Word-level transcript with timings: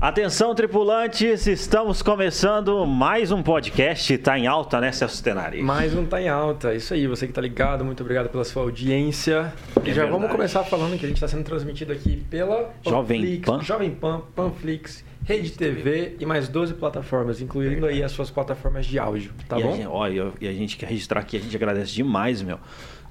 Atenção, 0.00 0.54
tripulantes, 0.54 1.48
estamos 1.48 2.02
começando 2.02 2.86
mais 2.86 3.32
um 3.32 3.42
podcast. 3.42 4.16
Tá 4.18 4.38
em 4.38 4.46
alta, 4.46 4.80
né, 4.80 4.92
Celso 4.92 5.20
Tenari? 5.24 5.60
Mais 5.60 5.92
um 5.92 6.06
tá 6.06 6.22
em 6.22 6.28
alta. 6.28 6.72
Isso 6.72 6.94
aí, 6.94 7.08
você 7.08 7.26
que 7.26 7.32
tá 7.32 7.40
ligado, 7.40 7.84
muito 7.84 8.00
obrigado 8.04 8.28
pela 8.28 8.44
sua 8.44 8.62
audiência. 8.62 9.52
É 9.74 9.80
e 9.80 9.86
já 9.88 10.02
verdade. 10.02 10.10
vamos 10.12 10.30
começar 10.30 10.62
falando 10.62 10.96
que 10.96 11.04
a 11.04 11.08
gente 11.08 11.16
está 11.16 11.26
sendo 11.26 11.42
transmitido 11.42 11.92
aqui 11.92 12.22
pela 12.30 12.70
Jovem 12.86 13.22
Panflix, 13.22 13.44
Pan. 13.44 13.62
Jovem 13.62 13.90
Pan, 13.90 14.22
Panflix, 14.36 15.04
Rede 15.24 15.50
TV 15.50 16.14
e 16.20 16.24
mais 16.24 16.48
12 16.48 16.74
plataformas, 16.74 17.40
incluindo 17.40 17.84
aí 17.84 18.00
as 18.00 18.12
suas 18.12 18.30
plataformas 18.30 18.86
de 18.86 19.00
áudio, 19.00 19.32
tá 19.48 19.58
e 19.58 19.62
bom? 19.64 19.72
A 19.72 19.76
gente, 19.76 19.86
ó, 19.88 20.06
e 20.06 20.32
e 20.40 20.46
a 20.46 20.52
gente 20.52 20.76
quer 20.76 20.86
registrar 20.86 21.18
aqui, 21.22 21.36
a 21.36 21.40
gente 21.40 21.56
agradece 21.56 21.92
demais, 21.92 22.40
meu. 22.40 22.60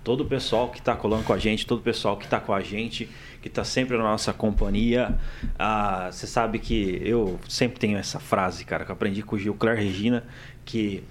Todo 0.07 0.21
o 0.21 0.25
pessoal 0.25 0.69
que 0.69 0.81
tá 0.81 0.95
colando 0.95 1.25
com 1.25 1.33
a 1.33 1.37
gente, 1.37 1.67
todo 1.67 1.79
o 1.79 1.81
pessoal 1.81 2.15
que 2.15 2.25
tá 2.25 2.39
com 2.39 2.53
a 2.53 2.61
gente, 2.61 3.09
que 3.41 3.49
tá 3.49 3.65
sempre 3.65 3.97
na 3.97 4.03
nossa 4.03 4.31
companhia. 4.31 5.19
Ah, 5.59 6.07
Você 6.09 6.25
sabe 6.25 6.59
que 6.59 7.01
eu 7.03 7.37
sempre 7.49 7.77
tenho 7.77 7.97
essa 7.97 8.17
frase, 8.17 8.63
cara, 8.63 8.85
que 8.85 8.91
eu 8.91 8.93
aprendi 8.93 9.21
com 9.21 9.35
o 9.35 9.37
Gilcler 9.37 9.75
Regina, 9.75 10.23
que 10.63 11.03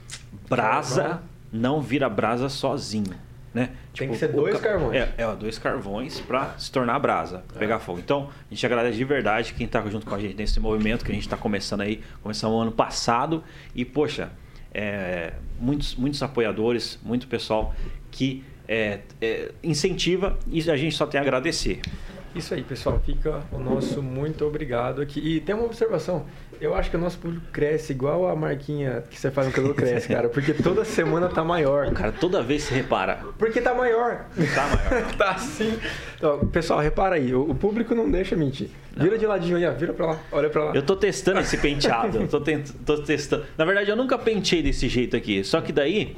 brasa 0.49 1.21
não 1.53 1.83
vira 1.83 2.09
brasa 2.09 2.49
sozinho. 2.49 3.13
Né? 3.53 3.69
Tem 3.95 4.09
que 4.09 4.17
ser 4.17 4.29
dois 4.29 4.59
ca- 4.59 4.71
carvões. 4.71 4.95
É, 4.97 5.13
é, 5.19 5.37
dois 5.37 5.59
carvões 5.59 6.19
para 6.19 6.59
se 6.59 6.73
tornar 6.73 6.99
brasa, 6.99 7.45
pegar 7.59 7.79
fogo. 7.79 7.99
Então, 7.99 8.31
a 8.51 8.55
gente 8.55 8.65
agradece 8.65 8.97
de 8.97 9.05
verdade 9.05 9.53
quem 9.53 9.69
tá 9.69 9.83
junto 9.91 10.07
com 10.07 10.15
a 10.15 10.19
gente 10.19 10.35
nesse 10.37 10.59
movimento 10.59 11.05
que 11.05 11.13
a 11.13 11.15
gente 11.15 11.25
está 11.27 11.37
começando 11.37 11.83
aí. 11.83 12.03
Começamos 12.23 12.63
ano 12.63 12.73
passado 12.73 13.45
e, 13.75 13.85
poxa, 13.85 14.31
é, 14.73 15.35
muitos, 15.61 15.95
muitos 15.97 16.23
apoiadores, 16.23 16.99
muito 17.03 17.27
pessoal 17.29 17.75
que 18.11 18.43
é, 18.69 19.01
é, 19.21 19.53
incentiva 19.63 20.39
e 20.51 20.69
a 20.71 20.77
gente 20.77 20.97
só 20.97 21.07
tem 21.07 21.19
a 21.19 21.23
agradecer. 21.23 21.81
Isso 22.37 22.53
aí, 22.53 22.63
pessoal. 22.63 23.01
Fica 23.05 23.43
o 23.51 23.59
nosso 23.59 24.03
muito 24.03 24.45
obrigado 24.45 25.01
aqui. 25.01 25.21
E 25.21 25.41
tem 25.41 25.55
uma 25.55 25.65
observação. 25.65 26.27
Eu 26.61 26.75
acho 26.75 26.91
que 26.91 26.97
o 26.97 26.99
nosso 26.99 27.19
público 27.19 27.47
cresce 27.51 27.93
igual 27.93 28.29
a 28.29 28.37
marquinha 28.37 29.03
que 29.11 29.19
você 29.19 29.31
faz 29.31 29.47
no 29.47 29.53
cabelo 29.53 29.75
cresce, 29.75 30.07
cara. 30.09 30.29
Porque 30.29 30.53
toda 30.53 30.85
semana 30.85 31.29
tá 31.29 31.43
maior. 31.43 31.91
Cara, 31.97 32.13
toda 32.13 32.43
vez 32.43 32.65
se 32.65 32.75
repara, 32.75 33.21
Porque 33.39 33.61
tá 33.61 33.75
maior. 33.75 34.27
tá 34.55 34.91
maior. 34.91 35.13
tá 35.17 35.31
assim. 35.31 35.79
Então, 36.17 36.47
pessoal, 36.49 36.81
repara 36.81 37.17
aí. 37.17 37.35
O, 37.35 37.55
público 37.55 37.95
não 37.95 38.11
deixa 38.11 38.37
mentir. 38.37 38.69
Vira 38.95 39.17
de 39.17 39.27
ladinho 39.27 39.57
aí, 39.57 39.67
ó. 39.67 39.73
Vira 39.73 39.95
pra 39.95 40.07
lá. 40.07 40.21
Olha 40.31 40.51
pra 40.51 40.65
lá. 40.65 40.73
Eu 40.75 40.83
tô 40.83 40.95
testando 40.95 41.41
esse 41.41 41.57
penteado. 41.57 42.19
eu 42.19 42.29
tô, 42.29 42.41
tô 42.85 43.03
testando. 43.03 43.45
Na 43.57 43.65
verdade, 43.65 43.91
eu 43.91 43.97
nunca 43.97 44.19
pentei 44.19 44.63
desse 44.63 44.89
jeito 44.89 45.17
aqui. 45.17 45.43
Só 45.43 45.61
que 45.63 45.73
daí, 45.73 46.17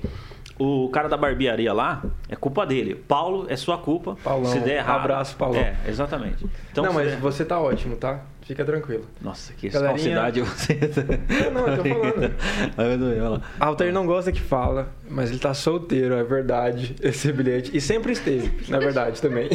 o 0.58 0.88
cara 0.90 1.08
da 1.08 1.16
barbearia 1.16 1.72
lá, 1.72 2.02
é 2.28 2.34
culpa 2.36 2.66
dele. 2.66 2.94
Paulo, 2.94 3.46
é 3.48 3.56
sua 3.56 3.78
culpa. 3.78 4.16
Paulão, 4.22 4.50
Se 4.52 4.58
der 4.60 4.76
errado. 4.78 5.00
abraço, 5.00 5.36
Paulão. 5.36 5.60
É, 5.60 5.76
exatamente. 5.86 6.44
Então, 6.72 6.84
não, 6.84 6.92
mas 6.92 7.08
der- 7.10 7.18
você 7.20 7.44
tá 7.44 7.60
ótimo, 7.60 7.96
tá? 7.96 8.20
Fica 8.42 8.64
tranquilo. 8.64 9.04
Nossa, 9.20 9.52
que 9.52 9.70
falsidade 9.70 10.40
você. 10.40 10.74
Não, 11.52 11.66
não, 11.66 11.68
eu 11.68 11.76
tô 11.76 11.84
falando. 11.84 13.42
Altair 13.60 13.92
não 13.92 14.06
gosta 14.06 14.32
que 14.32 14.40
fala, 14.40 14.88
mas 15.08 15.28
ele 15.30 15.38
tá 15.38 15.52
solteiro, 15.52 16.14
é 16.14 16.24
verdade, 16.24 16.96
esse 17.02 17.30
bilhete. 17.30 17.76
E 17.76 17.80
sempre 17.80 18.12
esteve, 18.12 18.50
na 18.70 18.78
verdade, 18.78 19.20
também. 19.20 19.50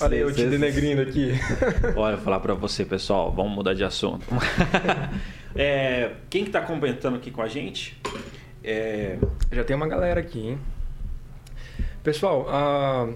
Olha 0.00 0.14
eu 0.16 0.32
te 0.32 0.46
denegrindo 0.46 1.02
aqui. 1.02 1.32
Olha, 1.94 2.12
eu 2.12 2.16
vou 2.16 2.24
falar 2.24 2.40
pra 2.40 2.54
você, 2.54 2.84
pessoal. 2.86 3.30
Vamos 3.32 3.52
mudar 3.52 3.74
de 3.74 3.84
assunto. 3.84 4.24
É, 5.54 6.12
quem 6.30 6.44
que 6.44 6.50
tá 6.50 6.60
comentando 6.62 7.16
aqui 7.16 7.30
com 7.30 7.42
a 7.42 7.48
gente? 7.48 7.98
É, 8.66 9.16
Já 9.52 9.62
tem 9.62 9.76
uma 9.76 9.86
galera 9.86 10.18
aqui, 10.20 10.40
hein? 10.48 10.58
Pessoal, 12.02 12.46
ah, 12.48 13.08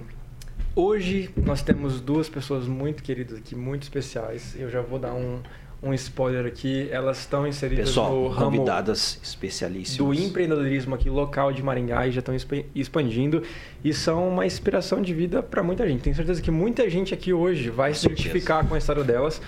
hoje 0.76 1.28
nós 1.36 1.60
temos 1.62 2.00
duas 2.00 2.28
pessoas 2.28 2.66
muito 2.68 3.02
queridas 3.02 3.36
aqui, 3.38 3.54
muito 3.56 3.82
especiais. 3.82 4.54
Eu 4.58 4.70
já 4.70 4.80
vou 4.80 4.98
dar 4.98 5.12
um, 5.12 5.40
um 5.82 5.92
spoiler 5.94 6.46
aqui. 6.46 6.88
Elas 6.90 7.18
estão 7.18 7.46
inseridas 7.46 7.84
no 7.86 7.90
pessoal, 7.90 8.28
ramo 8.28 8.50
convidadas 8.52 9.18
do 9.20 9.24
especialíssimas. 9.24 10.18
empreendedorismo 10.20 10.94
aqui 10.94 11.10
local 11.10 11.52
de 11.52 11.62
Maringá 11.62 12.06
e 12.06 12.12
já 12.12 12.20
estão 12.20 12.34
expa- 12.34 12.64
expandindo 12.74 13.42
e 13.84 13.92
são 13.92 14.28
uma 14.28 14.46
inspiração 14.46 15.02
de 15.02 15.12
vida 15.12 15.42
para 15.42 15.62
muita 15.62 15.86
gente. 15.88 16.02
Tenho 16.02 16.14
certeza 16.16 16.40
que 16.40 16.50
muita 16.50 16.88
gente 16.88 17.12
aqui 17.12 17.32
hoje 17.32 17.70
vai 17.70 17.92
se 17.92 18.00
certeza. 18.02 18.22
identificar 18.22 18.66
com 18.68 18.74
a 18.74 18.78
história 18.78 19.02
delas. 19.04 19.40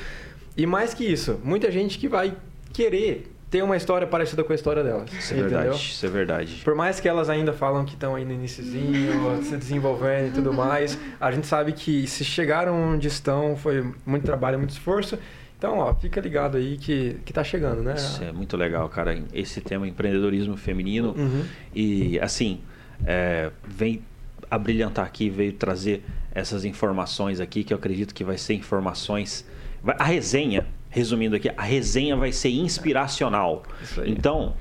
E 0.56 0.66
mais 0.66 0.93
que 0.94 1.04
isso, 1.04 1.41
muita 1.44 1.71
gente 1.71 1.98
que 1.98 2.09
vai 2.09 2.37
querer 2.72 3.31
ter 3.53 3.63
uma 3.63 3.77
história 3.77 4.07
parecida 4.07 4.43
com 4.43 4.51
a 4.51 4.55
história 4.55 4.83
delas. 4.83 5.13
Isso 5.13 5.35
é 5.35 5.37
entendeu? 5.37 5.59
verdade, 5.61 5.77
isso 5.77 6.07
é 6.07 6.09
verdade. 6.09 6.63
Por 6.65 6.75
mais 6.75 6.99
que 6.99 7.07
elas 7.07 7.29
ainda 7.29 7.53
falam 7.53 7.85
que 7.85 7.93
estão 7.93 8.15
aí 8.15 8.25
no 8.25 8.33
iniciozinho, 8.33 9.13
se 9.45 9.55
desenvolvendo 9.59 10.29
e 10.29 10.31
tudo 10.31 10.55
mais, 10.55 10.99
a 11.21 11.31
gente 11.31 11.47
sabe 11.47 11.73
que 11.73 12.07
se 12.07 12.25
chegaram 12.25 12.95
onde 12.95 13.09
estão 13.09 13.55
foi 13.55 13.85
muito 14.07 14.25
trabalho, 14.25 14.59
muito 14.59 14.71
esforço. 14.71 15.19
Então, 15.59 15.79
ó, 15.79 15.95
fica 15.95 16.19
ligado 16.19 16.57
aí 16.57 16.79
que, 16.79 17.19
que 17.27 17.33
tá 17.33 17.45
chegando, 17.45 17.83
né? 17.83 17.93
Isso 17.95 18.25
é 18.25 18.33
muito 18.33 18.57
legal, 18.57 18.89
cara. 18.89 19.23
Esse 19.35 19.61
tema 19.61 19.87
empreendedorismo 19.87 20.57
feminino. 20.57 21.15
Uhum. 21.17 21.45
E 21.75 22.19
assim, 22.21 22.63
é, 23.05 23.51
vem 23.69 24.03
abrilhantar 24.51 25.05
aqui, 25.05 25.29
veio 25.29 25.53
trazer 25.53 26.03
essas 26.34 26.65
informações 26.65 27.39
aqui, 27.39 27.63
que 27.63 27.75
eu 27.75 27.77
acredito 27.77 28.15
que 28.15 28.25
vai 28.25 28.39
ser 28.39 28.55
informações. 28.55 29.47
a 29.87 30.05
resenha, 30.05 30.67
resumindo 30.92 31.34
aqui, 31.34 31.50
a 31.56 31.62
resenha 31.62 32.14
vai 32.14 32.30
ser 32.30 32.50
inspiracional. 32.50 33.62
Então, 34.06 34.54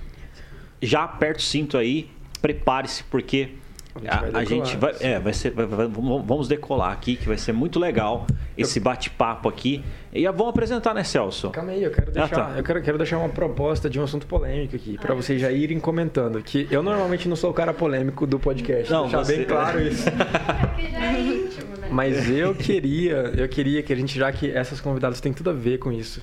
já 0.81 1.03
aperta 1.03 1.39
o 1.39 1.43
cinto 1.43 1.77
aí, 1.77 2.09
prepare-se, 2.41 3.03
porque 3.03 3.49
A 3.93 3.99
gente 3.99 4.09
a, 4.13 4.19
vai 4.31 4.41
a 4.41 4.45
gente 4.45 4.77
vai. 4.77 4.95
É, 5.01 5.19
vai 5.19 5.33
ser. 5.33 5.51
vai- 5.51 5.65
vai- 5.65 5.87
vamos 5.87 6.47
decolar 6.47 6.91
aqui, 6.91 7.15
que 7.15 7.27
vai 7.27 7.37
ser 7.37 7.51
muito 7.51 7.79
legal 7.79 8.25
esse 8.57 8.79
bate-papo 8.79 9.49
aqui. 9.49 9.83
E 10.13 10.25
vamos 10.27 10.49
apresentar, 10.49 10.93
né, 10.93 11.03
Celso? 11.03 11.49
Calma 11.51 11.71
aí, 11.71 11.83
eu 11.83 11.91
quero 11.91 12.11
deixar, 12.11 12.29
tá. 12.29 12.53
eu 12.57 12.63
quero, 12.63 12.81
quero 12.81 12.97
deixar 12.97 13.17
uma 13.17 13.29
proposta 13.29 13.89
de 13.89 13.99
um 13.99 14.03
assunto 14.03 14.25
polêmico 14.27 14.75
aqui, 14.75 14.97
pra 14.97 15.13
vocês 15.15 15.39
já 15.41 15.51
irem 15.51 15.79
comentando. 15.79 16.41
Que 16.41 16.67
eu 16.71 16.81
normalmente 16.83 17.27
não 17.27 17.35
sou 17.35 17.49
o 17.51 17.53
cara 17.53 17.73
polêmico 17.73 18.25
do 18.27 18.39
podcast, 18.39 18.91
Não, 18.91 19.03
deixar 19.03 19.23
você- 19.23 19.37
bem 19.37 19.45
claro 19.45 19.81
isso. 19.85 20.07
É 20.09 21.19
íntimo, 21.21 21.75
né? 21.77 21.87
Mas 21.91 22.29
eu 22.29 22.55
queria, 22.55 23.31
eu 23.37 23.47
queria 23.49 23.83
que 23.83 23.91
a 23.91 23.95
gente, 23.95 24.17
já 24.17 24.31
que 24.31 24.49
essas 24.51 24.79
convidadas 24.81 25.19
têm 25.19 25.33
tudo 25.33 25.49
a 25.49 25.53
ver 25.53 25.77
com 25.79 25.91
isso. 25.91 26.21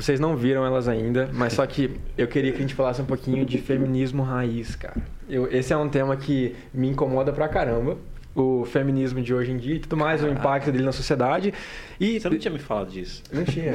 Vocês 0.00 0.18
não 0.18 0.34
viram 0.36 0.64
elas 0.64 0.88
ainda, 0.88 1.28
mas 1.32 1.52
só 1.52 1.66
que 1.66 1.90
eu 2.16 2.26
queria 2.26 2.50
que 2.52 2.58
a 2.58 2.60
gente 2.62 2.74
falasse 2.74 3.00
um 3.02 3.04
pouquinho 3.04 3.44
de 3.44 3.58
feminismo 3.58 4.22
raiz, 4.22 4.74
cara. 4.74 4.96
Eu- 5.28 5.46
esse 5.52 5.72
é 5.72 5.76
um 5.76 5.88
tema 5.88 6.16
que 6.16 6.54
me 6.72 6.88
incomoda 6.88 7.32
pra 7.32 7.46
caramba. 7.48 7.96
O 8.34 8.64
feminismo 8.64 9.20
de 9.20 9.34
hoje 9.34 9.50
em 9.50 9.56
dia 9.56 9.74
e 9.74 9.78
tudo 9.80 9.96
mais, 9.96 10.22
o 10.22 10.28
impacto 10.28 10.70
dele 10.70 10.84
na 10.84 10.92
sociedade. 10.92 11.52
E 11.98 12.18
Você 12.20 12.30
não 12.30 12.38
tinha 12.38 12.52
me 12.52 12.60
falado 12.60 12.88
disso. 12.90 13.22
Não 13.32 13.44
tinha. 13.44 13.72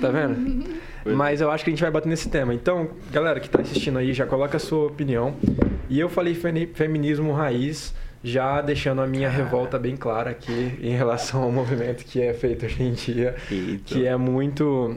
Tá 0.00 0.10
vendo? 0.10 0.64
Mas 1.06 1.40
eu 1.40 1.50
acho 1.50 1.64
que 1.64 1.70
a 1.70 1.72
gente 1.72 1.80
vai 1.80 1.90
bater 1.90 2.08
nesse 2.08 2.28
tema. 2.28 2.52
Então, 2.52 2.90
galera 3.10 3.40
que 3.40 3.48
tá 3.48 3.62
assistindo 3.62 3.98
aí, 3.98 4.12
já 4.12 4.26
coloca 4.26 4.58
a 4.58 4.60
sua 4.60 4.86
opinião. 4.86 5.34
E 5.88 5.98
eu 5.98 6.08
falei 6.10 6.34
feminismo 6.74 7.32
raiz, 7.32 7.94
já 8.22 8.60
deixando 8.60 9.00
a 9.00 9.06
minha 9.06 9.30
revolta 9.30 9.78
bem 9.78 9.96
clara 9.96 10.30
aqui 10.30 10.74
em 10.82 10.90
relação 10.94 11.42
ao 11.42 11.50
movimento 11.50 12.04
que 12.04 12.20
é 12.20 12.34
feito 12.34 12.66
hoje 12.66 12.82
em 12.82 12.92
dia, 12.92 13.36
Eita. 13.50 13.82
que 13.86 14.06
é 14.06 14.16
muito 14.18 14.94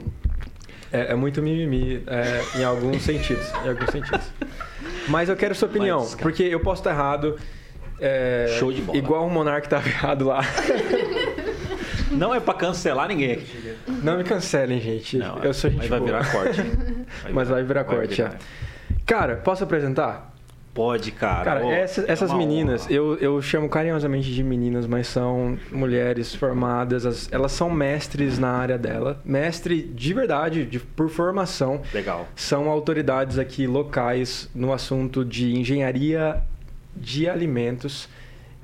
é, 0.92 1.12
é 1.12 1.14
muito 1.14 1.42
mimimi 1.42 2.02
é, 2.06 2.58
em 2.60 2.64
alguns 2.64 3.02
sentidos, 3.04 3.46
em 3.64 3.68
alguns 3.68 3.90
sentidos. 3.90 4.26
Mas 5.08 5.28
eu 5.28 5.36
quero 5.36 5.54
sua 5.54 5.68
opinião, 5.68 6.00
Mas, 6.00 6.10
cara- 6.14 6.22
porque 6.22 6.42
eu 6.42 6.60
posso 6.60 6.80
estar 6.80 6.90
errado. 6.90 7.38
é, 8.00 8.56
Show 8.58 8.72
de 8.72 8.82
bola. 8.82 8.98
Igual 8.98 9.26
o 9.26 9.30
Monark 9.30 9.68
tava 9.68 9.88
errado 9.88 10.26
lá. 10.26 10.40
Não 12.10 12.34
é 12.34 12.40
pra 12.40 12.54
cancelar 12.54 13.08
ninguém 13.08 13.32
aqui. 13.32 13.74
Não 14.02 14.18
me 14.18 14.24
cancelem, 14.24 14.80
gente. 14.80 15.16
Não, 15.16 15.38
eu 15.42 15.54
sou 15.54 15.70
gente 15.70 15.80
mas 15.80 15.88
vai 15.88 15.98
boa. 15.98 16.20
virar 16.20 16.30
corte. 16.32 16.60
Mas 17.32 17.48
vai 17.48 17.62
virar 17.64 17.84
corte, 17.84 18.16
virar. 18.16 18.34
é. 18.34 18.38
Cara, 19.06 19.36
posso 19.36 19.64
apresentar? 19.64 20.31
Pode, 20.74 21.12
cara. 21.12 21.44
Cara, 21.44 21.66
Ô, 21.66 21.70
essa- 21.70 22.00
é 22.02 22.10
essas 22.12 22.32
meninas, 22.32 22.84
honra. 22.84 22.92
eu, 22.94 23.16
eu 23.18 23.42
chamo 23.42 23.68
carinhosamente 23.68 24.32
de 24.32 24.42
meninas, 24.42 24.86
mas 24.86 25.06
são 25.06 25.58
mulheres 25.70 26.34
formadas, 26.34 27.04
as- 27.04 27.28
elas 27.30 27.52
são 27.52 27.68
mestres 27.68 28.38
na 28.38 28.48
área 28.52 28.78
dela. 28.78 29.20
Mestre 29.22 29.82
de 29.82 30.14
verdade, 30.14 30.64
de- 30.64 30.78
por 30.80 31.10
formação. 31.10 31.82
Legal. 31.92 32.26
São 32.34 32.70
autoridades 32.70 33.38
aqui 33.38 33.66
locais 33.66 34.48
no 34.54 34.72
assunto 34.72 35.24
de 35.24 35.54
engenharia 35.54 36.42
de 36.96 37.28
alimentos. 37.28 38.08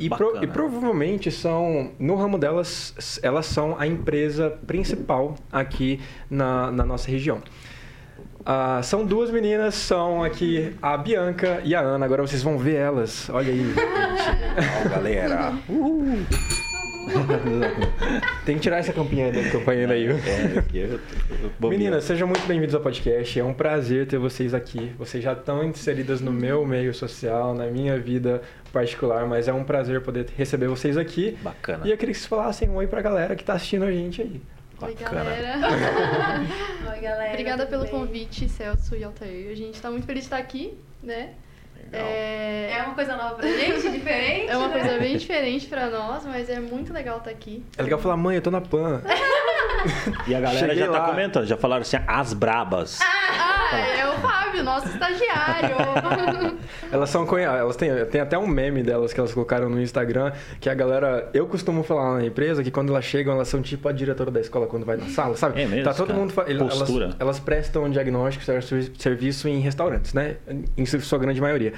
E, 0.00 0.08
pro- 0.08 0.42
e 0.42 0.46
provavelmente 0.46 1.28
são, 1.30 1.90
no 1.98 2.14
ramo 2.14 2.38
delas, 2.38 3.18
elas 3.20 3.46
são 3.46 3.76
a 3.78 3.84
empresa 3.86 4.48
principal 4.66 5.34
aqui 5.52 6.00
na, 6.30 6.70
na 6.70 6.84
nossa 6.86 7.10
região. 7.10 7.42
Ah, 8.50 8.80
são 8.82 9.04
duas 9.04 9.30
meninas, 9.30 9.74
são 9.74 10.24
aqui 10.24 10.74
a 10.80 10.96
Bianca 10.96 11.60
e 11.62 11.74
a 11.74 11.80
Ana. 11.80 12.06
Agora 12.06 12.22
vocês 12.22 12.42
vão 12.42 12.56
ver 12.56 12.76
elas. 12.76 13.28
Olha 13.28 13.52
aí. 13.52 13.60
Legal, 13.60 14.88
galera. 14.88 15.52
Tem 18.46 18.54
que 18.54 18.62
tirar 18.62 18.78
essa 18.78 18.90
campinha 18.90 19.30
da 19.30 19.50
campanha 19.50 19.86
daí. 19.86 20.06
É, 20.08 20.64
Meninas, 21.60 22.04
sejam 22.04 22.26
muito 22.26 22.46
bem-vindos 22.46 22.74
ao 22.74 22.80
podcast. 22.80 23.38
É 23.38 23.44
um 23.44 23.52
prazer 23.52 24.06
ter 24.06 24.16
vocês 24.16 24.54
aqui. 24.54 24.92
Vocês 24.98 25.22
já 25.22 25.34
estão 25.34 25.62
inseridas 25.62 26.22
no 26.22 26.32
meu 26.32 26.64
meio 26.64 26.94
social, 26.94 27.52
na 27.52 27.66
minha 27.66 27.98
vida 27.98 28.40
particular, 28.72 29.26
mas 29.26 29.46
é 29.46 29.52
um 29.52 29.62
prazer 29.62 30.00
poder 30.00 30.24
receber 30.38 30.68
vocês 30.68 30.96
aqui. 30.96 31.36
Bacana. 31.42 31.86
E 31.86 31.90
eu 31.90 31.98
queria 31.98 32.14
que 32.14 32.18
vocês 32.18 32.26
falassem 32.26 32.70
um 32.70 32.76
oi 32.76 32.86
pra 32.86 33.02
galera 33.02 33.36
que 33.36 33.44
tá 33.44 33.52
assistindo 33.52 33.84
a 33.84 33.92
gente 33.92 34.22
aí. 34.22 34.40
Oi, 34.80 34.94
Bacana. 34.94 35.24
galera. 35.24 35.54
Oi, 36.94 37.00
galera. 37.00 37.30
Obrigada 37.30 37.66
pelo 37.66 37.82
bem? 37.82 37.90
convite, 37.90 38.48
Celso 38.48 38.94
e 38.94 39.02
Altair. 39.02 39.50
A 39.50 39.54
gente 39.54 39.80
tá 39.80 39.90
muito 39.90 40.06
feliz 40.06 40.22
de 40.22 40.26
estar 40.26 40.38
aqui, 40.38 40.78
né? 41.02 41.34
Legal. 41.76 42.06
É, 42.06 42.70
É 42.78 42.82
uma 42.84 42.94
coisa 42.94 43.16
nova 43.16 43.34
pra 43.36 43.48
gente, 43.48 43.90
diferente? 43.90 44.48
é 44.50 44.56
uma 44.56 44.68
né? 44.68 44.78
coisa 44.78 44.98
bem 44.98 45.16
diferente 45.16 45.66
pra 45.66 45.88
nós, 45.90 46.24
mas 46.24 46.48
é 46.48 46.60
muito 46.60 46.92
legal 46.92 47.18
estar 47.18 47.30
aqui. 47.30 47.64
É 47.76 47.82
legal 47.82 47.98
falar, 47.98 48.16
mãe, 48.16 48.36
eu 48.36 48.42
tô 48.42 48.50
na 48.50 48.60
PAN. 48.60 49.02
E 50.26 50.34
a 50.34 50.40
galera 50.40 50.58
Cheguei 50.68 50.76
já 50.84 50.86
tá 50.92 50.98
lá. 51.00 51.08
comentando, 51.08 51.46
já 51.46 51.56
falaram 51.56 51.82
assim, 51.82 51.96
as 52.06 52.32
brabas. 52.32 52.98
Ah, 53.02 53.76
é 53.98 54.08
o 54.08 54.12
Fábio, 54.20 54.62
nosso 54.64 54.88
estagiário. 54.88 55.76
Elas 56.90 57.10
são 57.10 57.26
elas 57.38 57.76
têm, 57.76 57.90
tem 58.06 58.20
até 58.20 58.38
um 58.38 58.46
meme 58.46 58.82
delas 58.82 59.12
que 59.12 59.20
elas 59.20 59.32
colocaram 59.34 59.68
no 59.68 59.80
Instagram, 59.80 60.32
que 60.58 60.70
a 60.70 60.74
galera, 60.74 61.28
eu 61.34 61.46
costumo 61.46 61.82
falar 61.82 62.14
na 62.18 62.24
empresa 62.24 62.62
que 62.62 62.70
quando 62.70 62.90
elas 62.90 63.04
chegam, 63.04 63.34
elas 63.34 63.48
são 63.48 63.60
tipo 63.60 63.86
a 63.88 63.92
diretora 63.92 64.30
da 64.30 64.40
escola 64.40 64.66
quando 64.66 64.86
vai 64.86 64.96
na 64.96 65.06
sala, 65.06 65.36
sabe? 65.36 65.60
É 65.60 65.66
mesmo, 65.66 65.84
Tá 65.84 65.92
todo 65.92 66.06
cara? 66.08 66.18
mundo, 66.18 66.32
fa- 66.32 66.44
elas, 66.48 66.78
Postura. 66.78 67.10
elas 67.18 67.38
prestam 67.38 67.90
diagnóstico, 67.90 68.44
ser- 68.44 68.62
serviço 68.98 69.48
em 69.48 69.60
restaurantes, 69.60 70.14
né? 70.14 70.36
Em 70.76 70.86
sua 70.86 71.18
grande 71.18 71.40
maioria. 71.40 71.74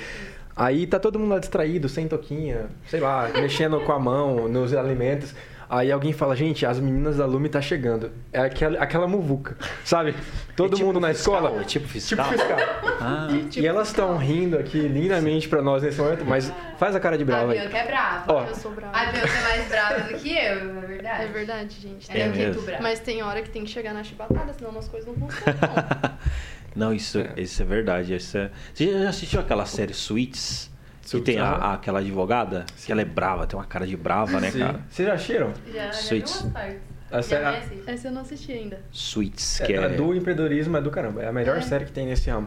Aí 0.54 0.86
tá 0.86 0.98
todo 1.00 1.18
mundo 1.18 1.30
lá 1.30 1.38
distraído, 1.38 1.88
sem 1.88 2.06
toquinha, 2.06 2.66
sei 2.86 3.00
lá, 3.00 3.28
mexendo 3.34 3.80
com 3.80 3.92
a 3.92 3.98
mão 3.98 4.46
nos 4.48 4.72
alimentos. 4.74 5.34
Aí 5.72 5.92
alguém 5.92 6.12
fala, 6.12 6.34
gente, 6.34 6.66
as 6.66 6.80
meninas 6.80 7.18
da 7.18 7.24
Lume 7.26 7.48
tá 7.48 7.60
chegando. 7.62 8.10
É 8.32 8.40
aquela, 8.40 8.76
aquela 8.80 9.06
muvuca, 9.06 9.56
sabe? 9.84 10.16
Todo 10.56 10.72
É 10.72 10.74
tipo 10.74 10.86
mundo 10.88 10.98
na 10.98 11.14
fiscal, 11.14 11.36
escola. 11.36 11.60
é 11.60 11.64
tipo 11.64 11.86
fiscal? 11.86 12.28
Tipo 12.28 12.38
fiscal. 12.40 12.58
Ah, 13.00 13.28
E 13.56 13.66
elas 13.66 13.86
estão 13.88 14.16
rindo 14.16 14.58
aqui 14.58 14.80
lindamente 14.80 15.48
pra 15.48 15.62
nós 15.62 15.84
nesse 15.84 16.00
momento, 16.00 16.24
mas 16.24 16.52
faz 16.76 16.96
a 16.96 16.98
cara 17.00 17.16
de 17.16 17.22
A 17.22 17.26
brava 17.26 17.52
aí. 17.52 17.60
Bianca 17.60 17.78
é 17.78 17.86
brava. 17.86 18.32
Ó. 18.32 18.44
Eu 18.46 18.54
sou 18.56 18.72
brava. 18.72 18.96
A 18.98 19.12
Bianca 19.12 19.28
é 19.28 19.42
mais 19.42 19.68
brava 19.68 20.00
do 20.00 20.14
que 20.18 20.28
eu, 20.30 20.36
é 20.82 20.86
verdade. 20.86 21.22
É 21.22 21.26
verdade, 21.28 21.76
gente. 21.80 22.10
É 22.10 22.28
que- 22.28 22.38
mesmo. 22.38 22.62
Mas 22.82 22.98
tem 22.98 23.22
hora 23.22 23.40
que 23.40 23.50
tem 23.50 23.62
que 23.64 23.70
chegar 23.70 23.94
na 23.94 24.02
chibatada, 24.02 24.52
senão 24.52 24.76
as 24.76 24.88
coisas 24.88 25.08
não 25.16 25.28
funcionam. 25.28 25.58
não. 25.62 26.10
Não, 26.76 26.94
isso 26.94 27.18
é, 27.18 27.32
isso 27.36 27.60
é 27.60 27.64
verdade. 27.64 28.14
Isso 28.14 28.38
é... 28.38 28.48
Você 28.72 28.92
já 29.02 29.08
assistiu 29.08 29.40
aquela 29.40 29.66
série 29.66 29.92
Suits? 29.92 30.69
Que 31.10 31.16
Suits, 31.16 31.24
tem 31.34 31.38
a- 31.40 31.48
a- 31.50 31.74
aquela 31.74 31.98
advogada? 31.98 32.64
Que 32.86 32.92
ela 32.92 33.00
é 33.00 33.04
brava, 33.04 33.44
tem 33.46 33.58
uma 33.58 33.64
cara 33.66 33.84
de 33.86 33.96
brava, 33.96 34.38
né, 34.40 34.50
Sim. 34.52 34.60
cara? 34.60 34.80
Vocês 34.88 35.08
já 35.08 35.14
assistiram? 35.14 35.52
Já, 35.66 35.86
já 35.86 35.92
Suits. 35.92 36.40
umas 36.42 36.52
partes. 36.52 36.78
A. 37.10 37.90
Essa 37.90 38.06
eu 38.08 38.12
não 38.12 38.20
assisti 38.22 38.52
ainda. 38.52 38.80
Suits, 38.92 39.60
É, 39.60 39.66
que 39.66 39.72
é... 39.72 39.84
a 39.84 39.88
do 39.88 40.14
empreendedorismo 40.14 40.76
é 40.76 40.80
do 40.80 40.90
caramba. 40.92 41.22
É 41.22 41.26
a 41.28 41.32
melhor 41.32 41.56
É. 41.58 41.60
série 41.60 41.84
que 41.84 41.90
tem 41.90 42.06
nesse 42.06 42.30
ramo. 42.30 42.46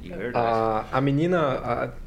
De 0.00 0.08
verdade. 0.10 0.36
A, 0.36 0.84
a 0.92 1.00
menina, 1.00 1.40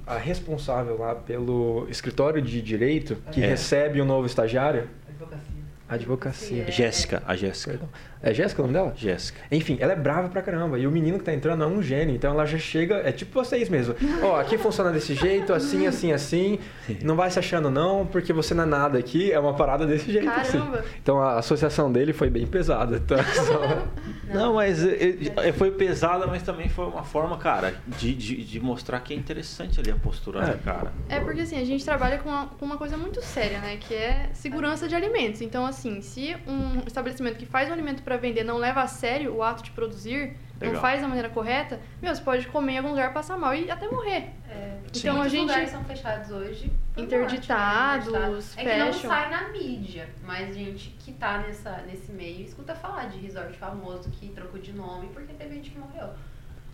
a, 0.08 0.14
a 0.16 0.18
responsável 0.18 0.98
lá 0.98 1.14
pelo 1.16 1.86
escritório 1.90 2.42
de 2.42 2.62
direito, 2.62 3.18
que 3.34 3.44
É. 3.44 3.48
recebe 3.48 4.02
um 4.02 4.06
novo 4.06 4.26
estagiário, 4.26 4.88
Advocacia. 5.10 5.44
advocacia. 5.90 6.64
É. 6.68 6.72
Jéssica, 6.72 7.22
a 7.28 7.36
Jéssica. 7.36 7.72
Perdão. 7.72 7.90
É 8.22 8.34
Jéssica 8.34 8.62
o 8.62 8.66
nome 8.66 8.78
dela? 8.78 8.94
Jéssica. 8.96 9.40
Enfim, 9.52 9.78
ela 9.80 9.94
é 9.94 9.96
brava 9.96 10.28
pra 10.30 10.42
caramba. 10.42 10.78
E 10.78 10.86
o 10.86 10.92
menino 10.92 11.18
que 11.18 11.24
tá 11.24 11.34
entrando 11.34 11.64
é 11.64 11.68
um 11.68 11.82
gênio. 11.82 12.16
Então 12.16 12.32
ela 12.32 12.46
já 12.46 12.58
chega, 12.58 12.96
é 12.98 13.12
tipo 13.12 13.32
vocês 13.34 13.70
mesmo. 13.70 13.96
Ó, 14.22 14.36
aqui 14.40 14.58
funciona 14.58 14.92
desse 14.92 15.14
jeito, 15.16 15.54
assim, 15.54 15.88
assim, 15.88 16.12
assim. 16.12 16.60
Não 17.02 17.16
vai 17.16 17.32
se 17.32 17.40
achando 17.40 17.70
não, 17.70 18.06
porque 18.06 18.34
você 18.34 18.54
não 18.54 18.64
é 18.64 18.68
nada 18.68 18.98
aqui. 19.00 19.32
É 19.32 19.40
uma 19.40 19.54
parada 19.54 19.86
desse 19.86 20.12
jeito, 20.12 20.30
assim. 20.30 20.58
Caramba. 20.60 20.84
Então 21.02 21.22
a 21.22 21.38
associação 21.40 21.92
dele 21.92 22.12
foi 22.12 22.30
bem 22.30 22.46
pesada. 22.46 23.00
Tá? 23.00 23.24
Só- 23.34 23.88
Não, 24.34 24.56
mas 24.56 24.86
é, 24.86 25.16
é, 25.38 25.52
foi 25.52 25.72
pesada, 25.72 26.28
mas 26.28 26.44
também 26.44 26.68
foi 26.70 26.86
uma 26.86 27.04
forma, 27.04 27.38
cara, 27.38 27.74
de, 27.88 28.14
de, 28.14 28.44
de 28.44 28.60
mostrar 28.60 29.00
que 29.00 29.14
é 29.14 29.18
interessante 29.18 29.80
ali 29.80 29.92
a 29.92 29.96
postura, 29.96 30.42
né, 30.42 30.56
É. 30.60 30.64
cara? 30.64 30.92
É 31.08 31.20
porque 31.20 31.42
assim, 31.42 31.60
a 31.60 31.66
gente 31.66 31.84
trabalha 31.86 32.18
com 32.20 32.30
uma, 32.30 32.48
com 32.48 32.66
uma 32.66 32.78
coisa 32.78 32.98
muito 32.98 33.22
séria, 33.24 33.60
né? 33.60 33.78
Que 33.80 33.94
é 33.96 34.30
segurança 34.34 34.88
de 34.88 34.94
alimentos. 34.96 35.42
Então, 35.42 35.66
assim, 35.66 36.02
se 36.02 36.36
um 36.48 36.84
estabelecimento 36.86 37.38
que 37.38 37.46
faz 37.46 37.70
um 37.70 37.74
alimento 37.74 38.04
para 38.10 38.18
vender 38.18 38.44
não 38.44 38.58
leva 38.58 38.82
a 38.82 38.88
sério 38.88 39.36
o 39.36 39.44
ato 39.44 39.62
de 39.62 39.70
produzir, 39.70 40.36
Legal. 40.60 40.74
não 40.74 40.82
faz 40.82 41.00
da 41.00 41.08
maneira 41.08 41.30
correta, 41.30 41.80
meu, 42.02 42.14
você 42.14 42.22
pode 42.24 42.48
comer 42.48 42.74
em 42.74 42.78
algum 42.80 42.90
lugar, 42.90 43.14
passar 43.14 43.38
mal 43.38 43.54
e 43.54 43.70
até 43.70 43.88
morrer. 43.88 44.32
É. 44.50 44.80
Então, 44.96 45.14
Muitos 45.18 45.34
a 45.34 45.38
gente- 45.38 45.42
lugares 45.48 45.70
são 45.70 45.84
fechados 45.84 46.32
hoje. 46.32 46.72
Interditados, 46.98 48.08
morte, 48.12 48.56
né? 48.58 48.64
É 48.64 48.74
que 48.74 48.80
não 48.80 48.94
sai 48.94 49.30
na 49.30 49.50
mídia, 49.50 50.10
mas 50.26 50.56
gente 50.56 50.90
que 51.00 51.12
tá 51.14 51.38
nessa, 51.38 51.84
nesse 51.88 52.12
meio 52.12 52.42
escuta 52.44 52.74
falar 52.74 53.06
de 53.10 53.20
resort 53.20 53.56
famoso 53.56 54.10
que 54.10 54.30
trocou 54.30 54.60
de 54.60 54.74
nome 54.74 55.08
porque 55.14 55.32
teve 55.34 55.54
gente 55.56 55.70
que 55.70 55.78
morreu. 55.78 56.10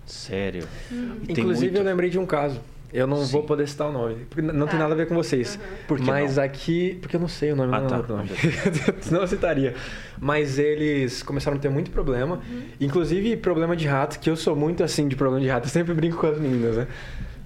Sério. 0.06 0.66
Hum. 0.90 1.20
Inclusive, 1.28 1.72
muito- 1.74 1.78
eu 1.78 1.84
lembrei 1.84 2.10
de 2.10 2.18
um 2.18 2.26
caso. 2.26 2.62
Eu 2.96 3.06
não 3.06 3.18
Sim. 3.26 3.32
vou 3.34 3.44
poder 3.44 3.68
citar 3.68 3.90
o 3.90 3.92
nome, 3.92 4.26
porque 4.30 4.42
não 4.42 4.66
tem 4.68 4.78
Tá. 4.78 4.84
nada 4.84 4.94
a 4.94 4.96
ver 4.96 5.06
com 5.08 5.16
vocês. 5.16 5.56
Uhum. 5.56 5.62
Por 5.86 5.98
que 6.00 6.06
Mas 6.06 6.38
não? 6.38 6.44
aqui, 6.44 6.98
porque 7.02 7.18
eu 7.18 7.20
não 7.20 7.28
sei 7.28 7.52
o 7.52 7.56
nome, 7.56 7.76
Ah, 7.76 7.82
não 7.82 7.88
tá. 7.88 7.98
lembro 7.98 8.14
o 8.14 8.18
nome. 8.18 8.30
Senão 9.02 9.22
eu 9.22 9.28
citaria. 9.28 9.76
Mas 10.18 10.58
eles 10.58 11.22
começaram 11.22 11.58
a 11.58 11.60
ter 11.60 11.68
muito 11.70 11.92
problema, 11.92 12.40
inclusive 12.80 13.36
problema 13.36 13.76
de 13.76 13.86
rato, 13.86 14.18
que 14.20 14.30
eu 14.30 14.36
sou 14.38 14.56
muito 14.56 14.82
assim 14.82 15.10
de 15.10 15.16
problema 15.18 15.42
de 15.44 15.50
rato, 15.50 15.66
eu 15.66 15.70
sempre 15.70 15.94
brinco 15.94 16.16
com 16.18 16.28
as 16.28 16.40
meninas, 16.40 16.78
né? 16.78 16.88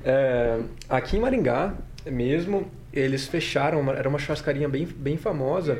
É, 0.06 0.60
aqui 0.88 1.18
em 1.18 1.20
Maringá 1.20 1.74
mesmo, 2.06 2.70
eles 2.94 3.28
fecharam, 3.28 3.80
uma- 3.82 3.94
era 3.94 4.08
uma 4.08 4.20
churrascaria 4.20 4.70
bem, 4.70 4.88
bem 4.96 5.18
famosa. 5.18 5.80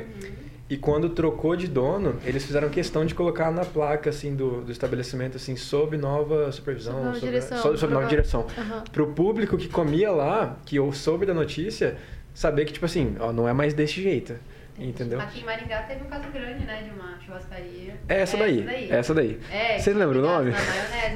E 0.70 0.76
quando 0.76 1.08
trocou 1.10 1.56
de 1.56 1.66
dono, 1.66 2.14
eles 2.24 2.44
fizeram 2.44 2.68
questão 2.68 3.04
de 3.04 3.12
colocar 3.12 3.50
na 3.50 3.64
placa 3.64 4.08
assim 4.10 4.36
do, 4.36 4.62
do 4.62 4.70
estabelecimento 4.70 5.36
assim 5.36 5.56
sob 5.56 5.96
nova 5.96 6.52
supervisão, 6.52 6.92
Sob 6.94 7.04
nova 7.06 7.14
sobre, 7.18 7.28
direção, 7.30 7.58
sob- 7.58 7.76
sob 7.78 7.92
nova 7.92 8.06
direção. 8.06 8.46
Aham. 8.56 8.84
Pro 8.92 9.08
público 9.08 9.56
que 9.56 9.66
comia 9.68 10.12
lá, 10.12 10.56
que 10.64 10.76
eu 10.76 10.92
soube 10.92 11.26
da 11.26 11.34
notícia, 11.34 11.96
saber 12.32 12.64
que 12.66 12.72
tipo 12.72 12.86
assim, 12.86 13.16
ó, 13.18 13.32
não 13.32 13.48
é 13.48 13.52
mais 13.52 13.74
desse 13.74 14.00
jeito, 14.00 14.34
entendeu? 14.88 15.20
Aqui 15.20 15.40
em 15.40 15.44
Maringá 15.44 15.82
teve 15.82 16.02
um 16.04 16.08
caso 16.08 16.28
grande, 16.30 16.64
né, 16.64 16.82
de 16.82 16.90
uma 16.90 17.18
churrascaria. 17.24 17.94
É 18.08 18.20
essa 18.22 18.36
daí, 18.36 18.66
é 18.90 18.96
essa 18.96 19.14
daí. 19.14 19.40
É, 19.50 19.78
Vocês 19.78 19.96
lembram 19.96 20.20
o 20.20 20.22
nome? 20.22 20.52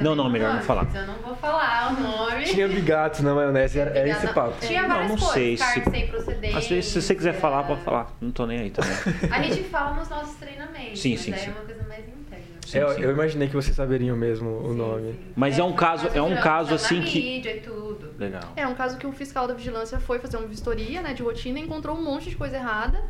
Não, 0.01 0.15
não, 0.15 0.29
melhor 0.31 0.47
o 0.47 0.49
não 0.49 0.55
nome, 0.57 0.67
falar. 0.67 0.85
mas 0.85 0.95
Eu 0.95 1.07
não 1.07 1.15
vou 1.17 1.35
falar 1.37 1.93
o 1.93 2.01
nome. 2.03 2.45
Tinha 2.45 2.69
bigatos 2.69 3.21
na 3.21 3.35
maionese, 3.35 3.79
era, 3.81 3.91
era 3.99 4.09
esse 4.09 4.27
papo. 4.33 4.55
Tinha 4.61 4.83
Não, 4.83 4.89
várias 4.89 5.09
não 5.11 5.17
coisas, 5.17 5.35
sei 5.35 5.57
se- 5.57 5.91
sem 5.91 6.07
procedência. 6.09 6.59
Às 6.59 6.69
vezes, 6.69 6.91
se 6.93 7.03
você 7.03 7.15
quiser 7.15 7.35
falar, 7.35 7.65
pode 7.65 7.81
falar. 7.83 8.15
Não 8.21 8.31
tô 8.31 8.47
nem 8.47 8.61
aí 8.61 8.71
também. 8.71 8.93
A 9.31 9.43
gente 9.43 9.63
fala 9.65 9.95
nos 9.95 10.09
nossos 10.09 10.35
treinamentos, 10.37 11.01
Sim, 11.01 11.13
mas 11.13 11.21
sim, 11.21 11.33
aí 11.33 11.39
sim. 11.39 11.47
é 11.49 11.53
uma 11.53 11.63
coisa 11.65 11.83
mais 11.89 12.01
interna. 12.09 12.45
Sim, 12.67 12.79
eu, 12.79 12.89
sim. 12.95 13.01
eu 13.03 13.11
imaginei 13.13 13.49
que 13.49 13.55
vocês 13.55 13.77
saberiam 13.77 14.17
mesmo 14.17 14.49
o 14.51 14.71
Sim, 14.73 14.77
nome. 14.79 15.13
sim. 15.13 15.19
Mas 15.37 15.59
é 15.59 15.63
um 15.65 15.73
caso- 15.75 16.09
é 16.15 16.23
um 16.23 16.37
caso, 16.37 16.75
assim, 16.75 17.03
que- 17.03 17.21
mídia 17.21 17.57
e 17.57 17.61
tudo. 17.61 18.13
Legal. 18.19 18.43
É 18.57 18.67
um 18.67 18.75
caso 18.75 18.97
que 18.97 19.07
o 19.07 19.13
fiscal 19.13 19.47
da 19.47 19.55
vigilância 19.55 19.99
foi 20.01 20.19
fazer 20.19 20.37
uma 20.39 20.47
vistoria, 20.49 21.03
né, 21.03 21.13
de 21.15 21.23
rotina, 21.23 21.59
e 21.59 21.63
encontrou 21.63 21.97
um 21.97 22.03
monte 22.03 22.31
de 22.31 22.37
coisa 22.37 22.57
errada. 22.57 23.03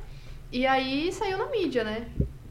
E 0.54 0.64
aí 0.68 1.10
saiu 1.12 1.36
na 1.36 1.46
mídia, 1.46 1.82
né? 1.82 2.06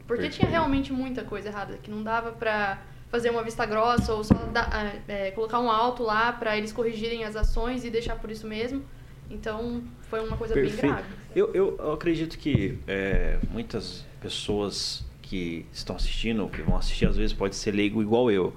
Porque 0.06 0.24
tinha 0.24 0.30
Perfeito. 0.46 0.50
realmente 0.50 0.92
muita 0.92 1.24
coisa 1.24 1.48
errada, 1.48 1.78
que 1.82 1.90
não 1.90 2.02
dava 2.02 2.32
pra 2.32 2.82
fazer 3.08 3.30
uma 3.30 3.42
vista 3.42 3.64
grossa 3.64 4.12
ou 4.12 4.22
só 4.22 4.34
dar- 4.52 4.68
ah, 4.70 4.92
é, 5.08 5.30
colocar 5.30 5.58
um 5.58 5.70
alto 5.70 6.02
lá 6.02 6.30
pra 6.30 6.54
eles 6.58 6.70
corrigirem 6.70 7.24
as 7.24 7.34
ações 7.34 7.82
e 7.82 7.88
deixar 7.88 8.16
por 8.16 8.30
isso 8.30 8.46
mesmo. 8.46 8.82
Então 9.30 9.82
foi 10.10 10.20
uma 10.20 10.36
coisa 10.36 10.52
bem 10.54 10.64
Perfeito. 10.64 10.92
grave. 10.92 11.08
Eu, 11.34 11.50
eu, 11.54 11.76
eu 11.78 11.92
acredito 11.94 12.38
que 12.38 12.78
é, 12.86 13.38
muitas 13.50 14.04
pessoas 14.20 15.02
que 15.22 15.64
estão 15.72 15.96
assistindo, 15.96 16.46
que 16.50 16.60
vão 16.60 16.76
assistir, 16.76 17.06
às 17.06 17.16
vezes 17.16 17.32
pode 17.32 17.56
ser 17.56 17.70
leigo 17.70 18.02
igual 18.02 18.30
eu. 18.30 18.54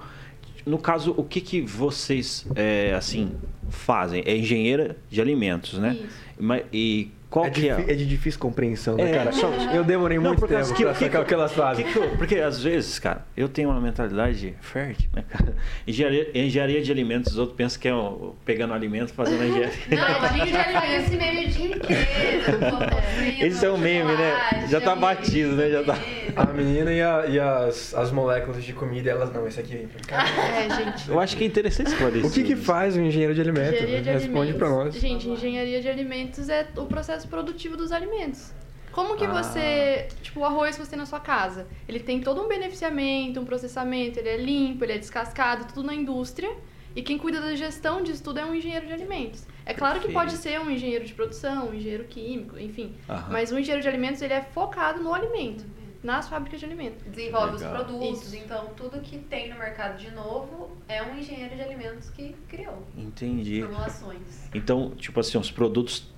No 0.65 0.77
caso, 0.77 1.13
o 1.15 1.23
que, 1.23 1.39
que 1.39 1.61
vocês 1.61 2.45
é, 2.53 2.93
assim 2.93 3.37
fazem? 3.69 4.21
É 4.25 4.35
engenheira 4.35 4.97
de 5.09 5.21
alimentos, 5.21 5.79
né? 5.79 5.93
Isso. 5.93 6.67
E 6.73 7.09
qual 7.37 7.45
é, 7.47 7.49
que 7.51 7.69
é? 7.69 7.73
é 7.87 7.93
de 7.95 8.05
difícil 8.05 8.39
compreensão, 8.39 8.95
né, 8.95 9.11
É, 9.11 9.13
cara? 9.17 9.31
só- 9.31 9.47
Eu 9.73 9.83
demorei 9.83 10.17
Não, 10.17 10.25
muito 10.25 10.47
tempo 10.47 10.73
que- 10.73 10.83
pra 10.83 10.93
que- 10.93 10.99
sacar 10.99 11.09
que- 11.09 11.17
aquelas 11.17 11.51
frases. 11.53 11.85
porque 12.17 12.35
às 12.35 12.61
vezes, 12.63 12.99
cara, 12.99 13.25
eu 13.35 13.47
tenho 13.49 13.69
uma 13.69 13.79
mentalidade 13.79 14.55
fértil, 14.61 15.09
né, 15.13 15.23
cara? 15.27 15.55
Engenharia, 15.87 16.29
engenharia 16.33 16.81
de 16.81 16.91
alimentos, 16.91 17.33
os 17.33 17.37
outros 17.37 17.57
pensam 17.57 17.79
que 17.81 17.87
é 17.87 17.93
o- 17.93 18.35
pegando 18.45 18.73
alimento 18.73 19.13
fazendo 19.13 19.43
engenharia. 19.43 19.71
Não, 19.91 20.03
a 20.03 20.27
gente 20.29 20.51
já 20.51 20.63
faz 20.65 21.03
esse 21.05 21.17
meme 21.17 21.45
o 21.45 21.49
dia 21.49 21.65
inteiro. 21.65 21.77
Esse 23.39 23.65
é 23.65 23.71
um 23.71 23.77
meme, 23.77 24.11
né? 24.13 24.67
Já 24.69 24.79
tá 24.81 24.95
batido, 24.95 25.55
né? 25.55 25.69
Já 25.69 25.83
tá- 25.83 25.97
A 26.37 26.53
menina 26.53 26.91
e, 26.93 27.01
a- 27.01 27.25
e 27.25 27.39
as, 27.39 27.93
as 27.95 28.11
moléculas 28.11 28.63
de 28.63 28.71
comida, 28.73 29.09
elas 29.09 29.33
não, 29.33 29.47
esse 29.47 29.59
aqui 29.59 29.75
vem 29.75 29.87
pra 29.87 30.01
cá. 30.05 30.25
É, 30.57 30.69
gente. 30.69 31.09
Eu 31.09 31.19
acho 31.19 31.35
que 31.35 31.43
é 31.43 31.47
interessante 31.47 31.87
esclarecer. 31.87 32.25
O 32.25 32.31
que 32.31 32.43
que 32.43 32.55
faz 32.55 32.95
um 32.95 33.03
engenheiro 33.05 33.33
de 33.33 33.41
alimentos? 33.41 33.73
Engenharia 33.73 34.01
de 34.01 34.09
Responde 34.09 34.37
alimentos. 34.51 34.57
pra 34.57 34.69
nós. 34.69 34.95
Gente, 34.95 35.27
engenharia 35.29 35.81
de 35.81 35.89
alimentos 35.89 36.49
é 36.49 36.67
o 36.77 36.85
processo 36.85 37.27
produtivo 37.27 37.75
dos 37.75 37.91
alimentos. 37.91 38.51
Como 38.91 39.15
que 39.15 39.25
Ah. 39.25 39.31
você, 39.43 40.07
tipo, 40.23 40.39
o 40.39 40.45
arroz 40.45 40.75
que 40.75 40.83
você 40.83 40.89
tem 40.91 40.99
na 40.99 41.05
sua 41.05 41.19
casa, 41.19 41.67
ele 41.87 41.99
tem 41.99 42.19
todo 42.21 42.41
um 42.41 42.47
beneficiamento, 42.47 43.39
um 43.39 43.45
processamento, 43.45 44.17
ele 44.19 44.29
é 44.29 44.37
limpo, 44.37 44.83
ele 44.83 44.93
é 44.93 44.97
descascado, 44.97 45.65
tudo 45.73 45.85
na 45.85 45.93
indústria. 45.93 46.49
E 46.95 47.03
quem 47.03 47.15
cuida 47.19 47.39
da 47.39 47.53
gestão 47.55 48.01
disso 48.01 48.23
tudo 48.23 48.39
é 48.39 48.45
um 48.45 48.55
engenheiro 48.55 48.87
de 48.87 48.93
alimentos. 48.93 49.45
É 49.63 49.73
claro 49.73 49.99
que 49.99 50.11
pode 50.11 50.31
ser 50.37 50.59
um 50.59 50.67
engenheiro 50.71 51.05
de 51.05 51.13
produção, 51.13 51.69
um 51.69 51.73
engenheiro 51.75 52.05
químico, 52.05 52.57
enfim. 52.57 52.95
Aham. 53.07 53.27
Mas 53.29 53.51
o 53.51 53.59
engenheiro 53.59 53.83
de 53.83 53.87
alimentos, 53.87 54.19
ele 54.23 54.33
é 54.33 54.41
focado 54.41 54.99
no 55.03 55.13
alimento, 55.13 55.63
nas 56.07 56.29
fábricas 56.29 56.61
de 56.61 56.65
alimentos. 56.65 57.03
Desenvolve 57.03 57.55
os 57.55 57.61
Legal. 57.61 57.83
produtos, 57.83 58.33
Isso. 58.33 58.37
então 58.37 58.67
tudo 58.77 59.01
que 59.01 59.17
tem 59.17 59.49
no 59.49 59.59
mercado 59.59 59.97
de 59.97 60.09
novo 60.09 60.71
é 60.87 61.03
um 61.03 61.17
engenheiro 61.17 61.53
de 61.53 61.61
alimentos 61.61 62.09
que 62.09 62.33
criou 62.47 62.87
Entendi. 62.97 63.61
formulações. 63.61 64.49
Então, 64.55 64.91
tipo 64.91 65.19
assim, 65.19 65.37
os 65.37 65.51
produtos 65.51 66.09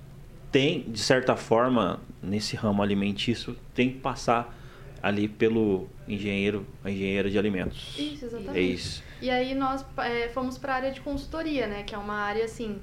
têm, 0.52 0.82
de 0.82 1.00
certa 1.00 1.34
forma, 1.34 2.00
nesse 2.22 2.54
ramo 2.54 2.80
alimentício, 2.84 3.56
tem 3.74 3.90
que 3.90 3.98
passar 3.98 4.56
ali 5.02 5.26
pelo 5.26 5.88
engenheiro, 6.06 6.64
a 6.84 6.90
engenheira 6.90 7.28
de 7.28 7.36
alimentos. 7.36 7.98
Isso, 7.98 8.26
exatamente. 8.26 8.58
É 8.58 8.62
isso. 8.62 9.02
E 9.20 9.28
aí 9.28 9.56
nós 9.56 9.84
é, 9.98 10.28
fomos 10.28 10.56
para 10.56 10.74
a 10.74 10.76
área 10.76 10.92
de 10.92 11.00
consultoria, 11.00 11.66
né? 11.66 11.82
Que 11.82 11.96
é 11.96 11.98
uma 11.98 12.14
área 12.14 12.44
assim, 12.44 12.80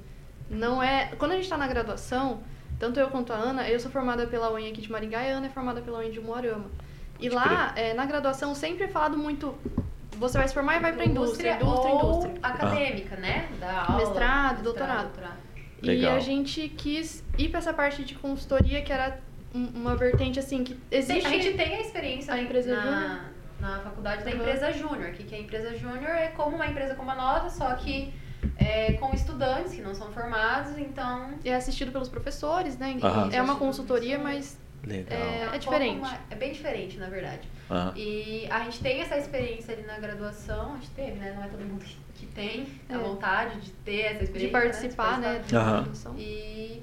não 0.50 0.84
é. 0.84 1.16
Quando 1.18 1.32
a 1.32 1.36
gente 1.36 1.46
está 1.46 1.58
na 1.58 1.68
graduação, 1.68 2.44
tanto 2.78 3.00
eu 3.00 3.08
quanto 3.08 3.32
a 3.32 3.38
Ana, 3.38 3.70
eu 3.70 3.80
sou 3.80 3.90
formada 3.90 4.28
pela 4.28 4.52
UEM 4.52 4.72
aqui 4.72 4.82
de 4.82 4.92
Maringá 4.92 5.24
e 5.24 5.32
a 5.32 5.38
Ana 5.38 5.48
é 5.48 5.50
formada 5.50 5.82
pela 5.82 6.00
UEM 6.00 6.12
de 6.12 6.20
Moarama. 6.20 6.70
E 7.20 7.30
Pode 7.30 7.36
lá, 7.36 7.74
é, 7.76 7.94
na 7.94 8.06
graduação, 8.06 8.54
sempre 8.54 8.86
é 8.86 8.88
falado 8.88 9.18
muito. 9.18 9.56
Você 10.18 10.38
vai 10.38 10.48
se 10.48 10.54
formar 10.54 10.78
e 10.78 10.80
vai 10.80 10.94
para 10.94 11.06
indústria, 11.06 11.56
indústria, 11.56 11.94
ou 11.94 12.00
indústria. 12.12 12.34
acadêmica, 12.42 13.16
né? 13.18 13.50
Da 13.60 13.82
aula, 13.84 13.98
Mestrado, 13.98 14.64
doutorado. 14.64 15.10
E 15.82 15.86
Legal. 15.86 16.16
a 16.16 16.20
gente 16.20 16.68
quis 16.70 17.24
ir 17.38 17.50
para 17.50 17.60
essa 17.60 17.72
parte 17.74 18.04
de 18.04 18.16
consultoria 18.16 18.82
que 18.82 18.92
era 18.92 19.20
um- 19.54 19.68
uma 19.76 19.96
vertente 19.96 20.40
assim 20.40 20.64
que 20.64 20.80
existe. 20.90 21.26
A 21.26 21.30
gente 21.30 21.54
tem 21.54 21.76
a 21.76 21.82
experiência 21.82 22.34
a 22.34 22.42
empresa 22.42 22.76
na, 22.76 22.82
júnior? 22.82 23.20
na 23.60 23.80
faculdade 23.82 24.24
da 24.24 24.32
Uhum. 24.32 24.38
empresa 24.38 24.72
júnior, 24.74 25.12
que, 25.12 25.24
que 25.24 25.36
a 25.36 25.40
empresa 25.40 25.76
júnior 25.78 26.10
é 26.10 26.28
como 26.30 26.56
uma 26.56 26.66
empresa 26.66 26.96
como 26.96 27.12
a 27.12 27.16
nossa, 27.16 27.50
só 27.52 27.76
que 27.76 28.12
é, 28.58 28.94
com 28.94 29.14
estudantes 29.14 29.74
que 29.74 29.82
não 29.82 29.94
são 29.94 30.12
formados, 30.12 30.78
então 30.80 31.30
É 31.46 31.54
assistido 31.54 31.92
pelos 31.92 32.10
professores, 32.10 32.76
né? 32.78 32.98
Aham. 33.04 33.30
É 33.32 33.42
uma 33.42 33.56
consultoria, 33.56 34.18
mas 34.18 34.58
Legal. 34.88 35.20
É, 35.20 35.36
um 35.36 35.40
pouco 35.42 35.60
diferente. 35.60 36.00
mais- 36.00 36.20
é 36.30 36.36
bem 36.36 36.52
diferente, 36.54 36.98
na 36.98 37.08
verdade. 37.10 37.48
Aham. 37.70 37.94
E 37.96 38.48
a 38.50 38.64
gente 38.64 38.80
tem 38.82 39.02
essa 39.02 39.18
experiência 39.18 39.74
ali 39.74 39.84
na 39.86 39.98
graduação, 40.00 40.74
a 40.74 40.76
gente 40.78 40.90
teve, 40.92 41.12
né? 41.20 41.34
Não 41.36 41.44
é 41.44 41.48
todo 41.48 41.60
mundo 41.62 41.84
que- 41.84 41.98
que 42.16 42.26
tem 42.28 42.68
a 42.90 42.94
É. 42.94 42.98
vontade 42.98 43.60
de 43.62 43.72
ter 43.72 44.02
essa 44.02 44.24
experiência. 44.24 44.48
de 44.48 44.48
participar, 44.48 45.20
né? 45.20 45.34
participar. 45.36 45.60
da 45.60 45.66
Aham. 45.66 45.76
graduação. 45.84 46.16
E 46.18 46.82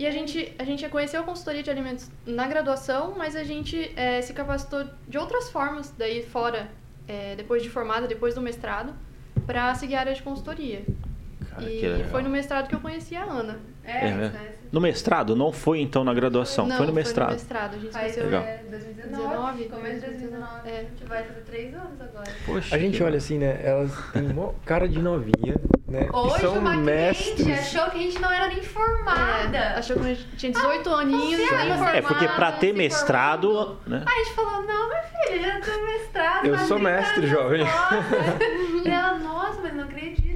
E 0.00 0.06
a 0.06 0.12
gente, 0.12 0.54
a 0.60 0.62
gente 0.62 0.88
conheceu 0.90 1.20
a 1.22 1.24
consultoria 1.24 1.60
de 1.60 1.68
alimentos 1.70 2.08
na 2.24 2.46
graduação, 2.46 3.14
mas 3.18 3.34
a 3.34 3.42
gente 3.42 3.92
é, 3.96 4.22
se 4.22 4.32
capacitou 4.32 4.84
de 5.08 5.18
outras 5.18 5.50
formas, 5.50 5.92
daí 5.98 6.22
fora, 6.22 6.70
é, 7.08 7.34
depois 7.34 7.64
de 7.64 7.68
formada, 7.68 8.06
depois 8.06 8.32
do 8.32 8.40
mestrado, 8.40 8.94
para 9.44 9.74
seguir 9.74 9.96
a 9.96 10.00
área 10.00 10.14
de 10.14 10.22
consultoria. 10.22 10.84
Cara, 11.60 11.98
e 11.98 12.04
foi 12.10 12.22
no 12.22 12.30
mestrado 12.30 12.68
que 12.68 12.74
eu 12.74 12.80
conheci 12.80 13.16
a 13.16 13.24
Ana. 13.24 13.58
é, 13.84 14.08
É, 14.08 14.10
né? 14.14 14.32
No 14.70 14.80
mestrado? 14.80 15.34
Não 15.34 15.50
foi 15.50 15.80
então 15.80 16.04
na 16.04 16.12
graduação, 16.12 16.66
Não, 16.66 16.76
foi 16.76 16.86
no 16.86 16.92
mestrado. 16.92 17.28
Foi 17.28 17.36
no 17.36 17.40
mestrado, 17.40 17.74
a 17.74 17.78
gente 17.78 17.92
Faz 17.92 18.02
conheceu. 18.12 18.24
Legal. 18.24 18.42
é, 18.42 18.56
2019, 18.70 19.28
19, 19.28 19.64
começo 19.64 19.94
de 19.94 20.06
2019. 20.06 20.68
É. 20.68 20.72
A 20.78 20.82
gente 20.82 21.04
vai 21.04 21.22
fazer 21.24 21.40
três 21.40 21.74
anos 21.74 22.00
agora. 22.00 22.30
Poxa, 22.44 22.74
A 22.74 22.78
gente 22.78 23.02
olha 23.02 23.16
assim, 23.16 23.38
né? 23.38 23.60
Elas 23.62 23.90
têm 24.12 24.26
uma 24.30 24.52
cara 24.66 24.86
de 24.86 24.98
novinha, 25.00 25.56
né? 25.88 26.06
Hoje 26.12 26.40
são 26.40 26.58
uma 26.58 26.76
mestres. 26.76 27.34
cliente 27.34 27.58
achou 27.60 27.90
que 27.90 27.96
a 27.96 28.00
gente 28.02 28.20
não 28.20 28.30
era 28.30 28.48
nem 28.48 28.62
formada. 28.62 29.56
É, 29.56 29.78
achou 29.78 29.96
que 29.96 30.02
a 30.02 30.08
gente 30.14 30.26
tinha 30.36 30.52
18 30.52 30.90
aninhos, 30.90 31.40
você 31.40 31.56
nem 31.56 31.70
é 31.70 31.74
formada. 31.74 31.96
É, 31.96 32.02
porque 32.02 32.28
pra 32.28 32.52
ter 32.52 32.74
mestrado, 32.74 33.48
formando. 33.50 33.78
né? 33.86 34.04
Aí 34.06 34.14
a 34.20 34.24
gente 34.24 34.34
falou, 34.34 34.62
não, 34.64 34.88
minha 34.88 35.02
filha, 35.02 35.42
já 35.42 35.60
tô 35.60 35.82
mestrado. 35.86 36.44
Eu 36.46 36.58
sou 36.58 36.76
30 36.78 36.82
mestre, 36.90 37.26
jovem. 37.26 37.62
E 38.84 38.88
ela, 38.90 39.18
nossa, 39.18 39.60
mas 39.62 39.74
não 39.74 39.84
acredito. 39.84 40.27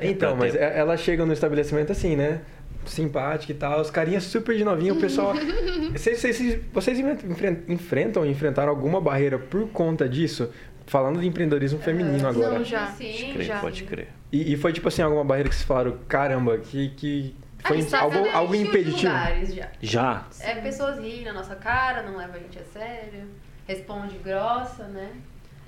"Foi." 0.00 0.10
Então, 0.10 0.36
mas 0.36 0.52
ter- 0.52 0.60
é- 0.62 0.78
elas 0.78 1.00
chegam 1.00 1.26
no 1.26 1.32
estabelecimento 1.32 1.92
assim, 1.92 2.16
né? 2.16 2.40
Simpática 2.86 3.52
e 3.52 3.54
tal, 3.54 3.80
os 3.80 3.90
carinhas 3.90 4.24
super 4.24 4.56
de 4.56 4.64
novinho, 4.64 4.94
o 4.94 5.00
pessoal. 5.00 5.34
vocês, 5.92 6.18
vocês, 6.18 6.58
vocês 6.72 6.98
enfren- 6.98 7.58
enfrentam, 7.68 8.24
enfrentaram 8.26 8.70
alguma 8.70 9.00
barreira 9.00 9.38
por 9.38 9.68
conta 9.68 10.08
disso? 10.08 10.50
Falando 10.86 11.20
de 11.20 11.26
empreendedorismo 11.26 11.78
feminino 11.78 12.26
agora. 12.26 12.58
Não, 12.58 12.64
já. 12.64 12.86
Sim, 12.88 13.12
Pode 13.12 13.32
crer, 13.34 13.42
já. 13.46 13.58
pode 13.60 13.82
crer. 13.84 14.08
E, 14.32 14.52
e 14.54 14.56
foi 14.56 14.72
tipo 14.72 14.88
assim, 14.88 15.02
alguma 15.02 15.24
barreira 15.24 15.48
que 15.48 15.54
vocês 15.54 15.66
falaram, 15.66 15.98
caramba, 16.08 16.58
que, 16.58 16.88
que 16.96 17.36
A 17.62 17.68
foi 17.68 17.76
gente 17.80 17.90
já 17.90 18.00
algo, 18.00 18.16
algo 18.32 18.54
impeditivo. 18.56 19.12
lugares 19.12 19.54
já. 19.54 19.68
Já. 19.80 20.26
É 20.40 20.54
pessoas 20.56 20.98
riem 20.98 21.22
na 21.24 21.32
nossa 21.32 21.54
cara, 21.54 22.02
não 22.02 22.16
levam 22.16 22.36
a 22.36 22.38
gente 22.38 22.58
a 22.58 22.64
sério, 22.64 23.22
responde 23.68 24.16
grossa, 24.18 24.84
né? 24.88 25.10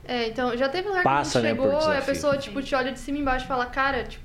É, 0.05 0.29
então, 0.29 0.57
já 0.57 0.69
teve 0.69 0.89
lugar 0.89 1.03
Passa, 1.05 1.33
que 1.33 1.39
a 1.39 1.43
né, 1.43 1.49
gente 1.51 1.59
por 1.59 1.71
chegou 1.81 1.95
e 1.95 1.97
a 1.97 2.03
pessoa, 2.03 2.37
tipo, 2.37 2.63
te 2.63 2.75
olha 2.75 2.93
de 2.93 2.99
cima 2.99 3.19
e 3.19 3.21
embaixo 3.21 3.45
e 3.45 3.49
fala, 3.49 3.67
cara, 3.67 4.05
tipo, 4.05 4.25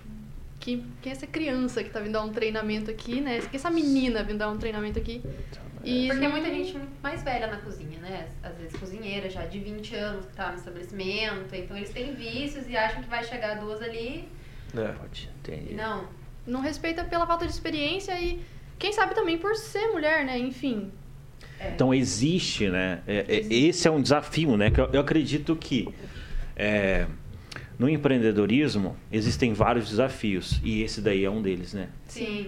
que, 0.60 0.84
quem 1.02 1.12
é 1.12 1.16
essa 1.16 1.28
criança 1.28 1.84
que 1.84 1.90
tá 1.90 2.00
vindo 2.00 2.14
dar 2.14 2.24
um 2.24 2.30
treinamento 2.32 2.90
aqui, 2.90 3.22
né? 3.22 3.40
Quem 3.40 3.50
é 3.54 3.56
essa 3.56 3.70
menina 3.70 4.24
vindo 4.24 4.40
dar 4.40 4.50
um 4.50 4.58
treinamento 4.58 4.98
aqui? 4.98 5.22
E 5.84 6.08
Porque 6.08 6.24
não- 6.24 6.32
muita 6.32 6.50
gente 6.50 6.78
mais 7.04 7.22
velha 7.24 7.48
na 7.48 7.58
cozinha, 7.58 8.00
né? 8.00 8.28
Às 8.44 8.58
vezes 8.58 8.76
cozinheira 8.78 9.30
já 9.30 9.46
de 9.46 9.60
20 9.60 9.96
anos 9.96 10.26
que 10.26 10.34
tá 10.34 10.50
no 10.50 10.56
estabelecimento, 10.58 11.56
então 11.56 11.78
eles 11.78 11.92
têm 11.92 12.14
vícios 12.16 12.68
e 12.68 12.76
acham 12.76 13.02
que 13.04 13.08
vai 13.10 13.24
chegar 13.24 13.56
duas 13.60 13.82
ali. 13.82 14.28
É. 14.76 14.88
Pode 14.94 15.30
E 15.48 15.52
entender. 15.52 15.76
não. 15.76 16.08
não 16.46 16.60
respeita 16.62 17.04
pela 17.04 17.26
falta 17.28 17.46
de 17.46 17.52
experiência 17.52 18.20
e 18.20 18.42
quem 18.80 18.92
sabe 18.92 19.14
também 19.14 19.38
por 19.38 19.56
ser 19.56 19.88
mulher, 19.90 20.26
né? 20.26 20.38
Enfim. 20.40 20.92
É. 21.60 21.72
Então 21.74 21.94
existe, 21.94 22.70
né? 22.70 23.00
é- 23.08 23.26
é- 23.28 23.54
esse 23.54 23.88
é 23.88 23.92
um 23.92 24.02
desafio, 24.02 24.56
né? 24.58 24.70
Que 24.72 24.80
eu, 24.82 24.90
eu 24.94 25.02
acredito 25.02 25.56
que 25.56 25.88
no 27.78 27.88
empreendedorismo 27.88 28.96
existem 29.12 29.54
vários 29.54 29.90
desafios 29.90 30.60
e 30.64 30.82
esse 30.82 31.02
daí 31.02 31.24
é 31.24 31.30
um 31.30 31.42
deles, 31.42 31.74
né? 31.74 31.90
Sim. 32.08 32.48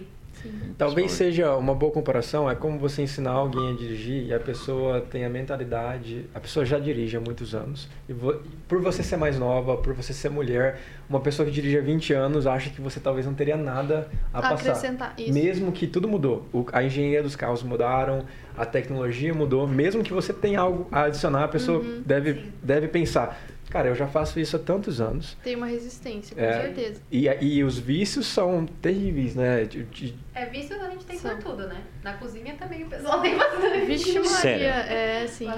Talvez 0.77 1.11
seja 1.11 1.55
uma 1.55 1.73
boa 1.75 1.91
comparação, 1.91 2.49
é 2.49 2.55
como 2.55 2.79
você 2.79 3.01
ensinar 3.01 3.31
alguém 3.31 3.71
a 3.71 3.75
dirigir 3.75 4.25
e 4.27 4.33
a 4.33 4.39
pessoa 4.39 5.01
tem 5.01 5.25
a 5.25 5.29
mentalidade, 5.29 6.25
a 6.33 6.39
pessoa 6.39 6.65
já 6.65 6.79
dirige 6.79 7.17
há 7.17 7.19
muitos 7.19 7.53
anos. 7.53 7.87
E 8.07 8.13
vo- 8.13 8.39
por 8.67 8.81
você 8.81 9.03
ser 9.03 9.17
mais 9.17 9.37
nova, 9.37 9.77
por 9.77 9.93
você 9.93 10.13
ser 10.13 10.29
mulher, 10.29 10.79
uma 11.09 11.19
pessoa 11.19 11.45
que 11.45 11.51
dirige 11.51 11.77
há 11.77 11.81
20 11.81 12.13
anos 12.13 12.47
acha 12.47 12.69
que 12.69 12.79
você 12.81 12.99
talvez 12.99 13.25
não 13.25 13.33
teria 13.33 13.57
nada 13.57 14.07
a 14.33 14.41
passar. 14.41 14.55
Acrescentar 14.71 15.13
isso. 15.17 15.33
Mesmo 15.33 15.71
que 15.71 15.85
tudo 15.87 16.07
mudou. 16.07 16.45
O- 16.53 16.65
a 16.71 16.83
engenharia 16.83 17.21
dos 17.23 17.35
carros 17.35 17.61
mudaram, 17.63 18.23
a 18.57 18.65
tecnologia 18.65 19.33
mudou, 19.33 19.67
mesmo 19.67 20.03
que 20.03 20.13
você 20.13 20.31
tenha 20.33 20.59
algo 20.59 20.87
a 20.91 21.03
adicionar, 21.03 21.43
a 21.43 21.47
pessoa 21.47 21.79
Uhum, 21.79 22.01
deve, 22.05 22.33
sim. 22.35 22.51
deve 22.63 22.87
pensar, 22.87 23.39
cara, 23.69 23.87
eu 23.89 23.95
já 23.95 24.07
faço 24.07 24.39
isso 24.39 24.55
há 24.55 24.59
tantos 24.59 24.99
anos. 24.99 25.37
Tem 25.43 25.55
uma 25.55 25.67
resistência, 25.67 26.35
com 26.35 26.41
É, 26.41 26.53
certeza. 26.61 27.01
E, 27.11 27.27
e 27.41 27.63
os 27.63 27.77
vícios 27.77 28.25
são 28.27 28.65
terríveis, 28.81 29.35
né? 29.35 29.63
De- 29.65 29.83
de- 29.83 30.15
É 30.33 30.45
vício 30.45 30.75
a 30.81 30.89
gente 30.89 31.05
tem 31.05 31.17
São. 31.17 31.35
por 31.37 31.43
tudo, 31.51 31.67
né? 31.67 31.81
Na 32.03 32.13
cozinha 32.13 32.55
também 32.55 32.83
o 32.83 32.87
pessoal 32.87 33.21
tem 33.21 33.37
bastante. 33.37 33.85
Vixe 33.85 34.13
Maria, 34.13 34.29
Sério? 34.29 34.65
é, 34.67 35.27
sim. 35.27 35.49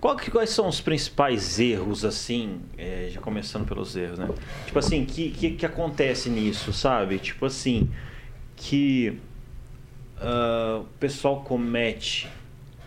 Qual 0.00 0.16
que- 0.16 0.30
quais 0.30 0.50
são 0.50 0.68
os 0.68 0.82
principais 0.82 1.58
erros, 1.58 2.04
assim, 2.04 2.60
é, 2.76 3.08
já 3.10 3.20
começando 3.22 3.66
pelos 3.66 3.96
erros, 3.96 4.18
né? 4.18 4.28
Tipo 4.66 4.78
assim, 4.78 5.04
que, 5.06 5.30
que, 5.30 5.52
que 5.52 5.64
acontece 5.64 6.28
nisso, 6.28 6.72
sabe? 6.74 7.18
Tipo 7.18 7.46
assim, 7.46 7.88
que 8.54 9.18
ah, 10.20 10.80
o 10.82 10.98
pessoal 10.98 11.42
comete 11.42 12.28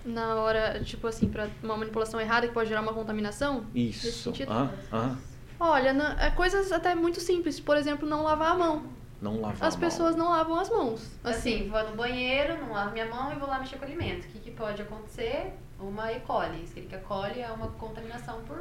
Na 0.07 0.35
hora, 0.35 0.81
tipo 0.83 1.05
assim, 1.05 1.27
pra 1.27 1.47
uma 1.61 1.75
manipulação 1.75 2.19
errada 2.19 2.47
que 2.47 2.53
pode 2.53 2.69
gerar 2.69 2.81
uma 2.81 2.93
contaminação? 2.93 3.65
Isso. 3.75 4.31
Ah, 4.47 4.69
ah, 4.91 5.15
Olha, 5.59 5.91
na- 5.91 6.15
é 6.23 6.29
coisas 6.31 6.71
até 6.71 6.95
muito 6.95 7.19
simples. 7.19 7.59
Por 7.59 7.75
exemplo, 7.75 8.07
não 8.07 8.23
lavar 8.23 8.51
a 8.51 8.55
mão. 8.57 8.83
não 9.21 9.41
lavar 9.41 9.67
As 9.67 9.75
a 9.75 9.77
mão. 9.77 9.89
pessoas 9.89 10.15
não 10.15 10.29
lavam 10.29 10.57
as 10.59 10.69
mãos. 10.69 11.11
Assim, 11.23 11.55
Assim, 11.63 11.69
vou 11.69 11.83
no 11.89 11.95
banheiro, 11.95 12.57
não 12.61 12.71
lavo 12.71 12.91
minha 12.93 13.05
mão 13.07 13.33
e 13.33 13.35
vou 13.35 13.47
lá 13.49 13.59
mexer 13.59 13.75
com 13.77 13.83
o 13.83 13.87
alimento. 13.87 14.25
O 14.25 14.27
que, 14.29 14.39
que 14.39 14.51
pode 14.51 14.81
acontecer? 14.81 15.53
Uma 15.79 16.11
E. 16.13 16.19
coli. 16.21 16.63
Escherichia 16.63 16.99
coli 16.99 17.41
é 17.41 17.49
uma 17.51 17.67
contaminação 17.69 18.39
por 18.47 18.57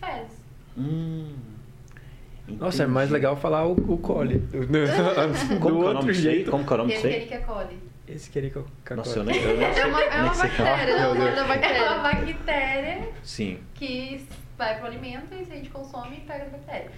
fezes. 0.00 0.38
Hum, 0.76 1.32
Nossa, 2.48 2.82
é 2.82 2.86
mais 2.86 3.08
entendi. 3.08 3.12
legal 3.22 3.36
falar 3.36 3.66
o, 3.66 3.72
o 3.72 3.96
cole. 3.98 4.38
Do, 4.38 4.66
do 4.66 5.60
Como 5.60 5.60
que 5.60 5.68
é 5.68 5.72
o 5.72 5.94
outro 5.94 6.12
jeito. 6.12 6.50
Como 6.50 6.64
que 6.66 6.72
é 6.72 6.74
o 6.74 6.78
nome 6.78 6.92
disso 6.92 7.06
aí? 7.06 7.12
Escherichia 7.14 7.40
coli. 7.46 7.89
Esse 8.14 8.30
que 8.30 8.38
eu 8.38 8.66
Nossa, 8.96 9.18
eu 9.18 9.24
nem, 9.24 9.36
eu 9.40 9.56
nem 9.56 9.66
é 9.66 9.72
sei, 9.72 9.84
uma, 9.84 10.02
é 10.02 10.22
uma 10.22 10.34
sei 10.34 10.50
falar. 10.50 10.70
bactéria, 10.70 10.96
né? 10.98 11.08
O 11.08 11.14
Deus. 11.14 11.24
da 11.34 11.40
É 11.40 11.44
uma 11.44 11.54
bactéria. 11.54 11.94
bactéria 12.00 13.08
Sim. 13.22 13.58
que 13.74 14.26
vai 14.58 14.76
pro 14.78 14.86
alimento 14.86 15.34
e 15.34 15.44
se 15.44 15.52
a 15.52 15.56
gente 15.56 15.70
consome, 15.70 16.22
pega 16.26 16.44
a 16.44 16.48
bactéria. 16.48 16.90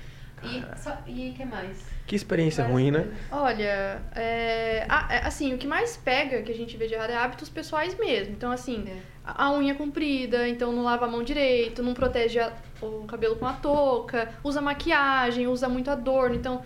E 0.45 0.65
só- 0.77 0.99
e 1.07 1.31
o 1.31 1.35
que 1.35 1.45
mais? 1.45 1.85
Que 2.05 2.17
experiência 2.17 2.65
ruim, 2.65 2.91
né? 2.91 3.07
Olha, 3.31 4.03
é, 4.17 4.85
a- 4.89 5.07
é, 5.15 5.19
assim, 5.25 5.55
o 5.55 5.59
que 5.59 5.69
mais 5.69 5.97
pega, 5.97 6.43
que 6.43 6.51
a 6.51 6.55
gente 6.55 6.77
vê 6.77 6.89
de 6.89 6.95
errado, 6.95 7.11
é 7.11 7.17
hábitos 7.17 7.49
pessoais 7.49 7.97
mesmo. 7.97 8.33
Então, 8.35 8.51
assim, 8.51 8.85
É. 8.89 8.97
a 9.25 9.45
a 9.45 9.53
unha 9.53 9.73
comprida, 9.77 10.49
então 10.49 10.73
não 10.73 10.83
lava 10.83 11.05
a 11.05 11.09
mão 11.09 11.23
direito, 11.23 11.81
não 11.81 11.95
protege 11.95 12.41
a- 12.41 12.53
o 12.81 13.05
cabelo 13.05 13.37
com 13.37 13.47
a 13.47 13.53
touca, 13.53 14.31
usa 14.43 14.61
maquiagem, 14.61 15.47
usa 15.47 15.69
muito 15.69 15.89
adorno. 15.93 16.35
Então, 16.35 16.63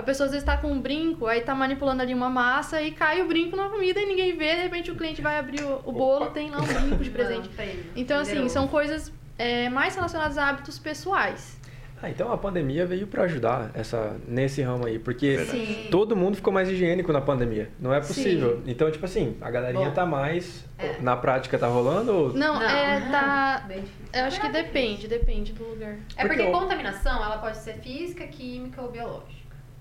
a 0.00 0.02
pessoa 0.02 0.24
às 0.26 0.32
vezes 0.32 0.44
tá 0.44 0.56
com 0.56 0.72
um 0.72 0.80
brinco, 0.80 1.26
aí 1.26 1.42
tá 1.42 1.54
manipulando 1.54 2.02
ali 2.02 2.14
uma 2.14 2.30
massa 2.30 2.82
e 2.82 2.90
cai 2.90 3.22
o 3.22 3.28
brinco 3.28 3.56
na 3.56 3.68
comida 3.68 4.00
e 4.00 4.06
ninguém 4.06 4.36
vê, 4.36 4.56
de 4.56 4.62
repente 4.62 4.90
o 4.90 4.96
cliente 4.96 5.20
vai 5.20 5.38
abrir 5.38 5.62
o, 5.62 5.80
o 5.84 5.92
bolo, 5.92 6.24
Opa. 6.24 6.34
tem 6.34 6.50
lá 6.50 6.58
um 6.58 6.66
brinco 6.66 7.04
de 7.04 7.10
presente. 7.10 7.48
Não, 7.48 7.54
prêmio. 7.54 7.84
Então, 7.94 8.18
assim, 8.18 8.48
são 8.48 8.66
coisas 8.66 9.12
é, 9.38 9.68
mais 9.68 9.94
relacionadas 9.94 10.38
a 10.38 10.48
hábitos 10.48 10.78
pessoais. 10.78 11.60
Ah, 12.02 12.08
então 12.08 12.32
a 12.32 12.38
pandemia 12.38 12.86
veio 12.86 13.06
pra 13.06 13.24
ajudar 13.24 13.70
essa, 13.74 14.16
nesse 14.26 14.62
ramo 14.62 14.86
aí, 14.86 14.98
porque. 14.98 15.38
Sim. 15.44 15.88
todo 15.90 16.16
mundo 16.16 16.34
ficou 16.34 16.50
mais 16.50 16.66
higiênico 16.66 17.12
na 17.12 17.20
pandemia. 17.20 17.68
Não 17.78 17.92
é 17.92 18.00
Sim. 18.00 18.08
possível. 18.08 18.62
Então, 18.66 18.90
tipo 18.90 19.04
assim, 19.04 19.36
a 19.38 19.50
galerinha 19.50 19.88
Bom. 19.88 19.94
tá 19.94 20.06
mais. 20.06 20.64
É. 20.78 20.96
Na 21.02 21.14
prática 21.14 21.58
tá 21.58 21.66
rolando 21.66 22.12
ou. 22.14 22.32
Não, 22.32 22.60
é, 22.62 23.00
tá... 23.10 23.64
Bem 23.68 23.80
difícil. 23.80 24.06
Eu 24.14 24.24
acho 24.24 24.40
que 24.40 24.46
É 24.46 24.50
depende, 24.50 25.08
depende 25.08 25.52
do 25.52 25.62
lugar. 25.62 25.96
É 26.16 26.26
porque 26.26 26.42
Porque 26.42 26.50
contaminação, 26.50 27.22
ela 27.22 27.36
pode 27.36 27.58
ser 27.58 27.74
física, 27.74 28.26
química 28.26 28.80
ou 28.80 28.90
biológica. 28.90 29.39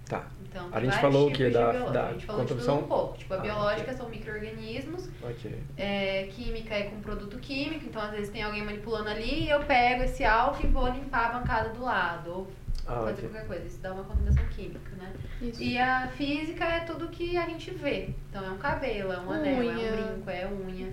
Tá. 0.10 0.25
Então, 0.44 0.68
A 0.72 0.80
gente 0.82 0.98
falou 0.98 1.30
o 1.30 1.32
quê? 1.32 1.46
de 1.46 1.51
Da- 1.51 1.72
da 1.72 2.08
A 2.08 2.12
gente 2.13 2.25
falou 2.25 2.42
de 2.42 2.48
tudo 2.48 2.58
contribuição? 2.58 2.80
um 2.80 2.88
pouco. 2.88 3.18
Tipo, 3.20 3.34
a 3.36 3.38
Ah, 3.38 3.42
biológica 3.42 3.94
são 3.94 4.10
micro-organismos, 4.10 5.08
Ok. 5.22 5.63
é, 5.78 6.24
química 6.32 6.74
é 6.74 6.84
com 6.86 7.00
produto 7.00 7.38
químico, 7.38 7.86
então 7.86 8.01
às 8.01 8.10
vezes 8.12 8.30
tem 8.30 8.42
alguém 8.42 8.66
manipulando 8.66 9.08
ali 9.10 9.44
e 9.44 9.50
eu 9.51 9.60
pego 9.66 10.01
esse 10.04 10.25
álcool 10.25 10.63
e 10.63 10.68
vou 10.68 10.88
limpar 10.89 11.28
a 11.36 11.39
bancada 11.39 11.70
do 11.70 11.84
lado. 11.84 12.32
Ou 12.32 12.48
Ah, 12.88 12.96
fazer 13.01 13.12
ok. 13.12 13.30
qualquer 13.30 13.48
coisa. 13.48 13.66
Isso 13.68 13.80
dá 13.82 13.94
uma 13.94 14.04
contaminação 14.04 14.44
química, 14.48 14.96
né? 14.98 15.13
Isso. 15.39 15.62
E 15.62 15.78
a 15.78 16.08
física 16.08 16.66
é 16.66 16.80
tudo 16.80 17.08
que 17.10 17.38
a 17.38 17.46
gente 17.46 17.70
vê. 17.70 18.10
Então 18.32 18.44
é 18.44 18.50
um 18.50 18.58
cabelo, 18.58 19.13
é 19.13 19.20
um 19.20 19.32
anel, 19.32 19.62
é 19.62 19.75
um 19.75 20.13
brinco, 20.16 20.30
é 20.32 20.48
unha. 20.48 20.92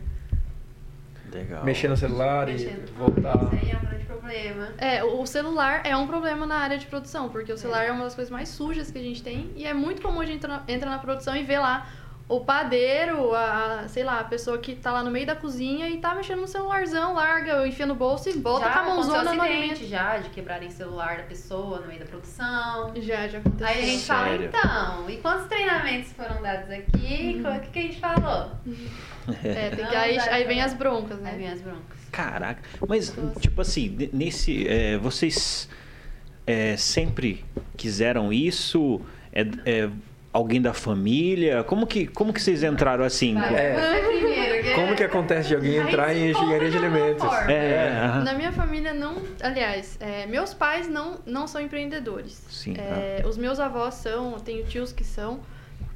Legal. 1.36 1.64
Mexer 1.64 1.88
no 1.88 1.96
celular 1.96 2.46
Mexendo. 2.46 2.88
e 2.88 2.92
voltar. 2.92 3.36
Isso 3.36 3.48
aí 3.64 3.70
é 3.70 3.76
um 3.76 3.86
grande 3.86 4.04
problema. 4.04 4.68
É, 4.78 5.04
o 5.04 5.26
celular 5.26 5.82
é 5.84 5.96
um 5.96 6.06
problema 6.06 6.46
na 6.46 6.56
área 6.56 6.78
de 6.78 6.86
produção, 6.86 7.28
porque 7.28 7.52
o 7.52 7.58
celular 7.58 7.84
é 7.84 7.92
uma 7.92 8.04
das 8.04 8.14
coisas 8.14 8.30
mais 8.30 8.48
sujas 8.48 8.90
que 8.90 8.98
a 8.98 9.02
gente 9.02 9.22
tem 9.22 9.52
e 9.56 9.64
é 9.66 9.72
muito 9.74 10.00
comum 10.02 10.20
a 10.20 10.26
gente 10.26 10.36
entrar 10.38 10.64
na, 10.66 10.72
entra 10.72 10.90
na 10.90 10.98
produção 10.98 11.36
e 11.36 11.42
ver 11.44 11.58
lá 11.60 11.86
o 12.28 12.40
padeiro, 12.40 13.32
a, 13.36 13.82
a- 13.84 13.88
sei 13.88 14.02
lá, 14.02 14.18
a 14.18 14.24
pessoa 14.24 14.58
que 14.58 14.74
tá 14.74 14.90
lá 14.90 15.00
no 15.04 15.12
meio 15.12 15.24
da 15.24 15.36
cozinha 15.36 15.88
e 15.88 15.98
tá 15.98 16.12
mexendo 16.12 16.40
no 16.40 16.48
celularzão, 16.48 17.14
larga, 17.14 17.64
enfia 17.68 17.86
no 17.86 17.94
bolso 17.94 18.28
e 18.28 18.32
volta 18.32 18.64
já 18.66 18.72
com 18.72 18.78
a 18.80 18.82
mãozona 18.94 19.18
aconteceu 19.30 19.36
no 19.36 19.42
alimento. 19.42 19.86
já, 19.86 20.18
de 20.18 20.30
quebrarem 20.30 20.66
o 20.66 20.72
celular 20.72 21.18
da 21.18 21.22
pessoa 21.22 21.78
no 21.78 21.86
meio 21.86 22.00
da 22.00 22.06
produção. 22.06 22.92
Já, 22.96 23.28
já 23.28 23.38
aconteceu. 23.38 23.66
Aí 23.68 23.78
a 23.80 23.86
gente 23.86 24.04
fala, 24.04 24.26
Sério? 24.30 24.46
então, 24.52 25.08
e 25.10 25.16
quantos 25.18 25.46
treinamentos 25.46 26.10
foram 26.14 26.42
dados 26.42 26.68
aqui? 26.68 27.40
O 27.46 27.60
que, 27.60 27.70
que 27.70 27.78
a 27.78 27.82
gente 27.82 28.00
falou? 28.00 28.50
É, 29.44 29.70
tem 29.70 29.86
que, 29.86 29.94
aí, 29.96 30.18
aí 30.18 30.44
vem 30.44 30.60
as 30.62 30.74
broncas, 30.74 31.18
né? 31.20 31.30
Aí 31.32 31.38
vem 31.38 31.48
as 31.48 31.60
broncas. 31.60 31.98
Caraca. 32.12 32.62
Mas, 32.88 33.14
tipo 33.40 33.60
assim, 33.60 33.88
ne- 33.88 34.10
nesse. 34.12 34.66
é, 34.68 34.96
vocês 34.98 35.68
é, 36.46 36.76
sempre 36.76 37.44
quiseram 37.76 38.32
isso? 38.32 39.00
É, 39.32 39.42
é 39.64 39.90
alguém 40.32 40.60
da 40.60 40.72
família? 40.72 41.64
Como 41.64 41.86
que, 41.86 42.06
como 42.06 42.32
que 42.32 42.40
vocês 42.40 42.62
entraram 42.62 43.04
assim? 43.04 43.36
É. 43.38 44.74
Como 44.74 44.94
que 44.94 45.02
acontece 45.02 45.48
de 45.48 45.54
alguém 45.54 45.76
entrar 45.76 46.14
em 46.14 46.30
engenharia 46.30 46.70
de 46.70 46.76
alimentos? 46.76 47.24
É, 47.48 47.98
aham. 48.04 48.24
Na 48.24 48.34
minha 48.34 48.52
família 48.52 48.92
não, 48.92 49.16
aliás, 49.40 49.96
é, 50.00 50.26
meus 50.26 50.52
pais 50.52 50.86
não, 50.88 51.18
não 51.24 51.46
são 51.46 51.60
empreendedores. 51.60 52.42
Sim, 52.50 52.74
É, 52.76 53.22
Os 53.26 53.36
meus 53.38 53.58
avós 53.58 53.94
são, 53.94 54.38
tenho 54.38 54.64
tios 54.66 54.92
que 54.92 55.04
são, 55.04 55.40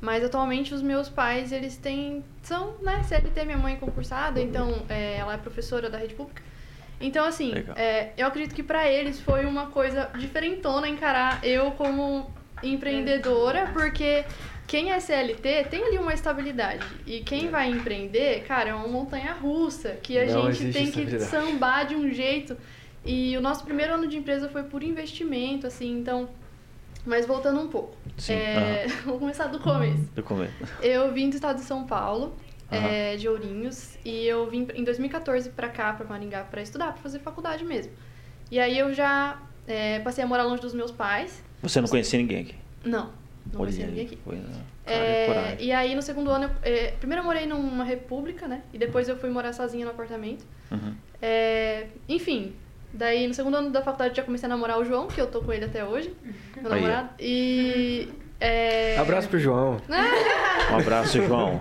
mas 0.00 0.24
atualmente 0.24 0.72
os 0.72 0.82
meus 0.82 1.08
pais 1.08 1.52
eles 1.52 1.76
têm 1.76 2.24
são, 2.42 2.74
né, 2.82 3.02
CLT, 3.02 3.44
minha 3.44 3.58
mãe 3.58 3.74
é 3.74 3.76
concursada, 3.76 4.40
então 4.40 4.82
é, 4.88 5.16
ela 5.16 5.34
é 5.34 5.36
professora 5.36 5.90
da 5.90 5.98
rede 5.98 6.14
pública. 6.14 6.42
Então 7.00 7.24
assim, 7.24 7.52
é, 7.76 8.10
eu 8.16 8.26
acredito 8.26 8.54
que 8.54 8.62
pra 8.62 8.90
eles 8.90 9.20
foi 9.20 9.44
uma 9.44 9.66
coisa 9.66 10.10
diferentona 10.18 10.88
encarar 10.88 11.44
eu 11.44 11.70
como 11.72 12.30
empreendedora, 12.62 13.70
porque 13.72 14.24
quem 14.70 14.92
é 14.92 15.00
CLT 15.00 15.66
tem 15.68 15.82
ali 15.82 15.98
uma 15.98 16.14
estabilidade. 16.14 16.86
E 17.04 17.20
quem 17.20 17.48
vai 17.48 17.68
empreender, 17.68 18.44
cara, 18.44 18.70
é 18.70 18.74
uma 18.74 18.86
montanha 18.86 19.32
russa 19.32 19.98
que 20.00 20.16
a 20.16 20.26
Não 20.26 20.52
gente 20.52 20.72
tem 20.72 20.90
que 20.90 21.18
sambar 21.18 21.86
de 21.86 21.96
um 21.96 22.08
jeito. 22.08 22.56
E 23.04 23.36
o 23.36 23.40
nosso 23.40 23.64
primeiro 23.64 23.94
ano 23.94 24.06
de 24.06 24.16
empresa 24.16 24.48
foi 24.48 24.62
por 24.62 24.84
investimento, 24.84 25.66
assim, 25.66 25.98
então. 25.98 26.28
Mas 27.06 27.26
voltando 27.26 27.60
um 27.60 27.68
pouco. 27.68 27.96
Sim, 28.18 28.34
É, 28.34 28.86
Vou 29.04 29.18
começar 29.18 29.46
do 29.46 29.58
começo. 29.58 30.10
Do 30.14 30.22
começo. 30.22 30.52
Eu 30.82 31.12
vim 31.12 31.30
do 31.30 31.34
estado 31.34 31.56
de 31.56 31.64
São 31.64 31.86
Paulo, 31.86 32.34
Aham. 32.70 32.86
é, 32.88 33.16
de 33.16 33.28
Ourinhos, 33.28 33.96
e 34.04 34.26
eu 34.26 34.48
vim 34.50 34.66
em 34.74 34.84
2014 34.84 35.50
pra 35.50 35.68
cá, 35.68 35.92
pra 35.94 36.06
Maringá, 36.06 36.44
pra 36.44 36.60
estudar, 36.62 36.92
pra 36.92 37.02
fazer 37.02 37.18
faculdade 37.20 37.64
mesmo. 37.64 37.92
E 38.50 38.58
aí 38.58 38.78
eu 38.78 38.92
já 38.92 39.40
é, 39.66 39.98
passei 40.00 40.22
a 40.22 40.26
morar 40.26 40.44
longe 40.44 40.60
dos 40.60 40.74
meus 40.74 40.90
pais. 40.90 41.42
Você 41.62 41.80
não 41.80 41.88
conhecia 41.88 42.18
ninguém 42.18 42.40
aqui? 42.42 42.54
Não, 42.84 43.10
não 43.52 43.60
conhecia 43.60 43.86
ninguém 43.86 44.06
aqui. 44.06 44.18
Foi, 44.24 44.36
né? 44.36 44.44
Cara, 44.84 44.96
É, 44.96 45.56
e 45.60 45.70
aí 45.72 45.94
no 45.94 46.02
segundo 46.02 46.30
ano, 46.30 46.44
eu, 46.64 46.72
é, 46.72 46.90
primeiro 46.92 47.22
eu 47.22 47.26
morei 47.26 47.46
numa 47.46 47.84
república, 47.84 48.48
né? 48.48 48.62
E 48.72 48.78
depois 48.78 49.08
eu 49.08 49.16
fui 49.16 49.30
morar 49.30 49.52
sozinha 49.52 49.84
no 49.84 49.92
apartamento. 49.92 50.44
Uhum. 50.70 50.94
É, 51.22 51.86
enfim, 52.08 52.54
daí 52.92 53.26
no 53.26 53.34
segundo 53.34 53.56
ano 53.56 53.70
da 53.70 53.82
faculdade 53.82 54.10
eu 54.12 54.16
já 54.16 54.22
comecei 54.22 54.46
a 54.46 54.50
namorar 54.50 54.78
o 54.78 54.84
João, 54.84 55.06
que 55.06 55.20
eu 55.20 55.26
tô 55.26 55.40
com 55.42 55.52
ele 55.52 55.64
até 55.64 55.84
hoje, 55.84 56.14
meu 56.60 56.72
Aí, 56.72 56.80
namorado. 56.82 57.10
E. 57.18 58.08
É, 58.40 58.96
Abraço 58.98 59.28
pro 59.28 59.38
João. 59.38 59.80
Um 60.72 60.76
abraço, 60.78 61.20
João. 61.22 61.60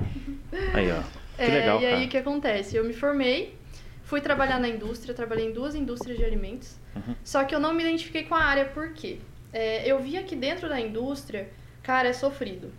Aí, 0.73 0.91
ó. 0.91 1.01
Que 1.35 1.41
é, 1.43 1.47
legal, 1.47 1.81
E 1.81 1.85
aí 1.85 1.91
cara. 1.93 2.05
o 2.05 2.09
que 2.09 2.17
acontece? 2.17 2.75
Eu 2.75 2.83
me 2.83 2.93
formei, 2.93 3.55
fui 4.03 4.21
trabalhar 4.21 4.59
na 4.59 4.67
indústria, 4.69 5.13
trabalhei 5.15 5.47
em 5.47 5.51
duas 5.53 5.73
indústrias 5.75 6.17
de 6.17 6.23
alimentos, 6.25 6.77
Uhum. 6.95 7.15
só 7.23 7.43
que 7.43 7.53
eu 7.55 7.59
não 7.59 7.73
me 7.73 7.83
identifiquei 7.83 8.23
com 8.23 8.35
a 8.35 8.43
área, 8.43 8.65
por 8.65 8.93
quê? 8.93 9.19
É, 9.53 9.87
eu 9.89 9.99
via 9.99 10.21
que 10.23 10.35
dentro 10.35 10.67
da 10.69 10.79
indústria, 10.79 11.49
cara, 11.83 12.09
é 12.09 12.13
sofrido. 12.13 12.71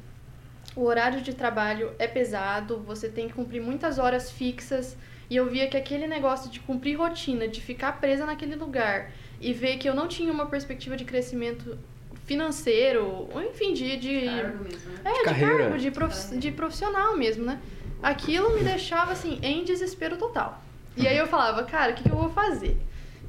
O 0.76 0.84
horário 0.84 1.20
de 1.20 1.34
trabalho 1.34 1.92
é 1.98 2.06
pesado, 2.06 2.78
você 2.86 3.08
tem 3.08 3.26
que 3.28 3.34
cumprir 3.34 3.60
muitas 3.60 3.98
horas 3.98 4.30
fixas. 4.30 4.96
E 5.30 5.36
eu 5.36 5.48
via 5.48 5.68
que 5.68 5.76
aquele 5.76 6.08
negócio 6.08 6.50
de 6.50 6.58
cumprir 6.60 6.98
rotina, 6.98 7.46
de 7.46 7.60
ficar 7.60 8.00
presa 8.00 8.26
naquele 8.26 8.56
lugar 8.56 9.12
e 9.40 9.52
ver 9.52 9.76
que 9.78 9.88
eu 9.88 9.94
não 9.94 10.08
tinha 10.08 10.32
uma 10.32 10.46
perspectiva 10.46 10.96
de 10.96 11.04
crescimento 11.04 11.78
financeiro, 12.26 13.28
ou 13.32 13.42
enfim, 13.42 13.72
de, 13.72 13.96
de, 13.96 14.20
Cargo 14.26 14.64
mesmo, 14.64 14.92
né? 14.92 15.00
é, 15.04 15.12
de, 15.12 15.22
carreira. 15.24 15.58
cargo, 15.58 15.78
de, 15.78 15.90
prof- 15.90 16.36
de 16.36 16.50
profissional 16.52 17.16
mesmo, 17.16 17.44
né? 17.44 17.60
Aquilo 18.02 18.54
me 18.54 18.62
deixava, 18.62 19.12
assim, 19.12 19.38
em 19.42 19.62
desespero 19.64 20.16
total. 20.16 20.62
E 20.96 21.06
aí 21.06 21.16
eu 21.16 21.26
falava, 21.26 21.62
cara, 21.64 21.92
o 21.92 21.94
que, 21.94 22.02
que 22.02 22.10
eu 22.10 22.16
vou 22.16 22.30
fazer? 22.30 22.76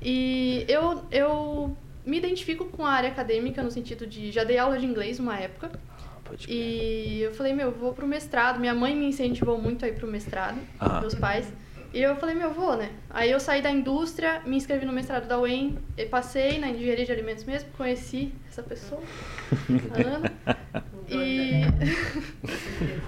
E 0.02 0.66
eu, 0.68 1.04
eu 1.12 1.78
me 2.06 2.18
identifico 2.18 2.66
com 2.66 2.86
a 2.86 2.92
área 2.92 3.10
acadêmica 3.10 3.62
no 3.62 3.70
sentido 3.70 4.08
de... 4.08 4.32
Já 4.32 4.44
dei 4.44 4.58
aula 4.58 4.78
de 4.80 4.86
inglês 4.86 5.20
uma 5.20 5.38
época. 5.38 5.72
Ah, 6.00 6.04
pode 6.24 6.48
crer. 6.48 6.58
E 6.58 7.22
eu 7.22 7.34
falei, 7.34 7.54
meu, 7.54 7.68
eu 7.68 7.74
vou 7.74 7.94
pro 7.94 8.08
mestrado. 8.08 8.60
Minha 8.60 8.74
mãe 8.74 8.96
me 8.96 9.06
incentivou 9.06 9.62
muito 9.62 9.86
a 9.86 9.88
ir 9.88 9.96
pro 9.96 10.08
mestrado, 10.08 10.58
meus 11.02 11.14
pais. 11.16 11.52
E 11.93 12.01
eu 12.01 12.15
falei, 12.15 12.36
meu, 12.36 12.49
eu 12.49 12.54
vou, 12.54 12.77
né? 12.77 12.89
Aí 13.10 13.30
eu 13.30 13.39
saí 13.39 13.62
da 13.62 13.69
indústria, 13.69 14.41
me 14.45 14.56
inscrevi 14.56 14.86
no 14.86 14.93
mestrado 14.93 15.27
da 15.27 15.38
UEM, 15.38 15.77
e 15.97 16.06
passei 16.06 16.58
na 16.58 16.69
engenharia 16.69 17.06
de 17.06 17.12
alimentos 17.12 17.43
mesmo, 17.43 17.69
conheci 17.71 18.34
essa 18.47 18.63
pessoa, 18.63 19.01
a 19.93 20.08
Ana. 20.08 20.32
E, 21.10 21.63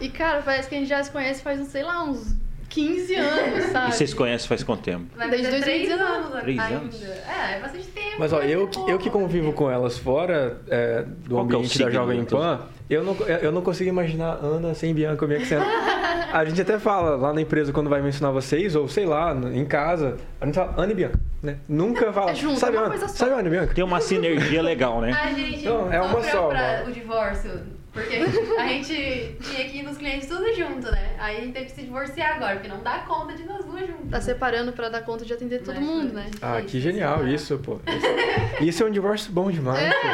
e 0.05 0.09
cara, 0.09 0.41
parece 0.41 0.67
que 0.67 0.75
a 0.75 0.79
gente 0.79 0.89
já 0.89 1.01
se 1.01 1.11
conhece 1.11 1.41
faz, 1.41 1.65
sei 1.67 1.83
lá, 1.83 2.03
uns 2.03 2.35
15 2.73 3.15
anos, 3.15 3.65
E 3.65 3.67
sabe? 3.69 3.95
vocês 3.95 4.13
conhecem 4.13 4.47
faz 4.47 4.63
quanto 4.63 4.81
tempo? 4.83 5.05
Desde 5.17 5.45
fazer 5.47 5.61
três 5.61 5.87
2019. 5.89 6.11
anos 6.13 6.41
Três 6.41 6.59
ainda. 6.59 6.75
anos? 6.75 7.03
É, 7.03 7.55
é 7.55 7.59
bastante 7.61 7.87
tempo. 7.87 8.15
Mas 8.19 8.33
ó, 8.33 8.39
né? 8.39 8.45
eu, 8.49 8.63
É 8.63 8.67
que- 8.67 8.91
eu 8.91 8.97
que 8.99 9.09
convivo 9.09 9.47
né? 9.47 9.53
com 9.53 9.69
elas 9.71 9.97
fora 9.97 10.57
é, 10.69 11.03
do 11.03 11.35
Qual 11.35 11.41
é 11.41 11.43
ambiente 11.45 11.67
da 11.77 11.85
signo 11.85 11.91
Jovem 11.91 12.25
Pan, 12.25 12.61
eu 12.89 13.03
não, 13.03 13.15
eu 13.27 13.51
não 13.51 13.61
consigo 13.61 13.89
imaginar 13.89 14.39
Ana 14.41 14.73
sem 14.73 14.93
Bianca 14.93 15.17
comigo 15.17 15.45
sendo. 15.45 15.63
A 16.33 16.43
gente 16.45 16.59
até 16.61 16.79
fala 16.79 17.15
lá 17.15 17.31
na 17.31 17.41
empresa 17.41 17.71
quando 17.71 17.91
vai 17.91 18.01
mencionar 18.01 18.33
vocês, 18.33 18.75
ou 18.75 18.87
sei 18.87 19.05
lá, 19.05 19.35
em 19.53 19.63
casa, 19.65 20.17
a 20.41 20.45
gente 20.47 20.55
fala 20.55 20.73
Ana 20.75 20.91
e 20.91 20.95
Bianca, 20.95 21.19
né? 21.43 21.57
Nunca 21.69 22.11
fala. 22.11 22.31
É 22.31 22.35
junto, 22.35 22.59
sabe 22.59 22.75
é 22.75 22.79
uma 22.79 22.87
Ana? 22.87 22.97
coisa 22.97 23.07
só. 23.07 23.17
Sabe 23.25 23.33
Ana 23.39 23.47
e 23.47 23.51
Bianca? 23.51 23.73
Tem 23.75 23.83
uma 23.83 24.01
sinergia 24.01 24.59
legal, 24.63 24.99
né? 24.99 25.11
A 25.11 25.29
gente 25.31 25.63
Não, 25.63 25.93
é 25.93 26.01
uma 26.01 26.23
só, 26.23 26.47
pra 26.47 26.57
mano. 26.79 26.89
o 26.89 26.91
divórcio. 26.91 27.51
Porque 27.93 28.15
a 28.15 28.67
gente, 28.67 29.37
tinha 29.39 29.69
que 29.69 29.77
ir 29.77 29.83
nos 29.83 29.97
clientes 29.97 30.27
tudo 30.27 30.51
junto, 30.55 30.91
né? 30.91 31.15
Aí 31.19 31.37
a 31.37 31.41
gente 31.41 31.53
teve 31.53 31.65
que 31.65 31.71
se 31.73 31.81
divorciar 31.83 32.37
agora, 32.37 32.55
porque 32.55 32.67
não 32.67 32.81
dá 32.81 32.99
conta 32.99 33.33
de 33.35 33.43
nós 33.45 33.63
duas 33.63 33.81
juntas. 33.87 34.09
Tá 34.09 34.19
separando 34.21 34.73
pra 34.73 34.89
dar 34.89 35.01
conta 35.03 35.23
de 35.23 35.31
atender 35.31 35.61
todo 35.61 35.75
Mas 35.75 35.83
mundo, 35.85 36.11
foi 36.11 36.21
né? 36.21 36.31
Ah, 36.41 36.59
que 36.61 36.79
genial 36.81 37.17
separar. 37.17 37.33
isso, 37.33 37.57
pô. 37.59 37.79
Isso, 37.87 38.63
isso 38.65 38.83
é 38.83 38.85
um 38.87 38.91
divórcio 38.91 39.31
bom 39.31 39.51
demais. 39.51 39.79
É, 39.79 39.91
pô. 39.91 40.07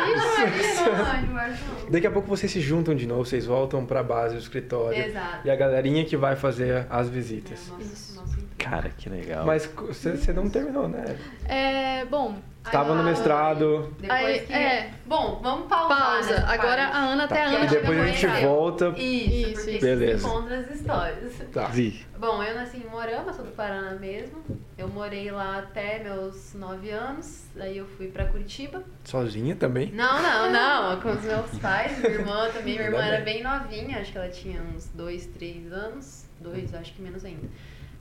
isso. 0.59 0.83
Não, 0.91 0.97
não, 1.15 1.21
divórcio 1.21 1.65
não. 1.83 1.89
Daqui 1.91 2.05
a 2.05 2.11
pouco 2.11 2.27
vocês 2.27 2.51
se 2.51 2.59
juntam 2.59 2.93
de 2.93 3.07
novo, 3.07 3.23
vocês 3.25 3.45
voltam 3.45 3.85
pra 3.85 4.03
base 4.03 4.35
do 4.35 4.41
escritório. 4.41 5.01
Exato. 5.01 5.47
E 5.47 5.49
a 5.49 5.55
galerinha 5.55 6.03
que 6.03 6.17
vai 6.17 6.35
fazer 6.35 6.85
as 6.89 7.07
É, 7.07 7.09
visitas. 7.09 7.67
o 7.69 7.71
nosso- 7.75 7.81
Isso. 7.93 8.19
emprego. 8.19 8.49
Cara, 8.57 8.89
que 8.89 9.09
legal. 9.09 9.45
Mas 9.45 9.65
você 9.73 10.33
não 10.33 10.49
terminou, 10.49 10.89
né? 10.89 11.15
É, 11.47 12.03
bom, 12.05 12.35
Estava 12.65 12.93
no 12.93 12.99
Aí, 12.99 13.05
mestrado. 13.05 13.93
Depois 13.99 14.19
Aí, 14.21 14.39
que... 14.41 14.53
é. 14.53 14.91
Bom, 15.05 15.39
vamos 15.41 15.67
pausar 15.67 15.97
pausa. 15.97 16.29
nessa 16.31 16.47
Agora 16.53 16.83
parte. 16.83 16.95
a 16.97 16.99
Ana, 16.99 17.23
até 17.23 17.41
a 17.41 17.45
Tá. 17.49 17.55
Ana 17.55 17.65
E 17.65 17.67
depois 17.69 17.99
a 17.99 18.05
gente 18.05 18.25
mestrado. 18.27 18.41
volta. 18.43 18.87
Isso, 18.89 18.99
Isso, 18.99 19.53
porque 19.55 19.71
isso. 19.71 19.81
Beleza. 19.85 20.17
se 20.19 20.27
encontra 20.27 20.57
as 20.59 20.69
histórias. 20.71 21.33
Tá. 21.53 21.65
Vi. 21.67 22.05
Bom, 22.19 22.43
eu 22.43 22.53
nasci 22.53 22.77
em 22.77 22.89
Morama, 22.89 23.31
sou 23.33 23.45
do 23.45 23.51
Paraná 23.51 23.91
mesmo. 23.95 24.43
Eu 24.77 24.87
morei 24.89 25.31
lá 25.31 25.59
até 25.59 26.03
meus 26.03 26.53
9 26.53 26.89
anos. 26.91 27.45
Daí 27.55 27.77
eu 27.77 27.87
fui 27.87 28.07
pra 28.07 28.25
Curitiba. 28.25 28.83
Sozinha 29.05 29.55
também? 29.55 29.91
Não, 29.93 30.21
não, 30.21 30.51
não. 30.93 30.99
Com 31.01 31.11
os 31.11 31.23
meus 31.23 31.57
pais, 31.59 31.97
minha 31.97 32.11
irmã 32.11 32.49
também. 32.53 32.75
Minha 32.75 32.83
irmã 32.89 33.01
era 33.03 33.23
bem. 33.23 33.41
novinha, 33.41 33.99
acho 33.99 34.11
que 34.11 34.17
ela 34.17 34.29
tinha 34.29 34.61
uns 34.61 34.87
2, 34.93 35.25
3 35.27 35.71
anos. 35.71 36.25
Dois, 36.39 36.73
acho 36.75 36.93
que 36.93 37.01
menos 37.01 37.23
ainda. 37.25 37.47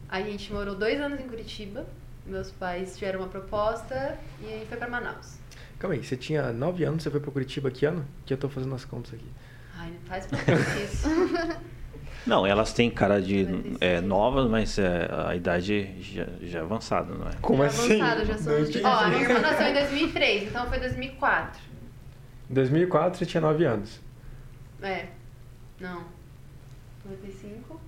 Aí 0.09 0.25
a 0.25 0.31
gente 0.31 0.53
morou 0.53 0.75
dois 0.75 1.01
anos 1.01 1.21
em 1.21 1.29
Curitiba. 1.29 1.87
Meus 2.29 2.51
pais 2.51 2.95
tiveram 2.97 3.21
uma 3.21 3.29
proposta 3.29 4.19
e 4.41 4.47
aí 4.47 4.67
foi 4.69 4.77
pra 4.77 4.89
Manaus. 4.89 5.39
Calma 5.79 5.95
aí, 5.95 6.05
você 6.05 6.17
tinha 6.17 6.53
9 6.53 6.85
anos, 6.85 7.03
você 7.03 7.11
foi 7.11 7.21
pra 7.21 7.31
Curitiba 7.31 7.71
que 7.71 7.87
ano? 7.87 8.05
Que 8.27 8.35
eu 8.35 8.39
tô 8.39 8.49
fazendo 8.49 8.75
as 8.75 8.85
contas 8.85 9.15
aqui. 9.15 9.31
Ai, 9.77 9.91
não 9.91 10.01
faz 10.01 10.29
isso. 10.85 11.09
Não, 12.27 12.47
elas 12.47 12.75
têm 12.75 12.91
cara 12.91 13.23
de 13.23 13.43
é, 13.81 14.01
96. 14.03 14.03
novas, 14.03 14.51
mas 14.51 14.79
é, 14.79 15.09
a 15.29 15.35
idade 15.35 15.95
já, 16.03 16.27
já 16.43 16.59
é 16.59 16.63
avançada, 16.63 17.15
não 17.15 17.27
é? 17.27 17.33
Como 17.41 17.63
Já 17.63 17.69
assim? 17.69 18.03
avançado, 18.03 18.27
já 18.27 18.37
são 18.37 18.53
Não 18.53 18.63
os 18.63 18.69
entendi. 18.69 18.85
Ó, 18.85 18.91
a 18.91 19.09
minha 19.09 19.23
irmã 19.23 19.39
nasceu 19.39 19.67
em 19.69 19.73
2003, 19.73 20.43
então 20.49 20.69
foi 20.69 20.79
2004. 20.79 21.61
Em 22.51 22.55
2004 22.55 23.19
você 23.19 23.25
tinha 23.25 23.41
9 23.41 23.65
anos. 23.65 24.01
É. 24.83 25.07
Não. 25.81 26.05
95. 27.07 27.81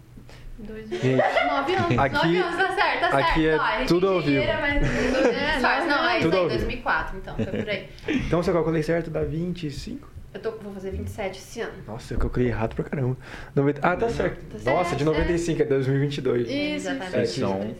Dois 0.66 0.88
Gente, 0.90 1.16
Nove 1.46 1.74
anos. 1.74 1.98
Aqui- 1.98 2.14
9 2.14 2.36
anos, 2.38 2.56
tá 2.56 2.74
certo, 2.74 3.00
tá 3.10 3.18
aqui 3.18 3.42
certo. 3.42 3.62
é 3.62 3.82
Ó, 3.82 3.86
tudo 3.86 4.08
ao 4.08 4.20
vivo. 4.20 4.44
mas 4.60 4.82
É, 5.26 5.60
faz. 5.60 5.86
Não, 5.88 6.08
é 6.08 6.18
isso 6.18 6.26
aí, 6.28 6.30
vivo. 6.30 6.48
2004, 6.48 7.18
então, 7.18 7.34
foi 7.36 7.46
por 7.46 7.68
aí. 7.68 7.88
então 8.08 8.42
se 8.42 8.50
eu 8.50 8.54
calculei 8.54 8.82
certo, 8.82 9.10
dá 9.10 9.22
25? 9.22 10.08
Eu 10.32 10.40
tô, 10.40 10.52
vou 10.52 10.72
fazer 10.72 10.92
27 10.92 11.38
esse 11.38 11.60
ano. 11.60 11.72
Nossa, 11.88 12.14
eu 12.14 12.18
calculei 12.18 12.48
errado 12.48 12.74
pra 12.76 12.84
caramba. 12.84 13.16
90... 13.54 13.80
Ah, 13.86 13.96
tá 13.96 14.08
certo. 14.08 14.58
Tá 14.62 14.70
Nossa, 14.70 14.90
certo, 14.90 14.98
de 14.98 15.04
95, 15.04 15.62
é 15.62 15.64
2022. 15.64 16.42
Isso, 16.48 16.52
Exatamente. 16.56 17.10
Vocês 17.10 17.30
são 17.30 17.52
23. 17.54 17.76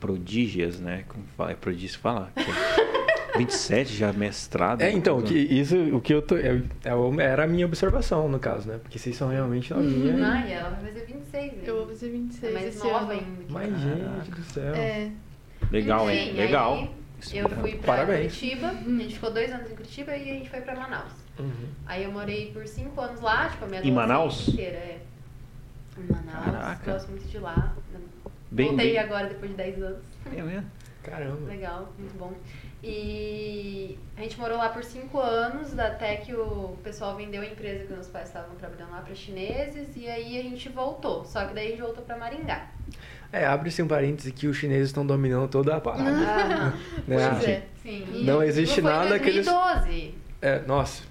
prodígias, 0.00 0.80
né? 0.80 1.04
Como 1.08 1.24
fala? 1.36 1.50
É 1.50 1.54
prodígio 1.54 1.98
falar. 1.98 2.32
Que 3.34 3.42
é 3.42 3.46
27 3.46 3.94
já 3.94 4.12
mestrado. 4.12 4.80
É, 4.82 4.90
então, 4.92 5.20
que 5.22 5.34
isso, 5.34 5.76
o 5.94 6.00
que 6.00 6.14
eu 6.14 6.22
tô. 6.22 6.36
é- 6.36 6.62
é 6.84 7.22
era 7.24 7.44
a 7.44 7.46
minha 7.46 7.66
observação, 7.66 8.28
no 8.28 8.38
caso, 8.38 8.68
né? 8.68 8.78
Porque 8.82 8.98
vocês 8.98 9.16
são 9.16 9.28
realmente 9.28 9.72
novinhas. 9.72 10.20
Ah, 10.22 10.46
e 10.46 10.52
ela 10.52 10.70
vai 10.70 10.80
fazer 10.92 11.04
26. 11.06 11.52
né? 11.52 11.58
Eu 11.66 11.76
vou 11.78 11.86
fazer 11.88 12.10
26 12.10 12.50
é 12.50 12.54
mais 12.54 12.66
esse 12.68 12.78
nova 12.86 13.12
ano. 13.12 13.12
ainda. 13.12 13.76
eu. 13.88 14.24
gente 14.24 14.30
do 14.30 14.42
céu. 14.44 14.74
É. 14.74 15.10
Legal, 15.70 16.10
hein? 16.10 16.32
Legal. 16.34 16.74
aí 16.74 17.38
Eu 17.38 17.48
fui 17.48 17.72
pra 17.76 17.94
Parabéns. 17.96 18.38
Curitiba, 18.38 18.68
a 18.68 18.74
gente 18.74 19.14
ficou 19.14 19.30
dois 19.32 19.50
anos 19.52 19.70
em 19.70 19.74
Curitiba 19.74 20.16
e 20.16 20.30
a 20.30 20.34
gente 20.34 20.50
foi 20.50 20.60
pra 20.60 20.74
Manaus. 20.76 21.12
Uhum. 21.38 21.50
Aí 21.86 22.04
eu 22.04 22.12
morei 22.12 22.52
por 22.52 22.66
cinco 22.68 23.00
anos 23.00 23.20
lá, 23.20 23.48
tipo, 23.48 23.64
a 23.64 23.68
minha 23.68 23.80
Em 23.82 23.90
Manaus? 23.90 24.34
adolescência 24.48 24.52
inteira, 24.52 24.76
é. 24.76 25.00
Em 25.98 26.12
Manaus, 26.12 26.44
Caraca. 26.44 26.92
gosto 26.92 27.10
muito 27.10 27.26
de 27.28 27.38
lá. 27.38 27.74
Bem, 28.50 28.68
Voltei 28.68 28.90
bem- 28.92 28.98
agora 28.98 29.26
depois 29.28 29.50
de 29.50 29.56
10 29.56 29.82
anos. 29.82 29.98
É 30.36 30.42
mesmo? 30.42 30.64
Caramba. 31.02 31.48
Legal, 31.48 31.92
muito 31.98 32.16
bom. 32.18 32.32
E 32.86 33.98
a 34.14 34.20
gente 34.20 34.38
morou 34.38 34.58
lá 34.58 34.68
por 34.68 34.84
cinco 34.84 35.18
anos, 35.18 35.78
até 35.78 36.16
que 36.16 36.34
o 36.34 36.76
pessoal 36.84 37.16
vendeu 37.16 37.40
a 37.40 37.46
empresa 37.46 37.84
que 37.84 37.92
meus 37.92 38.06
pais 38.08 38.28
estavam 38.28 38.54
trabalhando 38.56 38.90
lá 38.90 39.00
para 39.00 39.14
chineses, 39.14 39.96
e 39.96 40.06
aí 40.06 40.38
a 40.38 40.42
gente 40.42 40.68
voltou. 40.68 41.24
Só 41.24 41.46
que 41.46 41.54
daí 41.54 41.68
a 41.68 41.70
gente 41.70 41.80
voltou 41.80 42.04
para 42.04 42.16
Maringá. 42.18 42.66
É, 43.32 43.46
abre-se 43.46 43.82
um 43.82 43.88
parêntese 43.88 44.30
que 44.30 44.46
os 44.46 44.56
chineses 44.58 44.88
estão 44.90 45.04
dominando 45.04 45.48
toda 45.48 45.74
a 45.76 45.80
parada. 45.80 46.10
Aham. 46.10 46.74
né? 47.08 47.30
Pois 47.30 47.48
é. 47.48 47.62
Sim. 47.82 48.22
Não 48.24 48.42
existe 48.42 48.80
foi 48.82 48.90
em 48.90 48.94
nada 48.94 49.18
que 49.18 49.28
eles- 49.30 49.46
2012. 49.46 50.14
É, 50.42 50.60
nossa. 50.66 51.02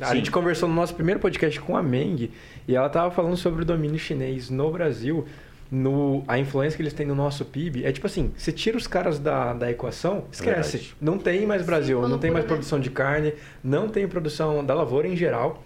A 0.00 0.06
Sim. 0.06 0.16
gente 0.16 0.30
conversou 0.30 0.68
no 0.68 0.74
nosso 0.76 0.94
primeiro 0.94 1.18
podcast 1.18 1.60
com 1.60 1.76
a 1.76 1.82
Meng 1.82 2.30
e 2.68 2.76
ela 2.76 2.88
tava 2.88 3.10
falando 3.10 3.36
sobre 3.36 3.62
o 3.62 3.64
domínio 3.64 3.98
chinês 3.98 4.48
no 4.48 4.70
Brasil, 4.70 5.26
no, 5.70 6.24
a 6.26 6.38
influência 6.38 6.76
que 6.76 6.82
eles 6.82 6.92
têm 6.92 7.06
no 7.06 7.14
nosso 7.14 7.44
PIB. 7.44 7.84
É 7.84 7.92
tipo 7.92 8.06
assim, 8.06 8.32
você 8.36 8.50
tira 8.50 8.76
os 8.76 8.86
caras 8.86 9.18
da, 9.18 9.52
da 9.52 9.70
equação, 9.70 10.24
esquece. 10.32 10.78
Verdade. 10.78 10.96
Não 11.00 11.18
tem 11.18 11.46
mais 11.46 11.62
Brasil, 11.62 12.08
não 12.08 12.18
tem 12.18 12.30
mais 12.30 12.44
né? 12.44 12.48
produção 12.48 12.80
de 12.80 12.90
carne, 12.90 13.34
não 13.62 13.88
tem 13.88 14.06
produção 14.08 14.64
da 14.64 14.74
lavoura 14.74 15.06
em 15.06 15.16
geral. 15.16 15.62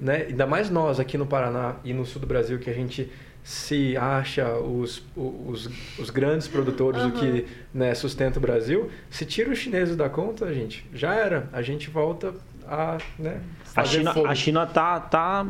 Né? 0.00 0.26
Ainda 0.28 0.46
mais 0.46 0.68
nós 0.68 1.00
aqui 1.00 1.16
no 1.16 1.26
Paraná 1.26 1.76
e 1.82 1.94
no 1.94 2.04
sul 2.04 2.20
do 2.20 2.26
Brasil 2.26 2.58
que 2.58 2.68
a 2.68 2.74
gente 2.74 3.10
se 3.42 3.96
acha 3.96 4.54
os, 4.58 5.04
os, 5.14 5.70
os 5.98 6.10
grandes 6.10 6.48
produtores, 6.48 7.00
o 7.04 7.12
que 7.12 7.46
né, 7.72 7.94
sustenta 7.94 8.38
o 8.38 8.42
Brasil. 8.42 8.90
Se 9.08 9.24
tira 9.24 9.50
os 9.50 9.58
chineses 9.58 9.94
da 9.96 10.08
conta, 10.08 10.52
gente, 10.52 10.84
já 10.92 11.14
era. 11.14 11.48
A 11.52 11.62
gente 11.62 11.88
volta 11.88 12.34
a 12.66 12.98
né, 13.16 13.40
A 13.62 13.68
fazer 13.82 13.98
China, 13.98 14.12
fogo. 14.12 14.26
a 14.26 14.34
China 14.34 14.66
tá, 14.66 14.98
tá 14.98 15.46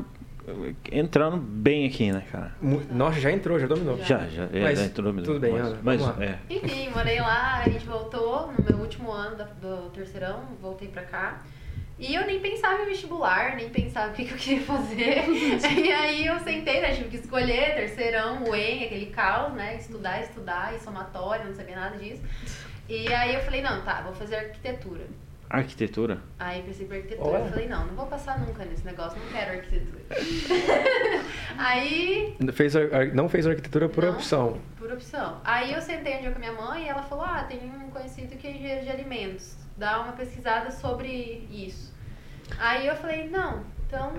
entrando 0.90 1.36
bem 1.36 1.86
aqui, 1.86 2.12
né, 2.12 2.22
cara? 2.30 2.54
Nossa, 2.90 3.20
já 3.20 3.30
entrou, 3.30 3.58
já 3.58 3.66
dominou. 3.66 3.98
Já, 3.98 4.26
já, 4.26 4.44
é, 4.44 4.62
Mas 4.62 4.78
já 4.78 4.84
entrou 4.86 5.12
mesmo. 5.12 5.26
tudo 5.26 5.40
bem, 5.40 5.52
mas, 5.52 5.66
Ana, 5.66 5.78
mas 5.82 6.20
é. 6.20 6.38
Enfim, 6.48 6.90
morei 6.90 7.20
lá, 7.20 7.62
a 7.64 7.68
gente 7.68 7.86
voltou 7.86 8.52
no 8.52 8.64
meu 8.64 8.78
último 8.78 9.10
ano 9.10 9.36
do 9.60 9.90
terceirão, 9.90 10.42
voltei 10.60 10.88
pra 10.88 11.02
cá. 11.02 11.42
E 11.98 12.14
eu 12.14 12.26
nem 12.26 12.40
pensava 12.40 12.82
em 12.82 12.86
vestibular, 12.86 13.56
nem 13.56 13.70
pensava 13.70 14.12
o 14.12 14.14
que, 14.14 14.26
que 14.26 14.32
eu 14.32 14.36
queria 14.36 14.62
fazer. 14.62 15.24
e 15.82 15.90
aí 15.90 16.26
eu 16.26 16.38
sentei, 16.40 16.80
né? 16.82 16.92
Tive 16.92 17.08
que 17.08 17.16
escolher, 17.16 17.74
terceirão, 17.74 18.44
o 18.44 18.54
EM, 18.54 18.84
aquele 18.84 19.06
caos, 19.06 19.54
né? 19.54 19.76
Estudar, 19.76 20.20
estudar, 20.20 20.74
e 20.74 20.78
somatória, 20.78 21.46
não 21.46 21.54
sabia 21.54 21.74
nada 21.74 21.96
disso. 21.96 22.22
E 22.86 23.12
aí 23.12 23.34
eu 23.34 23.40
falei, 23.40 23.62
não, 23.62 23.82
tá, 23.82 24.02
vou 24.02 24.12
fazer 24.12 24.36
arquitetura. 24.36 25.06
Arquitetura? 25.48 26.20
Aí 26.38 26.62
pensei 26.62 26.86
pra 26.86 26.96
arquitetura, 26.96 27.38
eu 27.38 27.46
falei, 27.46 27.68
não, 27.68 27.86
não 27.86 27.94
vou 27.94 28.06
passar 28.06 28.38
nunca 28.40 28.64
nesse 28.64 28.84
negócio, 28.84 29.18
não 29.18 29.26
quero 29.30 29.52
arquitetura. 29.58 30.04
aí 31.56 32.36
Fez 32.52 32.74
não 33.14 33.28
fez 33.28 33.46
arquitetura 33.46 33.88
por 33.88 34.04
Não. 34.04 34.12
opção. 34.12 34.60
Por 34.78 34.92
opção. 34.92 35.40
Aí 35.44 35.72
eu 35.72 35.80
sentei 35.80 36.16
um 36.18 36.20
dia 36.20 36.30
com 36.30 36.36
a 36.36 36.38
minha 36.40 36.52
mãe 36.52 36.84
e 36.84 36.88
ela 36.88 37.02
falou: 37.02 37.24
Ah, 37.24 37.44
tem 37.44 37.60
um 37.64 37.90
conhecido 37.90 38.36
que 38.36 38.46
é 38.46 38.50
engenheiro 38.50 38.82
de 38.84 38.90
alimentos. 38.90 39.56
Dá 39.76 40.00
uma 40.00 40.12
pesquisada 40.12 40.70
sobre 40.70 41.46
isso. 41.50 41.94
Aí 42.58 42.86
eu 42.86 42.96
falei: 42.96 43.28
Não, 43.28 43.64
então 43.86 44.14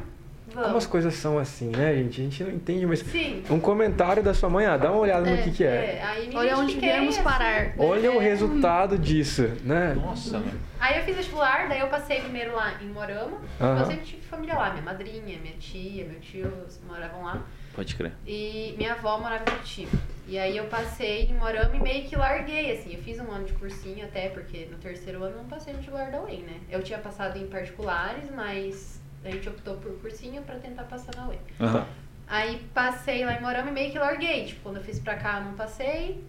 vamos. 0.47 0.65
Como 0.67 0.77
as 0.77 0.85
coisas 0.87 1.13
são 1.15 1.37
assim, 1.37 1.67
né, 1.69 1.93
gente? 1.95 2.21
A 2.21 2.23
gente 2.23 2.43
não 2.43 2.51
entende, 2.51 2.85
mas. 2.85 2.99
Sim. 2.99 3.43
Um 3.49 3.59
comentário 3.59 4.21
da 4.23 4.33
sua 4.33 4.49
mãe, 4.49 4.65
ah, 4.65 4.77
dá 4.77 4.91
uma 4.91 5.01
olhada 5.01 5.29
no 5.29 5.35
É, 5.35 5.41
que, 5.41 5.51
que 5.51 5.63
é. 5.63 5.97
É, 5.99 6.03
aí 6.03 6.27
me 6.27 6.35
Olha 6.35 6.57
onde 6.57 6.79
viemos 6.79 7.15
assim. 7.15 7.23
parar. 7.23 7.73
Olha 7.77 8.11
o 8.11 8.21
É. 8.21 8.23
resultado 8.23 8.97
disso, 8.97 9.43
né? 9.63 9.93
Nossa, 9.95 10.39
velho. 10.39 10.59
Aí 10.79 10.97
eu 10.99 11.03
fiz 11.03 11.15
vestibular, 11.15 11.67
daí 11.67 11.79
eu 11.79 11.87
passei 11.87 12.19
primeiro 12.21 12.55
lá 12.55 12.73
em 12.81 12.87
Morama. 12.87 13.37
Aham. 13.59 13.79
Eu 13.79 13.85
sempre 13.87 14.05
tive 14.05 14.21
família 14.21 14.55
lá, 14.55 14.69
minha 14.71 14.83
madrinha, 14.83 15.39
minha 15.39 15.55
tia, 15.59 16.05
meu 16.05 16.19
tio 16.19 16.51
moravam 16.87 17.23
lá. 17.23 17.41
Pode 17.75 17.95
crer. 17.95 18.11
E 18.25 18.73
minha 18.77 18.93
avó 18.93 19.19
morava 19.19 19.43
em 19.43 19.45
Curitiba. 19.51 19.91
E 20.27 20.37
aí 20.37 20.57
eu 20.57 20.65
passei 20.65 21.23
em 21.25 21.33
Morama 21.35 21.75
e 21.75 21.79
meio 21.79 22.05
que 22.05 22.15
larguei, 22.15 22.71
assim. 22.71 22.93
Eu 22.95 23.01
fiz 23.01 23.19
um 23.19 23.31
ano 23.31 23.45
de 23.45 23.53
cursinho 23.53 24.03
até, 24.03 24.29
porque 24.29 24.67
no 24.69 24.77
terceiro 24.77 25.23
ano 25.23 25.35
eu 25.35 25.41
não 25.43 25.45
passei 25.45 25.73
no 25.73 25.77
vestibular 25.79 26.11
da 26.11 26.21
UEM, 26.21 26.41
né? 26.41 26.57
Eu 26.69 26.81
tinha 26.83 26.97
passado 26.99 27.37
em 27.37 27.47
particulares, 27.47 28.25
mas 28.35 28.96
a 29.23 29.29
gente 29.29 29.49
optou 29.49 29.77
por 29.77 29.99
cursinho 29.99 30.41
pra 30.43 30.55
tentar 30.55 30.83
passar 30.83 31.15
na 31.15 31.27
UEM. 31.27 31.39
Aham. 31.59 31.85
Aí 32.27 32.59
passei 32.73 33.25
lá 33.25 33.33
em 33.33 33.41
Morama 33.41 33.69
e 33.69 33.73
meio 33.73 33.91
que 33.91 33.99
larguei. 33.99 34.45
Tipo, 34.45 34.63
quando 34.63 34.77
eu 34.77 34.83
fiz 34.83 34.99
pra 34.99 35.15
cá, 35.15 35.39
não 35.39 35.53
passei. 35.53 36.23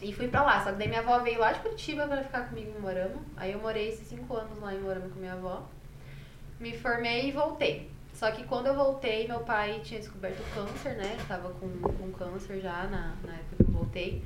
E 0.00 0.12
fui 0.12 0.28
pra 0.28 0.42
lá. 0.42 0.62
Só 0.62 0.70
que 0.72 0.78
daí 0.78 0.88
minha 0.88 1.00
avó 1.00 1.18
veio 1.20 1.40
lá 1.40 1.52
de 1.52 1.60
Curitiba 1.60 2.06
pra 2.06 2.22
ficar 2.22 2.48
comigo 2.48 2.72
em 2.76 2.80
Morama. 2.80 3.20
Aí 3.36 3.52
eu 3.52 3.60
morei 3.60 3.88
esses 3.88 4.06
cinco 4.06 4.34
anos 4.36 4.58
lá 4.60 4.74
em 4.74 4.80
Morama 4.80 5.08
com 5.08 5.18
minha 5.18 5.32
avó. 5.32 5.66
Me 6.60 6.76
formei 6.76 7.28
e 7.28 7.32
voltei. 7.32 7.90
Só 8.14 8.30
que 8.30 8.44
quando 8.44 8.66
eu 8.66 8.74
voltei, 8.74 9.28
meu 9.28 9.40
pai 9.40 9.80
tinha 9.84 10.00
descoberto 10.00 10.42
câncer, 10.54 10.96
né? 10.96 11.16
Eu 11.18 11.26
tava 11.26 11.50
com, 11.50 11.68
com 11.80 12.12
câncer 12.12 12.60
já 12.60 12.84
na, 12.84 13.14
na 13.24 13.32
época 13.34 13.56
que 13.56 13.62
eu 13.62 13.72
voltei. 13.72 14.24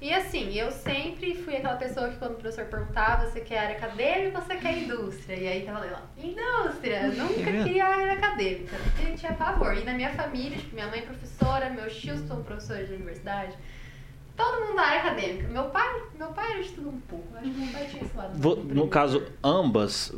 E 0.00 0.14
assim, 0.14 0.54
eu 0.54 0.70
sempre 0.70 1.34
fui 1.34 1.56
aquela 1.56 1.74
pessoa 1.74 2.08
que 2.08 2.16
quando 2.18 2.32
o 2.32 2.34
professor 2.36 2.66
perguntava 2.66 3.26
você 3.28 3.40
quer 3.40 3.58
área 3.58 3.76
acadêmica 3.76 4.38
ou 4.38 4.44
você 4.44 4.54
quer 4.56 4.78
indústria? 4.78 5.34
E 5.36 5.48
aí 5.48 5.62
tava 5.62 5.80
lá, 5.80 6.02
indústria! 6.16 7.06
Eu 7.06 7.14
Nunca 7.24 7.50
É. 7.50 7.64
queria 7.64 7.84
área 7.84 8.12
acadêmica, 8.12 8.76
porque 8.94 9.12
tinha 9.14 9.32
pavor. 9.32 9.76
E 9.76 9.82
na 9.84 9.94
minha 9.94 10.10
família, 10.10 10.56
tipo, 10.56 10.72
minha 10.74 10.86
mãe 10.86 11.00
é 11.00 11.02
professora, 11.02 11.68
meus 11.70 11.96
tios 11.96 12.20
são 12.28 12.44
professores 12.44 12.86
de 12.88 12.94
universidade. 12.94 13.54
Todo 14.36 14.66
mundo 14.66 14.76
da 14.76 14.82
área 14.82 15.00
acadêmica. 15.00 15.48
Meu 15.48 15.64
pai, 15.64 16.02
meu 16.16 16.28
pai 16.28 16.52
era 16.52 16.62
de 16.62 16.68
tudo 16.70 16.90
um 16.90 17.00
pouco. 17.00 17.26
Acho 17.36 17.50
que 17.50 17.58
meu 17.58 17.72
pai 17.72 17.86
tinha 17.90 18.02
esse 18.04 18.16
lado. 18.16 18.38
Vo- 18.40 18.54
mais 18.56 18.68
no 18.76 18.86
caso, 18.86 19.24
ambas, 19.42 20.14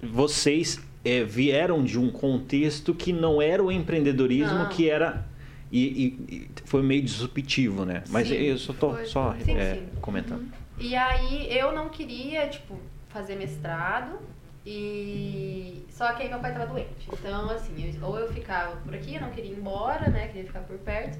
vocês 0.00 0.78
é, 1.04 1.24
vieram 1.24 1.82
de 1.82 1.98
um 1.98 2.08
contexto 2.08 2.94
que 2.94 3.12
não 3.12 3.42
era 3.42 3.60
o 3.60 3.72
empreendedorismo, 3.72 4.58
Não. 4.60 4.68
que 4.68 4.88
era. 4.88 5.26
E, 5.74 6.06
e- 6.06 6.34
e 6.36 6.50
foi 6.66 6.82
meio 6.84 7.02
disruptivo, 7.02 7.84
né? 7.84 8.04
Mas 8.08 8.28
Sim, 8.28 8.34
eu 8.34 8.56
só 8.56 8.72
tô 8.72 8.92
foi. 8.94 9.06
só 9.06 9.34
Sim, 9.44 9.56
é, 9.56 9.74
sim. 9.74 9.88
comentando. 10.00 10.48
E 10.78 10.94
aí 10.94 11.48
eu 11.58 11.72
não 11.72 11.88
queria, 11.88 12.48
tipo, 12.48 12.78
fazer 13.08 13.34
mestrado. 13.34 14.20
E 14.64 15.84
só 15.90 16.12
que 16.12 16.22
aí 16.22 16.28
meu 16.28 16.38
pai 16.38 16.52
tava 16.52 16.66
doente. 16.66 17.08
Então, 17.12 17.50
assim, 17.50 17.92
eu- 18.00 18.06
ou 18.06 18.18
eu 18.20 18.32
ficava 18.32 18.76
por 18.76 18.94
aqui, 18.94 19.16
eu 19.16 19.20
não 19.20 19.30
queria 19.30 19.50
ir 19.50 19.58
embora, 19.58 20.08
né? 20.10 20.28
Queria 20.28 20.44
ficar 20.46 20.60
por 20.60 20.78
perto. 20.78 21.18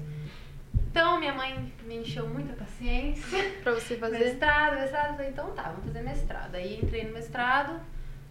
Então 0.89 1.19
minha 1.19 1.33
mãe 1.33 1.71
me 1.85 1.97
encheu 1.97 2.27
muita 2.29 2.53
paciência. 2.53 3.37
Pra 3.61 3.73
você 3.73 3.97
fazer. 3.97 4.19
Mestrado, 4.19 4.79
mestrado, 4.79 5.09
eu 5.09 5.15
falei, 5.15 5.31
então 5.31 5.51
tá, 5.51 5.63
vamos 5.63 5.83
fazer 5.85 6.01
mestrado. 6.01 6.55
Aí 6.55 6.79
entrei 6.81 7.03
no 7.03 7.13
mestrado, 7.13 7.77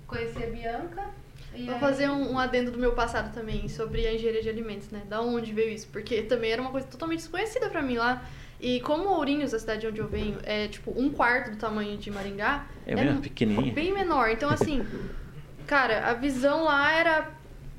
conheci 0.07 0.43
a 0.43 0.47
Bianca. 0.47 1.05
E 1.55 1.65
Vou 1.65 1.75
aí- 1.75 1.81
fazer 1.81 2.09
um, 2.11 2.33
um 2.33 2.39
adendo 2.39 2.71
do 2.71 2.79
meu 2.79 2.93
passado 2.93 3.33
também 3.33 3.69
sobre 3.69 4.07
a 4.07 4.13
engenharia 4.15 4.43
de 4.43 4.49
alimentos, 4.49 4.91
né? 4.91 5.03
Da 5.09 5.21
onde 5.21 5.53
veio 5.53 5.71
isso? 5.71 5.89
Porque 5.89 6.23
também 6.23 6.51
era 6.53 6.61
uma 6.61 6.71
coisa 6.71 6.87
totalmente 6.87 7.19
desconhecida 7.21 7.69
pra 7.69 7.81
mim 7.83 7.97
lá. 7.97 8.23
E 8.61 8.81
como 8.81 9.09
Ourinhos, 9.09 9.53
a 9.53 9.59
cidade 9.59 9.87
onde 9.87 10.01
eu 10.01 10.07
venho, 10.09 10.39
é 10.43 10.69
tipo 10.69 10.93
um 10.99 11.11
quarto 11.11 11.51
do 11.51 11.57
tamanho 11.57 11.97
de 11.99 12.11
Maringá, 12.11 12.65
É 12.87 12.95
mesmo? 12.95 13.19
um- 13.19 13.21
Pequenininha? 13.21 13.73
bem 13.73 13.93
menor. 13.93 14.31
Então, 14.31 14.49
assim, 14.51 14.87
cara, 15.67 16.09
a 16.09 16.15
visão 16.15 16.65
lá 16.65 16.93
era 16.93 17.31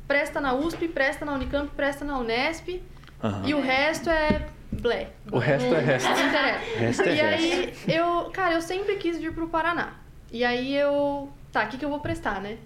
presta 0.07 0.39
na 0.39 0.53
USP, 0.53 0.87
presta 0.87 1.25
na 1.25 1.33
Unicamp, 1.33 1.71
presta 1.75 2.05
na 2.05 2.17
Unesp, 2.19 2.81
Aham. 3.23 3.47
e 3.47 3.53
o 3.55 3.61
resto 3.61 4.09
é 4.09 4.47
blé. 4.71 5.09
O 5.31 5.39
resto 5.39 5.73
é 5.73 5.79
resto. 5.79 6.09
Não 6.09 6.27
interessa. 6.27 6.59
O 6.75 6.77
resto 6.79 7.03
é 7.03 7.15
e 7.15 7.21
aí, 7.21 7.73
eu, 7.87 8.29
cara, 8.31 8.53
eu 8.53 8.61
sempre 8.61 8.95
quis 8.97 9.17
vir 9.17 9.33
pro 9.33 9.47
Paraná. 9.47 9.93
E 10.31 10.43
aí 10.43 10.75
eu, 10.75 11.29
tá, 11.51 11.63
o 11.63 11.67
que, 11.69 11.77
que 11.77 11.85
eu 11.85 11.89
vou 11.89 11.99
prestar, 11.99 12.39
né? 12.41 12.57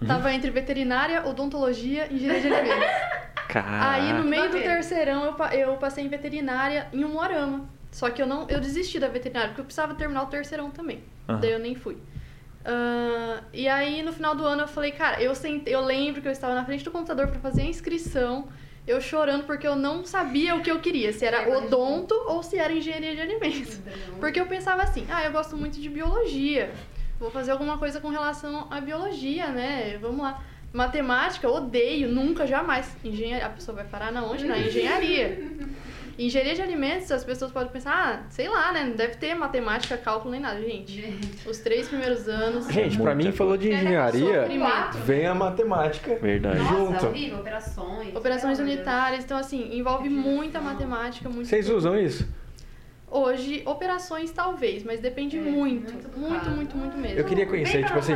Uhum. 0.00 0.08
Tava 0.08 0.32
entre 0.32 0.50
veterinária, 0.50 1.26
odontologia 1.26 2.06
e 2.10 2.16
engenharia 2.16 2.40
de 2.40 2.52
alimentos. 2.52 2.86
Caraca. 3.48 3.90
Aí 3.90 4.12
no 4.12 4.24
meio 4.24 4.50
do 4.50 4.58
terceirão 4.58 5.24
eu, 5.24 5.46
eu 5.58 5.76
passei 5.76 6.04
em 6.04 6.08
veterinária 6.08 6.88
em 6.92 7.04
Umorama. 7.04 7.68
Só 7.90 8.10
que 8.10 8.20
eu 8.20 8.26
não, 8.26 8.46
eu 8.48 8.60
desisti 8.60 8.98
da 8.98 9.08
veterinária 9.08 9.48
porque 9.48 9.60
eu 9.60 9.64
precisava 9.64 9.94
terminar 9.94 10.24
o 10.24 10.26
terceirão 10.26 10.70
também. 10.70 11.02
Aham. 11.28 11.40
Daí 11.40 11.52
eu 11.52 11.58
nem 11.58 11.74
fui. 11.74 11.96
Ah, 12.66 13.42
e 13.52 13.68
aí, 13.68 14.02
no 14.02 14.12
final 14.12 14.34
do 14.34 14.44
ano, 14.44 14.62
eu 14.62 14.68
falei, 14.68 14.90
cara, 14.90 15.22
eu, 15.22 15.34
sentei, 15.34 15.72
eu 15.72 15.80
lembro 15.80 16.20
que 16.20 16.26
eu 16.26 16.32
estava 16.32 16.54
na 16.54 16.64
frente 16.64 16.82
do 16.82 16.90
computador 16.90 17.28
para 17.28 17.38
fazer 17.38 17.62
a 17.62 17.64
inscrição, 17.64 18.48
eu 18.86 19.00
chorando 19.00 19.44
porque 19.44 19.66
eu 19.66 19.76
não 19.76 20.04
sabia 20.04 20.56
o 20.56 20.60
que 20.60 20.70
eu 20.70 20.80
queria, 20.80 21.12
se 21.12 21.24
era 21.24 21.56
odonto 21.56 22.14
ou 22.26 22.42
se 22.42 22.58
era 22.58 22.72
engenharia 22.72 23.14
de 23.14 23.20
alimentos. 23.20 23.80
Porque 24.18 24.40
eu 24.40 24.46
pensava 24.46 24.82
assim, 24.82 25.06
ah, 25.08 25.24
eu 25.24 25.30
gosto 25.30 25.56
muito 25.56 25.80
de 25.80 25.88
biologia, 25.88 26.72
vou 27.18 27.30
fazer 27.30 27.50
alguma 27.52 27.78
coisa 27.78 28.00
com 28.00 28.08
relação 28.08 28.66
à 28.70 28.80
biologia, 28.80 29.48
né? 29.48 29.98
Vamos 30.00 30.20
lá. 30.20 30.42
Matemática, 30.72 31.48
odeio, 31.48 32.08
nunca, 32.08 32.46
jamais. 32.46 32.94
Engenharia, 33.02 33.46
a 33.46 33.50
pessoa 33.50 33.76
vai 33.76 33.84
parar 33.84 34.12
na 34.12 34.24
onde? 34.24 34.44
Na 34.44 34.58
engenharia. 34.58 35.38
Engenharia 36.18 36.54
de 36.54 36.62
alimentos, 36.62 37.12
as 37.12 37.22
pessoas 37.22 37.52
podem 37.52 37.70
pensar, 37.70 37.92
ah, 37.92 38.26
sei 38.30 38.48
lá, 38.48 38.72
né? 38.72 38.84
Não 38.84 38.96
deve 38.96 39.16
ter 39.16 39.34
matemática, 39.34 39.98
cálculo 39.98 40.30
nem 40.30 40.40
nada. 40.40 40.58
Gente, 40.62 41.04
os 41.46 41.58
três 41.58 41.88
primeiros 41.88 42.26
anos. 42.26 42.66
Gente, 42.68 42.96
pra 42.98 43.14
mim, 43.14 43.30
falou 43.32 43.54
de 43.54 43.70
engenharia, 43.70 44.40
Sofrimento. 44.40 44.98
vem 45.04 45.26
a 45.26 45.34
matemática. 45.34 46.14
Verdade. 46.16 46.58
Nossa, 46.58 46.74
Junto. 46.74 47.06
horrível, 47.08 47.38
operações. 47.40 48.16
Operações 48.16 48.58
unitárias, 48.58 49.24
então 49.24 49.36
assim, 49.36 49.76
envolve 49.76 50.08
muita 50.08 50.58
matemática, 50.58 51.28
muito. 51.28 51.48
Vocês 51.48 51.68
usam 51.68 51.98
isso? 51.98 52.26
Hoje, 53.08 53.62
operações 53.64 54.30
talvez, 54.32 54.82
mas 54.82 55.00
depende 55.00 55.38
É, 55.38 55.40
muito. 55.40 55.92
muito 55.92 56.18
Muito, 56.18 56.50
muito, 56.50 56.76
muito 56.76 56.96
mesmo. 56.98 57.18
Eu 57.18 57.24
queria 57.24 57.46
conhecer, 57.46 57.84
tipo 57.84 57.98
assim, 57.98 58.14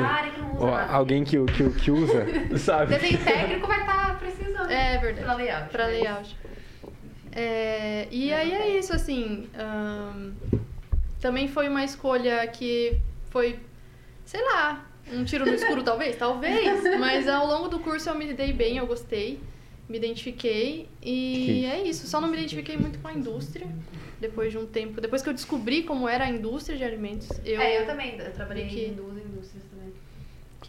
ó, 0.59 0.92
alguém 0.94 1.22
que, 1.24 1.37
que, 1.46 1.70
que 1.70 1.90
usa, 1.92 2.26
sabe? 2.59 2.96
Desenho 2.98 3.22
técnico 3.24 3.66
vai 3.68 3.81
estar 3.81 4.18
precisando. 4.18 4.70
É 4.70 4.98
verdade. 4.98 5.24
Pra 5.24 5.35
layout. 5.35 5.68
Pra 5.70 5.85
mas- 5.87 5.92
layout. 6.00 6.37
É, 7.33 8.09
e 8.11 8.33
aí 8.33 8.53
é 8.53 8.79
isso, 8.79 8.92
assim. 8.92 9.48
também 11.20 11.46
foi 11.46 11.68
uma 11.68 11.85
escolha 11.85 12.44
que 12.48 12.96
foi, 13.31 13.61
sei 14.24 14.42
lá, 14.42 14.85
um 15.12 15.24
tiro 15.24 15.46
no 15.46 15.55
escuro, 15.55 15.83
talvez? 15.85 16.16
Talvez. 16.16 16.98
Mas 16.98 17.29
ao 17.29 17.46
longo 17.46 17.68
do 17.68 17.79
curso 17.79 18.09
eu 18.09 18.14
me 18.16 18.33
dei 18.35 18.53
bem, 18.53 18.79
eu 18.79 18.87
gostei, 18.88 19.38
me 19.88 19.96
identifiquei. 19.98 20.88
E 21.00 21.64
é 21.66 21.81
isso. 21.83 22.09
Só 22.09 22.20
não 22.20 22.29
me 22.29 22.37
identifiquei 22.37 22.76
muito 22.76 22.98
com 22.98 23.07
a 23.07 23.12
indústria. 23.12 23.68
Depois 24.20 24.52
de 24.52 24.59
um 24.59 24.66
tempo. 24.66 25.00
Depois 25.00 25.22
que 25.22 25.28
eu 25.28 25.33
descobri 25.33 25.83
como 25.83 26.06
era 26.09 26.24
a 26.24 26.30
indústria 26.30 26.76
de 26.76 26.85
alimentos, 26.85 27.28
eu, 27.44 27.61
É, 27.61 27.80
eu 27.83 27.87
também. 27.87 28.18
Eu 28.18 28.33
trabalhei 28.33 28.66
que- 28.66 28.85
em 28.87 28.92
duas 28.94 29.16
indústrias. 29.16 29.64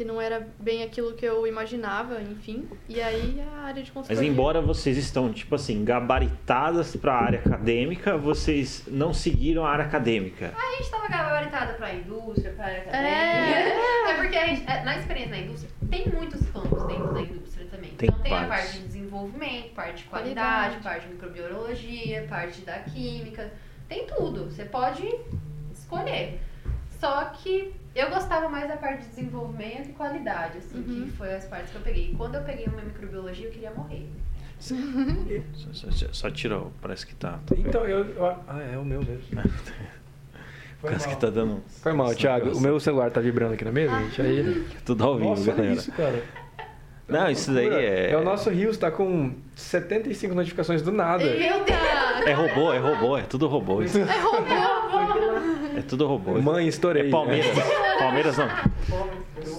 Que 0.01 0.05
não 0.07 0.19
era 0.19 0.47
bem 0.59 0.81
aquilo 0.81 1.13
que 1.13 1.23
eu 1.23 1.45
imaginava, 1.45 2.19
enfim. 2.23 2.67
E 2.89 2.99
aí 2.99 3.39
a 3.53 3.59
área 3.65 3.83
de 3.83 3.91
Mas 3.93 4.07
consultoria. 4.07 4.27
embora 4.29 4.59
vocês 4.59 4.97
estão, 4.97 5.31
tipo 5.31 5.53
assim, 5.53 5.85
gabaritadas 5.85 6.95
para 6.95 7.13
a 7.13 7.23
área 7.23 7.39
acadêmica, 7.39 8.17
vocês 8.17 8.83
não 8.87 9.13
seguiram 9.13 9.63
a 9.63 9.69
área 9.69 9.85
acadêmica. 9.85 10.53
A 10.57 10.77
gente 10.77 10.89
tava 10.89 11.07
gabaritada 11.07 11.73
pra 11.73 11.93
indústria, 11.93 12.51
pra 12.53 12.65
área 12.65 12.77
É. 12.77 12.81
acadêmica. 12.89 14.09
É, 14.09 14.13
porque 14.15 14.35
a 14.37 14.45
gente, 14.47 14.63
é, 14.71 14.83
na 14.83 14.97
experiência 14.97 15.31
na 15.31 15.37
indústria, 15.39 15.71
tem 15.89 16.07
muitos 16.09 16.49
campos 16.49 16.87
dentro 16.87 17.13
da 17.13 17.21
indústria 17.21 17.67
também. 17.69 17.91
Tem 17.91 18.09
então 18.09 18.21
tem 18.23 18.33
a 18.33 18.47
partes. 18.47 18.65
parte 18.65 18.77
de 18.79 18.87
desenvolvimento, 18.87 19.69
parte 19.75 19.97
de 19.97 20.03
qualidade, 20.09 20.77
Qualidade. 20.77 20.83
parte 20.83 21.07
de 21.07 21.13
microbiologia, 21.13 22.25
parte 22.27 22.61
da 22.61 22.79
química. 22.79 23.53
Tem 23.87 24.07
tudo. 24.07 24.45
Você 24.45 24.65
pode 24.65 25.07
escolher. 25.71 26.39
Só 26.99 27.25
que 27.25 27.73
eu 27.95 28.09
gostava 28.09 28.47
mais 28.49 28.67
da 28.67 28.77
parte 28.77 29.03
de 29.03 29.09
desenvolvimento 29.09 29.89
e 29.89 29.93
qualidade, 29.93 30.57
assim, 30.59 30.77
Uhum. 30.77 31.05
que 31.05 31.11
foi 31.11 31.33
as 31.33 31.45
partes 31.45 31.71
que 31.71 31.75
eu 31.77 31.81
peguei. 31.81 32.11
E 32.11 32.15
quando 32.15 32.35
eu 32.35 32.43
peguei 32.43 32.65
uma 32.65 32.81
microbiologia, 32.81 33.47
eu 33.47 33.51
queria 33.51 33.71
morrer. 33.71 34.07
Só, 34.59 34.75
só- 35.91 36.07
só 36.11 36.29
tira, 36.29 36.59
o- 36.59 36.71
parece 36.81 37.05
que 37.07 37.15
tá. 37.15 37.39
Então, 37.57 37.83
eu, 37.85 38.05
eu- 38.05 38.25
Ah, 38.47 38.61
é 38.61 38.77
o 38.77 38.85
meu 38.85 39.01
mesmo. 39.03 39.23
Foi 40.79 40.89
Parece 40.89 41.07
que 41.09 41.15
tá 41.15 41.29
dando. 41.29 41.61
Foi 41.83 41.93
mal, 41.93 42.13
Thiago. 42.15 42.57
O 42.57 42.59
meu 42.59 42.79
celular 42.79 43.11
tá 43.11 43.21
vibrando 43.21 43.53
aqui 43.53 43.63
na 43.63 43.71
mesa, 43.71 43.95
gente. 43.99 44.19
Aí... 44.21 44.67
Tudo 44.83 45.03
ao 45.03 45.15
vivo, 45.15 45.29
Nossa, 45.29 45.41
olha 45.43 45.53
galera. 45.57 45.73
isso, 45.75 45.91
cara. 45.91 46.23
Não, 47.11 47.29
isso 47.29 47.53
daí 47.53 47.67
é. 47.67 48.11
É 48.11 48.17
o 48.17 48.23
nosso 48.23 48.49
Rios, 48.49 48.77
tá 48.77 48.89
com 48.89 49.31
75 49.55 50.33
notificações 50.33 50.81
do 50.81 50.91
nada. 50.91 51.23
Eita! 51.23 51.73
É 52.25 52.33
robô, 52.33 52.71
é 52.71 52.77
robô, 52.77 53.17
é 53.17 53.23
tudo 53.23 53.47
robô. 53.47 53.81
isso. 53.81 53.97
É 53.99 54.19
robô! 54.19 54.45
É 55.77 55.81
tudo 55.81 56.07
robô. 56.07 56.39
Mãe, 56.41 56.67
estourei. 56.67 57.07
É 57.07 57.09
Palmeiras. 57.09 57.57
Palmeiras 57.97 58.37
não. 58.37 58.47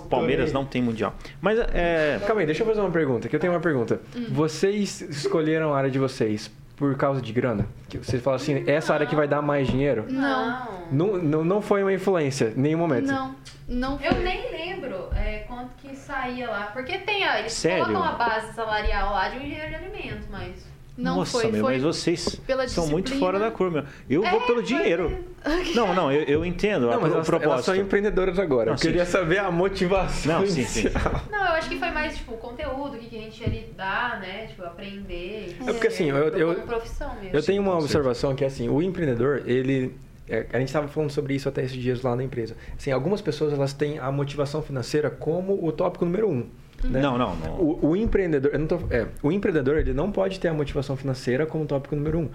Palmeiras 0.08 0.52
não 0.52 0.64
tem 0.64 0.82
mundial. 0.82 1.14
Mas 1.40 1.58
é. 1.58 2.20
Calma 2.26 2.42
aí, 2.42 2.46
deixa 2.46 2.62
eu 2.62 2.66
fazer 2.66 2.80
uma 2.80 2.90
pergunta, 2.90 3.28
que 3.28 3.34
eu 3.34 3.40
tenho 3.40 3.52
uma 3.52 3.60
pergunta. 3.60 4.00
Hum. 4.14 4.26
Vocês 4.30 5.00
escolheram 5.00 5.72
a 5.74 5.78
área 5.78 5.90
de 5.90 5.98
vocês 5.98 6.50
por 6.82 6.96
causa 6.96 7.22
de 7.22 7.32
grana? 7.32 7.64
Que 7.88 7.96
vocês 7.96 8.20
falam 8.20 8.34
assim, 8.34 8.64
essa 8.68 8.92
área 8.92 9.06
que 9.06 9.14
vai 9.14 9.28
dar 9.28 9.40
mais 9.40 9.68
dinheiro? 9.68 10.04
Não. 10.08 10.82
Não, 10.90 11.16
não, 11.16 11.44
não 11.44 11.62
foi 11.62 11.80
uma 11.80 11.92
influência, 11.92 12.52
em 12.56 12.60
nenhum 12.60 12.78
momento. 12.80 13.06
Não, 13.06 13.36
não 13.68 14.00
Eu 14.00 14.14
nem 14.14 14.50
lembro 14.50 15.08
é, 15.14 15.44
quanto 15.46 15.76
que 15.76 15.94
saía 15.94 16.50
lá. 16.50 16.70
Porque 16.72 16.98
tem 16.98 17.22
a. 17.22 17.38
Eles 17.38 17.52
Sério? 17.52 17.84
colocam 17.84 18.02
a 18.02 18.12
base 18.16 18.52
salarial 18.54 19.12
lá 19.12 19.28
de 19.28 19.36
um 19.36 19.42
engenheiro 19.42 19.68
de 19.68 19.74
alimentos, 19.76 20.26
mas. 20.28 20.71
Não 20.96 21.16
Nossa, 21.16 21.40
foi, 21.40 21.50
meu, 21.50 21.62
foi 21.62 21.72
mas 21.74 21.82
vocês 21.82 22.34
pela 22.46 22.68
são 22.68 22.86
muito 22.86 23.14
fora 23.18 23.38
da 23.38 23.50
curva, 23.50 23.82
meu. 24.08 24.22
Eu 24.24 24.30
vou 24.30 24.42
É, 24.42 24.46
pelo 24.46 24.58
foi 24.58 24.62
dinheiro. 24.64 25.24
Não, 25.74 25.92
não, 25.92 26.12
eu, 26.12 26.22
eu 26.22 26.44
entendo 26.44 26.86
Não, 26.86 26.92
a, 26.92 27.00
mas 27.00 27.10
o 27.10 27.14
elas, 27.14 27.14
elas 27.14 27.26
propósito. 27.26 27.64
são 27.64 27.74
empreendedoras 27.74 28.38
agora. 28.38 28.66
Não, 28.66 28.74
eu 28.74 28.78
sim. 28.78 28.86
queria 28.88 29.04
saber 29.04 29.38
a 29.38 29.50
motivação 29.50 30.40
Não, 30.40 30.46
sim, 30.46 30.62
sim. 30.64 30.80
inicial. 30.82 31.22
Não, 31.30 31.38
eu 31.40 31.52
acho 31.54 31.68
que 31.68 31.78
foi 31.78 31.90
mais, 31.90 32.16
tipo, 32.16 32.34
o 32.34 32.36
conteúdo 32.36 32.96
que 32.98 33.16
a 33.16 33.20
gente 33.20 33.40
ia 33.40 33.48
lidar, 33.48 34.20
né? 34.20 34.46
Tipo, 34.46 34.62
aprender. 34.64 35.56
É 35.66 35.72
porque 35.72 35.88
assim, 35.88 36.10
eu- 36.10 36.16
eu- 36.28 36.54
Como 36.54 36.66
profissão 36.66 37.12
mesmo. 37.16 37.30
Eu 37.36 37.42
tenho 37.42 37.60
uma 37.62 37.76
observação 37.76 38.34
que 38.36 38.44
é 38.44 38.46
assim, 38.46 38.68
o 38.68 38.80
empreendedor, 38.80 39.42
ele 39.46 39.96
é, 40.28 40.46
a 40.52 40.58
gente 40.60 40.68
estava 40.68 40.86
falando 40.86 41.10
sobre 41.10 41.34
isso 41.34 41.48
até 41.48 41.62
esses 41.64 41.76
dias 41.76 42.02
lá 42.02 42.14
na 42.14 42.22
empresa. 42.22 42.54
Assim, 42.78 42.92
algumas 42.92 43.20
pessoas 43.20 43.52
elas 43.52 43.72
têm 43.72 43.98
a 43.98 44.12
motivação 44.12 44.62
financeira 44.62 45.10
como 45.10 45.58
o 45.66 45.72
tópico 45.72 46.04
número 46.04 46.28
um. 46.30 46.46
Né? 46.84 47.00
Não, 47.00 47.16
não, 47.18 47.34
não. 47.36 47.52
O, 47.54 47.88
o 47.90 47.96
empreendedor, 47.96 48.50
eu 48.52 48.58
não 48.58 48.66
tô, 48.66 48.78
é, 48.90 49.06
o 49.22 49.30
empreendedor 49.32 49.78
ele 49.78 49.92
não 49.92 50.10
pode 50.10 50.38
ter 50.40 50.48
a 50.48 50.54
motivação 50.54 50.96
financeira 50.96 51.46
como 51.46 51.64
tópico 51.66 51.94
número 51.96 52.18
um, 52.18 52.28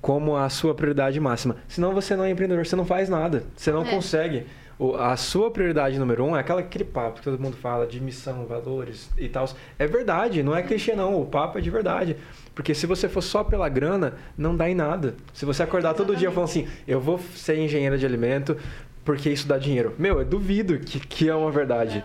como 0.00 0.36
a 0.36 0.48
sua 0.48 0.74
prioridade 0.74 1.18
máxima. 1.18 1.56
Senão 1.68 1.92
você 1.92 2.14
não 2.16 2.24
é 2.24 2.30
empreendedor, 2.30 2.64
você 2.66 2.76
não 2.76 2.84
faz 2.86 3.08
nada, 3.08 3.42
você 3.56 3.72
não 3.72 3.82
É. 3.82 3.90
consegue. 3.90 4.44
O- 4.78 4.94
a 4.94 5.16
sua 5.16 5.50
prioridade 5.50 5.98
número 5.98 6.22
um 6.22 6.36
é 6.36 6.40
aquela 6.40 6.60
aquele 6.60 6.84
papo 6.84 7.18
que 7.20 7.24
todo 7.24 7.40
mundo 7.42 7.56
fala 7.56 7.86
de 7.86 7.98
missão, 7.98 8.44
valores 8.44 9.08
e 9.16 9.26
tal. 9.26 9.48
É 9.78 9.86
verdade, 9.86 10.42
não 10.42 10.54
é 10.54 10.62
clichê 10.62 10.94
não. 10.94 11.18
O 11.18 11.24
papo 11.24 11.56
é 11.56 11.62
de 11.62 11.70
verdade. 11.70 12.14
Porque 12.54 12.74
se 12.74 12.86
você 12.86 13.08
for 13.08 13.22
só 13.22 13.42
pela 13.42 13.70
grana, 13.70 14.14
não 14.36 14.54
dá 14.54 14.68
em 14.68 14.74
nada. 14.74 15.14
Se 15.32 15.46
você 15.46 15.62
acordar 15.62 15.94
todo 15.94 16.14
dia 16.14 16.30
falando 16.30 16.50
assim, 16.50 16.68
eu 16.86 17.00
vou 17.00 17.18
ser 17.34 17.56
engenheiro 17.58 17.96
de 17.96 18.04
alimento 18.04 18.54
porque 19.02 19.30
isso 19.30 19.48
dá 19.48 19.56
dinheiro. 19.56 19.94
Meu, 19.98 20.18
eu 20.18 20.26
duvido 20.26 20.78
que, 20.78 21.00
que 21.00 21.26
é 21.28 21.34
uma 21.34 21.50
verdade. 21.50 22.04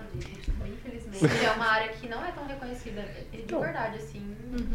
Infelizmente, 1.14 1.46
é 1.46 1.52
uma 1.52 1.66
área 1.66 1.90
que 1.90 2.08
não 2.08 2.26
é 2.26 2.32
tão 2.32 2.46
reconhecida. 2.46 3.02
De 3.32 3.40
Então. 3.40 3.60
verdade, 3.60 3.98
assim. 3.98 4.22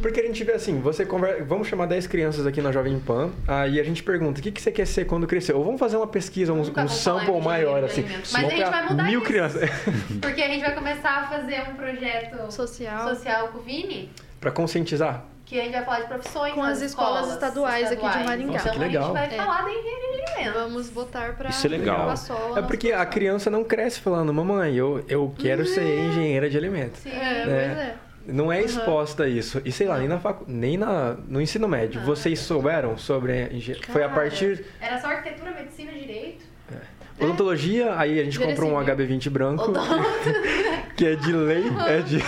Porque 0.01 0.21
a 0.21 0.23
gente 0.27 0.43
vê 0.43 0.53
assim, 0.53 0.81
você 0.81 1.05
conversa, 1.05 1.45
vamos 1.45 1.69
chamar 1.69 1.87
10 1.87 2.07
crianças 2.07 2.47
aqui 2.47 2.63
na 2.63 2.73
Jovem 2.73 2.99
Pan, 2.99 3.31
aí 3.47 3.79
a 3.79 3.85
gente 3.85 4.03
pergunta, 4.03 4.41
o 4.41 4.43
que, 4.43 4.51
que 4.51 4.61
você 4.63 4.73
quer 4.73 4.87
ser 4.87 5.05
quando 5.05 5.27
crescer? 5.27 5.53
Ou 5.55 5.63
vamos 5.65 5.79
fazer 5.79 5.97
uma 5.99 6.07
pesquisa, 6.07 6.53
um, 6.53 6.61
um 6.61 6.89
sample 6.89 7.41
maior, 7.43 7.85
assim. 7.85 8.03
Mas 8.33 8.35
a 8.45 8.49
gente 8.49 8.65
vai 8.71 8.89
mudar 8.89 9.05
mil 9.05 9.21
isso. 9.21 9.29
crianças. 9.29 9.71
Porque 10.21 10.41
a 10.43 10.49
gente 10.49 10.63
vai 10.63 10.75
começar 10.75 11.11
a 11.19 11.29
fazer 11.29 11.61
um 11.71 11.75
projeto 11.75 12.51
Social. 12.51 13.09
social 13.15 13.49
com 13.49 13.59
o 13.59 13.63
Vini, 13.63 14.11
pra 14.41 14.51
conscientizar. 14.51 15.25
Que 15.47 15.59
a 15.61 15.63
gente 15.65 15.73
vai 15.73 15.85
falar 15.85 16.01
de 16.01 16.07
profissões 16.09 16.53
Com 16.55 16.63
nas 16.63 16.73
as 16.79 16.83
escolas 16.83 17.31
estaduais 17.31 17.87
aqui 17.93 18.07
de 18.09 18.25
Maringá. 18.25 18.53
Nossa, 18.53 18.69
Então 18.69 18.73
que 18.75 18.79
legal. 18.81 19.03
a 19.05 19.07
gente 19.21 19.29
vai 19.31 19.39
É. 19.39 19.43
falar 19.43 19.63
da 19.63 19.71
engenharia 19.71 20.01
de 20.11 20.23
alimentos. 20.33 20.61
Vamos 20.63 20.91
botar 20.91 21.33
pra 21.37 21.49
Isso 21.51 21.67
é 21.67 21.71
legal. 21.71 22.15
É 22.57 22.63
porque 22.63 22.93
a 22.93 23.07
criança 23.07 23.49
não 23.49 23.63
cresce 23.65 24.01
falando, 24.01 24.35
mamãe, 24.35 24.75
eu, 24.75 25.05
eu 25.09 25.33
quero 25.39 25.65
ser 25.65 25.83
engenheira 26.01 26.51
de 26.51 26.59
alimentos. 26.59 27.01
Sim. 27.01 27.11
É, 27.11 27.15
É. 27.15 27.43
pois 27.45 27.79
é. 27.79 27.95
Não 28.29 28.53
é 28.53 28.59
Uhum. 28.59 28.65
exposta 28.65 29.23
a 29.23 29.29
isso. 29.29 29.63
E 29.65 29.71
sei 29.71 29.87
lá, 29.87 29.99
nem, 30.01 30.09
na 30.09 30.19
facu... 30.19 30.45
nem 30.49 30.77
na... 30.77 31.17
no 31.29 31.41
ensino 31.41 31.69
médio. 31.69 32.01
Não. 32.01 32.07
Vocês 32.09 32.41
souberam 32.41 32.99
sobre 32.99 33.31
a 33.33 33.53
engenharia? 33.53 33.87
Foi 33.93 34.03
a 34.03 34.09
Cara, 34.09 34.21
partir 34.21 34.65
Era 34.81 35.01
só 35.01 35.07
arquitetura, 35.07 35.53
medicina, 35.53 35.93
direito. 35.93 36.45
Odontologia, 37.21 37.95
aí 37.99 38.21
a 38.21 38.25
gente 38.25 38.39
comprou 38.39 38.73
um 38.73 38.79
civil. 38.85 38.97
HB20 38.97 39.31
branco, 39.31 39.73
que 40.97 41.07
é 41.07 41.15
de 41.17 41.33
lei, 41.33 41.65
é 41.87 42.01
de... 42.01 42.19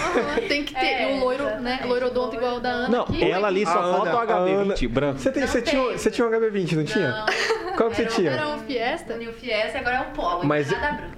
Tem 0.49 0.65
que 0.65 0.75
ter 0.75 0.87
É, 0.87 1.07
o 1.17 1.21
loiro, 1.21 1.45
né? 1.45 1.51
exatamente. 1.57 1.87
Loiro 1.87 2.07
odonto 2.07 2.37
igual 2.37 2.57
o 2.57 2.61
da 2.61 2.69
Ana 2.71 2.89
Não, 2.89 3.03
aqui. 3.03 3.31
ela 3.31 3.49
ali 3.49 3.65
só 3.67 3.73
falta 3.73 4.15
o 4.15 4.19
Ana- 4.19 4.35
a 4.35 4.41
HB20 4.47 4.85
Ana- 4.85 4.95
branco. 4.95 5.19
Você, 5.19 5.31
tem, 5.33 5.47
você, 5.47 5.63
tinha, 5.63 5.83
tem. 5.83 5.99
você 5.99 6.11
tinha 6.11 6.27
um 6.27 6.31
HB20, 6.31 6.73
não 6.77 6.85
tinha? 6.85 7.09
Não. 7.11 7.27
Qual 7.77 7.91
que 7.91 7.97
você 7.97 8.03
Era 8.03 8.11
um- 8.11 8.15
tinha? 8.17 8.31
Era 8.33 8.49
um 8.49 8.59
Fiesta? 8.59 9.15
O 9.15 9.19
New 9.19 9.33
Fiesta 9.33 9.79
agora 9.79 9.97
é 9.97 10.01
um 10.01 10.11
polo, 10.13 10.45
Mas, 10.47 10.69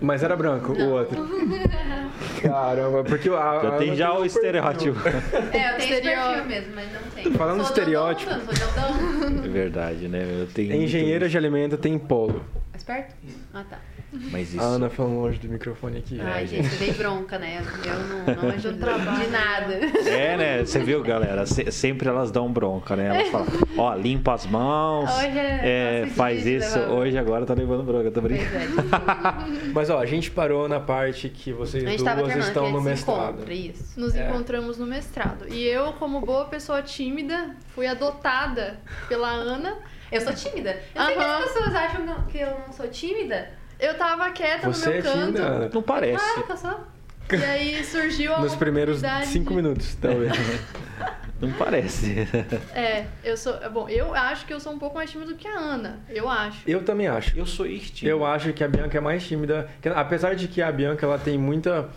mas 0.01 0.23
era 0.23 0.37
branco, 0.37 0.73
o 0.73 0.79
Não. 0.79 0.91
outro. 0.93 1.29
Caramba, 2.43 3.05
porque 3.05 3.29
a, 3.29 3.33
Já 3.33 3.69
a 3.69 3.71
tem 3.79 3.89
Ana 3.89 3.97
já 3.97 4.13
um 4.15 4.21
o 4.21 4.27
estereótipo. 4.27 4.99
É, 5.11 5.39
eu 5.39 5.51
tenho 5.51 5.77
esse 5.79 5.93
Estereótipo. 5.93 6.33
perfil 6.33 6.45
mesmo, 6.49 6.75
mas 6.75 6.93
não 6.93 7.01
tem. 7.15 7.33
Falando 7.33 7.57
Sou 7.61 7.67
estereótipo. 7.67 8.31
odonto, 8.31 8.45
Sou 8.47 8.55
de 8.55 8.81
odonto. 8.81 9.47
É 9.47 9.49
verdade, 9.49 10.09
né? 10.09 10.27
Eu 10.41 10.47
tenho 10.47 10.73
Engenheira 10.75 11.29
de 11.29 11.37
alimento 11.37 11.77
tem 11.77 11.99
polo. 11.99 12.45
Mais 12.81 12.85
perto? 12.85 13.14
Ah, 13.53 13.64
tá. 13.69 13.79
Mas 14.33 14.55
isso. 14.55 14.61
A 14.61 14.64
Ana 14.64 14.88
falando 14.90 15.14
longe 15.21 15.38
do 15.38 15.49
microfone 15.49 15.99
aqui. 15.99 16.21
Ai, 16.21 16.47
gente, 16.47 16.73
eu 16.73 16.79
dei 16.79 16.93
bronca, 16.93 17.38
né? 17.38 17.62
Eu 17.85 18.35
não, 18.35 18.43
não 18.43 18.51
ajudo 18.57 18.79
trabalho. 18.79 19.21
de 19.21 19.27
nada. 19.29 19.75
É, 20.09 20.37
né? 20.37 20.64
Você 20.64 20.79
viu, 20.81 21.03
galera? 21.03 21.47
Se- 21.47 21.71
sempre 21.71 22.09
elas 22.09 22.31
dão 22.31 22.51
bronca, 22.53 22.97
né? 22.97 23.07
Elas 23.09 23.29
falam, 23.29 23.47
ó, 23.77 23.95
limpa 23.95 24.35
as 24.35 24.47
mãos, 24.47 25.11
Hoje 25.19 25.38
é 25.38 26.03
é, 26.03 26.07
faz 26.07 26.43
de 26.43 26.57
isso. 26.57 26.79
levar. 26.79 26.93
Hoje 26.93 27.19
agora 27.19 27.47
tá 27.47 27.55
levando 27.55 27.83
bronca, 27.85 28.11
tô 28.11 28.21
brincando. 28.21 28.51
é. 28.55 29.71
Mas 29.73 29.90
ó, 29.90 29.99
a 30.01 30.07
gente 30.07 30.31
parou 30.31 30.69
na 30.69 30.81
parte 30.81 31.29
que 31.29 31.53
vocês 31.53 31.85
gente 31.85 32.03
duas 32.03 32.37
estão 32.47 32.71
no 32.71 32.79
gente 32.81 32.83
se 32.83 32.88
mestrado. 32.88 33.35
encontra, 33.35 33.55
isso. 33.55 34.01
Nos 34.01 34.14
É. 34.14 34.29
encontramos 34.29 34.79
no 34.79 34.87
mestrado. 34.87 35.47
E 35.53 35.62
eu, 35.66 35.93
como 35.95 36.21
boa 36.21 36.47
pessoa 36.47 36.83
tímida, 36.83 37.55
fui 37.75 37.87
adotada 37.87 38.81
pela 39.09 39.29
Ana. 39.29 39.77
Eu 40.11 40.20
sou 40.20 40.33
tímida. 40.33 40.79
Eu 40.94 41.05
sei 41.05 41.14
que 41.16 41.23
Aham. 41.23 41.38
as 41.38 41.44
pessoas 41.53 41.75
acham 41.75 42.25
que 42.27 42.38
eu 42.38 42.59
não 42.66 42.73
sou 42.73 42.88
tímida. 42.88 43.51
Eu 43.79 43.94
tava 43.96 44.31
quieta 44.31 44.66
Você 44.70 44.87
no 44.87 44.90
meu 44.92 44.99
é 44.99 45.03
canto. 45.03 45.18
tímida? 45.25 45.70
Não 45.73 45.83
parece. 45.83 46.25
Claro 46.25 46.42
que 46.44 46.53
eu 46.53 46.57
sou. 46.57 46.81
E 47.33 47.44
aí 47.44 47.85
surgiu 47.85 48.35
a 48.35 48.40
Nos 48.40 48.57
primeiros 48.57 49.01
cinco 49.25 49.55
minutos, 49.55 49.94
talvez. 49.94 50.33
Não 51.40 51.51
parece. 51.53 52.29
É, 52.75 53.07
eu 53.25 53.35
sou. 53.35 53.55
Bom, 53.70 53.88
eu 53.88 54.14
acho 54.14 54.44
que 54.44 54.53
eu 54.53 54.61
sou 54.61 54.73
um 54.75 54.79
pouco 54.79 54.96
mais 54.96 55.11
tímida 55.11 55.33
do 55.33 55.38
que 55.38 55.49
a 55.49 55.59
Ana. 55.59 56.01
Eu 56.11 56.29
acho. 56.29 56.59
Eu 56.68 56.85
também 56.85 57.09
acho. 57.09 57.38
Eu 57.38 57.46
sou 57.46 57.64
este. 57.64 58.07
Eu 58.07 58.27
acho 58.27 58.53
que 58.53 58.62
a 58.62 58.68
Bianca 58.68 58.99
é 58.99 59.01
mais 59.01 59.27
tímida. 59.27 59.66
Apesar 59.96 60.35
de 60.35 60.49
que 60.49 60.61
a 60.61 60.70
Bianca 60.70 61.07
ela 61.07 61.18
tem 61.18 61.38
muita. 61.38 61.88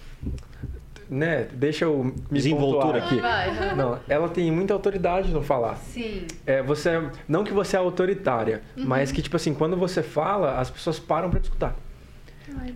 Né? 1.13 1.47
Deixa 1.53 1.85
eu 1.85 2.03
me 2.05 2.13
Desenvoltura 2.31 2.97
aqui. 2.97 3.19
Vai. 3.19 3.75
Não, 3.75 3.99
ela 4.09 4.27
tem 4.27 4.51
muita 4.51 4.73
autoridade 4.73 5.31
no 5.31 5.43
falar. 5.43 5.75
Sim. 5.75 6.25
É, 6.43 6.63
você, 6.63 7.03
não 7.27 7.43
que 7.43 7.53
você 7.53 7.75
é 7.75 7.79
autoritária, 7.79 8.63
Uhum. 8.75 8.85
mas 8.87 9.11
que, 9.11 9.21
tipo 9.21 9.35
assim, 9.35 9.53
quando 9.53 9.77
você 9.77 10.01
fala, 10.01 10.57
as 10.59 10.71
pessoas 10.71 10.97
param 10.97 11.29
pra 11.29 11.39
te 11.39 11.43
escutar. 11.43 11.75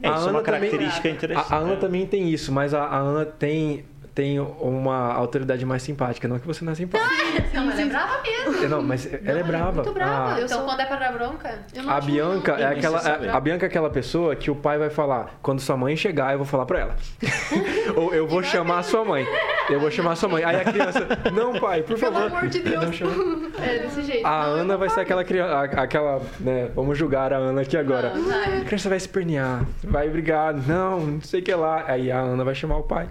É, 0.04 0.08
A 0.08 0.16
isso 0.18 0.28
é 0.28 0.32
uma 0.32 0.42
também- 0.42 0.44
característica 0.44 1.10
interessante. 1.10 1.52
A, 1.52 1.56
a 1.56 1.60
Ana 1.60 1.74
né? 1.74 1.76
também 1.78 2.06
tem 2.06 2.30
isso, 2.30 2.52
mas 2.52 2.76
a, 2.76 2.84
a 2.84 2.98
Ana 3.00 3.26
tem, 3.26 3.86
tem 4.18 4.40
uma 4.40 5.14
autoridade 5.14 5.64
mais 5.64 5.84
simpática. 5.84 6.28
Não 6.28 6.40
que 6.40 6.48
você 6.48 6.66
não 6.66 6.72
é 6.72 6.76
simpática. 6.76 7.08
Não, 7.54 7.70
ela 7.72 7.80
é 7.82 7.86
brava 7.86 8.22
mesmo. 8.24 8.68
não, 8.68 8.82
mas 8.82 9.08
ela 9.24 9.40
é 9.40 9.44
brava. 9.44 9.84
Muito 9.84 9.94
brava. 9.94 10.34
A- 10.34 10.40
Eu 10.40 10.46
então, 10.46 10.58
sou- 10.58 10.66
quando 10.68 10.80
é 10.80 10.86
pra 10.88 10.96
dar 10.96 11.12
bronca, 11.14 11.60
Eu 11.76 11.84
não 11.84 11.94
A 11.94 12.02
Bianca 12.02 12.54
não. 12.54 12.60
é 12.60 12.66
aquela 12.66 12.98
a, 13.00 13.38
a 13.38 13.40
Bianca 13.40 13.66
é 13.66 13.70
aquela 13.70 13.92
pessoa 13.92 14.36
que 14.36 14.50
o 14.50 14.56
pai 14.56 14.80
vai 14.80 14.90
falar, 14.90 15.38
quando 15.44 15.60
sua 15.60 15.78
mãe 15.78 15.96
chegar, 15.96 16.32
eu 16.32 16.40
vou 16.40 16.48
falar 16.48 16.66
pra 16.66 16.80
ela. 16.80 16.96
Ou 17.96 18.12
eu 18.12 18.28
vou 18.28 18.42
chamar 18.42 18.80
a 18.80 18.84
sua 18.84 19.06
mãe. 19.06 19.24
Eu 19.70 19.80
vou 19.80 19.92
chamar 19.92 20.14
a 20.14 20.16
sua 20.16 20.30
mãe. 20.30 20.44
Aí 20.44 20.56
a 20.62 20.64
criança, 20.66 21.08
não, 21.32 21.54
pai, 21.60 21.84
por 21.84 21.98
Pelo 22.00 22.12
favor. 22.14 22.38
amor 22.38 22.48
de 22.50 22.60
Deus. 22.60 22.84
Não 22.86 22.92
chama. 22.94 23.14
É 23.62 23.80
desse 23.80 24.02
jeito. 24.02 24.26
A 24.26 24.44
Ana 24.46 24.78
vai 24.78 24.90
ser 24.90 25.02
aquela 25.02 25.24
criança, 25.24 25.60
aquela, 25.80 26.22
né, 26.40 26.70
vamos 26.74 26.98
julgar 26.98 27.32
a 27.32 27.38
Ana 27.38 27.62
aqui 27.62 27.78
agora. 27.78 28.14
A 28.62 28.66
criança 28.66 28.90
vai 28.90 28.98
espernear, 28.98 29.64
vai 29.84 30.10
brigar, 30.10 30.56
não, 30.56 31.00
não 31.02 31.22
sei 31.22 31.42
o 31.42 31.44
que 31.44 31.54
lá. 31.54 31.84
Aí 31.88 32.12
a 32.12 32.18
Ana 32.20 32.44
vai 32.44 32.56
chamar 32.56 32.78
o 32.78 32.84
pai. 32.84 33.08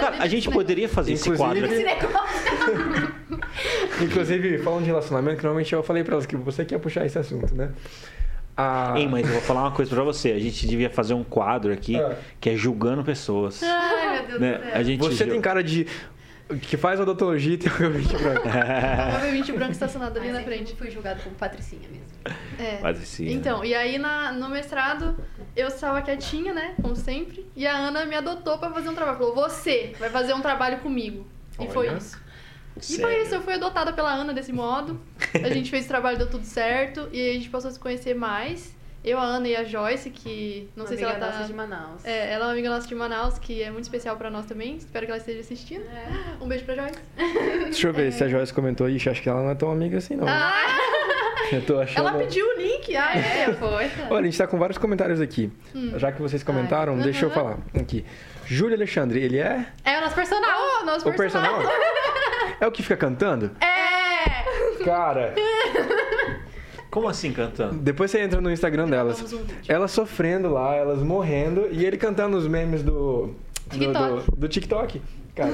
Cara, 0.00 0.16
a 0.18 0.26
gente 0.26 0.50
poderia 0.50 0.88
fazer 0.88 1.12
esse 1.12 1.30
quadro 1.36 1.64
esse 1.66 1.82
negócio. 1.84 3.12
Inclusive, 4.00 4.58
falando 4.58 4.80
de 4.82 4.86
relacionamento, 4.86 5.36
que 5.36 5.42
normalmente 5.44 5.72
eu 5.72 5.82
falei 5.82 6.02
pra 6.04 6.14
elas 6.14 6.26
que 6.26 6.36
você 6.36 6.64
quer 6.64 6.78
puxar 6.78 7.04
esse 7.06 7.18
assunto, 7.18 7.54
né? 7.54 7.70
A... 8.56 8.94
Ei, 8.96 9.06
mas 9.08 9.26
eu 9.26 9.32
vou 9.32 9.40
falar 9.42 9.62
uma 9.62 9.70
coisa 9.70 9.94
pra 9.94 10.04
você. 10.04 10.32
A 10.32 10.38
gente 10.38 10.66
devia 10.66 10.90
fazer 10.90 11.14
um 11.14 11.24
quadro 11.24 11.72
aqui 11.72 11.96
Ah. 11.96 12.16
que 12.40 12.50
é 12.50 12.56
julgando 12.56 13.02
pessoas. 13.02 13.62
Ai, 13.62 14.18
meu 14.18 14.26
Deus 14.28 14.40
né? 14.40 14.52
do 14.58 14.64
A 14.64 14.72
céu. 14.72 14.84
gente 14.84 14.98
Você 15.00 15.24
ju- 15.24 15.30
tem 15.30 15.40
cara 15.40 15.62
de. 15.62 15.86
Que 16.60 16.76
faz 16.76 17.00
odontologia 17.00 17.54
e 17.54 17.58
tem 17.58 17.70
o 17.70 17.74
cabelo 17.74 18.04
branco. 18.04 18.48
Uma 18.48 19.20
V20 19.20 19.54
branca 19.54 19.72
estacionada 19.72 20.20
ali 20.20 20.28
Mas 20.30 20.38
na 20.38 20.44
frente. 20.44 20.74
fui 20.76 20.90
julgado 20.90 21.22
como 21.22 21.34
patricinha 21.36 21.88
mesmo. 21.88 22.06
É. 22.58 22.80
Né? 22.80 23.32
Então, 23.32 23.64
e 23.64 23.74
aí 23.74 23.98
na, 23.98 24.32
no 24.32 24.48
mestrado 24.48 25.16
eu 25.56 25.68
estava 25.68 26.02
quietinha, 26.02 26.52
né? 26.52 26.74
Como 26.80 26.94
sempre. 26.94 27.46
E 27.56 27.66
a 27.66 27.76
Ana 27.76 28.04
me 28.04 28.14
adotou 28.14 28.58
pra 28.58 28.70
fazer 28.70 28.88
um 28.88 28.94
trabalho. 28.94 29.18
Falou: 29.18 29.34
Você 29.34 29.94
vai 29.98 30.10
fazer 30.10 30.34
um 30.34 30.40
trabalho 30.40 30.78
comigo. 30.80 31.26
E 31.58 31.66
foi 31.68 31.88
Olha. 31.88 31.98
isso. 31.98 32.20
E 32.90 33.00
foi 33.00 33.22
isso, 33.22 33.34
eu 33.34 33.42
fui 33.42 33.52
adotada 33.54 33.92
pela 33.92 34.12
Ana 34.12 34.32
desse 34.32 34.52
modo. 34.52 34.98
A 35.34 35.50
gente 35.50 35.70
fez 35.70 35.84
o 35.84 35.88
trabalho, 35.88 36.16
deu 36.16 36.30
tudo 36.30 36.44
certo. 36.44 37.08
E 37.12 37.20
aí 37.20 37.30
a 37.30 37.34
gente 37.34 37.50
passou 37.50 37.68
a 37.68 37.72
se 37.72 37.78
conhecer 37.78 38.14
mais. 38.14 38.74
Eu, 39.04 39.18
a 39.18 39.22
Ana 39.24 39.48
e 39.48 39.56
a 39.56 39.64
Joyce, 39.64 40.10
que 40.10 40.68
não 40.76 40.84
Uma 40.84 40.88
sei 40.88 40.96
se 40.96 41.02
ela 41.02 41.12
amiga 41.14 41.26
tá. 41.26 41.32
nossa 41.32 41.46
de 41.48 41.54
Manaus. 41.54 42.04
É, 42.04 42.32
ela 42.32 42.44
é 42.44 42.46
uma 42.46 42.52
amiga 42.52 42.70
nossa 42.70 42.86
de 42.86 42.94
Manaus, 42.94 43.36
que 43.38 43.60
é 43.62 43.70
muito 43.70 43.82
especial 43.84 44.16
pra 44.16 44.30
nós 44.30 44.46
também. 44.46 44.76
Espero 44.76 45.06
que 45.06 45.10
ela 45.10 45.18
esteja 45.18 45.40
assistindo. 45.40 45.84
Um 46.40 46.46
beijo 46.46 46.64
pra 46.64 46.74
Joyce. 46.76 46.98
Deixa 47.64 47.88
eu 47.88 47.92
ver 47.92 48.12
se 48.12 48.22
a 48.22 48.28
Joyce 48.28 48.54
comentou. 48.54 48.88
Ixi, 48.88 49.10
acho 49.10 49.20
que 49.22 49.28
ela 49.28 49.42
não 49.42 49.50
é 49.50 49.54
tão 49.56 49.70
amiga 49.72 49.98
assim, 49.98 50.14
não. 50.14 50.26
Ah, 50.28 50.52
Eu 51.50 51.60
tô 51.66 51.78
achando. 51.80 52.06
ela 52.08 52.16
pediu 52.18 52.46
o 52.46 52.56
link. 52.58 52.96
Ah, 52.96 53.10
É, 53.16 53.50
é. 53.50 53.54
foi. 53.54 53.90
Olha, 54.08 54.20
a 54.20 54.24
gente 54.24 54.38
tá 54.38 54.46
com 54.46 54.58
vários 54.58 54.78
comentários 54.78 55.20
aqui. 55.20 55.50
Já 55.96 56.12
que 56.12 56.22
vocês 56.22 56.42
comentaram, 56.42 56.94
Ai, 56.94 57.02
deixa 57.02 57.26
eu 57.26 57.30
aham. 57.30 57.34
falar. 57.34 57.58
Aqui. 57.78 58.04
Júlio 58.46 58.74
Alexandre, 58.76 59.20
ele 59.20 59.38
é 59.38 59.66
É 59.84 59.98
o 59.98 60.00
nosso 60.00 60.14
personal. 60.14 60.50
Oh, 60.80 60.84
nosso 60.84 61.08
o 61.08 61.14
personal? 61.16 61.60
É 62.60 62.66
o 62.66 62.70
que 62.72 62.82
fica 62.82 62.96
cantando? 62.96 63.50
É! 63.60 64.84
Cara, 64.84 65.34
Como 66.92 67.08
assim 67.08 67.32
cantando? 67.32 67.74
depois 67.76 68.10
você 68.10 68.20
entra 68.20 68.38
no 68.40 68.50
Instagram 68.50 68.86
delas. 68.86 69.24
Elas 69.66 69.90
sofrendo 69.90 70.48
lá, 70.50 70.74
elas 70.76 71.02
morrendo, 71.02 71.66
e 71.72 71.84
ele 71.86 71.96
cantando 71.96 72.36
os 72.36 72.46
memes 72.46 72.82
do. 72.82 73.30
do- 73.70 73.78
TikTok. 73.78 74.30
Do, 74.30 74.36
do 74.36 74.48
TikTok. 74.48 75.02
Cara. 75.34 75.50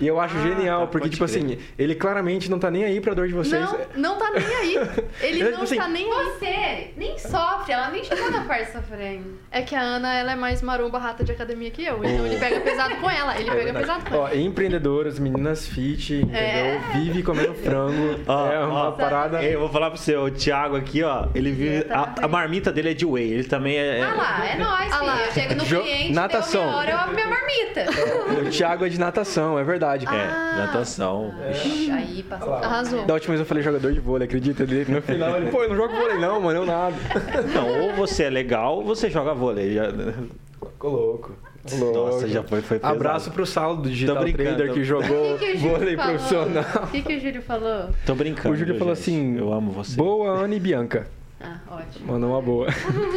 E 0.00 0.06
eu 0.06 0.20
acho 0.20 0.36
Ah, 0.36 0.42
genial, 0.42 0.80
tá, 0.82 0.86
porque, 0.88 1.08
tipo 1.08 1.24
crer. 1.26 1.38
assim, 1.44 1.58
ele 1.78 1.94
claramente 1.94 2.50
não 2.50 2.58
tá 2.58 2.70
nem 2.70 2.84
aí 2.84 3.00
pra 3.00 3.14
dor 3.14 3.26
de 3.26 3.32
vocês. 3.34 3.62
Não, 3.62 3.78
não 4.12 4.16
tá 4.18 4.30
nem 4.30 4.44
aí. 4.46 4.76
Ele 4.76 4.86
Ele 5.22 5.40
é 5.40 5.44
não 5.44 5.50
tipo 5.52 5.62
assim, 5.64 5.76
tá 5.76 5.88
nem 5.88 6.12
aí. 6.12 6.24
Você 6.38 6.90
nem 6.98 7.18
sofre, 7.18 7.72
ela 7.72 7.90
nem 7.90 8.04
chegou 8.04 8.30
na 8.30 8.42
parte 8.44 8.72
sofrendo. 8.72 9.38
É 9.50 9.62
que 9.62 9.74
a 9.74 9.80
Ana, 9.80 10.14
ela 10.14 10.32
é 10.32 10.36
mais 10.36 10.60
maromba 10.60 10.98
rata 10.98 11.24
de 11.24 11.32
academia 11.32 11.70
que 11.70 11.82
eu. 11.84 12.04
Então 12.04 12.26
ele 12.26 12.36
pega 12.38 12.60
pesado 12.60 12.96
com 12.96 13.10
ela. 13.10 13.34
Ele 13.38 13.48
É 13.48 13.52
pega 13.52 13.64
verdade. 13.64 13.86
pesado 13.86 14.10
com 14.10 14.16
Ó, 14.16 14.26
ela. 14.28 14.36
empreendedoras, 14.36 15.18
meninas 15.18 15.66
fit, 15.66 16.14
entendeu? 16.14 16.38
É. 16.38 16.78
Vive 16.94 17.22
comendo 17.22 17.54
frango. 17.54 18.20
Ó, 18.26 18.52
é 18.52 18.58
uma 18.66 18.88
ó, 18.88 18.90
parada. 18.92 19.42
Ei, 19.42 19.54
eu 19.54 19.60
vou 19.60 19.68
falar 19.70 19.90
pro 19.90 19.98
você, 19.98 20.14
o 20.16 20.30
Thiago 20.30 20.76
aqui, 20.76 21.02
ó, 21.02 21.28
ele 21.34 21.52
vive. 21.52 21.86
A, 21.90 22.14
a 22.22 22.28
marmita 22.28 22.70
dele 22.70 22.90
é 22.90 22.94
de 22.94 23.06
whey, 23.06 23.32
ele 23.32 23.44
também 23.44 23.78
é. 23.78 24.02
Ah 24.02 24.14
lá, 24.14 24.46
é 24.46 24.56
nóis, 24.56 24.92
Ah 24.92 25.02
lá. 25.02 25.24
Eu 25.24 25.32
chego 25.32 25.54
no 25.54 25.64
Jo- 25.64 25.82
cliente, 25.82 26.12
natação. 26.12 26.60
deu 26.60 26.70
meia 26.70 26.76
hora, 26.80 26.90
eu 26.90 26.98
abro 26.98 27.14
minha 27.14 27.28
marmita. 27.28 27.86
O 28.46 28.50
Thiago 28.50 28.84
é 28.84 28.88
de 28.88 28.98
natação, 28.98 29.05
é 29.58 29.64
verdade. 29.64 30.06
É, 30.06 30.56
natação. 30.56 31.34
Ixi. 31.50 31.90
Aí 31.90 32.22
passou. 32.22 32.54
Arrasou. 32.54 33.04
Da 33.04 33.14
última 33.14 33.32
vez 33.32 33.40
eu 33.40 33.46
falei 33.46 33.62
jogador 33.62 33.92
de 33.92 34.00
vôlei, 34.00 34.26
acredita? 34.26 34.64
No 34.64 35.02
final 35.02 35.36
ele, 35.36 35.50
pô, 35.50 35.62
eu 35.62 35.68
não 35.70 35.76
jogo 35.76 35.94
vôlei 35.94 36.18
não, 36.18 36.40
mano, 36.40 36.60
eu 36.60 36.66
nada. 36.66 36.96
Não, 37.54 37.82
ou 37.82 37.94
você 37.94 38.24
é 38.24 38.30
legal 38.30 38.76
ou 38.76 38.84
você 38.84 39.10
joga 39.10 39.34
vôlei. 39.34 39.74
Já... 39.74 39.84
Ficou 40.72 40.90
louco. 40.90 41.36
louco. 41.72 41.98
Nossa, 41.98 42.28
já 42.28 42.42
foi, 42.42 42.60
foi 42.62 42.78
pesado. 42.78 42.94
Abraço 42.94 43.30
pro 43.30 43.46
Saulo 43.46 43.82
do 43.82 43.90
Digital 43.90 44.24
Trader 44.24 44.72
que 44.72 44.84
jogou 44.84 45.36
que, 45.38 45.52
que 45.52 45.56
vôlei 45.58 45.96
falou? 45.96 46.14
profissional. 46.14 46.64
O 46.84 46.86
que, 46.88 47.02
que 47.02 47.16
o 47.16 47.20
Júlio 47.20 47.42
falou? 47.42 47.90
Tô 48.04 48.14
brincando. 48.14 48.54
O 48.54 48.56
Júlio 48.56 48.74
viu, 48.74 48.78
falou 48.78 48.94
gente? 48.94 49.02
assim: 49.02 49.38
Eu 49.38 49.52
amo 49.52 49.72
você. 49.72 49.96
Boa, 49.96 50.38
Ana 50.38 50.54
e 50.54 50.60
Bianca. 50.60 51.08
Ah, 51.40 51.58
ótimo. 51.70 52.12
Mandou 52.12 52.30
uma 52.30 52.40
boa. 52.40 52.66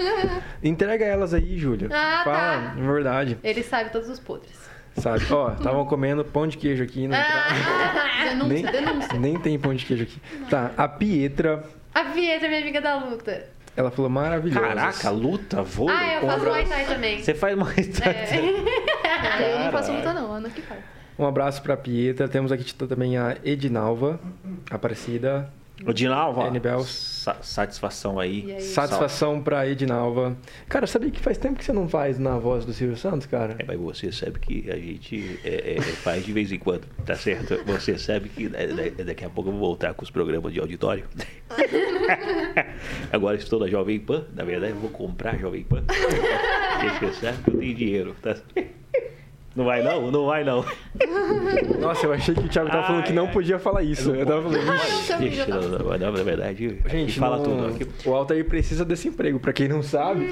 Entrega 0.61 1.05
elas 1.05 1.33
aí, 1.33 1.57
Júlio. 1.57 1.89
Ah, 1.91 2.21
Fala, 2.23 2.37
tá. 2.37 2.75
é 2.77 2.81
verdade. 2.81 3.37
Ele 3.43 3.63
sabe 3.63 3.91
todos 3.91 4.09
os 4.09 4.19
podres. 4.19 4.58
Sabe? 4.97 5.25
Ó, 5.31 5.51
estavam 5.53 5.85
comendo 5.85 6.23
pão 6.25 6.45
de 6.47 6.57
queijo 6.57 6.83
aqui. 6.83 7.07
Não 7.07 7.15
Ah, 7.17 8.25
Denúncia, 8.29 8.47
nem, 8.47 8.63
denúncia. 8.71 9.19
nem 9.19 9.39
tem 9.39 9.57
pão 9.59 9.73
de 9.73 9.85
queijo 9.85 10.03
aqui. 10.03 10.21
Tá, 10.49 10.71
a 10.77 10.87
Pietra, 10.87 11.63
a 11.93 12.03
Pietra, 12.05 12.47
minha 12.49 12.61
amiga 12.61 12.81
da 12.81 12.95
luta. 12.97 13.47
ela 13.77 13.89
falou 13.91 14.09
maravilhosa. 14.11 14.59
Caraca, 14.67 15.09
luta, 15.09 15.63
vôlei. 15.63 15.95
Ah, 15.95 16.13
eu 16.15 16.21
faço 16.21 16.33
abraço. 16.35 16.49
Muay 16.49 16.65
Thai 16.65 16.85
também. 16.85 17.23
Você 17.23 17.33
faz 17.33 17.57
mais 17.57 18.01
É. 18.01 18.25
Ah, 19.05 19.41
eu 19.41 19.59
não 19.65 19.71
faço 19.71 19.87
Caralho. 19.91 20.07
luta, 20.09 20.13
não. 20.13 20.33
A 20.33 20.37
Ana 20.37 20.49
que 20.49 20.61
faz. 20.61 20.79
Um 21.17 21.25
abraço 21.25 21.61
pra 21.61 21.75
Pietra. 21.77 22.27
Temos 22.27 22.51
aqui 22.51 22.73
também 22.73 23.17
a 23.17 23.35
Edinalva, 23.43 24.19
Aparecida. 24.69 25.49
O 25.85 25.93
Dinalva, 25.93 26.47
N-Bel. 26.47 26.83
sa- 26.83 27.37
satisfação 27.41 28.19
aí. 28.19 28.51
Aí? 28.53 28.61
Satisfação 28.61 29.41
pra 29.41 29.67
Edinalva. 29.67 30.35
Cara, 30.67 30.85
sabia 30.85 31.09
que 31.09 31.19
faz 31.19 31.37
tempo 31.37 31.57
que 31.57 31.63
você 31.65 31.71
não 31.71 31.87
faz 31.87 32.19
na 32.19 32.37
voz 32.37 32.65
do 32.65 32.73
Silvio 32.73 32.97
Santos, 32.97 33.25
cara? 33.27 33.55
É, 33.59 33.63
mas 33.65 33.79
você 33.79 34.11
sabe 34.11 34.39
que 34.39 34.69
a 34.69 34.75
gente 34.75 35.39
é, 35.43 35.75
é, 35.77 35.81
faz 35.81 36.25
de 36.25 36.33
vez 36.33 36.51
em 36.51 36.59
quando, 36.59 36.85
tá 37.05 37.15
certo? 37.15 37.63
Você 37.65 37.97
sabe 37.97 38.29
que 38.29 38.47
é, 38.53 38.67
da- 38.67 39.03
daqui 39.05 39.23
a 39.23 39.29
pouco 39.29 39.49
eu 39.49 39.53
vou 39.53 39.61
voltar 39.61 39.93
com 39.93 40.03
os 40.03 40.11
programas 40.11 40.51
de 40.53 40.59
auditório. 40.59 41.05
Agora 43.11 43.37
estou 43.37 43.59
na 43.59 43.67
Jovem 43.67 43.99
Pan, 43.99 44.25
na 44.35 44.43
verdade 44.43 44.73
eu 44.73 44.79
vou 44.79 44.89
comprar 44.89 45.35
a 45.35 45.37
Jovem 45.37 45.63
Pan. 45.63 45.83
Porque 45.85 47.05
Você 47.05 47.25
sabe 47.25 47.37
que 47.43 47.49
eu 47.51 47.57
tenho 47.59 47.75
dinheiro, 47.75 48.15
tá? 48.21 48.35
Não 49.55 49.65
vai 49.65 49.81
não? 49.83 50.09
Não 50.11 50.25
vai 50.27 50.43
não. 50.43 50.63
Nossa, 51.79 52.05
eu 52.05 52.13
achei 52.13 52.33
que 52.35 52.41
o 52.41 52.47
Thiago 52.47 52.69
tava 52.69 52.85
falando 52.87 53.03
que 53.03 53.11
não 53.11 53.25
ai. 53.25 53.31
podia 53.33 53.57
falar 53.59 53.83
isso. 53.83 54.11
Eu 54.11 54.25
tava 54.25 54.43
falando, 54.43 54.69
Ah, 54.71 54.75
eu 54.87 55.07
também 55.07 55.31
já 55.31 55.43
Ixi, 55.43 55.51
tava- 55.51 55.67
não, 55.67 55.97
não, 55.97 56.11
na 56.13 56.23
verdade, 56.23 56.79
gente, 56.87 57.19
fala 57.19 57.37
não- 57.37 57.43
tudo 57.43 57.65
aqui. 57.67 57.87
o 58.07 58.13
Altair 58.13 58.45
precisa 58.45 58.85
desse 58.85 59.07
emprego. 59.07 59.39
Pra 59.39 59.51
quem 59.51 59.67
não 59.67 59.81
sabe, 59.83 60.31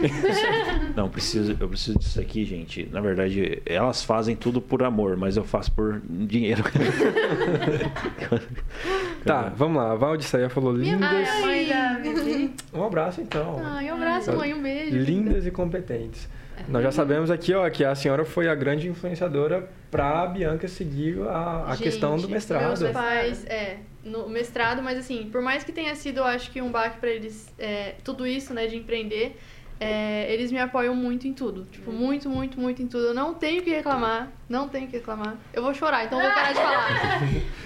Não, 0.96 1.10
preciso, 1.10 1.58
eu 1.60 1.68
preciso 1.68 1.98
disso 2.00 2.20
aqui, 2.22 2.46
gente. 2.46 2.88
Na 2.92 3.02
verdade, 3.02 3.62
elas 3.66 4.04
fazem 4.04 4.36
tudo 4.36 4.62
por 4.62 4.84
amor, 4.84 5.18
mas 5.18 5.36
eu 5.36 5.44
faço 5.44 5.72
por 5.72 6.00
dinheiro. 6.08 6.64
Tá, 9.26 9.52
vamos 9.56 9.78
lá. 9.78 9.92
A 9.92 9.96
Valdissaia 9.96 10.50
falou 10.50 10.74
lindas. 10.74 11.10
Ai, 11.12 11.42
mãe 11.42 11.68
da. 11.68 12.78
Um 12.80 12.84
abraço 12.86 13.22
então. 13.22 13.60
Ai, 13.64 13.92
um 13.92 13.96
abraço, 13.96 14.36
mãe, 14.36 14.54
um 14.54 14.62
beijo. 14.62 14.98
Lindas 14.98 15.46
e 15.46 15.52
competentes. 15.52 16.30
Nós 16.68 16.84
já 16.84 16.92
sabemos 16.92 17.30
aqui, 17.32 17.54
ó, 17.54 17.70
que 17.70 17.84
a 17.84 17.96
senhora 17.96 18.26
foi 18.26 18.48
a 18.50 18.56
grande 18.56 18.88
influenciadora 18.88 19.70
pra 19.92 20.26
Bianca 20.28 20.68
seguir 20.68 21.22
a, 21.28 21.64
a 21.68 21.72
Gente, 21.72 21.84
questão 21.84 22.18
do 22.18 22.28
mestrado. 22.30 22.80
Meus 22.80 22.92
pais, 22.92 23.46
é, 23.46 23.78
no 24.04 24.28
mestrado, 24.30 24.82
mas 24.82 24.98
assim, 24.98 25.30
por 25.32 25.42
mais 25.42 25.64
que 25.64 25.72
tenha 25.72 25.96
sido, 25.96 26.18
eu 26.18 26.26
acho 26.26 26.52
que 26.52 26.62
um 26.62 26.70
baque 26.72 26.98
pra 27.00 27.10
eles, 27.10 27.54
é, 27.58 27.96
tudo 28.04 28.26
isso, 28.28 28.54
né, 28.54 28.68
de 28.68 28.76
empreender, 28.76 29.38
é, 29.80 30.34
eles 30.34 30.52
me 30.52 30.60
apoiam 30.60 30.96
muito 30.96 31.28
em 31.28 31.34
tudo. 31.34 31.64
Tipo, 31.66 31.92
muito, 31.92 32.28
muito, 32.30 32.60
muito 32.60 32.82
em 32.82 32.88
tudo. 32.88 33.08
Eu 33.08 33.14
não 33.14 33.34
tenho 33.36 33.62
que 33.62 33.70
reclamar, 33.70 34.30
não 34.50 34.68
tenho 34.68 34.88
que 34.88 34.98
reclamar. 34.98 35.36
Eu 35.54 35.62
vou 35.62 35.74
chorar, 35.74 36.06
então 36.06 36.20
eu 36.20 36.26
vou 36.26 36.34
parar 36.34 36.50
de 36.52 36.56
falar. 36.60 37.22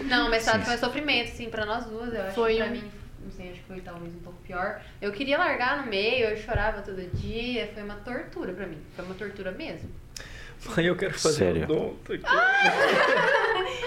Não, 0.10 0.28
o 0.28 0.30
mestrado 0.30 0.60
Sim, 0.60 0.66
foi 0.66 0.76
um 0.76 0.80
sofrimento, 0.80 1.28
sim, 1.30 1.50
pra 1.50 1.66
nós 1.66 1.86
duas. 1.86 2.14
Eu 2.14 2.22
acho 2.24 2.36
Foi 2.36 2.58
pra 2.58 2.66
um- 2.66 2.72
mim, 2.72 2.84
não 3.24 3.32
sei, 3.32 3.52
acho 3.52 3.60
que 3.60 3.68
foi 3.68 3.82
talvez 3.82 4.14
um 4.14 4.20
pouco 4.20 4.42
pior. 4.42 4.82
Eu 5.02 5.12
queria 5.12 5.38
largar 5.38 5.84
no 5.84 5.90
meio, 5.90 6.26
eu 6.26 6.38
chorava 6.38 6.82
todo 6.82 7.02
dia. 7.16 7.68
Foi 7.74 7.84
uma 7.84 7.96
tortura 7.96 8.54
pra 8.54 8.68
mim. 8.68 8.78
Foi 8.96 9.06
uma 9.06 9.16
tortura 9.16 9.52
mesmo. 9.52 9.90
Mãe, 10.70 10.86
eu 10.86 10.96
quero 10.96 11.18
fazer 11.18 11.38
Sério? 11.38 11.64
odonto 11.64 12.14
aqui. 12.14 12.24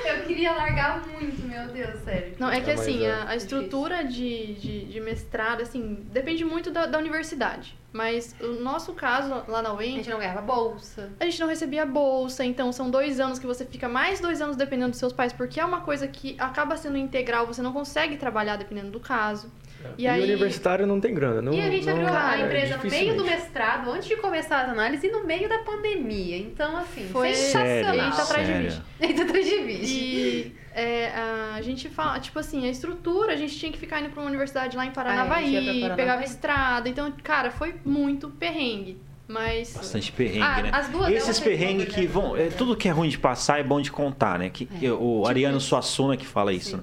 Eu 0.04 0.22
queria 0.26 0.52
largar 0.52 1.06
muito, 1.06 1.46
meu 1.46 1.66
Deus, 1.68 2.00
sério. 2.00 2.34
Não, 2.38 2.50
é 2.50 2.60
que 2.60 2.70
É, 2.70 2.74
assim, 2.74 3.04
é 3.04 3.10
a, 3.10 3.28
a 3.30 3.36
estrutura 3.36 4.04
de, 4.04 4.54
de, 4.54 4.84
de 4.86 5.00
mestrado, 5.00 5.62
assim, 5.62 6.06
depende 6.10 6.44
muito 6.44 6.70
da, 6.70 6.86
da 6.86 6.98
universidade. 6.98 7.76
Mas 7.92 8.34
o 8.40 8.60
nosso 8.60 8.92
caso 8.92 9.44
lá 9.46 9.62
na 9.62 9.68
A 9.70 9.74
UEM, 9.74 9.96
gente 9.96 10.10
não 10.10 10.18
ganhava 10.18 10.40
bolsa. 10.42 11.12
A 11.20 11.24
gente 11.24 11.40
não 11.40 11.46
recebia 11.46 11.86
bolsa, 11.86 12.44
então 12.44 12.72
são 12.72 12.90
dois 12.90 13.20
anos 13.20 13.38
que 13.38 13.46
você 13.46 13.64
fica 13.64 13.88
mais 13.88 14.18
dois 14.18 14.42
anos 14.42 14.56
dependendo 14.56 14.90
dos 14.90 14.98
seus 14.98 15.12
pais, 15.12 15.32
porque 15.32 15.60
é 15.60 15.64
uma 15.64 15.82
coisa 15.82 16.08
que 16.08 16.34
acaba 16.38 16.76
sendo 16.76 16.96
integral, 16.96 17.46
você 17.46 17.62
não 17.62 17.72
consegue 17.72 18.16
trabalhar 18.16 18.56
dependendo 18.56 18.90
do 18.90 19.00
caso. 19.00 19.50
E, 19.98 20.02
E 20.02 20.06
aí- 20.06 20.20
o 20.20 20.24
universitário 20.24 20.86
não 20.86 21.00
tem 21.00 21.14
grana. 21.14 21.40
Não, 21.42 21.52
e 21.52 21.60
a 21.60 21.70
gente 21.70 21.86
não- 21.86 21.92
abriu 21.94 22.08
a 22.08 22.38
é, 22.38 22.42
empresa 22.44 22.76
no 22.76 22.90
meio 22.90 23.16
do 23.16 23.24
mestrado, 23.24 23.90
antes 23.90 24.08
de 24.08 24.16
começar 24.16 24.62
as 24.62 24.68
análises, 24.70 25.04
e 25.04 25.12
no 25.12 25.24
meio 25.24 25.48
da 25.48 25.58
pandemia. 25.58 26.36
Então, 26.38 26.76
assim, 26.76 27.06
Foi- 27.12 27.34
sensacional. 27.34 27.94
Ele 27.94 28.10
tá 28.16 28.22
atrás 28.22 28.46
de 28.46 29.14
tá 29.14 29.22
atrás 29.22 29.46
de 29.48 29.56
mim. 29.60 29.78
E 29.82 30.52
é, 30.74 31.10
a 31.54 31.60
gente 31.62 31.88
fala, 31.88 32.18
tipo 32.20 32.38
assim, 32.38 32.66
a 32.66 32.70
estrutura, 32.70 33.32
a 33.32 33.36
gente 33.36 33.56
tinha 33.58 33.70
que 33.70 33.78
ficar 33.78 34.00
indo 34.00 34.10
pra 34.10 34.20
uma 34.20 34.28
universidade 34.28 34.76
lá 34.76 34.84
em 34.86 34.90
Paranavaí, 34.90 35.56
Ah, 35.56 35.60
a 35.60 35.62
pra 35.62 35.72
Paranavaí. 35.72 35.96
pegava 35.96 36.24
estrada, 36.24 36.88
então, 36.88 37.12
cara, 37.22 37.50
foi 37.50 37.74
muito 37.84 38.28
perrengue. 38.30 38.98
Mas. 39.26 39.72
Bastante 39.74 40.12
perrengue, 40.12 40.42
Ah, 40.42 40.62
né? 40.62 40.70
as 40.70 40.88
duas 40.88 41.10
Esses 41.10 41.40
perrengues 41.40 41.94
que 41.94 42.06
vão. 42.06 42.36
É, 42.36 42.48
tudo 42.48 42.76
que 42.76 42.86
é 42.88 42.90
ruim 42.90 43.08
de 43.08 43.18
passar 43.18 43.58
é 43.58 43.62
bom 43.62 43.80
de 43.80 43.90
contar, 43.90 44.38
né? 44.38 44.50
Que, 44.50 44.66
que 44.66 44.90
o 44.90 45.26
Ariano 45.26 45.58
Suassuna 45.60 46.14
que 46.14 46.26
fala 46.26 46.52
isso. 46.52 46.76
Né? 46.76 46.82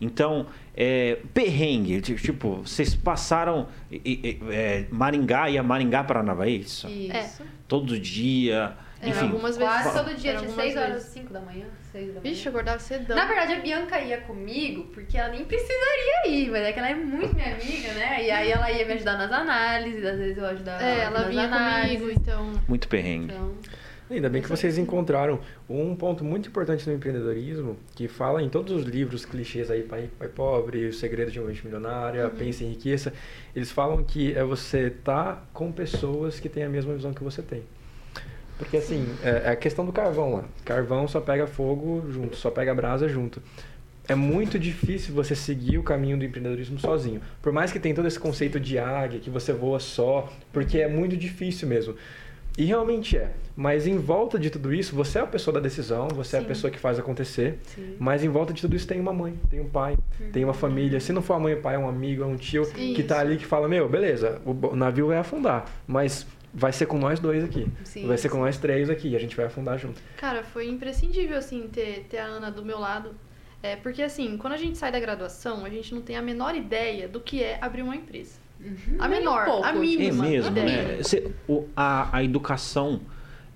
Então, 0.00 0.46
é, 0.80 1.18
perrengue, 1.34 2.00
ti- 2.00 2.14
tipo, 2.14 2.58
vocês 2.64 2.94
passaram 2.94 3.66
e- 3.90 4.00
e- 4.04 4.40
é, 4.54 4.84
Maringá 4.92 5.50
e 5.50 5.58
a 5.58 5.62
Maringá 5.62 6.04
Paranavaí, 6.04 6.60
isso? 6.60 6.86
Isso. 6.88 7.42
Todo 7.66 7.98
dia. 7.98 8.76
É, 9.02 9.08
Enfim, 9.08 9.26
algumas 9.26 9.56
vezes. 9.56 9.72
Quase 9.82 9.98
todo 10.04 10.14
dia, 10.16 10.36
algumas 10.36 10.54
6 10.54 10.76
horas, 10.76 10.92
vezes. 10.94 11.08
5 11.08 11.32
da 11.32 11.40
manhã, 11.40 11.66
6 11.92 12.06
da 12.14 12.20
manhã. 12.20 12.20
Vixe, 12.22 12.46
eu 12.46 12.50
acordava 12.50 12.78
cedão. 12.78 13.16
Na 13.16 13.24
verdade, 13.26 13.52
a 13.54 13.60
Bianca 13.60 14.00
ia 14.00 14.18
comigo, 14.20 14.84
porque 14.94 15.16
ela 15.18 15.28
nem 15.30 15.44
precisaria 15.44 16.28
ir, 16.28 16.50
mas 16.50 16.62
é 16.64 16.72
que 16.72 16.78
ela 16.78 16.90
é 16.90 16.94
muito 16.94 17.34
minha 17.34 17.52
amiga, 17.54 17.92
né? 17.94 18.24
E 18.24 18.30
aí 18.30 18.50
ela 18.50 18.70
ia 18.70 18.86
me 18.86 18.92
ajudar 18.94 19.16
nas 19.18 19.30
análises, 19.32 20.04
às 20.04 20.18
vezes 20.18 20.38
eu 20.38 20.46
ajudava 20.46 20.82
é, 20.82 21.00
ela 21.00 21.18
nas 21.20 21.28
vinha 21.28 21.44
análises. 21.44 22.00
comigo, 22.00 22.20
então. 22.20 22.52
muito 22.68 22.88
perrengue. 22.88 23.32
Então, 23.32 23.54
Ainda 24.10 24.30
bem 24.30 24.40
que 24.40 24.48
vocês 24.48 24.78
encontraram 24.78 25.38
um 25.68 25.94
ponto 25.94 26.24
muito 26.24 26.48
importante 26.48 26.88
no 26.88 26.94
empreendedorismo, 26.94 27.76
que 27.94 28.08
fala 28.08 28.42
em 28.42 28.48
todos 28.48 28.72
os 28.72 28.84
livros 28.84 29.26
clichês 29.26 29.70
aí, 29.70 29.82
Pai, 29.82 30.08
Pai 30.18 30.28
Pobre, 30.28 30.86
O 30.86 30.92
Segredo 30.94 31.30
de 31.30 31.38
uma 31.38 31.48
Mente 31.48 31.62
Milionária, 31.62 32.28
Pense 32.30 32.64
em 32.64 32.70
Riqueza, 32.70 33.12
eles 33.54 33.70
falam 33.70 34.02
que 34.02 34.32
é 34.32 34.42
você 34.42 34.86
estar 34.86 35.46
com 35.52 35.70
pessoas 35.70 36.40
que 36.40 36.48
têm 36.48 36.64
a 36.64 36.68
mesma 36.70 36.94
visão 36.94 37.12
que 37.12 37.22
você 37.22 37.42
tem. 37.42 37.62
Porque 38.56 38.78
assim, 38.78 39.06
é 39.22 39.42
é 39.44 39.50
a 39.50 39.56
questão 39.56 39.84
do 39.84 39.92
carvão 39.92 40.34
lá. 40.34 40.44
Carvão 40.64 41.06
só 41.06 41.20
pega 41.20 41.46
fogo 41.46 42.10
junto, 42.10 42.34
só 42.34 42.50
pega 42.50 42.74
brasa 42.74 43.08
junto. 43.08 43.42
É 44.08 44.14
muito 44.14 44.58
difícil 44.58 45.14
você 45.14 45.34
seguir 45.34 45.76
o 45.76 45.82
caminho 45.82 46.16
do 46.18 46.24
empreendedorismo 46.24 46.78
sozinho. 46.78 47.20
Por 47.42 47.52
mais 47.52 47.70
que 47.70 47.78
tenha 47.78 47.94
todo 47.94 48.08
esse 48.08 48.18
conceito 48.18 48.58
de 48.58 48.78
águia, 48.78 49.20
que 49.20 49.28
você 49.28 49.52
voa 49.52 49.78
só, 49.78 50.32
porque 50.50 50.78
é 50.78 50.88
muito 50.88 51.14
difícil 51.14 51.68
mesmo. 51.68 51.94
E 52.58 52.64
realmente 52.64 53.16
é. 53.16 53.30
Mas 53.54 53.86
em 53.86 53.96
volta 53.96 54.36
de 54.38 54.50
tudo 54.50 54.74
isso, 54.74 54.94
você 54.94 55.18
é 55.18 55.22
a 55.22 55.26
pessoa 55.26 55.54
da 55.54 55.60
decisão, 55.60 56.08
você 56.08 56.36
é 56.36 56.38
a 56.40 56.42
Sim. 56.42 56.48
pessoa 56.48 56.70
que 56.72 56.78
faz 56.78 56.98
acontecer. 56.98 57.58
sim. 57.62 57.96
Mas 58.00 58.24
em 58.24 58.28
volta 58.28 58.52
de 58.52 58.60
tudo 58.60 58.74
isso 58.74 58.86
tem 58.86 59.00
uma 59.00 59.12
mãe, 59.12 59.38
tem 59.48 59.60
um 59.60 59.68
pai, 59.68 59.96
tem 60.32 60.44
uma 60.44 60.52
família. 60.52 60.98
Se 60.98 61.12
não 61.12 61.22
for 61.22 61.34
a 61.34 61.38
mãe 61.38 61.52
e 61.52 61.56
o 61.56 61.62
pai, 61.62 61.76
é 61.76 61.78
um 61.78 61.88
amigo, 61.88 62.22
é 62.24 62.26
um 62.26 62.36
tio 62.36 62.64
Sim. 62.64 62.94
que 62.94 63.02
tá 63.04 63.20
ali 63.20 63.36
que 63.36 63.46
fala: 63.46 63.68
Meu, 63.68 63.88
beleza, 63.88 64.42
o 64.44 64.74
navio 64.74 65.06
vai 65.06 65.18
afundar, 65.18 65.70
mas 65.86 66.26
vai 66.52 66.72
ser 66.72 66.86
com 66.86 66.98
nós 66.98 67.20
dois 67.20 67.44
aqui. 67.44 67.68
Sim, 67.84 68.06
vai 68.06 68.18
ser 68.18 68.28
com 68.28 68.36
sim. 68.36 68.42
nós 68.42 68.58
três 68.58 68.90
aqui, 68.90 69.14
a 69.14 69.20
gente 69.20 69.36
vai 69.36 69.46
afundar 69.46 69.78
junto. 69.78 70.00
Cara, 70.16 70.42
foi 70.42 70.68
imprescindível, 70.68 71.38
assim, 71.38 71.68
ter, 71.68 72.06
ter 72.08 72.18
a 72.18 72.26
Ana 72.26 72.50
do 72.50 72.64
meu 72.64 72.78
lado. 72.80 73.10
É, 73.62 73.76
porque, 73.76 74.02
assim, 74.02 74.36
quando 74.36 74.52
a 74.52 74.56
gente 74.56 74.78
sai 74.78 74.90
da 74.92 75.00
graduação, 75.00 75.64
a 75.64 75.68
gente 75.68 75.94
não 75.94 76.00
tem 76.00 76.16
a 76.16 76.22
menor 76.22 76.54
ideia 76.54 77.08
do 77.08 77.20
que 77.20 77.42
é 77.42 77.58
abrir 77.60 77.82
uma 77.82 77.94
empresa. 77.96 78.38
A 78.98 79.06
Nem 79.08 79.18
um 79.18 79.20
menor, 79.20 79.44
pouco. 79.44 79.64
a 79.64 79.70
É 79.70 79.72
mínima 79.72 80.24
mesmo, 80.24 80.50
ideia. 80.58 80.96
né? 80.96 81.02
Cê- 81.02 81.30
o- 81.48 81.66
a, 81.76 82.16
a 82.16 82.24
educação, 82.24 83.00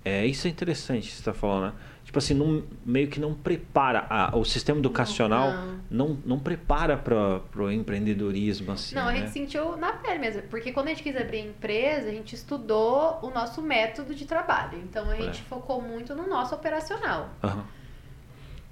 é, 0.04 0.24
isso 0.26 0.46
é 0.46 0.50
interessante 0.50 1.08
que 1.08 1.12
você 1.14 1.20
está 1.20 1.34
falando, 1.34 1.66
né? 1.66 1.72
Tipo 2.04 2.18
assim, 2.18 2.34
não- 2.34 2.62
meio 2.84 3.08
que 3.08 3.18
não 3.18 3.32
prepara, 3.34 4.06
a- 4.10 4.36
o 4.36 4.44
sistema 4.44 4.78
educacional 4.78 5.52
não, 5.90 6.18
não, 6.24 6.38
prepara 6.38 6.96
para 6.96 7.40
o 7.56 7.70
empreendedorismo, 7.70 8.72
assim, 8.72 8.94
Não, 8.94 9.08
a 9.08 9.12
né? 9.12 9.20
gente 9.20 9.30
sentiu 9.30 9.76
na 9.76 9.92
pele 9.92 10.18
mesmo. 10.18 10.42
Porque 10.42 10.72
quando 10.72 10.86
a 10.86 10.90
gente 10.90 11.02
quis 11.02 11.16
abrir 11.16 11.38
a 11.38 11.44
empresa, 11.46 12.08
a 12.08 12.12
gente 12.12 12.34
estudou 12.34 13.18
o 13.22 13.30
nosso 13.30 13.62
método 13.62 14.14
de 14.14 14.24
trabalho. 14.26 14.78
Então 14.78 15.08
a 15.10 15.16
gente 15.16 15.40
É. 15.40 15.44
focou 15.48 15.80
muito 15.80 16.14
no 16.14 16.26
nosso 16.28 16.54
operacional. 16.54 17.30
Aham. 17.42 17.64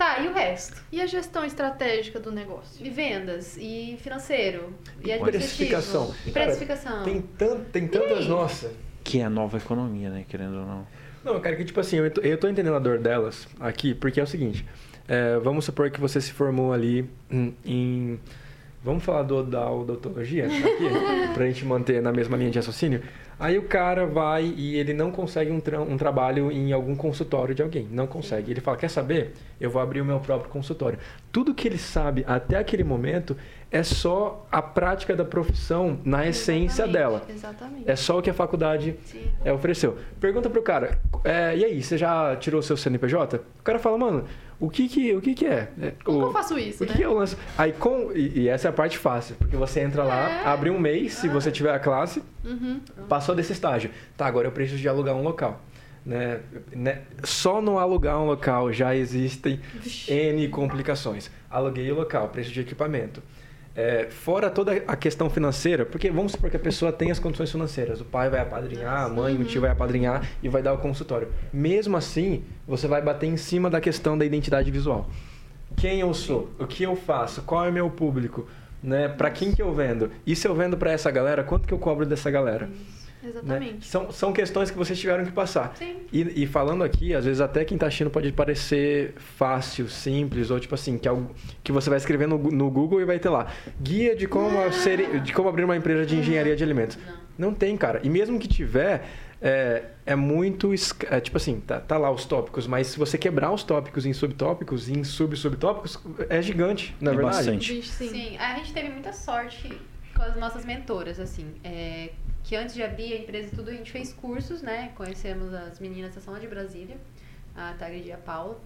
Tá, 0.01 0.18
e 0.20 0.28
o 0.28 0.32
resto? 0.32 0.82
E 0.90 0.98
a 0.98 1.05
gestão 1.05 1.44
estratégica 1.44 2.18
do 2.18 2.32
negócio? 2.32 2.82
E 2.82 2.88
vendas, 2.88 3.59
e 3.61 3.98
financeiro, 4.01 4.72
e, 5.05 5.11
E 5.11 5.18
precificação. 5.18 6.14
E 6.26 6.30
Cara, 6.30 6.46
precificação. 6.46 7.03
Tem, 7.05 7.20
tan 7.20 7.61
tem 7.70 7.86
tantas. 7.86 8.26
Nossa. 8.26 8.72
Que 9.05 9.20
é 9.20 9.24
a 9.24 9.28
nova 9.28 9.59
economia, 9.59 10.09
né? 10.09 10.24
Querendo 10.26 10.57
ou 10.61 10.64
não. 10.64 10.86
Não, 11.22 11.38
cara, 11.38 11.55
que 11.55 11.66
tipo 11.66 11.78
assim, 11.80 11.96
eu 11.98 12.11
tô, 12.11 12.22
eu 12.22 12.38
tô 12.38 12.48
entendendo 12.48 12.76
a 12.76 12.78
dor 12.78 12.96
delas 12.98 13.46
aqui, 13.61 13.94
porque 13.94 14.18
é 14.18 14.22
o 14.22 14.26
seguinte. 14.26 14.64
é, 15.07 15.36
vamos 15.38 15.66
supor 15.66 15.90
que 15.90 16.01
você 16.01 16.18
se 16.18 16.32
formou 16.32 16.72
ali 16.72 17.07
em. 17.30 17.55
em- 17.62 18.20
vamos 18.82 19.05
falar 19.05 19.24
do, 19.24 19.42
da 19.42 19.70
odontologia 19.70 20.46
aqui, 20.46 20.62
pra 21.34 21.44
gente 21.44 21.62
manter 21.66 22.01
na 22.01 22.11
mesma 22.11 22.38
linha 22.38 22.51
de 22.51 22.57
raciocínio. 22.59 23.03
Aí 23.41 23.57
o 23.57 23.62
cara 23.62 24.05
vai 24.07 24.45
e 24.55 24.76
ele 24.76 24.93
não 24.93 25.11
consegue 25.11 25.51
um, 25.51 25.59
tra- 25.61 25.80
um 25.80 25.97
trabalho 25.97 26.53
em 26.53 26.74
algum 26.74 26.95
consultório 26.95 27.55
de 27.55 27.62
alguém. 27.62 27.88
Não 27.91 28.07
consegue. 28.07 28.51
Ele 28.51 28.61
fala: 28.61 28.76
Quer 28.76 28.91
saber? 28.91 29.32
Eu 29.59 29.70
vou 29.70 29.80
abrir 29.80 30.03
o 30.03 30.05
meu 30.05 30.20
próprio 30.20 30.51
consultório. 30.51 30.99
Tudo 31.32 31.55
que 31.55 31.66
ele 31.66 31.78
sabe 31.78 32.22
até 32.28 32.59
aquele 32.59 32.84
momento 32.84 33.34
é 33.70 33.82
só 33.82 34.47
a 34.53 34.61
prática 34.61 35.16
da 35.16 35.24
profissão 35.24 35.99
na 36.05 36.26
essência 36.26 36.82
Exatamente, 36.82 36.93
dela. 36.93 37.22
Exatamente. 37.28 37.91
É 37.91 37.97
só 37.97 38.18
o 38.18 38.22
que 38.22 38.28
a 38.28 38.34
faculdade 38.34 38.95
é, 39.43 39.51
ofereceu. 39.53 39.97
Pergunta 40.20 40.51
pro 40.51 40.61
cara, 40.61 40.99
é, 41.24 41.57
e 41.57 41.64
aí, 41.64 41.82
você 41.82 41.97
já 41.97 42.36
tirou 42.36 42.61
o 42.61 42.62
seu 42.62 42.76
CNPJ? 42.76 43.38
O 43.38 43.62
cara 43.62 43.78
fala, 43.78 43.97
mano, 43.97 44.24
o 44.61 44.68
que 44.70 44.88
que, 44.88 45.14
o 45.16 45.20
que, 45.20 45.34
que 45.34 45.46
é? 45.46 45.68
É, 45.80 45.92
Como 46.04 46.18
o, 46.18 46.22
eu 46.24 46.32
faço 46.32 46.58
isso, 46.58 46.84
o 46.84 46.86
que, 46.86 46.92
né? 46.92 46.98
que 46.98 47.04
eu 47.04 47.14
lanço? 47.14 47.36
Aí 47.56 47.72
com, 47.72 48.12
e, 48.14 48.40
e 48.40 48.48
essa 48.48 48.68
é 48.68 48.70
a 48.70 48.72
parte 48.72 48.98
fácil, 48.98 49.34
porque 49.36 49.56
você 49.56 49.80
entra 49.80 50.04
lá, 50.04 50.30
É. 50.30 50.46
abre 50.46 50.68
um 50.70 50.78
mês, 50.78 51.14
se 51.14 51.28
você 51.28 51.50
tiver 51.50 51.72
a 51.74 51.78
classe, 51.78 52.22
Uhum. 52.44 52.80
passou 53.08 53.34
desse 53.34 53.52
estágio. 53.52 53.90
Tá, 54.16 54.26
agora 54.26 54.46
eu 54.46 54.52
preciso 54.52 54.78
de 54.78 54.88
alugar 54.88 55.14
um 55.16 55.22
local. 55.22 55.61
Né? 56.04 56.40
Né? 56.72 57.02
Só 57.24 57.61
no 57.61 57.78
alugar 57.78 58.18
um 58.18 58.24
local 58.26 58.72
já 58.72 58.94
existem. 58.96 59.61
N 60.08 60.48
complicações. 60.48 61.30
Aluguei 61.50 61.90
o 61.92 61.94
local, 61.94 62.28
preço 62.28 62.50
de 62.50 62.61
equipamento. 62.61 63.22
É, 63.81 64.09
fora 64.11 64.51
toda 64.51 64.72
a 64.87 64.95
questão 64.95 65.31
financeira, 65.31 65.87
porque 65.87 66.11
vamos 66.11 66.33
supor 66.33 66.51
que 66.51 66.57
a 66.57 66.61
pessoa 66.61 66.93
tem 66.93 67.11
as 67.11 67.18
condições 67.18 67.51
financeiras. 67.51 67.99
O 67.99 68.05
pai 68.05 68.28
vai 68.28 68.41
apadrinhar, 68.41 69.05
a 69.05 69.09
mãe, 69.09 69.35
o 69.35 69.45
tio 69.45 69.62
vai 69.62 69.70
apadrinhar 69.70 70.22
e 70.43 70.51
vai 70.51 70.61
dar 70.61 70.74
o 70.74 70.78
consultório. 70.78 71.28
Mesmo 71.51 71.97
assim, 71.97 72.45
você 72.68 72.87
vai 72.87 73.01
bater 73.01 73.26
em 73.26 73.39
cima 73.39 73.70
da 73.70 73.81
questão 73.81 74.18
da 74.18 74.24
identidade 74.24 74.70
visual. 74.70 75.09
Quem 75.78 76.01
eu 76.01 76.12
sou? 76.12 76.51
O 76.59 76.66
que 76.66 76.83
eu 76.83 76.95
faço? 76.95 77.41
Qual 77.41 77.64
é 77.64 77.70
o 77.70 77.72
meu 77.72 77.89
público? 77.89 78.47
Né? 78.83 79.09
Para 79.09 79.31
quem 79.31 79.51
que 79.51 79.62
eu 79.62 79.72
vendo? 79.72 80.11
E 80.26 80.37
se 80.37 80.47
eu 80.47 80.55
vendo 80.55 80.76
para 80.76 80.93
essa 80.93 81.11
galera, 81.11 81.43
quanto 81.43 81.66
que 81.66 81.72
eu 81.72 81.78
cobro 81.78 82.05
dessa 82.05 82.31
galera? 82.31 82.66
né? 82.66 82.74
Exatamente. 83.23 83.87
São, 83.87 84.11
são 84.11 84.33
questões 84.33 84.71
que 84.71 84.77
vocês 84.79 84.99
tiveram 84.99 85.25
que 85.25 85.33
passar. 85.33 85.75
Sim. 85.77 85.97
E, 86.12 86.43
e 86.43 86.47
falando 86.47 86.83
aqui, 86.83 87.14
às 87.14 87.25
vezes 87.25 87.41
até 87.41 87.64
quem 87.64 87.77
tá 87.77 87.87
assistindo 87.87 88.11
pode 88.11 88.33
parecer 88.33 89.14
fácil, 89.16 89.89
simples, 89.89 90.51
ou 90.51 90.59
tipo 90.59 90.75
assim, 90.75 90.97
que, 90.99 91.07
é 91.07 91.11
algo, 91.11 91.31
que 91.62 91.71
você 91.73 91.91
vai 91.91 91.99
escrever 91.99 92.27
no, 92.27 92.39
no 92.39 92.71
Google 92.71 93.01
e 93.01 93.05
vai 93.05 93.18
ter 93.18 93.29
lá. 93.29 93.49
Guia 93.81 94.16
de 94.16 94.27
como, 94.27 94.73
ser, 94.73 95.21
de 95.21 95.33
como 95.33 95.49
abrir 95.49 95.64
uma 95.64 95.77
empresa 95.77 96.07
de 96.07 96.16
engenharia 96.16 96.57
de 96.57 96.64
alimentos. 96.64 96.97
Não. 97.07 97.21
Não 97.41 97.55
tem, 97.55 97.75
cara. 97.75 98.01
E 98.03 98.11
mesmo 98.11 98.39
que 98.39 98.47
tiver, 98.47 99.07
é, 99.41 99.85
é 100.05 100.14
muito. 100.14 100.75
É, 101.11 101.21
tipo 101.21 101.39
assim, 101.39 101.59
tá, 101.59 101.81
tá 101.81 101.97
lá 101.97 102.11
os 102.11 102.27
tópicos, 102.27 102.66
mas 102.66 102.89
se 102.89 102.99
você 102.99 103.16
quebrar 103.16 103.51
os 103.51 103.62
tópicos 103.62 104.05
em 104.05 104.12
subtópicos 104.12 104.91
e 104.91 104.93
em 104.99 105.05
sub-subtópicos, 105.05 105.99
é 106.29 106.43
gigante, 106.43 106.95
na 107.01 107.12
É 107.12 107.14
verdade. 107.14 107.37
bastante. 107.37 107.83
Sim. 107.83 108.09
Sim, 108.11 108.37
a 108.37 108.57
gente 108.57 108.75
teve 108.75 108.91
muita 108.91 109.12
sorte 109.14 109.73
com 110.14 110.23
as 110.23 110.37
nossas 110.37 110.66
mentoras, 110.66 111.18
assim. 111.18 111.47
é, 111.64 112.11
que 112.45 112.57
antes 112.57 112.74
de 112.74 112.82
abrir 112.82 113.12
a 113.12 113.16
empresa 113.18 113.49
e 113.53 113.57
tudo, 113.57 113.70
a 113.70 113.74
gente 113.74 113.91
fez 113.91 114.12
cursos, 114.12 114.62
né? 114.62 114.93
Conhecemos 114.95 115.53
as 115.55 115.78
meninas 115.78 116.14
da 116.14 116.20
são 116.20 116.32
lá 116.34 116.41
de 116.41 116.47
Brasília, 116.49 116.97
a 117.57 117.74
Tagrid 117.78 118.09
e 118.09 118.12
a 118.12 118.16
Paula. 118.16 118.59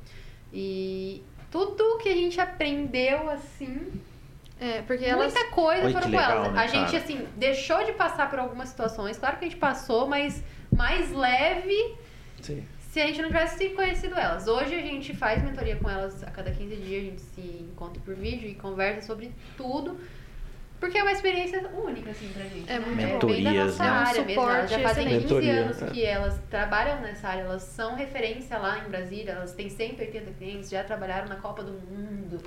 E 0.53 1.22
tudo 1.51 1.99
que 1.99 2.09
a 2.09 2.14
gente 2.14 2.41
aprendeu, 2.41 3.29
assim, 3.29 3.93
É, 4.61 4.83
porque 4.83 5.05
elas. 5.05 5.33
muita 5.33 5.51
coisa 5.51 5.91
foram 5.91 6.11
com 6.11 6.20
elas. 6.20 6.53
né, 6.53 6.61
a 6.61 6.66
gente, 6.66 6.93
cara? 6.93 6.99
assim, 7.05 7.27
deixou 7.37 7.85
de 7.85 7.93
passar 7.93 8.31
por 8.31 8.39
algumas 8.39 8.68
situações. 8.68 9.18
Claro 9.18 9.37
que 9.39 9.45
a 9.45 9.49
gente 9.49 9.59
passou, 9.59 10.07
mas 10.07 10.43
mais 10.75 11.11
leve 11.12 11.97
Sim. 12.41 12.64
se 12.81 13.01
a 13.01 13.07
gente 13.07 13.20
não 13.20 13.29
tivesse 13.29 13.70
conhecido 13.70 14.14
elas. 14.14 14.47
Hoje 14.47 14.75
a 14.75 14.81
gente 14.81 15.14
faz 15.14 15.43
mentoria 15.43 15.77
com 15.77 15.91
elas 15.91 16.22
a 16.22 16.31
cada 16.31 16.51
15 16.53 16.77
dias, 16.77 17.03
a 17.03 17.05
gente 17.05 17.20
se 17.22 17.41
encontra 17.72 18.01
por 18.05 18.14
vídeo 18.14 18.49
e 18.49 18.55
conversa 18.55 19.07
sobre 19.09 19.33
tudo. 19.57 19.99
Porque 20.85 20.99
é 20.99 21.03
uma 21.03 21.12
experiência 21.12 21.66
única, 21.82 22.11
assim, 22.11 22.28
pra 22.28 22.43
gente. 22.43 22.70
É 22.70 22.78
né? 22.78 22.85
muito 22.85 23.26
bem 23.26 23.43
Mentorias, 23.43 23.55
da 23.55 23.64
nossa 23.64 23.82
né? 23.82 23.89
É 23.89 23.93
um 23.93 24.07
área 24.07 24.24
mesmo. 24.26 24.43
Elas 24.43 24.70
já 24.70 24.78
fazem 24.80 25.09
15 25.09 25.24
excelente. 25.24 25.49
anos 25.49 25.76
Mentoria, 25.76 25.91
é. 25.91 25.95
que 25.95 26.05
elas 26.05 26.41
trabalham 26.51 27.01
nessa 27.01 27.28
área, 27.28 27.41
elas 27.41 27.62
são 27.62 27.95
referência 27.95 28.59
lá 28.59 28.85
em 28.85 28.91
Brasília, 28.91 29.32
elas 29.32 29.55
têm 29.55 29.70
180 29.70 30.30
clientes, 30.32 30.68
já 30.68 30.85
trabalharam 30.85 31.26
na 31.26 31.37
Copa 31.37 31.62
do 31.62 31.72
Mundo. 31.72 32.39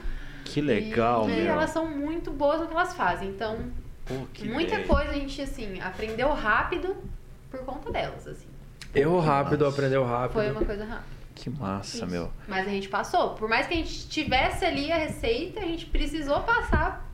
Que 0.45 0.61
legal, 0.61 1.23
e, 1.27 1.31
meu. 1.31 1.45
E 1.45 1.47
elas 1.47 1.71
são 1.71 1.89
muito 1.89 2.29
boas 2.29 2.61
no 2.61 2.67
que 2.67 2.73
elas 2.73 2.93
fazem. 2.93 3.29
Então, 3.29 3.57
Pô, 4.05 4.13
que 4.31 4.47
muita 4.47 4.75
ideia. 4.75 4.87
coisa 4.87 5.09
a 5.09 5.13
gente, 5.13 5.41
assim, 5.41 5.81
aprendeu 5.81 6.31
rápido 6.31 6.95
por 7.49 7.61
conta 7.61 7.91
delas, 7.91 8.27
assim. 8.27 8.45
Errou 8.93 9.19
rápido, 9.19 9.65
Nossa. 9.65 9.77
aprendeu 9.77 10.05
rápido. 10.05 10.33
Foi 10.33 10.51
uma 10.51 10.63
coisa 10.63 10.85
rápida. 10.85 11.17
Que 11.33 11.49
massa, 11.49 11.97
Isso. 11.97 12.07
meu. 12.07 12.31
Mas 12.47 12.67
a 12.67 12.69
gente 12.69 12.87
passou. 12.87 13.31
Por 13.31 13.49
mais 13.49 13.65
que 13.65 13.73
a 13.73 13.77
gente 13.77 14.07
tivesse 14.07 14.63
ali 14.63 14.91
a 14.91 14.97
receita, 14.97 15.59
a 15.59 15.65
gente 15.65 15.87
precisou 15.87 16.41
passar 16.41 17.06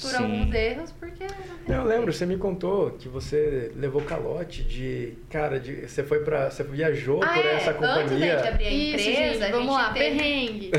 por 0.00 0.10
Sim. 0.10 0.16
alguns 0.16 0.54
erros, 0.54 0.92
porque 0.98 1.24
não 1.24 1.56
tem 1.66 1.76
Eu 1.76 1.84
lembro, 1.84 2.12
você 2.12 2.26
me 2.26 2.36
contou 2.36 2.90
que 2.92 3.08
você 3.08 3.70
levou 3.76 4.00
calote 4.02 4.62
de. 4.62 5.14
Cara, 5.30 5.58
de, 5.60 5.86
você 5.88 6.02
foi 6.02 6.20
pra. 6.20 6.50
Você 6.50 6.62
viajou 6.64 7.22
Ah, 7.22 7.28
por 7.28 7.44
é. 7.44 7.54
essa 7.54 7.70
Antes 7.70 7.80
da 7.80 7.94
companhia. 8.02 8.38
gente 8.38 8.48
abrir 8.48 8.66
a 8.66 8.70
Isso, 8.70 9.10
empresa, 9.10 9.32
gente, 9.32 9.42
a 9.44 9.50
vamos 9.50 9.66
gente 9.66 9.74
lá, 9.74 9.92
teve... 9.92 10.10
perrengue. 10.18 10.70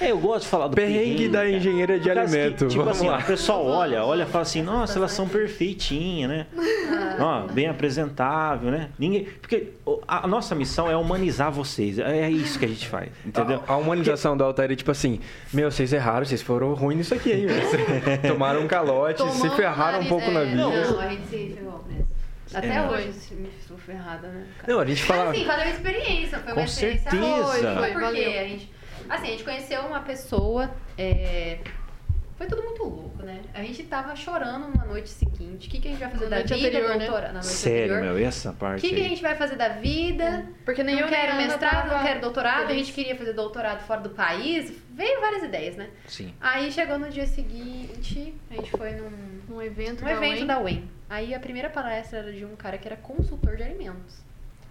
É, 0.00 0.10
eu 0.10 0.18
gosto 0.18 0.42
de 0.44 0.48
falar 0.48 0.68
do 0.68 0.74
Perrengue 0.76 1.28
da 1.28 1.48
engenharia 1.48 1.98
de 1.98 2.08
Por 2.08 2.14
causa 2.14 2.30
que, 2.36 2.38
alimento. 2.42 2.66
tipo 2.68 2.82
Vamos 2.82 2.98
assim, 2.98 3.08
lá. 3.08 3.18
o 3.18 3.24
pessoal 3.24 3.64
olha, 3.66 4.04
olha 4.04 4.22
e 4.24 4.26
fala 4.26 4.42
assim, 4.42 4.62
nossa, 4.62 4.98
elas 4.98 5.12
são 5.12 5.28
perfeitinhas, 5.28 6.28
né? 6.30 6.46
Ó, 7.18 7.46
bem 7.52 7.66
apresentável, 7.66 8.70
né? 8.70 8.90
Ninguém. 8.98 9.24
Porque 9.40 9.68
a 10.06 10.26
nossa 10.26 10.54
missão 10.54 10.90
é 10.90 10.96
humanizar 10.96 11.50
vocês. 11.50 11.98
É 11.98 12.30
isso 12.30 12.58
que 12.58 12.64
a 12.64 12.68
gente 12.68 12.86
faz, 12.86 13.08
entendeu? 13.24 13.62
A, 13.66 13.72
a 13.72 13.76
humanização 13.76 14.36
da 14.36 14.44
Altair 14.44 14.70
é 14.72 14.76
tipo 14.76 14.90
assim: 14.90 15.20
Meu, 15.52 15.70
vocês 15.70 15.92
erraram, 15.92 16.24
vocês 16.26 16.42
foram 16.42 16.74
ruins 16.74 16.98
nisso 16.98 17.14
aqui, 17.14 17.32
hein? 17.32 17.46
Tomaram 18.32 18.60
um 18.62 18.68
calote, 18.68 19.22
se 19.22 19.40
Tomou 19.40 19.56
ferraram 19.56 20.00
um 20.00 20.06
pouco 20.06 20.26
é. 20.26 20.30
na 20.30 20.40
vida. 20.44 20.56
Não, 20.56 21.00
a 21.00 21.08
gente 21.08 21.26
se 21.28 21.54
ferrou 21.54 21.84
mesmo. 21.88 22.06
Até 22.54 22.74
É. 22.76 22.82
hoje 22.88 23.12
me 23.34 23.48
estou 23.60 23.76
ferrada, 23.76 24.28
né? 24.28 24.46
cara? 24.58 24.72
Não, 24.72 24.80
a 24.80 24.84
gente 24.86 24.98
Mas 25.06 25.18
fala. 25.18 25.30
assim, 25.30 25.44
valeu 25.44 25.64
a 25.64 25.68
experiência. 25.70 26.38
Foi 26.38 26.52
Com 26.52 26.60
uma 26.60 26.64
experiência 26.66 27.10
certeza. 27.10 27.44
Foi, 27.44 27.60
Foi, 27.60 27.88
porque 27.92 28.00
valeu. 28.00 28.30
a 28.40 28.44
gente. 28.44 28.72
Assim, 29.08 29.26
a 29.26 29.30
gente 29.30 29.44
conheceu 29.44 29.80
uma 29.82 30.00
pessoa. 30.00 30.70
é, 30.98 31.58
Foi 32.36 32.46
tudo 32.46 32.62
muito 32.62 32.82
louco, 32.84 33.22
né? 33.22 33.40
A 33.54 33.62
gente 33.62 33.82
tava 33.84 34.14
chorando 34.14 34.68
na 34.76 34.84
noite 34.84 35.08
seguinte. 35.08 35.68
O 35.68 35.70
que, 35.70 35.80
que 35.80 35.88
a 35.88 35.90
gente 35.90 36.00
vai 36.00 36.10
fazer 36.10 36.24
Na 36.28 36.36
da 36.36 36.42
vida, 36.42 36.54
anterior, 36.54 36.88
né? 36.90 36.98
doutora? 36.98 37.26
Na 37.28 37.32
noite 37.34 37.46
Sério, 37.46 37.94
anterior. 37.94 38.14
meu, 38.18 38.26
essa 38.28 38.50
O 38.50 38.54
parte 38.54 38.80
que, 38.82 38.94
que 38.94 39.00
a 39.00 39.08
gente 39.08 39.22
vai 39.22 39.34
fazer 39.36 39.56
da 39.56 39.68
vida? 39.70 40.46
Porque 40.64 40.82
nem 40.82 40.96
não 40.96 41.02
eu 41.02 41.08
quero 41.08 41.34
mestrado, 41.36 41.90
não 41.90 42.02
quero 42.02 42.20
doutorado. 42.20 42.70
A 42.70 42.74
gente 42.74 42.92
queria 42.92 43.16
fazer 43.16 43.32
doutorado 43.32 43.80
fora 43.86 44.02
do 44.02 44.10
país. 44.10 44.70
Veio 44.90 45.18
várias 45.20 45.44
ideias, 45.44 45.76
né? 45.76 45.88
Sim. 46.06 46.34
Aí 46.38 46.70
chegou 46.70 46.98
no 46.98 47.08
dia 47.08 47.26
seguinte, 47.26 48.34
a 48.50 48.54
gente 48.54 48.70
foi 48.70 48.90
num, 48.92 49.10
Num 49.48 49.62
evento, 49.62 50.00
num 50.00 50.06
da 50.06 50.12
evento 50.12 50.38
UEM. 50.40 50.46
da 50.46 50.60
UEM. 50.60 50.90
Aí 51.08 51.34
a 51.34 51.40
primeira 51.40 51.70
palestra 51.70 52.18
era 52.18 52.32
de 52.32 52.44
um 52.44 52.54
cara 52.54 52.76
que 52.76 52.86
era 52.86 52.96
consultor 52.96 53.56
de 53.56 53.62
alimentos. 53.62 54.18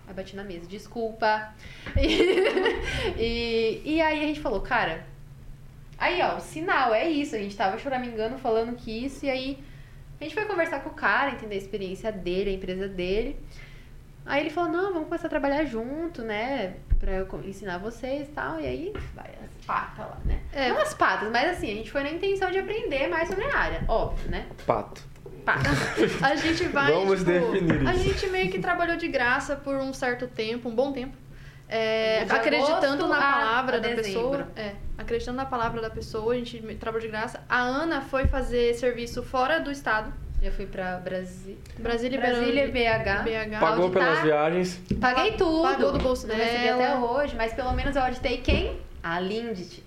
Aí 0.08 0.14
bati 0.14 0.36
na 0.36 0.44
mesa, 0.44 0.68
desculpa. 0.68 1.52
E, 1.98 2.44
e, 3.18 3.82
e 3.96 4.02
aí 4.02 4.24
a 4.24 4.28
gente 4.28 4.40
falou, 4.40 4.62
cara. 4.62 5.04
Aí, 5.98 6.22
ó, 6.22 6.38
o 6.38 6.42
sinal 6.42 6.94
é 6.94 7.08
isso. 7.10 7.36
A 7.36 7.40
gente 7.40 7.56
tava 7.56 7.78
choramingando 7.78 8.38
falando 8.38 8.76
que 8.76 9.06
isso, 9.06 9.26
e 9.26 9.30
aí 9.30 9.64
a 10.20 10.24
gente 10.24 10.34
foi 10.34 10.46
conversar 10.46 10.80
com 10.82 10.90
o 10.90 10.94
cara, 10.94 11.32
entender 11.32 11.56
a 11.56 11.58
experiência 11.58 12.12
dele, 12.12 12.50
a 12.50 12.54
empresa 12.54 12.88
dele. 12.88 13.40
Aí 14.26 14.42
ele 14.42 14.50
falou, 14.50 14.72
não, 14.72 14.92
vamos 14.94 15.08
começar 15.08 15.28
a 15.28 15.30
trabalhar 15.30 15.64
junto, 15.66 16.22
né? 16.24 16.76
Pra 17.00 17.12
eu 17.12 17.28
ensinar 17.46 17.78
vocês 17.78 18.28
e 18.28 18.32
tal. 18.32 18.60
E 18.60 18.66
aí, 18.66 18.94
vai 19.14 19.30
as 19.44 19.66
patas 19.66 20.00
lá, 20.06 20.18
né? 20.26 20.40
É. 20.52 20.70
Não 20.70 20.80
as 20.82 20.94
patas, 20.96 21.30
mas 21.32 21.52
assim, 21.52 21.72
a 21.72 21.76
gente 21.76 21.92
foi 21.92 22.02
na 22.04 22.10
intenção 22.10 22.50
de 22.50 22.58
aprender 22.58 23.08
mais 23.08 23.28
sobre 23.28 23.44
a 23.46 23.56
área, 23.56 23.86
óbvio, 23.88 24.30
né? 24.32 24.48
Pato. 24.66 25.04
Patas. 25.46 25.78
A 26.24 26.36
gente 26.36 26.64
vai. 26.70 26.92
Vamos 26.92 27.20
tipo, 27.20 27.32
definir 27.32 27.88
A 27.88 27.94
isso. 27.94 28.04
gente 28.04 28.28
meio 28.30 28.50
que 28.52 28.58
trabalhou 28.58 28.98
de 28.98 29.08
graça 29.08 29.56
por 29.56 29.76
um 29.76 29.94
certo 29.94 30.28
tempo, 30.28 30.70
um 30.70 30.74
bom 30.74 30.92
tempo. 30.92 31.16
É, 31.70 32.22
acreditando 32.28 33.08
na 33.08 33.18
a- 33.18 33.20
palavra 33.34 33.78
a 33.78 33.80
da 33.80 33.90
dezembro. 33.90 34.04
pessoa. 34.04 34.52
É, 34.56 34.74
acreditando 35.06 35.38
na 35.38 35.46
palavra 35.46 35.82
da 35.82 35.90
pessoa, 35.90 36.34
a 36.34 36.38
gente 36.38 36.60
trabalhou 36.80 37.06
de 37.06 37.12
graça. 37.12 37.42
A 37.48 37.62
Ana 37.62 38.02
foi 38.02 38.28
fazer 38.28 38.74
serviço 38.76 39.24
fora 39.24 39.60
do 39.60 39.72
estado. 39.72 40.12
Já 40.42 40.52
fui 40.52 40.66
pra 40.66 40.98
Brasi... 40.98 41.58
Brasília, 41.80 42.20
Brasília, 42.20 42.68
BH. 42.68 43.24
BH. 43.24 43.60
Pagou 43.60 43.86
Auditar. 43.86 44.04
pelas 44.04 44.22
viagens. 44.24 44.82
Paguei 45.00 45.32
tudo. 45.32 45.64
Pagou 45.64 45.92
do 45.94 46.00
bolso 46.00 46.28
Não 46.28 46.36
recebi 46.36 46.64
dela. 46.66 46.84
até 46.84 46.96
hoje, 47.00 47.36
mas 47.36 47.54
pelo 47.54 47.72
menos 47.72 47.96
eu 47.96 48.02
auditei 48.04 48.38
quem? 48.38 48.80
A 49.02 49.20
Lindt. 49.20 49.82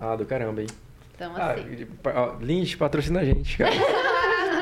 Ah, 0.00 0.16
do 0.16 0.24
caramba, 0.24 0.62
hein? 0.62 0.66
Então, 1.14 1.32
Ah, 1.36 1.52
assim. 1.52 1.86
ó, 2.04 2.34
Lindt 2.40 2.76
patrocina 2.76 3.20
a 3.20 3.24
gente, 3.24 3.56
cara. 3.58 3.70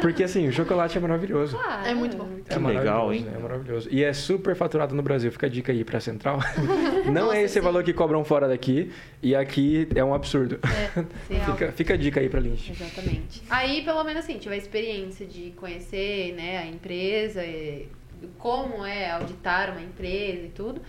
Porque 0.04 0.22
assim, 0.22 0.46
o 0.46 0.52
chocolate 0.52 0.98
é 0.98 1.00
maravilhoso. 1.00 1.56
claro. 1.56 1.86
É 1.86 1.94
muito 1.94 2.14
bom. 2.14 2.28
É 2.46 2.52
Que 2.52 2.58
legal, 2.58 3.06
maravilhoso, 3.06 3.12
hein? 3.14 3.26
É 3.34 3.38
maravilhoso. 3.38 3.88
E 3.90 4.04
é 4.04 4.12
super 4.12 4.54
faturado 4.54 4.94
no 4.94 5.02
Brasil. 5.02 5.32
Fica 5.32 5.46
a 5.46 5.48
dica 5.48 5.72
aí 5.72 5.82
pra 5.82 5.98
Central. 5.98 6.40
Não 7.10 7.24
Nossa, 7.28 7.38
é 7.38 7.42
esse 7.44 7.54
sim. 7.54 7.60
valor 7.60 7.82
que 7.82 7.94
cobram 7.94 8.22
fora 8.22 8.46
daqui. 8.46 8.92
E 9.22 9.34
aqui 9.34 9.88
é 9.94 10.04
um 10.04 10.12
absurdo. 10.12 10.58
Sim, 11.26 11.40
Fica, 11.46 11.72
fica 11.72 11.94
a 11.94 11.96
dica 11.96 12.20
aí 12.20 12.28
pra 12.28 12.38
Lindt. 12.38 12.70
Exatamente. 12.70 13.42
Aí, 13.48 13.82
pelo 13.82 14.04
menos 14.04 14.24
assim, 14.24 14.36
tive 14.36 14.54
a 14.54 14.58
experiência 14.58 15.24
de 15.24 15.52
conhecer 15.52 16.34
né, 16.34 16.58
a 16.58 16.66
empresa, 16.66 17.42
e 17.42 17.88
como 18.38 18.84
é 18.84 19.10
auditar 19.10 19.70
uma 19.70 19.80
empresa 19.80 20.42
e 20.42 20.50
tudo. 20.50 20.82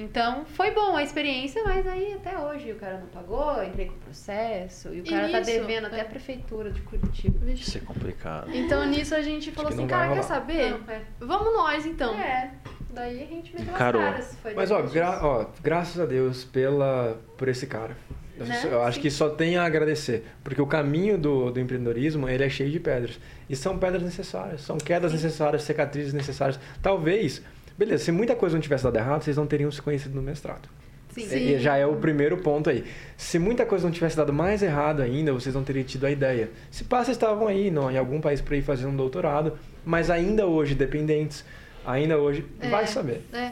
Então, 0.00 0.44
foi 0.44 0.70
bom 0.70 0.96
a 0.96 1.02
experiência, 1.02 1.62
mas 1.64 1.86
aí 1.86 2.14
até 2.14 2.38
hoje 2.38 2.72
o 2.72 2.76
cara 2.76 2.98
não 2.98 3.06
pagou, 3.08 3.62
entrei 3.62 3.86
com 3.86 3.94
processo, 3.98 4.88
e 4.94 5.00
o 5.00 5.04
E 5.06 5.10
cara 5.10 5.28
tá 5.28 5.38
nisso, 5.40 5.50
devendo 5.52 5.86
até 5.86 5.98
é. 5.98 6.00
a 6.02 6.04
prefeitura 6.04 6.70
de 6.70 6.80
Curitiba. 6.82 7.38
Vixe. 7.44 7.68
Isso 7.68 7.78
é 7.78 7.80
complicado. 7.80 8.50
Então 8.54 8.84
nisso 8.86 9.14
a 9.14 9.20
gente 9.22 9.50
falou 9.52 9.70
assim, 9.72 9.86
cara, 9.86 10.04
quer 10.04 10.08
rolar. 10.10 10.22
saber? 10.22 10.70
Não, 10.70 10.92
é. 10.94 11.02
Vamos 11.20 11.52
nós 11.52 11.86
então. 11.86 12.14
É, 12.18 12.50
daí 12.92 13.22
a 13.22 13.26
gente 13.26 13.54
meteu 13.54 13.72
Encarou. 13.74 14.00
as 14.02 14.08
caras. 14.10 14.36
Foi 14.42 14.54
Mas 14.54 14.70
ó, 14.70 14.82
gra- 14.82 15.20
ó, 15.22 15.46
graças 15.62 16.00
a 16.00 16.06
Deus 16.06 16.44
pela, 16.44 17.18
por 17.36 17.48
esse 17.48 17.66
cara. 17.66 17.96
Eu, 18.38 18.46
Né? 18.46 18.58
eu 18.72 18.82
acho 18.82 18.96
Sim. 18.96 19.02
que 19.02 19.10
só 19.10 19.28
tem 19.28 19.58
a 19.58 19.64
agradecer. 19.64 20.24
Porque 20.42 20.62
o 20.62 20.66
caminho 20.66 21.18
do, 21.18 21.50
do 21.50 21.60
empreendedorismo, 21.60 22.26
ele 22.26 22.42
é 22.42 22.48
cheio 22.48 22.70
de 22.70 22.80
pedras. 22.80 23.20
E 23.50 23.54
são 23.54 23.76
pedras 23.78 24.02
necessárias, 24.02 24.62
são 24.62 24.78
quedas 24.78 25.12
necessárias, 25.12 25.62
cicatrizes 25.62 26.14
necessárias. 26.14 26.58
Talvez, 26.80 27.42
beleza, 27.80 28.04
se 28.04 28.12
muita 28.12 28.36
coisa 28.36 28.54
não 28.54 28.60
tivesse 28.60 28.84
dado 28.84 28.96
errado, 28.96 29.22
vocês 29.22 29.36
não 29.36 29.46
teriam 29.46 29.70
se 29.72 29.80
conhecido 29.82 30.14
no 30.14 30.22
mestrado. 30.22 30.68
Sim. 31.08 31.26
E- 31.34 31.54
e 31.54 31.58
já 31.58 31.76
é 31.76 31.84
o 31.86 31.96
primeiro 31.96 32.36
ponto 32.38 32.70
aí. 32.70 32.84
Se 33.16 33.36
muita 33.38 33.66
coisa 33.66 33.84
não 33.84 33.92
tivesse 33.92 34.16
dado 34.16 34.32
mais 34.32 34.62
errado 34.62 35.00
ainda, 35.02 35.32
vocês 35.32 35.54
não 35.54 35.64
teriam 35.64 35.84
tido 35.84 36.04
a 36.06 36.10
ideia. 36.10 36.50
Se 36.70 36.84
pá, 36.84 36.98
vocês 37.02 37.16
estavam 37.16 37.48
aí 37.48 37.68
não, 37.70 37.90
em 37.90 37.96
algum 37.98 38.20
país 38.20 38.40
por 38.40 38.52
aí 38.54 38.62
fazendo 38.62 38.90
um 38.90 38.96
doutorado, 38.96 39.58
mas 39.84 40.08
ainda 40.10 40.46
hoje 40.46 40.74
dependentes, 40.76 41.44
ainda 41.84 42.16
hoje, 42.18 42.44
É. 42.60 42.68
vai 42.68 42.86
saber, 42.86 43.22
É. 43.32 43.50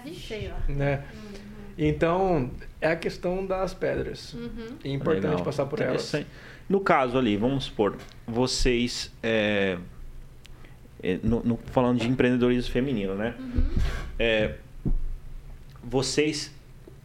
Lá. 0.48 0.62
né? 0.68 1.02
Então, 1.76 2.50
é 2.80 2.88
a 2.92 2.96
questão 2.96 3.44
das 3.46 3.72
pedras. 3.74 4.34
Uhum. 4.34 4.50
É 4.84 4.88
importante 4.90 5.26
Legal. 5.30 5.42
passar 5.44 5.66
por 5.66 5.80
elas. 5.80 6.12
No 6.68 6.80
caso 6.80 7.16
ali, 7.16 7.36
vamos 7.36 7.64
supor, 7.64 7.96
vocês. 8.26 9.10
é, 9.22 9.76
é, 9.76 9.78
no- 11.22 11.42
no- 11.42 11.56
falando 11.72 12.00
de 12.00 12.08
empreendedorismo 12.08 12.72
feminino, 12.72 13.14
né? 13.14 13.34
Uhum. 13.38 13.64
É, 14.18 14.54
vocês. 15.82 16.52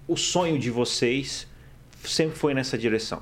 O 0.08 0.18
sonho 0.18 0.60
de 0.60 0.70
vocês 0.70 1.48
sempre 2.04 2.38
foi 2.38 2.54
nessa 2.54 2.78
direção? 2.78 3.22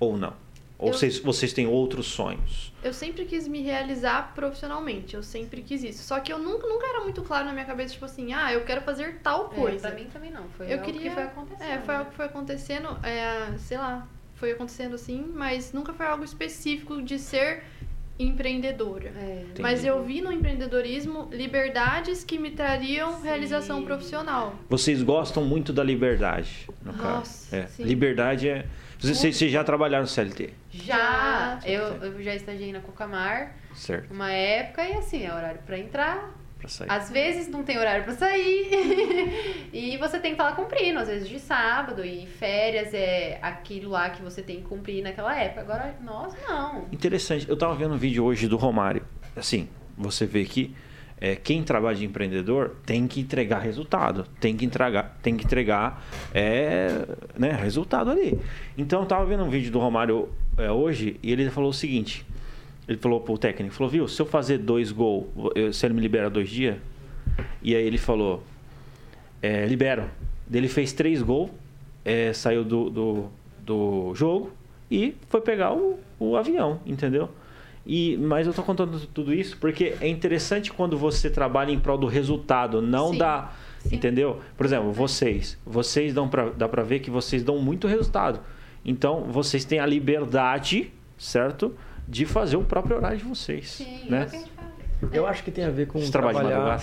Ou 0.00 0.16
não? 0.16 0.34
Ou 0.78 0.88
Eu- 0.88 0.94
vocês, 0.94 1.18
vocês 1.18 1.52
têm 1.52 1.66
outros 1.66 2.06
sonhos? 2.06 2.72
Eu 2.82 2.92
sempre 2.92 3.24
quis 3.24 3.46
me 3.46 3.60
realizar 3.62 4.32
profissionalmente, 4.34 5.14
eu 5.14 5.22
sempre 5.22 5.62
quis 5.62 5.84
isso. 5.84 6.02
Só 6.02 6.18
que 6.18 6.32
eu 6.32 6.38
nunca, 6.38 6.66
nunca 6.66 6.86
era 6.86 7.00
muito 7.02 7.22
claro 7.22 7.44
na 7.44 7.52
minha 7.52 7.64
cabeça, 7.64 7.92
tipo 7.92 8.04
assim, 8.04 8.32
ah, 8.32 8.52
eu 8.52 8.64
quero 8.64 8.80
fazer 8.80 9.18
tal 9.22 9.50
É, 9.52 9.54
coisa. 9.54 9.88
pra 9.88 9.96
mim 9.96 10.06
também 10.12 10.30
não. 10.32 10.44
Foi 10.56 10.66
Eu 10.66 10.72
algo 10.80 10.84
queria- 10.84 11.10
que 11.10 11.14
foi 11.14 11.22
acontecendo. 11.22 11.62
É, 11.70 11.78
foi 11.78 11.94
né? 11.94 11.98
algo 12.00 12.10
que 12.10 12.16
foi 12.16 12.24
acontecendo, 12.26 12.88
é, 13.06 13.58
sei 13.58 13.78
lá, 13.78 14.08
foi 14.34 14.52
acontecendo 14.52 14.94
assim, 14.96 15.24
mas 15.34 15.72
nunca 15.72 15.92
foi 15.92 16.06
algo 16.06 16.24
específico 16.24 17.00
de 17.00 17.16
ser 17.18 17.62
empreendedora. 18.18 19.08
É. 19.16 19.44
Mas 19.60 19.84
eu 19.84 20.02
vi 20.04 20.20
no 20.20 20.32
empreendedorismo 20.32 21.28
liberdades 21.32 22.22
que 22.24 22.38
me 22.38 22.50
trariam 22.50 23.16
Sim. 23.16 23.22
realização 23.24 23.84
profissional. 23.84 24.54
Vocês 24.68 25.02
gostam 25.02 25.44
muito 25.44 25.72
da 25.72 25.82
liberdade, 25.82 26.68
no 26.84 26.92
caso. 26.94 27.04
Nossa, 27.18 27.56
É. 27.56 27.66
sim. 27.66 27.84
Liberdade 27.84 28.48
é. 28.48 28.66
Vocês, 28.98 29.18
vocês- 29.36 29.50
já 29.50 29.64
trabalharam 29.64 30.04
no 30.04 30.08
CLT, 30.08 30.50
Já, 30.70 31.58
Já. 31.60 31.60
eu, 31.68 31.82
eu 32.04 32.22
já 32.22 32.34
estagiei 32.36 32.72
na 32.72 32.78
Cocamar 32.80 33.56
certo? 33.74 34.12
uma 34.14 34.30
época 34.30 34.84
e 34.86 34.92
assim, 34.92 35.24
é 35.24 35.34
horário 35.34 35.60
pra 35.66 35.76
entrar. 35.76 36.30
Pra 36.62 36.68
sair. 36.68 36.88
Às 36.88 37.10
vezes 37.10 37.48
não 37.48 37.64
tem 37.64 37.76
horário 37.76 38.04
pra 38.04 38.14
sair. 38.14 38.70
e 39.74 39.96
você 39.96 40.20
tem 40.20 40.30
que 40.30 40.40
estar 40.40 40.44
lá 40.44 40.52
cumprindo, 40.52 41.00
às 41.00 41.08
vezes 41.08 41.28
de 41.28 41.40
sábado. 41.40 42.04
E 42.04 42.24
férias 42.24 42.94
é 42.94 43.40
aquilo 43.42 43.90
lá 43.90 44.10
que 44.10 44.22
você 44.22 44.42
tem 44.42 44.58
que 44.58 44.62
cumprir 44.62 45.02
naquela 45.02 45.36
época. 45.36 45.60
Agora, 45.60 45.96
nós 46.00 46.32
não. 46.48 46.86
Interessante. 46.92 47.48
Eu 47.48 47.56
tava 47.56 47.74
vendo 47.74 47.94
um 47.94 47.98
vídeo 47.98 48.24
hoje 48.24 48.46
do 48.46 48.56
Romário. 48.56 49.04
Assim, 49.34 49.68
você 49.98 50.24
vê 50.24 50.44
que 50.44 50.72
é, 51.20 51.34
quem 51.34 51.64
trabalha 51.64 51.96
de 51.96 52.04
empreendedor 52.04 52.76
tem 52.86 53.08
que 53.08 53.20
entregar 53.20 53.58
resultado, 53.58 54.24
tem 54.38 54.56
que 54.56 54.64
entregar, 54.64 55.18
tem 55.20 55.36
que 55.36 55.44
entregar 55.44 56.04
é, 56.32 57.06
né, 57.36 57.50
resultado 57.52 58.12
ali. 58.12 58.38
Então 58.78 59.00
eu 59.00 59.06
tava 59.06 59.24
vendo 59.26 59.42
um 59.42 59.50
vídeo 59.50 59.72
do 59.72 59.80
Romário 59.80 60.28
é, 60.56 60.70
hoje 60.70 61.18
e 61.22 61.32
ele 61.32 61.50
falou 61.50 61.70
o 61.70 61.74
seguinte: 61.74 62.24
ele 62.88 62.98
falou 62.98 63.20
pro 63.20 63.38
técnico, 63.38 63.74
falou, 63.74 63.90
viu, 63.90 64.08
se 64.08 64.20
eu 64.20 64.26
fazer 64.26 64.58
dois 64.58 64.90
gols, 64.90 65.26
ele 65.82 65.94
me 65.94 66.00
libera 66.00 66.28
dois 66.28 66.48
dias? 66.48 66.76
E 67.62 67.74
aí 67.74 67.84
ele 67.84 67.98
falou, 67.98 68.42
é, 69.40 69.66
libero. 69.66 70.04
Ele 70.52 70.68
fez 70.68 70.92
três 70.92 71.22
gols, 71.22 71.50
é, 72.04 72.32
saiu 72.32 72.64
do, 72.64 72.90
do, 72.90 73.24
do 73.60 74.14
jogo 74.14 74.52
e 74.90 75.14
foi 75.28 75.40
pegar 75.40 75.72
o, 75.72 75.98
o 76.18 76.36
avião, 76.36 76.80
entendeu? 76.84 77.30
E, 77.86 78.16
mas 78.18 78.46
eu 78.46 78.52
tô 78.52 78.62
contando 78.62 79.06
tudo 79.08 79.34
isso 79.34 79.56
porque 79.58 79.94
é 80.00 80.08
interessante 80.08 80.72
quando 80.72 80.96
você 80.96 81.28
trabalha 81.28 81.72
em 81.72 81.80
prol 81.80 81.98
do 81.98 82.06
resultado, 82.06 82.80
não 82.80 83.10
Sim, 83.10 83.18
da. 83.18 83.52
sim. 83.80 83.96
Entendeu? 83.96 84.40
Por 84.56 84.66
exemplo, 84.66 84.92
vocês. 84.92 85.58
Vocês 85.64 86.14
dão 86.14 86.28
pra, 86.28 86.50
dá 86.50 86.68
pra 86.68 86.82
ver 86.82 87.00
que 87.00 87.10
vocês 87.10 87.42
dão 87.42 87.58
muito 87.58 87.88
resultado. 87.88 88.40
Então, 88.84 89.24
vocês 89.24 89.64
têm 89.64 89.78
a 89.78 89.86
liberdade, 89.86 90.92
certo? 91.16 91.74
De 92.12 92.26
fazer 92.26 92.56
o 92.56 92.64
próprio 92.64 92.96
horário 92.96 93.16
de 93.16 93.24
vocês. 93.24 93.70
Sim, 93.70 94.10
né? 94.10 94.26
é 94.26 94.26
fala. 94.26 94.72
Eu 95.10 95.26
acho 95.26 95.42
que 95.42 95.50
tem 95.50 95.64
a 95.64 95.70
ver 95.70 95.86
com 95.86 95.98
trabalha 96.10 96.38
trabalhar, 96.38 96.80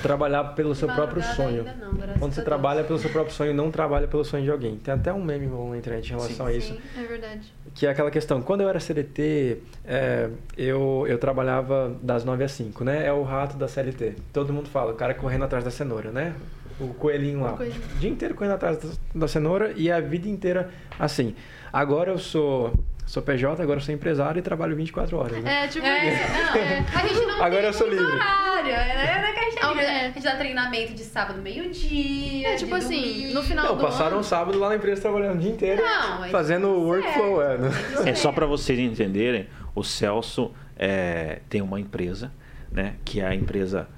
trabalhar 0.00 0.44
pelo 0.54 0.74
seu 0.74 0.88
próprio 0.88 1.22
sonho. 1.22 1.64
não, 1.64 2.18
Quando 2.18 2.32
você 2.32 2.42
trabalha 2.42 2.84
pelo 2.84 2.98
seu 2.98 3.10
próprio 3.10 3.34
sonho, 3.34 3.52
não 3.52 3.70
trabalha 3.70 4.06
pelo 4.06 4.24
sonho 4.24 4.44
de 4.44 4.50
alguém. 4.50 4.76
Tem 4.76 4.94
até 4.94 5.12
um 5.12 5.22
meme 5.22 5.46
bom 5.46 5.70
na 5.70 5.76
internet 5.76 6.06
em 6.06 6.10
relação 6.12 6.46
a 6.46 6.52
isso. 6.52 6.72
Sim. 6.72 6.80
É 6.96 7.02
verdade. 7.02 7.52
Que 7.74 7.86
é 7.86 7.90
aquela 7.90 8.10
questão, 8.10 8.40
quando 8.40 8.62
eu 8.62 8.68
era 8.68 8.80
CLT, 8.80 9.58
é, 9.84 10.30
eu, 10.56 11.04
eu 11.06 11.18
trabalhava 11.18 11.94
das 12.00 12.24
9 12.24 12.44
às 12.44 12.52
5, 12.52 12.84
né? 12.84 13.06
É 13.06 13.12
o 13.12 13.24
rato 13.24 13.56
da 13.56 13.68
CLT. 13.68 14.14
Todo 14.32 14.52
mundo 14.52 14.68
fala, 14.68 14.92
o 14.92 14.96
cara 14.96 15.12
correndo 15.12 15.44
atrás 15.44 15.64
da 15.64 15.70
cenoura, 15.70 16.10
né? 16.10 16.34
O 16.80 16.94
coelhinho 16.94 17.42
lá. 17.42 17.52
O 17.52 17.56
coelhinho. 17.58 17.82
O 17.94 17.98
dia 17.98 18.10
inteiro 18.10 18.34
correndo 18.34 18.54
atrás 18.54 18.78
da, 18.78 18.88
da 19.14 19.28
cenoura 19.28 19.72
e 19.76 19.90
a 19.90 20.00
vida 20.00 20.28
inteira 20.28 20.70
assim. 20.98 21.34
Agora 21.72 22.10
eu 22.10 22.18
sou, 22.18 22.72
sou 23.06 23.22
PJ, 23.22 23.62
agora 23.62 23.78
eu 23.78 23.82
sou 23.84 23.94
empresário 23.94 24.38
e 24.38 24.42
trabalho 24.42 24.74
24 24.76 25.16
horas, 25.16 25.42
né? 25.42 25.64
É, 25.64 25.68
tipo 25.68 25.86
É, 25.86 26.08
isso. 26.08 26.22
não, 26.32 26.56
é. 26.60 26.84
A 26.94 27.06
gente 27.06 27.26
não 27.26 27.34
Agora 27.42 27.50
tem 27.60 27.64
eu 27.66 27.72
sou 27.72 27.86
muito 27.86 28.00
livre. 28.00 28.16
horário. 28.16 28.70
É, 28.72 28.94
né? 29.22 29.32
que 29.32 29.38
a, 29.38 29.42
gente, 29.44 29.58
Ah, 29.62 29.82
é. 29.82 30.00
a 30.00 30.10
gente 30.10 30.22
dá 30.22 30.36
treinamento 30.36 30.92
de 30.94 31.02
sábado 31.04 31.40
meio-dia. 31.40 32.48
É, 32.48 32.56
tipo 32.56 32.70
de 32.70 32.76
assim, 32.84 33.00
domingo. 33.00 33.34
no 33.34 33.42
final 33.42 33.64
Não, 33.66 33.76
do 33.76 33.82
passaram 33.82 34.10
ano... 34.12 34.18
um 34.20 34.22
sábado 34.22 34.58
lá 34.58 34.68
na 34.70 34.76
empresa 34.76 35.00
trabalhando 35.02 35.36
o 35.36 35.40
dia 35.40 35.50
inteiro, 35.50 35.82
Não, 35.82 36.28
fazendo 36.28 36.68
o 36.70 36.74
tudo 36.74 36.86
workflow. 36.86 37.42
É, 37.42 37.58
né? 37.58 37.70
É 38.06 38.14
só 38.14 38.30
para 38.32 38.46
vocês 38.46 38.78
entenderem, 38.78 39.48
o 39.74 39.82
Celso 39.82 40.52
é, 40.76 41.40
tem 41.48 41.62
uma 41.62 41.80
empresa, 41.80 42.32
né? 42.70 42.94
Que 43.04 43.20
é 43.20 43.26
a 43.26 43.34
empresa. 43.34 43.88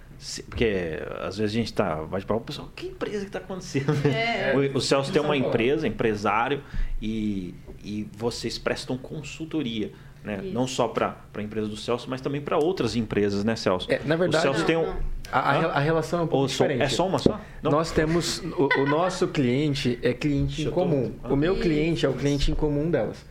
Porque 0.48 0.98
às 1.20 1.36
vezes 1.38 1.54
a 1.54 1.58
gente 1.58 1.72
tá. 1.72 1.96
Vai 2.02 2.22
para 2.22 2.36
o 2.36 2.40
pessoal, 2.40 2.70
que 2.76 2.86
empresa 2.86 3.24
que 3.24 3.30
tá 3.30 3.38
acontecendo? 3.38 3.92
É. 4.06 4.52
O, 4.74 4.78
o 4.78 4.80
Celso 4.80 5.12
tem 5.12 5.20
uma 5.20 5.36
empresa, 5.36 5.86
empresário, 5.88 6.62
e, 7.00 7.54
e 7.82 8.06
vocês 8.16 8.56
prestam 8.58 8.96
consultoria. 8.96 9.90
Né? 10.22 10.38
Isso. 10.44 10.54
Não 10.54 10.68
só 10.68 10.86
para 10.86 11.16
a 11.34 11.42
empresa 11.42 11.66
do 11.66 11.76
Celso, 11.76 12.08
mas 12.08 12.20
também 12.20 12.40
para 12.40 12.56
outras 12.56 12.94
empresas, 12.94 13.42
né, 13.42 13.56
Celso? 13.56 13.90
É, 13.90 14.00
na 14.04 14.14
verdade- 14.14 14.38
o 14.46 14.52
Celso 14.54 14.60
Não, 14.60 14.66
tem 14.66 14.76
um. 14.76 14.94
A, 15.32 15.38
a 15.40 15.78
relação 15.80 16.20
é 16.20 16.22
um 16.22 16.26
pouco 16.28 16.42
Ou 16.42 16.48
só- 16.48 16.64
diferente. 16.64 16.82
é 16.86 16.88
só 16.88 17.08
uma 17.08 17.18
só? 17.18 17.40
Não? 17.60 17.72
Nós 17.72 17.90
temos. 17.90 18.38
O, 18.56 18.68
o 18.82 18.86
nosso 18.86 19.26
cliente 19.28 19.98
é 20.02 20.12
cliente 20.12 20.56
Deixa 20.56 20.62
em 20.62 20.64
eu 20.66 20.70
tô- 20.70 20.80
comum. 20.80 21.12
Ah. 21.24 21.32
O 21.32 21.36
meu 21.36 21.56
cliente 21.58 22.06
é 22.06 22.08
o 22.08 22.12
cliente 22.12 22.52
em 22.52 22.54
comum 22.54 22.88
delas. 22.90 23.24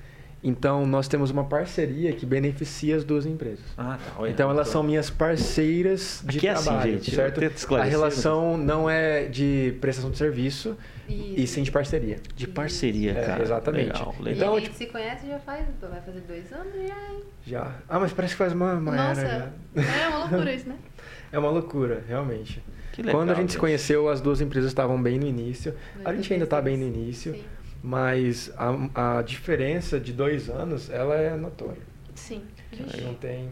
Então, 0.44 0.88
nós 0.88 1.08
temos 1.08 1.30
uma 1.30 1.44
parceria 1.44 2.12
que 2.14 2.26
beneficia 2.26 2.96
as 2.96 3.04
duas 3.04 3.28
empresas. 3.28 3.64
Ah, 3.78 4.00
tá. 4.04 4.12
Olha, 4.18 4.32
Então, 4.32 4.50
elas 4.50 4.68
tô- 4.68 4.74
são 4.74 4.84
minhas 4.84 5.08
parceiras 5.10 6.24
de 6.26 6.38
Aqui 6.40 6.48
é 6.48 6.52
assim, 6.52 6.64
trabalho, 6.66 6.94
gente, 6.94 7.10
eu 7.12 7.16
certo? 7.16 7.40
tento 7.40 7.52
A 7.52 7.56
esclarecer, 7.56 7.92
relação 7.92 8.58
não 8.58 8.90
é 8.90 9.26
de 9.26 9.76
prestação 9.80 10.10
de 10.10 10.18
serviço 10.18 10.76
e 11.08 11.44
Isso. 11.44 11.54
sim 11.54 11.64
de 11.64 11.72
parceria. 11.72 12.18
De 12.36 12.48
parceria, 12.48 13.12
É, 13.12 13.24
cara. 13.26 13.44
exatamente. 13.44 13.88
Legal, 13.94 14.16
E 14.20 14.24
legal. 14.24 14.36
Então, 14.44 14.56
a 14.56 14.60
gente 14.60 14.66
tipo- 14.72 14.78
se 14.80 14.86
conhece 14.88 15.28
já 15.28 15.40
faz, 15.40 15.66
vai 15.80 16.02
fazer 16.02 16.22
dois 16.22 16.52
anos 16.54 16.74
já, 16.74 16.82
hein? 17.12 17.20
Já. 17.46 17.76
Ah, 17.88 18.00
mas 18.00 18.12
parece 18.14 18.34
que 18.34 18.38
faz 18.40 18.54
uma, 18.54 18.74
uma 18.74 18.96
Nossa, 18.96 19.22
era 19.22 19.54
já. 19.76 19.82
é 19.84 20.08
uma 20.08 20.18
loucura 20.20 20.54
isso, 20.56 20.70
né? 20.70 20.76
É 21.32 21.38
uma 21.40 21.50
loucura, 21.52 22.04
realmente. 22.08 22.64
Que 22.94 23.02
legal, 23.04 23.22
Quando 23.22 23.30
a 23.32 23.36
gente 23.36 23.52
se 23.52 23.58
conheceu, 23.58 24.10
as 24.10 24.20
duas 24.20 24.42
empresas 24.42 24.70
estavam 24.72 25.02
bem 25.02 25.18
no 25.20 25.26
início. 25.28 25.74
A 26.04 26.14
gente 26.14 26.34
ainda 26.34 26.44
está 26.46 26.60
bem 26.62 26.76
no 26.78 26.86
início, 26.86 27.34
Sim. 27.34 27.44
Mas 27.84 28.52
a, 28.58 29.18
a 29.18 29.22
diferença 29.22 30.00
de 30.00 30.14
dois 30.14 30.50
anos, 30.50 30.90
ela 30.90 31.16
é 31.16 31.36
notória. 31.36 31.82
Sim. 32.16 32.44
Que 32.72 33.02
Não 33.02 33.14
tem... 33.16 33.50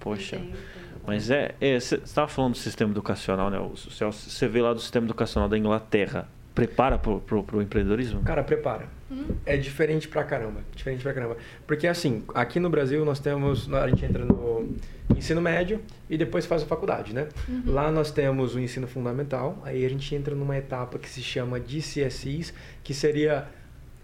Poxa. 0.00 0.36
Entendo. 0.36 0.58
Mas 1.06 1.30
é, 1.30 1.54
você 1.78 1.96
estava 1.96 2.28
falando 2.28 2.52
do 2.52 2.58
sistema 2.58 2.90
educacional, 2.90 3.50
né? 3.50 3.58
O 3.58 3.76
Celso, 3.76 4.30
você 4.30 4.48
vê 4.48 4.62
lá 4.62 4.72
do 4.72 4.80
sistema 4.80 5.06
educacional 5.06 5.48
da 5.48 5.58
Inglaterra. 5.58 6.28
Prepara 6.54 6.98
pro, 6.98 7.20
pro, 7.20 7.42
pro 7.42 7.62
empreendedorismo? 7.62 8.22
Cara, 8.22 8.42
prepara. 8.44 8.86
Hum, 9.10 9.24
É 9.46 9.56
diferente 9.56 10.06
pra 10.08 10.22
caramba. 10.22 10.60
Diferente 10.74 11.02
pra 11.02 11.12
caramba. 11.14 11.36
Porque 11.66 11.86
assim, 11.86 12.24
aqui 12.34 12.60
no 12.60 12.68
Brasil 12.68 13.04
nós 13.04 13.18
temos. 13.18 13.72
A 13.72 13.88
gente 13.88 14.04
entra 14.04 14.24
no 14.24 14.74
ensino 15.16 15.40
médio 15.40 15.80
e 16.10 16.16
depois 16.18 16.44
faz 16.46 16.62
a 16.62 16.66
faculdade, 16.66 17.14
né? 17.14 17.28
Lá 17.66 17.90
nós 17.90 18.10
temos 18.10 18.54
o 18.54 18.60
ensino 18.60 18.86
fundamental, 18.86 19.60
aí 19.64 19.84
a 19.84 19.88
gente 19.88 20.14
entra 20.14 20.34
numa 20.34 20.56
etapa 20.56 20.98
que 20.98 21.08
se 21.08 21.22
chama 21.22 21.58
GCSEs, 21.58 22.52
que 22.82 22.92
seria 22.94 23.46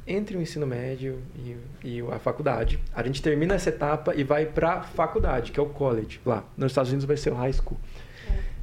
entre 0.06 0.36
o 0.36 0.40
ensino 0.40 0.66
médio 0.66 1.18
e, 1.36 1.56
e 1.84 2.00
a 2.10 2.18
faculdade. 2.18 2.78
A 2.94 3.02
gente 3.02 3.20
termina 3.20 3.54
essa 3.54 3.68
etapa 3.68 4.14
e 4.14 4.24
vai 4.24 4.46
pra 4.46 4.82
faculdade, 4.82 5.52
que 5.52 5.60
é 5.60 5.62
o 5.62 5.66
college. 5.66 6.18
Lá. 6.24 6.44
Nos 6.56 6.72
Estados 6.72 6.90
Unidos 6.90 7.04
vai 7.06 7.16
ser 7.18 7.30
o 7.30 7.34
high 7.34 7.52
school. 7.52 7.78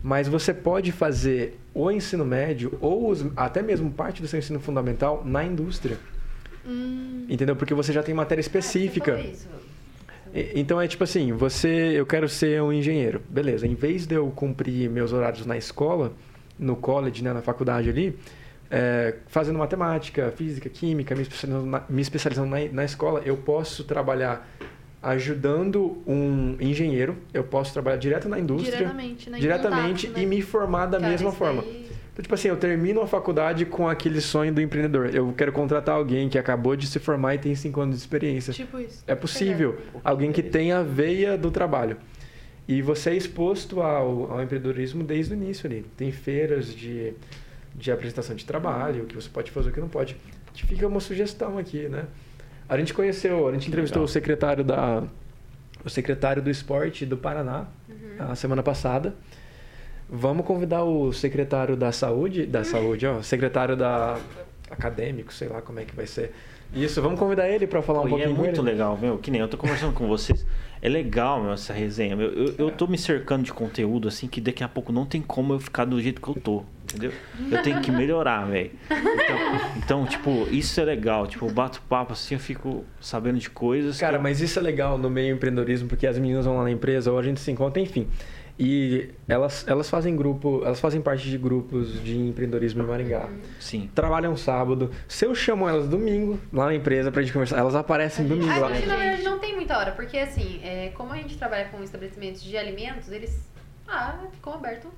Mas 0.07 0.27
você 0.27 0.53
pode 0.53 0.91
fazer 0.91 1.59
o 1.73 1.89
ensino 1.89 2.23
médio 2.23 2.77
ou 2.79 3.09
os- 3.09 3.25
até 3.35 3.63
mesmo 3.63 3.89
parte 3.89 4.21
do 4.21 4.27
seu 4.27 4.37
ensino 4.37 4.59
fundamental 4.59 5.23
na 5.25 5.43
indústria. 5.43 5.97
hum, 6.63 7.25
Entendeu? 7.27 7.55
Porque 7.55 7.73
você 7.73 7.91
já 7.91 8.03
tem 8.03 8.13
matéria 8.13 8.39
específica. 8.39 9.13
Ah, 9.13 9.17
você 9.17 9.23
falou 9.23 9.33
isso. 9.33 9.47
E- 10.31 10.59
Então 10.59 10.79
é 10.79 10.87
tipo 10.87 11.03
assim, 11.03 11.31
você, 11.33 11.69
eu 11.95 12.05
quero 12.05 12.29
ser 12.29 12.61
um 12.61 12.71
engenheiro, 12.71 13.19
beleza? 13.27 13.65
Em 13.65 13.73
vez 13.73 14.05
de 14.05 14.13
eu 14.13 14.27
cumprir 14.29 14.87
meus 14.91 15.11
horários 15.11 15.43
na 15.47 15.57
escola, 15.57 16.13
no 16.59 16.75
college, 16.75 17.23
né, 17.23 17.33
na 17.33 17.41
faculdade 17.41 17.89
ali, 17.89 18.15
é, 18.69 19.15
fazendo 19.27 19.57
matemática, 19.57 20.31
física, 20.37 20.69
química, 20.69 21.15
me 21.15 21.23
especializando 21.23 21.65
na, 21.65 21.83
me 21.89 22.01
especializando 22.01 22.47
na, 22.49 22.57
na 22.71 22.85
escola, 22.85 23.21
eu 23.25 23.37
posso 23.37 23.83
trabalhar 23.83 24.47
ajudando 25.05 26.01
um 26.07 26.57
engenheiro, 26.59 27.15
eu 27.33 27.43
posso 27.43 27.71
trabalhar 27.71 27.97
direto 27.97 28.27
na 28.27 28.39
indústria, 28.39 28.77
diretamente, 28.77 29.29
né? 29.29 29.39
Diretamente 29.39 30.07
contato, 30.07 30.21
e 30.21 30.25
né? 30.25 30.35
me 30.35 30.41
formar 30.41 30.87
da 30.87 30.97
Cara, 30.99 31.11
mesma 31.11 31.31
forma. 31.31 31.61
daí- 31.61 31.85
Então, 32.11 32.23
tipo 32.23 32.33
assim, 32.33 32.47
eu 32.47 32.55
termino 32.57 33.01
a 33.01 33.07
faculdade 33.07 33.65
com 33.65 33.87
aquele 33.87 34.19
sonho 34.21 34.51
do 34.53 34.61
empreendedor. 34.61 35.13
Eu 35.13 35.31
quero 35.37 35.51
contratar 35.51 35.95
alguém 35.95 36.27
que 36.29 36.39
acabou 36.39 36.75
de 36.75 36.87
se 36.87 36.97
formar 36.97 37.35
e 37.35 37.37
tem 37.37 37.53
cinco 37.55 37.81
anos 37.81 37.95
de 37.97 38.01
experiência. 38.01 38.51
Tipo 38.53 38.79
isso. 38.79 39.03
É 39.05 39.13
possível. 39.13 39.77
Alguém 40.03 40.31
que 40.31 40.41
tenha 40.41 40.79
a 40.79 40.83
veia 40.83 41.37
do 41.37 41.51
trabalho. 41.51 41.97
E 42.67 42.81
você 42.81 43.11
é 43.11 43.15
exposto 43.15 43.81
ao, 43.81 44.31
ao 44.31 44.41
empreendedorismo 44.41 45.03
desde 45.03 45.33
o 45.33 45.35
início 45.35 45.67
ali. 45.67 45.85
Tem 45.97 46.11
feiras 46.11 46.73
de, 46.73 47.13
de 47.75 47.91
apresentação 47.91 48.35
de 48.35 48.45
trabalho, 48.45 49.03
o 49.03 49.05
que 49.05 49.13
você 49.15 49.29
pode 49.29 49.51
fazer, 49.51 49.69
o 49.69 49.73
que 49.73 49.79
não 49.81 49.89
pode. 49.89 50.15
Te 50.53 50.65
fica 50.65 50.87
uma 50.87 51.01
sugestão 51.01 51.57
aqui, 51.59 51.89
né? 51.89 52.05
A 52.67 52.77
gente 52.77 52.93
conheceu, 52.93 53.47
a 53.47 53.51
gente 53.53 53.67
entrevistou 53.67 54.01
legal. 54.01 54.05
o 54.05 54.07
secretário 54.11 54.63
da 54.63 55.03
o 55.83 55.89
secretário 55.89 56.41
do 56.41 56.49
esporte 56.49 57.05
do 57.05 57.15
Paraná 57.15 57.65
Uhum. 57.87 58.31
a 58.31 58.35
semana 58.35 58.63
passada. 58.63 59.13
Vamos 60.09 60.45
convidar 60.45 60.83
o 60.83 61.11
secretário 61.13 61.75
da 61.75 61.91
saúde, 61.91 62.45
da 62.45 62.63
saúde, 62.63 63.05
ó, 63.05 63.21
secretário 63.21 63.75
da 63.75 64.17
acadêmico, 64.69 65.31
sei 65.33 65.47
lá 65.47 65.61
como 65.61 65.79
é 65.79 65.85
que 65.85 65.95
vai 65.95 66.07
ser. 66.07 66.33
Isso, 66.73 67.01
vamos 67.01 67.19
convidar 67.19 67.49
ele 67.49 67.65
para 67.67 67.81
falar 67.81 67.99
Pô, 67.99 68.05
um 68.05 68.07
e 68.07 68.09
pouquinho 68.11 68.31
é 68.31 68.35
com 68.35 68.41
muito 68.41 68.61
ele. 68.61 68.69
legal, 68.71 68.97
meu. 69.01 69.17
Que 69.17 69.31
nem 69.31 69.39
eu 69.41 69.47
tô 69.47 69.57
conversando 69.57 69.93
com 69.93 70.07
vocês. 70.07 70.45
É 70.81 70.89
legal, 70.89 71.41
meu, 71.41 71.53
essa 71.53 71.71
resenha. 71.73 72.15
Meu. 72.15 72.27
Eu, 72.31 72.55
eu 72.57 72.71
tô 72.71 72.85
me 72.85 72.97
cercando 72.97 73.43
de 73.43 73.53
conteúdo, 73.53 74.07
assim, 74.07 74.27
que 74.27 74.41
daqui 74.41 74.63
a 74.63 74.67
pouco 74.67 74.91
não 74.91 75.05
tem 75.05 75.21
como 75.21 75.53
eu 75.53 75.59
ficar 75.59 75.85
do 75.85 75.99
jeito 76.01 76.21
que 76.21 76.27
eu 76.27 76.35
tô. 76.35 76.63
Entendeu? 76.83 77.11
Eu 77.51 77.61
tenho 77.63 77.81
que 77.81 77.91
melhorar, 77.91 78.45
velho. 78.45 78.71
Então, 78.91 79.69
então, 79.77 80.05
tipo, 80.05 80.47
isso 80.51 80.79
é 80.79 80.83
legal. 80.83 81.25
Tipo, 81.27 81.45
eu 81.47 81.51
bato 81.51 81.81
papo 81.89 82.13
assim, 82.13 82.35
eu 82.35 82.39
fico 82.39 82.83
sabendo 83.01 83.39
de 83.39 83.49
coisas. 83.49 83.97
Cara, 83.99 84.17
eu- 84.17 84.21
mas 84.21 84.41
isso 84.41 84.59
é 84.59 84.61
legal 84.61 84.97
no 84.97 85.09
meio 85.09 85.33
empreendedorismo, 85.35 85.87
porque 85.87 86.05
as 86.05 86.19
meninas 86.19 86.45
vão 86.45 86.57
lá 86.57 86.63
na 86.63 86.71
empresa, 86.71 87.11
ou 87.11 87.17
a 87.17 87.23
gente 87.23 87.39
se 87.39 87.49
encontra, 87.51 87.81
enfim. 87.81 88.07
E 88.57 89.09
elas, 89.27 89.67
elas 89.67 89.89
fazem 89.89 90.15
grupo, 90.15 90.61
elas 90.63 90.79
fazem 90.79 91.01
parte 91.01 91.29
de 91.29 91.37
grupos 91.37 92.01
de 92.03 92.17
empreendedorismo 92.17 92.81
em 92.83 92.85
Maringá. 92.85 93.27
Sim. 93.59 93.89
Trabalham 93.93 94.35
sábado. 94.37 94.91
Se 95.09 95.25
eu 95.25 95.35
chamo 95.35 95.67
elas 95.67 95.89
domingo 95.89 96.39
lá 96.53 96.67
na 96.67 96.73
empresa 96.75 97.11
pra 97.11 97.21
gente 97.21 97.33
conversar, 97.33 97.57
elas 97.57 97.75
aparecem 97.75 98.25
domingo 98.25 98.49
A 98.51 98.57
lá. 98.59 98.73
gente, 98.73 98.87
na 98.87 98.95
verdade, 98.95 99.23
não 99.23 99.39
tem 99.39 99.55
muita 99.55 99.77
hora, 99.77 99.91
porque 99.91 100.17
assim, 100.17 100.61
é, 100.63 100.89
como 100.95 101.11
a 101.11 101.17
gente 101.17 101.37
trabalha 101.37 101.65
com 101.65 101.83
estabelecimentos 101.83 102.41
de 102.41 102.57
alimentos, 102.57 103.11
eles 103.11 103.45
ah, 103.87 104.17
ficam 104.31 104.53
abertos 104.53 104.89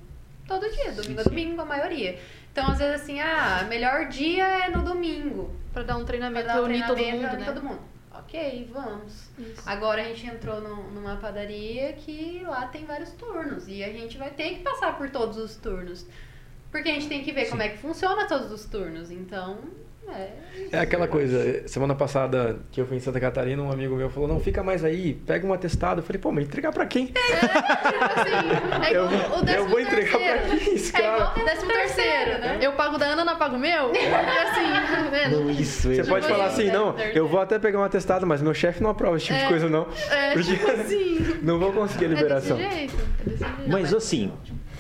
todo 0.47 0.70
dia, 0.70 0.91
domingo 0.91 1.20
a 1.20 1.24
sim. 1.24 1.30
domingo, 1.30 1.62
a 1.62 1.66
maioria. 1.66 2.20
Então, 2.51 2.72
às 2.72 2.78
vezes, 2.78 3.01
assim, 3.01 3.20
ah, 3.20 3.66
melhor 3.68 4.08
dia 4.08 4.66
é 4.66 4.70
no 4.70 4.84
domingo. 4.84 5.51
Pra 5.74 5.84
dar 5.84 5.95
um 5.95 5.99
Pra 5.99 6.08
treinamento, 6.08 6.47
dar 6.47 6.62
um 6.62 6.66
reunir 6.66 6.86
todo 6.86 6.95
treinamento, 6.95 7.32
mundo, 7.32 7.39
né? 7.39 7.45
todo 7.45 7.64
mundo. 7.64 7.80
Ok, 8.28 8.70
vamos. 8.74 9.30
Isso. 9.40 9.62
Agora 9.66 10.02
a 10.02 10.06
gente 10.06 10.28
entrou 10.28 10.60
num- 10.60 10.92
numa 10.92 11.16
padaria 11.16 11.94
que 11.94 12.44
lá 12.46 12.68
tem 12.68 12.86
vários 12.86 13.12
turnos 13.14 13.68
e 13.70 13.82
a 13.84 13.90
gente 13.90 14.18
vai 14.18 14.30
ter 14.32 14.56
que 14.56 14.64
passar 14.64 14.98
por 14.98 15.10
todos 15.10 15.38
os 15.38 15.56
turnos. 15.56 16.06
Porque 16.70 16.90
a 16.90 16.94
gente 16.94 17.08
tem 17.08 17.24
que 17.24 17.32
ver 17.32 17.50
como 17.50 17.62
é 17.62 17.70
que 17.70 17.78
funciona 17.78 18.28
todos 18.28 18.52
os 18.52 18.66
turnos. 18.66 19.10
Então, 19.12 19.58
é. 20.12 20.30
É 20.72 20.80
aquela 20.80 21.08
coisa, 21.08 21.66
semana 21.68 21.95
passada 21.95 22.60
que 22.72 22.82
eu 22.82 22.86
fui 22.86 22.97
em 22.97 22.99
Santa 22.99 23.20
Catarina, 23.20 23.62
um 23.64 23.72
amigo 23.72 23.95
meu 23.95 24.10
falou, 24.10 24.28
não, 24.28 24.39
fica 24.39 24.62
mais 24.62 24.84
aí, 24.84 25.14
pega 25.14 25.45
um 25.47 25.53
atestado. 25.53 25.99
Eu 26.01 26.03
falei, 26.03 26.20
pô, 26.22 26.32
mas 26.32 26.45
entregar 26.45 26.72
pra 26.74 26.86
quem? 26.86 27.14
Assim, 27.14 28.86
é 28.86 28.97
Eu, 28.97 29.05
igual 29.05 29.43
o 29.43 29.49
eu 29.49 29.68
vou 29.68 29.80
entregar 29.80 30.18
pra 30.20 30.20
terceiro. 30.38 30.60
quem 30.66 30.74
esse 30.76 30.95
É 30.95 30.99
igual 30.99 31.18
cara? 31.20 31.41
o 31.41 31.45
décimo 31.45 31.72
terceiro, 31.72 32.32
né? 32.41 32.58
Eu 32.62 32.74
pago 32.74 32.97
da 32.97 33.05
Ana, 33.05 33.22
Ana 33.22 33.36
paga 33.36 33.55
o 33.55 33.60
meu? 33.60 33.93
E 33.93 33.97
assim, 33.97 35.10
né? 35.12 35.28
Não, 35.32 35.49
isso, 35.51 35.93
Você 35.93 36.03
pode 36.03 36.28
falar 36.28 36.45
assim, 36.47 36.70
não, 36.72 36.97
eu 36.99 37.28
vou 37.28 37.39
até 37.39 37.58
pegar 37.60 37.80
um 37.80 37.84
atestado, 37.84 38.26
mas 38.28 38.41
meu 38.41 38.53
chefe 38.53 38.82
não 38.84 38.89
aprova 38.89 39.18
esse 39.18 39.28
tipo 39.28 39.38
de 39.39 39.45
É. 39.45 39.47
coisa, 39.47 39.70
não. 39.70 39.88
É, 40.10 40.34
Porque 40.34 40.55
tipo 40.55 40.70
assim. 40.72 41.39
não 41.43 41.60
vou 41.60 41.72
conseguir 41.72 42.05
a 42.05 42.08
É 42.08 42.10
desse 42.12 42.22
liberação. 42.24 42.58
jeito. 42.58 42.95
É 43.26 43.30
desse 43.30 43.43
jeito. 43.43 43.70
Mas 43.72 43.93
assim, 43.93 44.32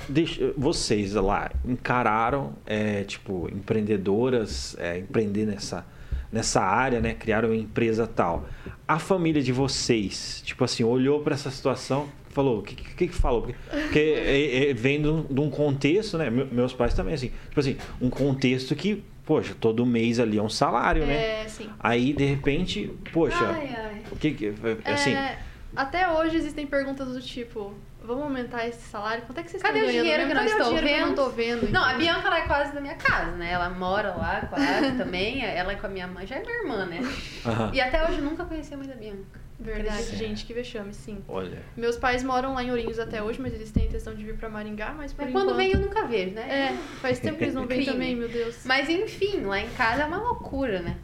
deixa, 0.09 0.53
vocês 0.57 1.13
lá 1.13 1.51
encararam, 1.65 2.53
é, 2.65 3.03
tipo, 3.03 3.49
empreendedoras, 3.53 4.75
é, 4.79 4.99
empreender 4.99 5.45
nessa, 5.45 5.85
nessa 6.31 6.61
área, 6.61 6.99
né? 6.99 7.13
Criaram 7.13 7.49
uma 7.49 7.55
empresa 7.55 8.05
tal. 8.07 8.47
A 8.87 8.99
família 8.99 9.41
de 9.41 9.51
vocês, 9.51 10.41
tipo 10.45 10.63
assim, 10.63 10.83
olhou 10.83 11.21
para 11.21 11.33
essa 11.33 11.49
situação, 11.51 12.07
falou, 12.29 12.59
o 12.59 12.61
que, 12.61 12.75
que 12.75 13.07
que 13.07 13.15
falou? 13.15 13.41
Porque, 13.43 13.55
porque 13.69 13.99
é, 13.99 14.69
é, 14.69 14.73
vem 14.73 15.01
de 15.01 15.07
um, 15.09 15.49
contexto, 15.49 16.17
né? 16.17 16.29
Me- 16.29 16.45
Meus 16.45 16.73
pais 16.73 16.93
também, 16.93 17.13
assim, 17.13 17.31
tipo 17.49 17.59
assim, 17.59 17.77
um 18.01 18.09
contexto 18.09 18.75
que, 18.75 19.03
poxa, 19.25 19.55
todo 19.59 19.85
mês 19.85 20.19
ali 20.19 20.37
é 20.37 20.41
um 20.41 20.49
salário, 20.49 21.05
né? 21.05 21.43
É, 21.43 21.47
sim. 21.47 21.69
Aí, 21.79 22.13
de 22.13 22.25
repente, 22.25 22.91
poxa, 23.11 23.35
Ai, 23.45 23.75
ai. 23.75 24.01
o 24.11 24.15
que 24.15 24.31
que, 24.31 24.53
assim, 24.85 25.13
É, 25.13 25.39
até 25.75 26.09
hoje 26.11 26.37
existem 26.37 26.65
perguntas 26.67 27.07
do 27.09 27.21
tipo, 27.21 27.73
vamos 28.07 28.23
aumentar 28.23 28.67
esse 28.67 28.81
salário? 28.89 29.23
Quanto 29.25 29.39
é 29.39 29.43
que 29.43 29.51
vocês 29.51 29.61
Cadê 29.61 29.79
estão 29.79 29.89
o 29.89 30.01
dinheiro 30.01 30.25
mesmo? 30.27 30.33
que 30.33 30.37
eu 30.37 30.43
não 30.43 30.49
Cadê 30.49 30.53
o 30.53 30.57
estou 30.63 30.79
dinheiro 30.79 30.87
que 30.87 30.93
eu 30.93 30.99
não 30.99 31.07
vendo? 31.07 31.15
tô 31.15 31.29
vendo? 31.67 31.71
Não, 31.71 31.83
a? 31.83 31.93
Bianca 31.93 32.27
ela 32.27 32.37
é 32.39 32.41
quase 32.47 32.73
da 32.73 32.81
minha 32.81 32.95
casa, 32.95 33.31
né? 33.31 33.51
Ela 33.51 33.69
mora 33.69 34.15
lá 34.15 34.41
quase 34.49 34.91
também. 34.97 35.43
Ela 35.45 35.73
é 35.73 35.75
com 35.75 35.85
a 35.85 35.89
minha 35.89 36.07
mãe, 36.07 36.25
já 36.25 36.37
é 36.37 36.41
minha 36.41 36.57
irmã, 36.63 36.85
né? 36.85 36.99
aham. 37.45 37.71
E 37.73 37.81
até 37.81 38.03
hoje 38.07 38.17
eu 38.19 38.23
nunca 38.23 38.45
conheci 38.45 38.73
a 38.73 38.77
mãe 38.77 38.87
da 38.87 38.95
Bianca. 38.95 39.47
Verdade, 39.59 40.03
Sim. 40.03 40.17
gente, 40.17 40.45
que 40.45 40.53
vexame, 40.53 40.93
sim. 40.93 41.23
olha, 41.27 41.63
Meus 41.75 41.97
pais 41.97 42.21
moram 42.23 42.53
lá 42.53 42.63
em 42.63 42.69
Ourinhos 42.69 42.99
até 42.99 43.23
hoje, 43.23 43.41
mas 43.41 43.55
eles 43.55 43.71
têm 43.71 43.85
a 43.85 43.85
intenção 43.87 44.13
de 44.13 44.23
vir 44.23 44.37
pra 44.37 44.47
Maringá, 44.49 44.93
mas 44.95 45.11
por 45.11 45.23
Mas 45.23 45.31
quando 45.33 45.45
enquanto... 45.45 45.57
vem 45.57 45.71
eu 45.71 45.79
nunca 45.79 46.05
vejo, 46.05 46.35
né? 46.35 46.69
É, 46.73 46.77
faz 47.01 47.19
tempo 47.19 47.39
que 47.39 47.45
eles 47.45 47.55
não 47.55 47.65
vêm 47.65 47.83
também, 47.83 48.15
meu 48.15 48.29
Deus. 48.29 48.59
Mas 48.65 48.87
enfim, 48.87 49.41
lá 49.45 49.59
em 49.59 49.67
casa 49.69 50.03
é 50.03 50.05
uma 50.05 50.17
loucura, 50.17 50.79
né? 50.81 50.95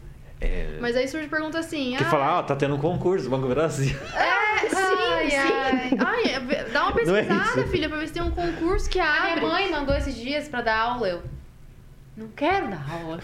É, 0.45 0.77
Mas 0.79 0.95
aí 0.95 1.07
surge 1.07 1.27
pergunta 1.27 1.59
assim, 1.59 1.95
que 1.97 2.03
ah, 2.03 2.07
falar, 2.09 2.39
ó, 2.39 2.43
tá 2.43 2.55
tendo 2.55 2.75
um 2.75 2.79
concurso, 2.79 3.29
Banco 3.29 3.47
do 3.47 3.53
Brasil. 3.53 3.95
É, 4.15 4.69
sim, 4.69 4.75
Ai, 4.75 5.29
sim. 5.29 5.37
ai. 5.37 5.97
Ai, 5.99 6.23
é, 6.35 6.63
dá 6.65 6.83
uma 6.83 6.91
é 6.91 6.93
pesquisada, 7.03 7.61
isso? 7.61 7.67
filha, 7.69 7.89
pra 7.89 7.97
ver 7.97 8.07
se 8.07 8.13
tem 8.13 8.21
um 8.23 8.31
concurso 8.31 8.89
que 8.89 8.99
A 8.99 9.13
abre. 9.31 9.39
minha 9.41 9.51
mãe 9.51 9.71
mandou 9.71 9.95
esses 9.95 10.15
dias 10.15 10.47
pra 10.47 10.61
dar 10.61 10.77
aula, 10.77 11.07
eu. 11.07 11.23
Não 12.15 12.27
quero 12.29 12.67
dar 12.69 12.85
aula. 12.91 13.19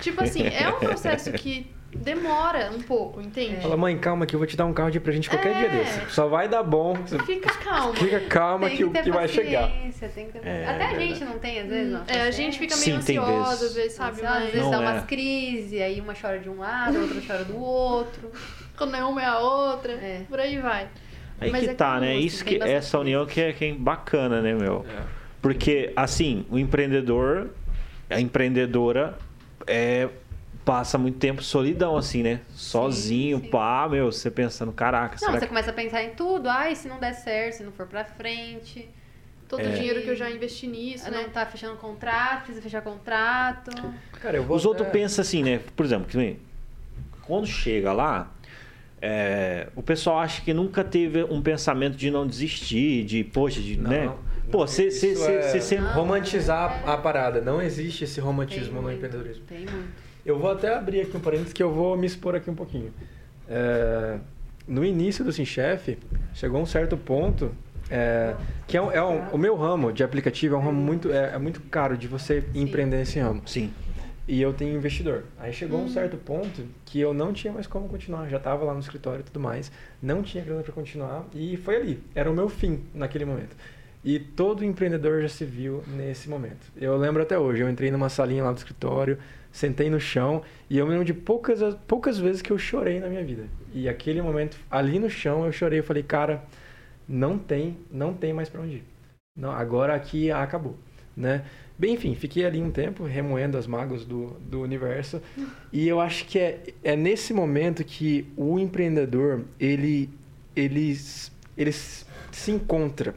Tipo 0.00 0.22
assim, 0.22 0.46
é 0.46 0.68
um 0.68 0.78
processo 0.78 1.32
que 1.32 1.66
demora 1.96 2.70
um 2.74 2.80
pouco, 2.82 3.20
entende? 3.20 3.60
Fala, 3.62 3.76
mãe, 3.76 3.96
calma 3.98 4.26
que 4.26 4.34
eu 4.34 4.38
vou 4.38 4.46
te 4.46 4.56
dar 4.56 4.66
um 4.66 4.72
carro 4.72 4.90
de 4.90 5.00
presente 5.00 5.28
qualquer 5.28 5.54
dia 5.54 5.66
É. 5.66 5.70
desse. 5.70 6.10
Só 6.10 6.28
vai 6.28 6.48
dar 6.48 6.62
bom. 6.62 6.94
Fica 7.26 7.52
calma. 7.58 7.94
Fica 7.94 8.20
calma 8.20 8.68
tem 8.68 8.76
que, 8.76 8.84
o 8.84 8.90
ter 8.90 9.02
que 9.04 9.10
vai 9.10 9.28
chegar. 9.28 9.70
Tem 9.70 10.26
que 10.26 10.38
ter... 10.38 10.46
É, 10.46 10.66
Até 10.66 10.84
a 10.86 10.98
gente 10.98 11.24
não 11.24 11.38
tem, 11.38 11.60
às 11.60 11.68
vezes, 11.68 11.92
não. 11.92 12.02
É, 12.06 12.22
a 12.22 12.30
gente 12.30 12.58
fica 12.58 12.74
meio 12.76 12.84
Sim, 13.02 13.18
ansiosa, 13.18 13.32
vezes. 13.50 13.62
às 13.62 13.74
vezes, 13.74 13.92
sabe? 13.92 14.16
Sabe, 14.20 14.26
às 14.26 14.34
Mas 14.42 14.52
vezes 14.52 14.60
Não 14.62 14.70
dá 14.70 14.76
é. 14.76 14.80
umas 14.80 15.04
crises, 15.04 15.80
aí 15.80 16.00
uma 16.00 16.14
chora 16.20 16.38
de 16.38 16.48
um 16.50 16.58
lado, 16.58 17.00
outra 17.00 17.20
chora 17.26 17.44
do 17.44 17.56
outro. 17.58 18.30
quando 18.76 18.94
é 18.96 19.04
uma 19.04 19.22
é 19.22 19.26
a 19.26 19.38
outra, 19.38 19.92
É. 19.92 20.22
por 20.28 20.38
aí 20.40 20.58
vai. 20.58 20.88
Aí 21.40 21.50
Mas 21.50 21.64
que 21.64 21.70
é 21.70 21.74
tá, 21.74 21.98
né? 22.00 22.14
Isso 22.16 22.44
que 22.44 22.62
essa 22.62 22.98
união 22.98 23.26
que 23.26 23.40
é, 23.40 23.52
que 23.52 23.64
é 23.64 23.72
bacana, 23.72 24.40
né, 24.40 24.54
meu? 24.54 24.84
É. 24.88 25.02
Porque, 25.42 25.92
assim, 25.96 26.46
o 26.50 26.58
empreendedor, 26.58 27.50
a 28.08 28.20
empreendedora 28.20 29.18
é, 29.66 30.08
passa 30.64 30.96
muito 30.96 31.18
tempo 31.18 31.42
solidão, 31.42 31.96
assim, 31.96 32.22
né? 32.22 32.40
Sozinho, 32.54 33.38
sim. 33.40 33.48
pá, 33.50 33.86
meu, 33.88 34.10
você 34.10 34.30
pensando, 34.30 34.72
caraca, 34.72 35.12
Não, 35.14 35.18
será 35.18 35.32
você 35.32 35.40
que... 35.40 35.46
começa 35.48 35.70
a 35.70 35.74
pensar 35.74 36.02
em 36.02 36.10
tudo. 36.10 36.48
Ai, 36.48 36.74
se 36.74 36.88
não 36.88 36.98
der 36.98 37.12
certo, 37.12 37.56
se 37.56 37.62
não 37.62 37.72
for 37.72 37.86
pra 37.86 38.04
frente. 38.04 38.88
Todo 39.46 39.60
É. 39.60 39.68
o 39.68 39.72
dinheiro 39.72 40.00
que 40.02 40.08
eu 40.08 40.16
já 40.16 40.30
investi 40.30 40.66
nisso, 40.66 41.04
não 41.10 41.18
né? 41.22 41.28
tá 41.32 41.44
fechando 41.44 41.76
contrato, 41.76 42.44
precisa 42.44 42.62
fechar 42.62 42.80
contrato. 42.80 43.70
Cara, 44.20 44.38
eu 44.38 44.42
vou 44.44 44.56
Os 44.56 44.62
até- 44.62 44.68
outros 44.68 44.88
pensam 44.88 45.20
assim, 45.22 45.42
né? 45.42 45.60
Por 45.76 45.84
exemplo, 45.84 46.06
que 46.06 46.36
quando 47.22 47.46
chega 47.46 47.92
lá, 47.92 48.32
é, 49.02 49.68
o 49.76 49.82
pessoal 49.82 50.18
acha 50.18 50.40
que 50.40 50.54
nunca 50.54 50.82
teve 50.82 51.22
um 51.24 51.42
pensamento 51.42 51.94
de 51.94 52.10
não 52.10 52.26
desistir, 52.26 53.04
de, 53.04 53.22
poxa, 53.22 53.60
de, 53.60 53.76
Não, 53.76 53.90
né? 53.90 54.06
não. 54.06 54.18
Pô, 54.50 54.66
você 54.66 54.86
é 54.88 54.90
sempre... 55.60 55.86
Romantizar 55.92 56.82
a 56.88 56.96
parada. 56.96 57.40
Não 57.40 57.60
existe 57.60 58.04
esse 58.04 58.20
romantismo 58.20 58.64
Tem 58.66 58.74
no 58.76 58.82
muito, 58.82 58.96
empreendedorismo. 58.96 59.44
Tem 59.46 59.58
muito. 59.60 60.03
Eu 60.24 60.38
vou 60.38 60.50
até 60.50 60.74
abrir 60.74 61.02
aqui 61.02 61.16
um 61.16 61.20
parênteses 61.20 61.52
que 61.52 61.62
eu 61.62 61.70
vou 61.72 61.96
me 61.96 62.06
expor 62.06 62.34
aqui 62.34 62.50
um 62.50 62.54
pouquinho. 62.54 62.92
É, 63.48 64.18
no 64.66 64.84
início 64.84 65.24
do 65.24 65.32
Sim 65.32 65.44
Chef, 65.44 65.98
chegou 66.32 66.60
um 66.60 66.66
certo 66.66 66.96
ponto 66.96 67.50
é, 67.90 68.34
que 68.66 68.76
é, 68.78 68.80
um- 68.82 68.90
é 68.90 69.02
um- 69.04 69.28
o 69.32 69.36
meu 69.38 69.54
ramo 69.54 69.92
de 69.92 70.02
aplicativo 70.02 70.54
é 70.54 70.58
um 70.58 70.62
ramo 70.62 70.80
muito 70.80 71.12
é, 71.12 71.34
é 71.34 71.38
muito 71.38 71.60
caro 71.62 71.98
de 71.98 72.08
você 72.08 72.42
empreender 72.54 72.96
nesse 72.96 73.18
ramo. 73.20 73.42
Sim. 73.46 73.70
E 74.26 74.40
eu 74.40 74.54
tenho 74.54 74.74
investidor. 74.74 75.24
Aí 75.38 75.52
chegou 75.52 75.78
um 75.82 75.88
certo 75.88 76.16
ponto 76.16 76.64
que 76.86 76.98
eu 76.98 77.12
não 77.12 77.30
tinha 77.34 77.52
mais 77.52 77.66
como 77.66 77.86
continuar. 77.86 78.26
Já 78.30 78.38
estava 78.38 78.64
lá 78.64 78.72
no 78.72 78.80
escritório 78.80 79.20
e 79.20 79.22
tudo 79.22 79.38
mais. 79.38 79.70
Não 80.00 80.22
tinha 80.22 80.42
grana 80.42 80.62
para 80.62 80.72
continuar. 80.72 81.26
E 81.34 81.58
foi 81.58 81.76
ali. 81.76 82.02
Era 82.14 82.30
o 82.30 82.34
meu 82.34 82.48
fim 82.48 82.80
naquele 82.94 83.26
momento. 83.26 83.54
E 84.02 84.18
todo 84.18 84.64
empreendedor 84.64 85.20
já 85.20 85.28
se 85.28 85.44
viu 85.44 85.84
nesse 85.94 86.30
momento. 86.30 86.72
Eu 86.74 86.96
lembro 86.96 87.22
até 87.22 87.38
hoje. 87.38 87.60
Eu 87.60 87.68
entrei 87.68 87.90
numa 87.90 88.08
salinha 88.08 88.42
lá 88.44 88.50
do 88.52 88.56
escritório, 88.56 89.18
sentei 89.54 89.88
no 89.88 90.00
chão. 90.00 90.42
E 90.68 90.76
eu 90.76 90.84
me 90.84 90.90
lembro 90.90 91.06
de 91.06 91.14
poucas, 91.14 91.60
poucas 91.86 92.18
vezes 92.18 92.42
que 92.42 92.50
eu 92.50 92.58
chorei 92.58 92.98
na 92.98 93.06
minha 93.08 93.24
vida. 93.24 93.44
E 93.72 93.88
aquele 93.88 94.20
momento, 94.20 94.58
ali 94.68 94.98
no 94.98 95.08
chão, 95.08 95.46
eu 95.46 95.52
chorei. 95.52 95.78
Eu 95.78 95.84
falei, 95.84 96.02
cara, 96.02 96.44
não 97.08 97.38
tem, 97.38 97.78
não 97.90 98.12
tem 98.12 98.32
mais 98.32 98.48
para 98.48 98.60
onde 98.60 98.76
ir. 98.76 98.84
Não, 99.38 99.50
agora 99.52 99.94
aqui 99.94 100.30
acabou, 100.30 100.76
né? 101.16 101.44
Bem, 101.76 101.94
enfim, 101.94 102.14
fiquei 102.14 102.44
ali 102.44 102.62
um 102.62 102.70
tempo 102.70 103.04
remoendo 103.04 103.58
as 103.58 103.66
mágoas 103.66 104.04
do, 104.04 104.30
do 104.40 104.60
universo 104.60 105.20
e 105.72 105.88
eu 105.88 106.00
acho 106.00 106.24
que 106.26 106.38
é, 106.38 106.60
é 106.84 106.94
nesse 106.94 107.34
momento 107.34 107.82
que 107.82 108.32
o 108.36 108.60
empreendedor 108.60 109.44
ele, 109.58 110.08
ele, 110.54 110.96
ele 111.56 111.72
se 111.72 112.50
encontra. 112.52 113.12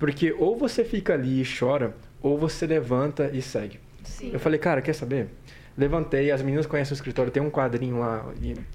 Porque 0.00 0.32
ou 0.32 0.56
você 0.56 0.84
fica 0.84 1.14
ali 1.14 1.40
e 1.40 1.44
chora, 1.58 1.94
ou 2.20 2.36
você 2.36 2.66
levanta 2.66 3.30
e 3.32 3.40
segue. 3.40 3.78
Sim. 4.02 4.30
Eu 4.32 4.40
falei, 4.40 4.58
cara, 4.58 4.82
quer 4.82 4.92
saber? 4.92 5.28
Levantei, 5.76 6.30
as 6.30 6.40
meninas 6.40 6.64
conhecem 6.66 6.92
o 6.92 6.96
escritório, 6.96 7.30
tem 7.30 7.42
um 7.42 7.50
quadrinho 7.50 7.98
lá 7.98 8.24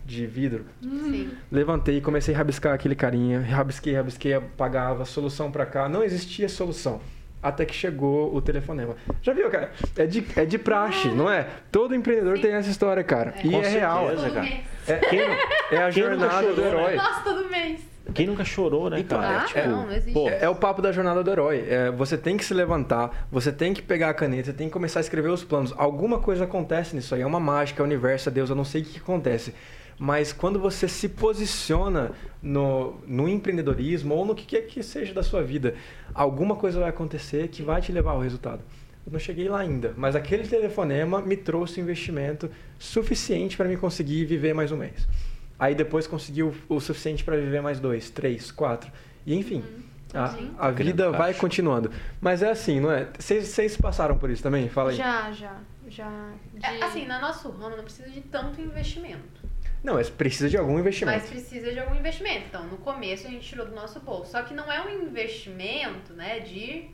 de- 0.05 0.25
vidro. 0.27 0.65
Sim. 0.81 1.31
Levantei 1.51 1.97
e 1.97 2.01
comecei 2.01 2.33
a 2.35 2.37
rabiscar 2.37 2.73
aquele 2.73 2.95
carinha. 2.95 3.41
Rabisquei, 3.41 3.93
rabisquei, 3.95 4.33
apagava, 4.33 5.03
solução 5.05 5.51
pra 5.51 5.65
cá. 5.65 5.89
Não 5.89 6.03
existia 6.03 6.47
solução. 6.47 7.01
Até 7.41 7.65
que 7.65 7.73
chegou 7.73 8.35
o 8.35 8.39
telefonema. 8.39 8.95
Já 9.23 9.33
viu, 9.33 9.49
cara? 9.49 9.71
É 9.97 10.05
de, 10.05 10.23
é 10.35 10.45
de 10.45 10.59
praxe, 10.59 11.07
não 11.07 11.27
é? 11.27 11.47
Todo 11.71 11.95
empreendedor 11.95 12.37
tem 12.39 12.51
essa 12.53 12.69
história, 12.69 13.03
cara. 13.03 13.33
E 13.43 13.49
Com 13.49 13.63
é 13.63 13.67
real. 13.67 14.07
certeza. 14.09 14.23
Todo 14.27 14.33
cara. 14.35 14.47
É, 15.71 15.75
é 15.75 15.77
a 15.83 15.89
jornada 15.89 16.53
do 16.53 16.61
né? 16.61 16.67
herói. 16.67 16.95
Nossa, 16.97 17.21
todo 17.21 17.49
mês. 17.49 17.90
Quem 18.13 18.27
nunca 18.27 18.43
chorou, 18.45 18.89
né, 18.89 18.99
Então, 18.99 19.19
cara? 19.19 19.41
Ah, 19.41 19.45
Tipo, 19.45 19.67
não, 19.67 19.85
não 19.85 19.91
existe. 19.91 20.13
pô, 20.13 20.29
É, 20.29 20.43
é 20.45 20.49
o 20.49 20.55
papo 20.55 20.81
da 20.81 20.91
jornada 20.91 21.23
do 21.23 21.31
herói. 21.31 21.65
É, 21.67 21.91
você 21.91 22.17
tem 22.17 22.37
que 22.37 22.45
se 22.45 22.53
levantar, 22.53 23.27
você 23.31 23.51
tem 23.51 23.73
que 23.73 23.81
pegar 23.81 24.09
a 24.09 24.13
caneta, 24.13 24.45
você 24.45 24.53
tem 24.53 24.67
que 24.67 24.73
começar 24.73 24.99
a 24.99 25.01
escrever 25.01 25.29
os 25.29 25.43
planos. 25.43 25.73
Alguma 25.77 26.19
coisa 26.19 26.43
acontece 26.43 26.95
nisso 26.95 27.15
aí. 27.15 27.21
É 27.21 27.25
uma 27.25 27.39
mágica, 27.39 27.81
é 27.81 27.83
o 27.83 27.85
universo, 27.85 28.29
é 28.29 28.31
Deus, 28.31 28.49
eu 28.49 28.55
não 28.55 28.65
sei 28.65 28.81
o 28.81 28.85
que, 28.85 28.99
acontece. 28.99 29.53
Mas 29.97 30.33
quando 30.33 30.59
você 30.59 30.87
se 30.87 31.07
posiciona 31.09 32.11
no, 32.41 32.95
no 33.05 33.29
empreendedorismo 33.29 34.15
ou 34.15 34.25
no 34.25 34.33
que 34.33 34.45
quer 34.45 34.61
que 34.61 34.81
seja 34.81 35.13
da 35.13 35.21
sua 35.21 35.43
vida, 35.43 35.75
alguma 36.13 36.55
coisa 36.55 36.79
vai 36.79 36.89
acontecer 36.89 37.47
que 37.49 37.61
vai 37.61 37.81
te 37.81 37.91
levar 37.91 38.11
ao 38.11 38.19
resultado. 38.19 38.61
Eu 39.05 39.11
não 39.11 39.19
cheguei 39.19 39.47
lá 39.47 39.59
ainda, 39.59 39.93
mas 39.97 40.15
aquele 40.15 40.47
telefonema 40.47 41.21
me 41.21 41.35
trouxe 41.35 41.79
investimento 41.81 42.49
suficiente 42.79 43.57
para 43.57 43.67
me 43.67 43.77
conseguir 43.77 44.25
viver 44.25 44.53
mais 44.53 44.71
um 44.71 44.77
mês. 44.77 45.07
Aí 45.61 45.75
depois 45.75 46.07
consegui 46.07 46.41
o, 46.41 46.79
suficiente 46.79 47.23
para 47.23 47.37
viver 47.37 47.61
mais 47.61 47.79
dois, 47.79 48.09
três, 48.09 48.51
quatro. 48.51 48.91
E 49.27 49.35
enfim, 49.35 49.63
a, 50.11 50.29
Sim. 50.29 50.51
a 50.57 50.71
vida 50.71 50.93
Criando 51.03 51.11
vai 51.11 51.27
caixa. 51.27 51.39
continuando. 51.39 51.91
Mas 52.19 52.41
é 52.41 52.49
assim, 52.49 52.79
não 52.79 52.91
é? 52.91 53.07
Vocês 53.19 53.77
passaram 53.77 54.17
por 54.17 54.31
isso 54.31 54.41
também? 54.41 54.67
Fala 54.69 54.89
aí. 54.89 54.95
Já, 54.97 55.31
já, 55.31 55.55
já. 55.87 56.09
de- 56.51 56.65
É, 56.65 56.83
assim, 56.83 57.05
no 57.07 57.21
nosso 57.21 57.47
ramo 57.51 57.77
não 57.77 57.83
precisa 57.83 58.09
de 58.09 58.21
tanto 58.21 58.59
investimento. 58.59 59.21
Não, 59.83 59.93
mas 59.93 60.09
precisa 60.09 60.49
de 60.49 60.57
algum 60.57 60.79
investimento. 60.79 61.19
Mas 61.19 61.29
precisa 61.29 61.71
de 61.71 61.79
algum 61.79 61.95
investimento. 61.95 62.45
Então, 62.49 62.65
no 62.65 62.77
começo 62.77 63.27
a 63.27 63.29
gente 63.29 63.47
tirou 63.47 63.67
do 63.67 63.75
nosso 63.75 63.99
bolso. 63.99 64.31
Só 64.31 64.41
que 64.41 64.55
não 64.55 64.71
é 64.71 64.81
um 64.83 64.89
investimento, 64.89 66.13
né, 66.13 66.39
de 66.39 66.85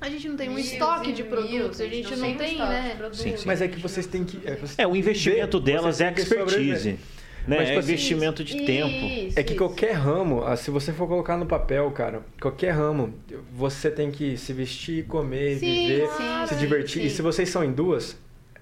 A 0.00 0.08
gente 0.08 0.28
não 0.28 0.36
tem 0.36 0.48
um 0.48 0.54
mil 0.54 0.62
estoque 0.64 1.12
de 1.12 1.22
mil, 1.24 1.30
produtos, 1.32 1.80
a 1.80 1.86
gente 1.88 2.14
não 2.16 2.28
um 2.30 2.36
tem, 2.36 2.52
de 2.54 2.58
né? 2.58 2.94
produtos, 2.96 3.20
Sim, 3.20 3.36
sim. 3.36 3.44
Mas 3.46 3.60
é 3.60 3.64
a 3.64 3.68
que 3.68 3.80
vocês 3.80 4.06
não- 4.06 4.12
têm 4.12 4.24
que. 4.24 4.36
É, 4.46 4.54
vocês 4.56 4.78
É, 4.78 4.86
o 4.86 4.94
investimento 4.94 5.58
delas 5.60 6.00
é 6.00 6.08
sobreviver. 6.16 6.74
expertise. 6.76 6.98
Né? 7.46 7.58
Mas, 7.58 7.66
tipo 7.66 7.76
é 7.76 7.80
assim, 7.80 7.92
investimento 7.92 8.44
de 8.44 8.64
tempo. 8.64 9.06
Isso, 9.06 9.38
É 9.38 9.42
que 9.42 9.52
isso. 9.52 9.58
qualquer 9.58 9.92
ramo, 9.92 10.44
ah, 10.44 10.56
se 10.56 10.70
você 10.70 10.92
for 10.92 11.06
colocar 11.06 11.36
no 11.36 11.46
papel, 11.46 11.90
cara, 11.90 12.22
qualquer 12.40 12.70
ramo, 12.72 13.12
você 13.52 13.90
tem 13.90 14.10
que 14.10 14.36
se 14.36 14.52
vestir, 14.52 15.04
comer, 15.06 15.58
Sim, 15.58 15.66
viver, 15.66 16.08
sim, 16.08 16.46
se 16.46 16.54
sim, 16.54 16.60
divertir. 16.60 17.04
E 17.04 17.10
sim. 17.10 17.16
se 17.16 17.22
vocês 17.22 17.48
são 17.48 17.62
em 17.62 17.72
duas, 17.72 18.16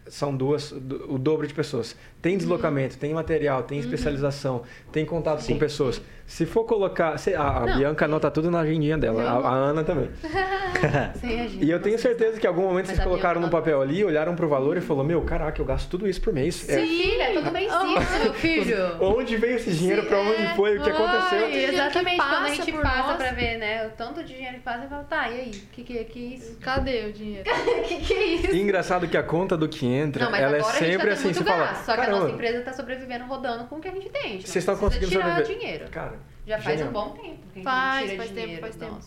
são 0.08 0.36
duas, 0.36 0.72
o 0.72 1.16
dobro 1.16 1.46
de 1.46 1.54
pessoas. 1.54 1.96
Tem 2.20 2.36
deslocamento, 2.36 2.98
tem 2.98 3.14
material, 3.14 3.62
tem 3.62 3.78
especialização, 3.78 4.62
tem 4.90 5.06
contato 5.06 5.40
Sim. 5.40 5.54
com 5.54 5.58
pessoas. 5.58 6.02
Se 6.32 6.46
for 6.46 6.64
colocar. 6.64 7.18
se- 7.18 7.34
a 7.34 7.42
a. 7.58 7.60
Bianca 7.76 8.06
anota 8.06 8.30
tudo 8.30 8.50
na 8.50 8.60
agendinha 8.60 8.96
dela, 8.96 9.22
a, 9.22 9.34
a 9.48 9.52
Ana 9.52 9.84
também. 9.84 10.08
Sem 11.20 11.40
a 11.40 11.46
gente. 11.46 11.62
E 11.62 11.70
eu 11.70 11.78
tenho 11.78 11.98
certeza 11.98 12.40
que 12.40 12.46
em 12.46 12.48
algum 12.48 12.62
momento 12.62 12.86
Mas 12.86 12.96
vocês 12.96 13.06
colocaram 13.06 13.38
no 13.38 13.50
papel 13.50 13.82
ali, 13.82 14.02
olharam 14.02 14.34
pro 14.34 14.48
valor 14.48 14.78
e 14.78 14.80
falou: 14.80 15.04
Meu, 15.04 15.20
caraca, 15.20 15.60
eu 15.60 15.66
gasto 15.66 15.90
tudo 15.90 16.08
isso 16.08 16.22
por 16.22 16.32
mês. 16.32 16.66
É, 16.70 16.78
Sim, 16.80 16.86
filha, 16.86 17.32
tudo 17.34 17.50
bem 17.50 17.68
sim, 17.68 18.22
meu 18.24 18.32
filho. 18.32 18.76
onde 18.98 19.36
veio 19.36 19.56
esse 19.56 19.72
dinheiro? 19.72 20.04
Pra 20.04 20.20
onde 20.20 20.46
foi? 20.56 20.78
O 20.78 20.82
que 20.82 20.88
aconteceu? 20.88 21.44
Ai, 21.44 21.64
exatamente, 21.66 22.16
que 22.16 22.22
quando 22.22 22.32
a 22.32 22.40
passa 22.40 22.54
gente 22.54 22.72
por 22.72 22.82
passa 22.82 23.02
nós. 23.08 23.16
pra 23.18 23.32
ver, 23.32 23.58
né, 23.58 23.86
o 23.86 23.90
tanto 23.90 24.24
de 24.24 24.34
dinheiro 24.34 24.56
que 24.56 24.62
passa, 24.62 24.84
eu 24.84 24.88
falo, 24.88 25.04
tá, 25.04 25.28
e 25.30 25.34
aí, 25.38 25.50
o 25.50 25.66
que, 25.74 25.82
que, 25.84 26.04
que 26.04 26.18
é 26.18 26.36
isso? 26.36 26.56
Cadê 26.62 27.04
o 27.08 27.12
dinheiro? 27.12 27.44
O 27.50 27.82
que, 27.86 27.96
que 28.00 28.14
é 28.14 28.24
isso? 28.36 28.46
E 28.56 28.60
engraçado 28.60 29.06
que 29.06 29.18
a 29.18 29.22
conta 29.22 29.54
do 29.54 29.68
que 29.68 29.86
entra, 29.86 30.30
Não, 30.30 30.34
ela 30.34 30.56
é 30.56 30.62
sempre 30.62 31.08
tá 31.08 31.12
assim, 31.12 31.34
você 31.34 31.40
muito 31.40 31.44
fala, 31.44 31.66
gasto, 31.66 31.84
só 31.84 31.94
que 31.94 32.00
a 32.00 32.08
nossa 32.10 32.30
empresa 32.30 32.62
tá 32.62 32.72
sobrevivendo 32.72 33.24
rodando 33.26 33.64
com 33.64 33.76
o 33.76 33.80
que 33.80 33.88
a 33.88 33.92
gente 33.92 34.08
tem. 34.08 34.40
vocês 34.40 34.56
estão 34.56 34.76
conseguindo 34.78 35.10
tirar 35.10 35.28
sobreviver. 35.28 35.58
dinheiro. 35.58 35.84
Cara, 35.90 36.21
Já 36.46 36.60
faz 36.60 36.78
genial. 36.78 36.88
um 36.88 36.92
bom 36.92 37.10
tempo 37.16 37.38
que 37.54 37.60
a 37.60 37.62
Faz, 37.62 38.04
tira 38.10 38.16
faz 38.16 38.28
tempo, 38.30 38.40
dinheiro 38.42 38.60
faz 38.62 38.76
tempo. 38.76 38.98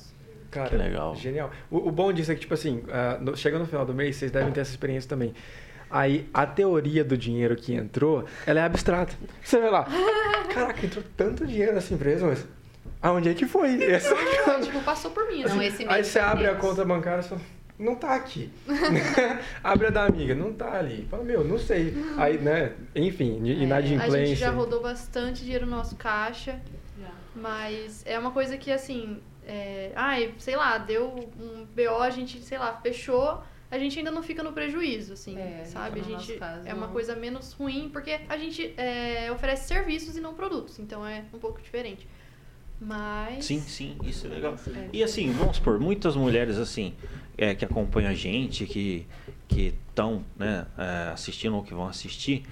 Cara, 0.52 0.70
Que 0.70 0.76
legal. 0.78 1.16
Genial. 1.16 1.52
O, 1.70 1.90
o 1.90 1.92
bom 1.92 2.14
disso 2.14 2.32
é 2.32 2.36
que, 2.36 2.42
tipo 2.42 2.54
assim, 2.54 2.82
ah, 2.90 3.18
no- 3.20 3.36
chega 3.36 3.60
no 3.60 3.66
final 3.66 3.86
do 3.86 3.94
mês, 3.94 4.16
vocês 4.16 4.32
devem 4.32 4.52
ter 4.54 4.62
essa 4.62 4.72
experiência 4.72 5.10
também. 5.10 5.34
Aí, 5.90 6.30
a 6.34 6.46
teoria 6.46 7.04
do 7.04 7.18
dinheiro 7.18 7.56
que 7.56 7.74
entrou, 7.74 8.26
ela 8.46 8.60
é 8.60 8.64
abstrata. 8.64 9.14
Você 9.44 9.60
vê 9.60 9.70
lá, 9.70 9.86
caraca, 10.54 10.86
entrou 10.86 11.04
tanto 11.18 11.46
dinheiro 11.46 11.74
nessa 11.74 11.94
empresa, 11.94 12.26
mas 12.26 12.46
aonde 13.02 13.30
é 13.30 13.34
que 13.34 13.46
foi? 13.46 13.84
Essa... 13.84 14.16
tipo, 14.64 14.82
passou 14.82 15.12
por 15.12 15.28
mim, 15.28 15.44
né? 15.44 15.50
Não, 15.50 15.62
esse 15.62 15.84
Aí 15.84 15.90
mês 15.90 16.08
você 16.08 16.20
foi 16.20 16.30
abre 16.30 16.48
a 16.48 16.56
conta 16.56 16.84
bancária 16.86 17.20
e 17.22 17.24
fala, 17.24 17.42
não 17.78 17.96
tá 17.96 18.16
aqui. 18.16 18.50
abre 19.64 19.88
a 19.88 19.90
da 19.90 20.06
amiga, 20.06 20.34
não 20.34 20.54
tá 20.54 20.74
ali. 20.74 21.06
Fala, 21.12 21.24
meu, 21.24 21.44
não 21.44 21.58
sei. 21.60 21.94
Aí, 22.18 22.38
né, 22.38 22.72
enfim, 22.96 23.40
A 23.44 23.54
inadimplência. 23.64 24.26
gente 24.26 24.40
já 24.40 24.52
rodou 24.52 24.82
bastante 24.82 25.44
dinheiro 25.44 25.66
no 25.66 25.76
nosso 25.76 25.96
caixa. 25.98 26.60
Mas 27.36 28.04
é 28.06 28.18
uma 28.18 28.32
coisa 28.32 28.58
que, 28.58 28.72
assim, 28.72 29.20
é, 29.46 29.92
ai, 29.96 30.34
sei 30.38 30.56
lá, 30.56 30.78
deu 30.78 31.08
um 31.40 31.66
BO, 31.66 32.02
a 32.02 32.10
gente, 32.10 32.40
sei 32.42 32.58
lá, 32.58 32.80
fechou, 32.82 33.44
a 33.70 33.78
gente 33.78 33.98
ainda 34.00 34.12
não 34.12 34.24
fica 34.24 34.42
no 34.42 34.54
prejuízo, 34.54 35.14
assim, 35.14 35.38
É, 35.38 35.64
sabe? 35.66 36.00
A 36.00 36.04
no 36.04 36.10
gente 36.10 36.40
caso, 36.40 36.68
é 36.68 36.74
uma 36.74 36.88
não. 36.88 36.94
coisa 36.94 37.16
menos 37.16 37.52
ruim, 37.54 37.90
porque 37.92 38.20
a 38.30 38.38
gente 38.38 38.74
é, 38.78 39.32
oferece 39.32 39.68
serviços 39.68 40.16
e 40.16 40.22
não 40.22 40.34
produtos, 40.34 40.80
então 40.80 41.06
é 41.06 41.26
um 41.34 41.40
pouco 41.40 41.62
diferente. 41.62 42.08
Mas. 42.80 43.46
Sim, 43.46 43.62
sim, 43.62 43.98
isso 44.04 44.28
é 44.28 44.30
legal. 44.30 44.56
É. 44.76 44.90
E 44.92 45.04
assim, 45.04 45.32
vamos 45.32 45.58
supor, 45.58 45.80
muitas 45.80 46.16
mulheres 46.16 46.58
assim, 46.58 46.94
é, 47.38 47.56
que 47.56 47.64
acompanham 47.64 48.12
a 48.12 48.14
gente, 48.14 48.66
que 48.66 49.08
estão 49.48 50.24
né, 50.36 50.66
é, 50.78 51.12
assistindo 51.14 51.56
ou 51.56 51.64
que 51.64 51.74
vão 51.74 51.88
assistir, 51.88 52.44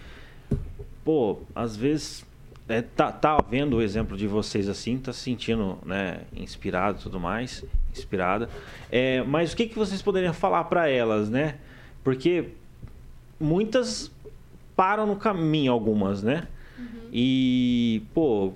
pô, 1.03 1.41
às 1.53 1.75
vezes 1.75 2.25
é, 2.67 2.81
tá, 2.81 3.11
tá 3.11 3.37
vendo 3.49 3.77
o 3.77 3.81
exemplo 3.81 4.15
de 4.17 4.25
vocês 4.27 4.69
assim, 4.69 4.97
tá 4.97 5.11
se 5.13 5.19
sentindo 5.19 5.77
né, 5.85 6.21
inspirado 6.35 6.99
e 6.99 7.03
tudo 7.03 7.19
mais, 7.19 7.63
inspirada. 7.91 8.49
É, 8.91 9.21
mas 9.23 9.53
o 9.53 9.55
que, 9.57 9.67
que 9.67 9.75
vocês 9.75 10.01
poderiam 10.01 10.33
falar 10.33 10.63
para 10.65 10.87
elas, 10.89 11.29
né? 11.29 11.55
Porque 12.03 12.49
muitas 13.39 14.11
param 14.75 15.05
no 15.05 15.15
caminho, 15.15 15.71
algumas, 15.71 16.23
né? 16.23 16.47
E, 17.11 18.01
pô, 18.13 18.53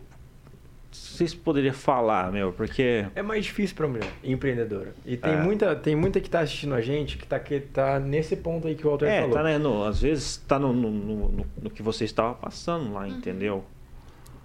vocês 0.92 1.34
poderiam 1.34 1.74
falar, 1.74 2.32
meu, 2.32 2.52
porque. 2.52 3.06
É 3.14 3.22
mais 3.22 3.46
difícil 3.46 3.76
pra 3.76 3.88
mulher 3.88 4.10
empreendedora. 4.24 4.96
E 5.06 5.16
tem, 5.16 5.34
É. 5.34 5.38
muita, 5.44 5.76
tem 5.76 5.96
muita 5.96 6.20
que 6.20 6.30
tá 6.30 6.40
assistindo 6.40 6.74
a 6.74 6.82
gente 6.82 7.18
que 7.18 7.28
tá, 7.28 7.40
que 7.40 7.60
tá 7.60 8.00
nesse 8.00 8.36
ponto 8.36 8.68
aí 8.68 8.74
que 8.76 8.86
o 8.86 8.90
Walter 8.90 9.06
É, 9.08 9.22
falou. 9.22 9.36
tá, 9.36 9.44
né? 9.44 9.58
No, 9.60 9.84
às 9.84 10.02
vezes 10.02 10.38
tá 10.48 10.58
no, 10.58 10.74
no, 10.74 10.90
no, 10.90 11.30
no- 11.30 11.46
no 11.62 11.70
que 11.70 11.84
você 11.84 12.04
estava 12.06 12.34
passando 12.34 12.94
lá, 12.94 13.08
entendeu? 13.08 13.64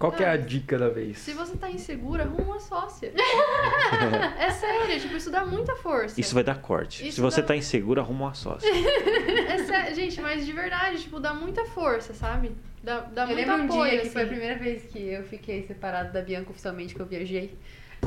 Qual 0.02 0.10
que 0.10 0.24
é 0.24 0.26
a 0.28 0.32
Ah, 0.32 0.36
dica 0.36 0.76
da 0.76 0.88
vez? 0.88 1.18
Se 1.18 1.32
você 1.32 1.56
tá 1.56 1.70
insegura, 1.70 2.24
arruma 2.24 2.42
uma 2.42 2.58
sócia. 2.58 3.12
é 4.36 4.50
sério, 4.50 5.00
tipo, 5.00 5.16
isso 5.16 5.30
dá 5.30 5.44
muita 5.44 5.76
força. 5.76 6.20
Isso 6.20 6.34
vai 6.34 6.42
dar 6.42 6.56
corte. 6.60 7.06
Isso 7.06 7.14
Se 7.16 7.20
você 7.20 7.40
dá- 7.40 7.46
tá 7.46 7.56
inseguro, 7.56 8.00
arruma 8.00 8.24
uma 8.26 8.34
sócia. 8.34 8.68
É 9.48 9.58
sério, 9.58 9.94
gente, 9.94 10.20
mas 10.20 10.44
de 10.44 10.52
verdade, 10.52 11.02
tipo, 11.02 11.20
dá 11.20 11.32
muita 11.32 11.64
força, 11.66 12.12
sabe? 12.14 12.50
Dá, 12.82 12.98
dá 13.00 13.22
Eu 13.22 13.26
muito 13.28 13.38
lembro 13.38 13.54
um 13.62 13.64
apoio, 13.66 13.90
dia 13.90 14.00
que 14.00 14.06
assim. 14.06 14.10
foi 14.10 14.22
a 14.22 14.26
primeira 14.26 14.58
vez 14.58 14.82
que 14.86 14.98
eu 14.98 15.22
fiquei 15.22 15.62
separada 15.62 16.10
da 16.10 16.20
Bianca 16.20 16.50
oficialmente, 16.50 16.94
que 16.96 17.00
eu 17.00 17.06
viajei. 17.06 17.56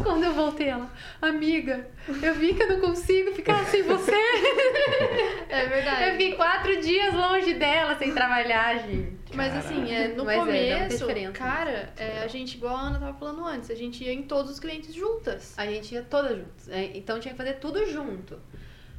Quando 0.03 0.23
eu 0.23 0.33
voltei, 0.33 0.67
ela, 0.69 0.89
amiga, 1.21 1.87
eu 2.21 2.33
vi 2.35 2.53
que 2.53 2.61
eu 2.63 2.67
não 2.67 2.79
consigo 2.79 3.31
ficar 3.33 3.65
sem 3.65 3.81
você. 3.83 4.11
É 5.49 5.65
verdade. 5.67 6.03
Eu 6.03 6.11
fiquei 6.11 6.33
quatro 6.33 6.79
dias 6.81 7.13
longe 7.13 7.53
dela, 7.55 7.95
sem 7.97 8.13
trabalhar, 8.13 8.77
gente. 8.79 9.15
Mas 9.33 9.55
assim, 9.55 9.91
é, 9.93 10.09
no 10.09 10.23
Mas 10.23 10.37
é, 10.37 10.39
começo, 10.39 10.97
diferença. 10.99 11.31
cara, 11.33 11.93
é, 11.97 12.19
a 12.23 12.27
gente, 12.27 12.55
igual 12.55 12.75
a 12.75 12.81
Ana 12.81 12.99
tava 12.99 13.17
falando 13.17 13.43
antes, 13.45 13.69
a 13.71 13.75
gente 13.75 14.03
ia 14.03 14.13
em 14.13 14.23
todos 14.23 14.51
os 14.51 14.59
clientes 14.59 14.93
juntas. 14.93 15.53
A 15.57 15.65
gente 15.65 15.93
ia 15.93 16.01
todas 16.03 16.37
juntas. 16.37 16.69
é, 16.69 16.91
Então 16.95 17.19
tinha 17.19 17.33
que 17.33 17.37
fazer 17.37 17.53
tudo 17.55 17.85
junto. 17.89 18.39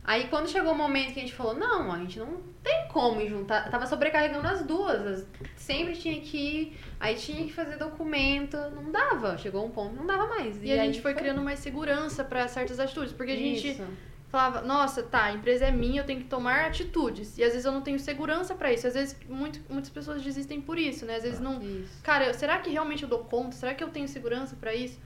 Aí 0.07 0.29
quando 0.29 0.49
chegou 0.49 0.71
o 0.73 0.75
momento 0.77 1.13
que 1.13 1.19
a 1.19 1.23
gente 1.23 1.35
falou, 1.35 1.53
não, 1.55 1.91
a 1.91 1.99
gente 1.99 2.17
não 2.19 2.41
tem 2.63 2.87
como 2.89 3.27
juntar. 3.29 3.69
Tava 3.71 3.87
sobrecarregando 3.87 4.47
as 4.47 4.63
duas. 4.63 5.05
as- 5.05 5.27
Sempre 5.57 5.97
tinha 5.97 6.21
que 6.21 6.37
ir, 6.37 6.79
aí 7.01 7.17
tinha 7.17 7.45
que 7.45 7.53
fazer 7.53 7.77
documento. 7.77 8.57
Não 8.71 8.93
dava. 8.93 9.37
Chegou 9.37 9.67
um 9.67 9.71
ponto 9.71 9.97
não 9.97 10.07
dava 10.07 10.27
mais. 10.29 10.63
E, 10.63 10.71
a 10.71 10.81
aí 10.81 10.87
gente 10.87 11.03
foi 11.03 11.13
criando 11.13 11.43
mais 11.43 11.59
segurança 11.59 12.23
pra 12.23 12.47
certas 12.47 12.79
atitudes, 12.79 13.13
porque 13.13 13.33
a 13.33 13.37
gente 13.37 13.69
Isso. 13.73 13.85
falava, 14.29 14.61
nossa, 14.63 15.03
tá, 15.03 15.25
a 15.25 15.33
empresa 15.33 15.65
é 15.67 15.73
minha, 15.73 16.03
eu 16.03 16.07
tenho 16.07 16.21
que 16.21 16.27
tomar 16.27 16.67
atitudes. 16.67 17.37
E 17.37 17.43
às 17.43 17.51
vezes 17.51 17.65
eu 17.65 17.73
não 17.73 17.81
tenho 17.83 17.99
segurança 17.99 18.55
pra 18.55 18.73
isso. 18.73 18.87
Às 18.87 18.95
vezes 18.95 19.17
muito, 19.29 19.61
muitas 19.69 19.91
pessoas 19.91 20.23
desistem 20.23 20.61
por 20.61 20.79
isso, 20.79 21.05
né? 21.05 21.17
Às 21.17 21.25
vezes 21.25 21.41
não. 21.41 21.61
Isso. 21.61 22.01
Cara, 22.05 22.33
será 22.33 22.59
que 22.59 22.71
realmente 22.71 23.03
eu 23.03 23.09
dou 23.09 23.25
conta? 23.25 23.57
Será 23.57 23.75
que 23.75 23.83
eu 23.83 23.89
tenho 23.89 24.07
segurança 24.07 24.55
pra 24.61 24.73
isso? 24.73 25.01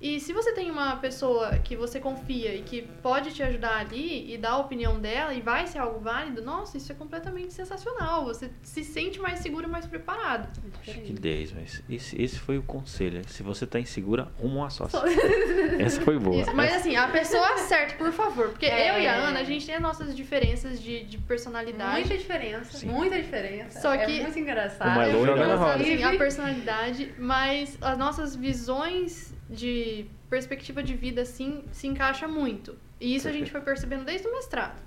E 0.00 0.20
se 0.20 0.32
você 0.32 0.52
tem 0.52 0.70
uma 0.70 0.94
pessoa 0.96 1.58
que 1.58 1.74
você 1.74 1.98
confia 1.98 2.54
e 2.54 2.62
que 2.62 2.82
pode 3.02 3.32
te 3.32 3.42
ajudar 3.42 3.78
ali 3.78 4.32
e 4.32 4.38
dar 4.38 4.50
a 4.52 4.58
opinião 4.58 5.00
dela 5.00 5.34
e 5.34 5.40
vai 5.40 5.66
ser 5.66 5.78
algo 5.80 5.98
válido, 5.98 6.40
nossa, 6.40 6.76
isso 6.76 6.92
é 6.92 6.94
completamente 6.94 7.52
sensacional. 7.52 8.24
Você 8.24 8.48
se 8.62 8.84
sente 8.84 9.18
mais 9.20 9.40
seguro 9.40 9.66
e 9.66 9.70
mais 9.70 9.86
preparado. 9.86 10.48
Que 10.84 11.12
10, 11.12 11.52
mas 11.52 11.82
esse, 11.90 12.20
esse 12.22 12.38
foi 12.38 12.58
o 12.58 12.62
conselho. 12.62 13.22
Se 13.28 13.42
você 13.42 13.66
tá 13.66 13.80
insegura, 13.80 14.28
uma 14.38 14.70
sócia. 14.70 15.00
Essa 15.82 16.00
foi 16.02 16.16
boa. 16.16 16.42
Isso, 16.42 16.54
mas 16.54 16.72
assim, 16.74 16.94
a 16.94 17.08
pessoa 17.08 17.58
certa, 17.58 17.94
por 17.96 18.12
favor. 18.12 18.50
Porque 18.50 18.66
É. 18.66 18.90
eu 18.96 19.02
e 19.02 19.06
a 19.06 19.14
Ana, 19.16 19.40
a 19.40 19.44
gente 19.44 19.66
tem 19.66 19.74
as 19.74 19.82
nossas 19.82 20.14
diferenças 20.16 20.80
de, 20.80 21.02
de 21.04 21.18
personalidade. 21.18 22.00
Muita 22.00 22.16
diferença, 22.16 22.78
Sim. 22.78 22.86
muita 22.86 23.16
diferença. 23.20 23.80
Só 23.80 23.94
é 23.94 24.06
que- 24.06 24.20
muito 24.22 24.38
engraçado. 24.38 24.92
Uma 24.92 25.04
é 25.06 25.12
loira. 25.12 25.74
Assim, 25.74 26.02
a 26.04 26.16
personalidade, 26.16 27.12
mas 27.18 27.76
as 27.80 27.98
nossas 27.98 28.36
visões 28.36 29.36
de 29.48 30.06
perspectiva 30.28 30.82
de 30.82 30.94
vida, 30.94 31.22
assim, 31.22 31.64
se 31.72 31.86
encaixa 31.86 32.28
muito. 32.28 32.76
E 33.00 33.14
isso 33.14 33.28
a 33.28 33.32
gente 33.32 33.50
foi 33.50 33.60
percebendo 33.60 34.04
desde 34.04 34.26
o 34.26 34.32
mestrado. 34.32 34.80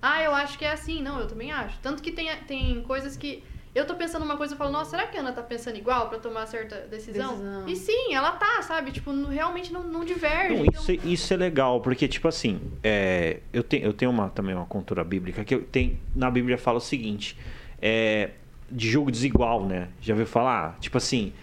Ah, 0.00 0.22
eu 0.22 0.34
acho 0.34 0.58
que 0.58 0.64
é 0.64 0.72
assim. 0.72 1.02
Não, 1.02 1.18
eu 1.20 1.26
também 1.26 1.52
acho. 1.52 1.78
Tanto 1.80 2.02
que 2.02 2.12
tem, 2.12 2.28
tem 2.46 2.82
coisas 2.82 3.16
que 3.16 3.42
eu 3.74 3.86
tô 3.86 3.94
pensando 3.94 4.24
uma 4.24 4.36
coisa 4.38 4.54
e 4.54 4.56
falo, 4.56 4.70
nossa, 4.72 4.90
será 4.92 5.06
que 5.06 5.18
a 5.18 5.20
Ana 5.20 5.32
tá 5.32 5.42
pensando 5.42 5.76
igual 5.76 6.08
pra 6.08 6.18
tomar 6.18 6.46
certa 6.46 6.76
decisão? 6.86 7.32
Decisão. 7.36 7.68
E 7.68 7.76
sim, 7.76 8.14
ela 8.14 8.32
tá, 8.32 8.62
sabe? 8.62 8.90
Tipo, 8.90 9.12
não- 9.12 9.28
realmente 9.28 9.70
não, 9.72 9.82
não 9.82 10.02
diverge. 10.04 10.54
Não, 10.54 10.64
então- 10.64 10.80
isso, 10.80 10.92
isso 11.06 11.34
é 11.34 11.36
legal, 11.36 11.80
porque, 11.82 12.08
tipo 12.08 12.26
assim, 12.26 12.58
é, 12.82 13.40
eu, 13.52 13.62
tenho, 13.62 13.84
eu 13.84 13.92
tenho 13.92 14.10
uma, 14.10 14.30
também 14.30 14.54
uma 14.54 14.64
cultura 14.64 15.04
bíblica 15.04 15.44
que 15.44 15.54
eu 15.54 15.62
tenho, 15.62 15.98
na 16.14 16.30
Bíblia 16.30 16.56
fala 16.56 16.78
o 16.78 16.80
seguinte: 16.80 17.36
é, 17.82 18.30
de 18.70 18.88
jogo 18.90 19.10
desigual, 19.10 19.66
né? 19.66 19.88
Já 20.00 20.14
ouviu 20.14 20.26
falar? 20.26 20.78
Tipo 20.80 20.96
assim, 20.96 21.34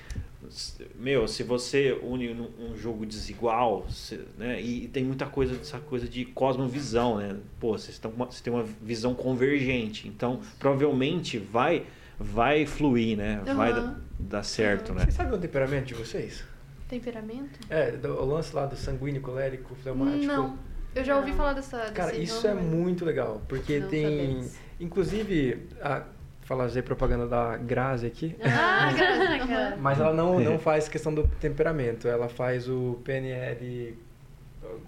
meu, 1.04 1.28
se 1.28 1.44
você 1.44 1.92
une 2.02 2.34
num- 2.34 2.50
um 2.72 2.78
jogo 2.78 3.06
desigual, 3.06 3.86
se- 3.90 4.22
né? 4.38 4.62
E, 4.62 4.88
tem 4.88 5.04
muita 5.04 5.26
coisa 5.26 5.54
dessa 5.56 5.78
coisa 5.80 6.08
de 6.08 6.24
cosmovisão, 6.24 7.18
né? 7.18 7.36
Pô, 7.60 7.74
vocês, 7.78 7.90
estão, 7.96 8.10
com 8.10 8.16
uma- 8.18 8.26
vocês 8.28 8.40
têm 8.42 8.54
uma 8.54 8.64
visão 8.82 9.14
convergente, 9.14 10.08
então 10.08 10.40
provavelmente 10.58 11.38
vai, 11.38 11.86
vai 12.18 12.66
fluir, 12.66 13.18
né? 13.18 13.42
Vai 13.54 13.72
Aham. 13.74 13.82
dar, 13.82 14.02
dar 14.18 14.44
certo, 14.44 14.94
né? 14.94 15.02
Vocês 15.02 15.16
sabem 15.16 15.34
o 15.34 15.38
temperamento 15.38 15.86
de 15.88 15.94
vocês? 15.94 16.44
Temperamento? 16.88 17.60
É, 17.70 17.92
do- 17.92 18.14
o 18.22 18.26
lance 18.26 18.56
lá 18.56 18.66
do 18.66 18.76
sanguíneo, 18.78 19.22
colérico, 19.22 19.76
fleumático. 19.76 20.26
Não. 20.26 20.58
Eu 20.96 21.04
já 21.04 21.18
ouvi 21.18 21.32
Não. 21.32 21.38
falar 21.38 21.54
dessa. 21.54 21.92
Cara, 21.92 22.12
desse 22.12 22.24
isso 22.24 22.46
é 22.48 22.52
ramo, 22.52 22.62
mas- 22.62 22.72
muito 22.80 23.04
legal, 23.04 23.42
porque 23.50 23.80
Não 23.80 23.90
tem. 23.90 24.04
sabemos. 24.04 24.54
Inclusive, 24.80 25.68
a, 25.82 26.04
fazer 26.46 26.82
propaganda 26.84 27.26
da 27.28 27.58
Grazi 27.58 28.06
aqui. 28.08 28.36
Ah. 28.44 29.76
Mas 29.80 30.00
ela 30.00 30.14
não, 30.14 30.40
não 30.40 30.60
faz 30.60 30.88
questão 30.88 31.14
do 31.14 31.28
temperamento, 31.40 32.08
ela 32.08 32.28
faz 32.30 32.68
o 32.70 33.00
PNL. 33.04 33.98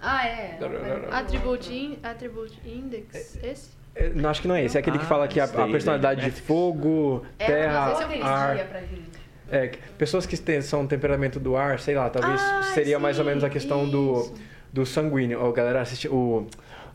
Ah, 0.01 0.27
é. 0.27 0.57
Attribute, 1.11 1.73
in, 1.73 1.97
attribute 2.03 2.57
Index, 2.65 3.37
esse? 3.43 3.69
É, 3.93 4.09
Não, 4.09 4.29
acho 4.29 4.41
que 4.41 4.47
não 4.47 4.55
é 4.55 4.63
esse, 4.65 4.75
é 4.77 4.79
aquele 4.79 4.97
que 4.97 5.05
Ah, 5.05 5.07
fala 5.07 5.27
que 5.27 5.39
a, 5.39 5.45
a 5.45 5.67
personalidade 5.67 6.21
né? 6.21 6.29
de 6.29 6.41
fogo, 6.41 7.25
É, 7.39 7.45
terra, 7.45 7.85
mas 7.89 7.99
esse 8.09 8.19
eu 8.19 8.25
ar. 8.25 8.55
dia 8.55 8.65
pra 8.65 8.81
gente. 8.81 9.25
É, 9.49 9.67
que- 9.67 9.77
pessoas 9.97 10.25
que 10.25 10.35
têm, 10.37 10.61
são 10.61 10.85
temperamento 10.87 11.39
do 11.39 11.55
ar, 11.55 11.79
sei 11.79 11.95
lá, 11.95 12.09
talvez 12.09 12.41
Ah, 12.41 12.63
seria 12.73 12.99
mais 12.99 13.17
ou 13.19 13.23
sim, 13.23 13.29
menos 13.29 13.43
a 13.43 13.49
questão 13.49 13.87
do, 13.87 14.19
isso. 14.21 14.33
do 14.73 14.85
sanguíneo. 14.85 15.39
Ó, 15.41 15.51
galera, 15.51 15.81
assiste 15.81 16.07
o. 16.09 16.47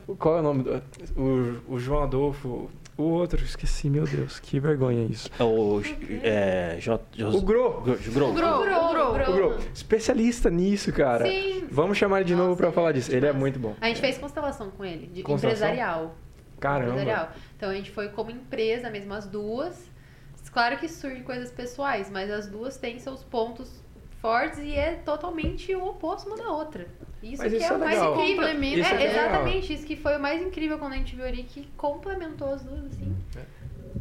o- 0.06 0.16
Qual 0.16 0.36
é 0.36 0.40
o 0.40 0.42
nome 0.42 0.62
do. 0.64 0.82
O, 1.16 1.74
o 1.74 1.78
João 1.78 2.02
Adolfo. 2.02 2.68
O 2.96 3.02
outro, 3.04 3.42
esqueci, 3.42 3.88
meu 3.88 4.04
Deus, 4.04 4.38
que 4.38 4.60
vergonha 4.60 5.04
isso. 5.06 5.30
O, 5.42 5.80
é, 6.22 6.76
J, 6.78 7.02
Jos- 7.16 7.34
O 7.34 7.40
Gro. 7.40 7.80
Gro. 7.80 7.96
Gro. 7.96 8.26
O 8.28 8.34
Gro. 8.34 9.30
O 9.30 9.32
Gro, 9.34 9.58
especialista 9.72 10.50
nisso, 10.50 10.92
cara. 10.92 11.24
Sim. 11.26 11.66
Vamos 11.70 11.96
chamar 11.96 12.20
ele 12.20 12.26
de 12.28 12.34
novo 12.34 12.48
Nossa, 12.50 12.56
pra 12.58 12.66
ele 12.68 12.74
falar 12.74 12.90
é 12.90 12.92
disso. 12.92 13.12
Ele 13.14 13.26
é 13.26 13.32
muito 13.32 13.58
bom. 13.58 13.74
A 13.80 13.88
gente 13.88 14.00
fez 14.00 14.18
constelação 14.18 14.70
com 14.70 14.84
ele, 14.84 15.06
de 15.06 15.22
Constelação? 15.22 15.66
empresarial. 15.68 16.14
Caramba. 16.58 16.90
Empresarial. 16.90 17.30
Então 17.56 17.70
a 17.70 17.74
gente 17.74 17.90
foi 17.90 18.08
como 18.10 18.30
empresa 18.30 18.90
mesmo, 18.90 19.14
as 19.14 19.26
duas. 19.26 19.88
Claro 20.52 20.76
que 20.78 20.88
surgem 20.88 21.22
coisas 21.22 21.50
pessoais, 21.50 22.10
mas 22.10 22.30
as 22.30 22.48
duas 22.48 22.76
têm 22.76 22.98
seus 22.98 23.22
pontos 23.22 23.70
fortes 24.20 24.58
e 24.58 24.74
é 24.74 24.94
totalmente 24.96 25.74
o 25.74 25.86
oposto 25.86 26.26
uma 26.28 26.36
da 26.36 26.50
outra. 26.50 26.86
Isso 27.22 27.42
Mas 27.42 27.52
que 27.52 27.58
isso 27.58 27.66
é 27.66 27.74
é 27.74 27.76
o 27.76 27.78
mais 27.78 27.90
legal. 27.98 28.14
incrível. 28.14 28.36
Complementa. 28.36 28.78
Isso 28.80 28.88
é, 28.88 28.92
é 28.94 28.98
legal. 29.08 29.24
exatamente 29.26 29.72
isso 29.74 29.86
que 29.86 29.96
foi 29.96 30.16
o 30.16 30.20
mais 30.20 30.42
incrível 30.42 30.78
quando 30.78 30.92
a 30.94 30.96
gente 30.96 31.14
viu 31.16 31.24
ali 31.24 31.42
que 31.42 31.68
complementou 31.76 32.52
as 32.54 32.62
duas, 32.62 32.84
assim. 32.86 33.14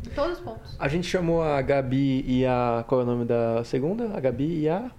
Em 0.05 0.09
todos 0.11 0.38
os 0.38 0.43
pontos. 0.43 0.76
A 0.80 0.88
gente 0.88 1.07
chamou 1.07 1.41
a 1.43 1.61
Gabi 1.61 2.24
e 2.28 2.45
a. 2.45 2.86
Qual 2.88 3.01
é 3.01 3.03
o 3.03 3.07
nome 3.07 3.26
da 3.26 3.63
segunda? 3.63 4.15
A 4.15 4.20
Gabi 4.20 4.61
e 4.61 4.70
a. 4.70 4.89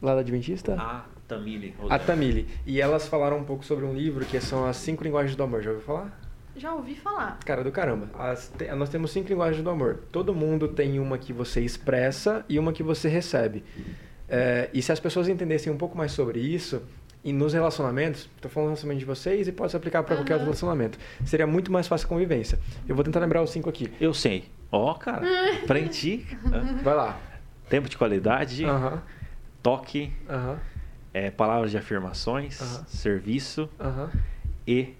Lá 0.00 0.14
da 0.14 0.20
Adventista? 0.20 0.74
A 0.80 1.04
Tamile. 1.26 1.74
A 1.90 1.98
Tamile. 1.98 2.48
E 2.64 2.80
elas 2.80 3.06
falaram 3.08 3.36
um 3.38 3.44
pouco 3.44 3.64
sobre 3.64 3.84
um 3.84 3.92
livro 3.92 4.24
que 4.24 4.40
são 4.40 4.64
as 4.64 4.76
cinco 4.76 5.02
linguagens 5.04 5.34
do 5.36 5.42
amor. 5.42 5.60
Já 5.62 5.70
ouviu 5.70 5.84
falar? 5.84 6.20
Já 6.56 6.72
ouvi 6.74 6.94
falar. 6.94 7.38
Cara, 7.44 7.62
do 7.62 7.70
caramba. 7.70 8.08
As 8.18 8.48
te- 8.48 8.64
nós 8.74 8.88
temos 8.88 9.10
cinco 9.10 9.28
linguagens 9.28 9.62
do 9.62 9.68
amor. 9.70 10.00
Todo 10.10 10.34
mundo 10.34 10.68
tem 10.68 10.98
uma 10.98 11.18
que 11.18 11.32
você 11.32 11.60
expressa 11.60 12.44
e 12.48 12.58
uma 12.58 12.72
que 12.72 12.82
você 12.82 13.08
recebe. 13.08 13.62
É, 14.28 14.68
e 14.72 14.80
se 14.82 14.90
as 14.92 15.00
pessoas 15.00 15.28
entendessem 15.28 15.72
um 15.72 15.76
pouco 15.76 15.96
mais 15.96 16.12
sobre 16.12 16.38
isso, 16.40 16.82
e 17.24 17.32
nos 17.32 17.52
relacionamentos, 17.52 18.28
estou 18.36 18.50
falando 18.50 18.68
do 18.68 18.70
relacionamento 18.70 19.00
de 19.00 19.04
vocês 19.04 19.48
e 19.48 19.52
pode 19.52 19.70
se 19.70 19.76
aplicar 19.76 20.02
para 20.02 20.16
qualquer 20.16 20.34
outro 20.34 20.46
relacionamento, 20.46 20.98
seria 21.24 21.46
muito 21.46 21.70
mais 21.70 21.86
fácil 21.88 22.06
a 22.06 22.08
convivência. 22.08 22.58
Eu 22.86 22.94
vou 22.94 23.04
tentar 23.04 23.20
lembrar 23.20 23.42
os 23.42 23.50
cinco 23.50 23.68
aqui. 23.68 23.92
Eu 24.00 24.14
sei. 24.14 24.48
Ó, 24.70 24.94
cara. 24.94 25.26
Aprendi. 25.64 26.26
Vai 26.82 26.94
lá. 26.94 27.18
Tempo 27.68 27.88
de 27.88 27.98
qualidade, 27.98 28.64
toque, 29.62 30.12
aham, 30.28 30.58
é, 31.12 31.30
palavras 31.30 31.70
de 31.70 31.76
afirmações, 31.76 32.56
serviço 32.86 33.68
e. 34.66 34.94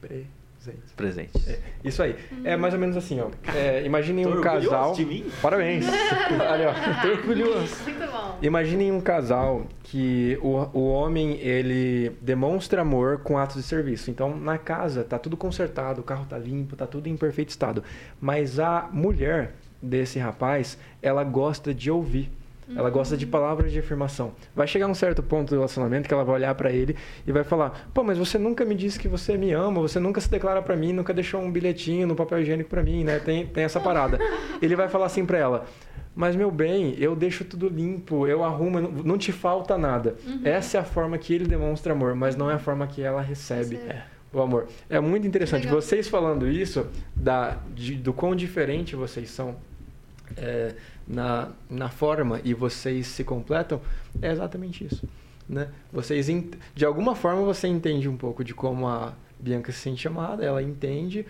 presentes. 0.97 1.49
É, 1.49 1.59
isso 1.85 2.03
aí. 2.03 2.17
É 2.45 2.57
mais 2.57 2.75
ou 2.75 2.81
menos 2.81 2.97
assim, 2.97 3.21
ó. 3.21 3.29
É, 3.55 3.85
imaginem 3.85 4.27
um 4.27 4.41
casal. 4.41 4.93
de 4.93 5.05
mim? 5.05 5.25
Parabéns. 5.41 5.87
Olha, 6.51 6.71
ó. 6.71 7.03
Tô 7.03 7.09
orgulhoso. 7.09 7.75
Muito 7.85 8.13
bom. 8.13 8.39
Imaginem 8.43 8.93
um 8.93 9.01
casal 9.01 9.67
que 9.83 10.39
o, 10.43 10.79
o 10.79 10.89
homem 10.89 11.39
ele 11.41 12.13
demonstra 12.21 12.83
amor 12.83 13.19
com 13.19 13.39
atos 13.39 13.57
de 13.57 13.63
serviço. 13.63 14.11
Então, 14.11 14.37
na 14.37 14.59
casa 14.59 15.03
tá 15.05 15.19
tudo 15.19 15.37
consertado, 15.37 16.01
o 16.01 16.05
carro 16.05 16.27
tá 16.27 16.39
limpo, 16.39 16.77
tá 16.77 16.87
tudo 16.87 17.09
em 17.09 17.17
perfeito 17.17 17.51
estado. 17.51 17.83
Mas 18.21 18.61
a 18.61 18.89
mulher 18.93 19.55
desse 19.81 20.19
rapaz, 20.19 20.79
ela 21.01 21.25
gosta 21.25 21.73
de 21.73 21.91
ouvir. 21.91 22.31
Ela 22.77 22.91
gosta 22.91 23.17
de 23.17 23.27
palavras 23.27 23.73
de 23.73 23.79
afirmação. 23.79 24.33
Vai 24.55 24.67
chegar 24.67 24.87
um 24.87 24.95
certo 24.95 25.23
ponto 25.23 25.49
do 25.51 25.55
relacionamento 25.57 26.07
que 26.09 26.15
ela 26.15 26.25
vai 26.25 26.35
olhar 26.37 26.55
pra 26.55 26.71
ele 26.71 26.97
e 27.27 27.33
vai 27.33 27.45
falar: 27.45 27.89
"Pô, 27.95 28.03
mas 28.05 28.19
você 28.19 28.39
nunca 28.39 28.65
me 28.65 28.75
disse 28.75 28.99
que 28.99 29.09
você 29.09 29.37
me 29.37 29.53
ama, 29.53 29.81
você 29.81 29.99
nunca 29.99 30.21
se 30.21 30.31
declara 30.31 30.61
pra 30.63 30.77
mim, 30.77 30.93
nunca 30.93 31.15
deixou 31.15 31.41
um 31.41 31.51
bilhetinho 31.51 32.07
no 32.07 32.15
papel 32.15 32.41
higiênico 32.41 32.69
pra 32.71 32.83
mim, 32.83 33.05
né? 33.05 33.19
Tem, 33.19 33.47
tem 33.47 33.65
essa 33.65 33.81
parada". 33.81 34.19
Ele 34.61 34.77
vai 34.77 34.89
falar 34.89 35.07
assim 35.07 35.25
pra 35.25 35.39
ela: 35.39 35.67
mas, 36.15 36.35
meu 36.35 36.51
bem, 36.51 36.95
eu 36.99 37.15
deixo 37.15 37.45
tudo 37.45 37.69
limpo, 37.69 38.27
eu 38.27 38.43
arrumo, 38.45 38.81
não, 38.81 39.17
te 39.17 39.31
falta 39.31 39.79
nada. 39.79 40.17
Essa 40.43 40.79
é 40.79 40.81
a 40.81 40.85
forma 40.85 41.17
que 41.17 41.33
ele 41.33 41.45
demonstra 41.47 41.93
amor, 41.93 42.15
mas 42.17 42.35
não 42.35 42.51
é 42.51 42.55
a 42.55 42.59
forma 42.59 42.87
que 42.89 43.01
ela 43.03 43.21
recebe 43.23 43.77
Recebe. 43.77 44.01
o 44.33 44.41
amor. 44.41 44.67
É 44.91 44.99
muito 44.99 45.27
interessante. 45.29 45.65
Legal. 45.67 45.81
Vocês 45.81 46.09
falando 46.09 46.49
isso, 46.49 46.87
da, 47.15 47.59
de- 47.73 47.95
do 47.95 48.13
quão 48.13 48.35
diferente 48.35 48.97
vocês 48.97 49.31
são 49.31 49.55
é, 50.37 50.75
na, 51.07 51.49
na 51.69 51.89
forma 51.89 52.41
e 52.45 52.55
vocês 52.55 53.07
se 53.07 53.25
completam, 53.25 53.81
é 54.21 54.31
exatamente 54.31 54.85
isso. 54.85 55.09
Né? 55.49 55.69
Vocês, 55.93 56.27
de 56.75 56.85
alguma 56.85 57.15
forma, 57.15 57.43
você 57.43 57.67
entende 57.69 58.09
um 58.09 58.17
pouco 58.17 58.45
de 58.45 58.55
como 58.55 58.87
a 58.87 59.15
Bianca 59.39 59.73
se 59.73 59.79
sente 59.79 60.07
amada, 60.07 60.45
ela 60.45 60.63
entende 60.63 61.27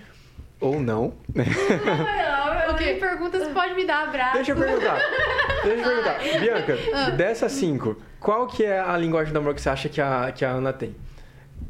ou 0.61 0.81
não. 0.81 1.15
né? 1.35 1.45
O 2.69 2.75
quê? 2.75 2.95
que 2.95 3.01
perguntas 3.01 3.49
pode 3.49 3.75
me 3.75 3.87
dar 3.87 4.09
abraço? 4.09 4.35
Deixa 4.35 4.53
eu 4.53 4.57
perguntar. 4.57 5.01
Deixa 5.65 5.81
eu 5.81 5.85
perguntar. 5.85 6.19
Bianca, 6.39 6.77
dessas 7.17 7.51
cinco, 7.53 7.97
qual 8.21 8.47
que 8.47 8.63
é 8.63 8.79
a 8.79 8.97
linguagem 8.97 9.33
do 9.33 9.39
amor 9.39 9.55
que 9.55 9.61
você 9.61 9.71
acha 9.71 9.89
que 9.89 10.01
a, 10.01 10.31
que 10.31 10.45
a 10.45 10.51
Ana 10.51 10.73
tem? 10.73 10.95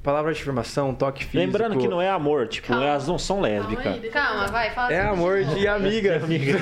Palavra 0.09 0.33
de 0.33 0.41
afirmação, 0.41 0.95
toque 0.95 1.23
físico. 1.23 1.37
Lembrando 1.37 1.77
que 1.79 1.87
não 1.87 2.01
é 2.01 2.09
amor, 2.09 2.49
tipo, 2.49 2.69
Calma. 2.69 2.83
elas 2.83 3.07
não 3.07 3.19
são 3.19 3.43
Calma 3.43 3.49
lésbicas. 3.59 4.11
Calma, 4.11 4.45
ver. 4.47 4.53
vai, 4.53 4.71
fala 4.71 4.91
É 4.91 5.01
tudo 5.03 5.13
amor 5.13 5.41
novo. 5.41 5.55
de 5.55 5.69
amiga. 5.69 6.17
Amiga. 6.17 6.53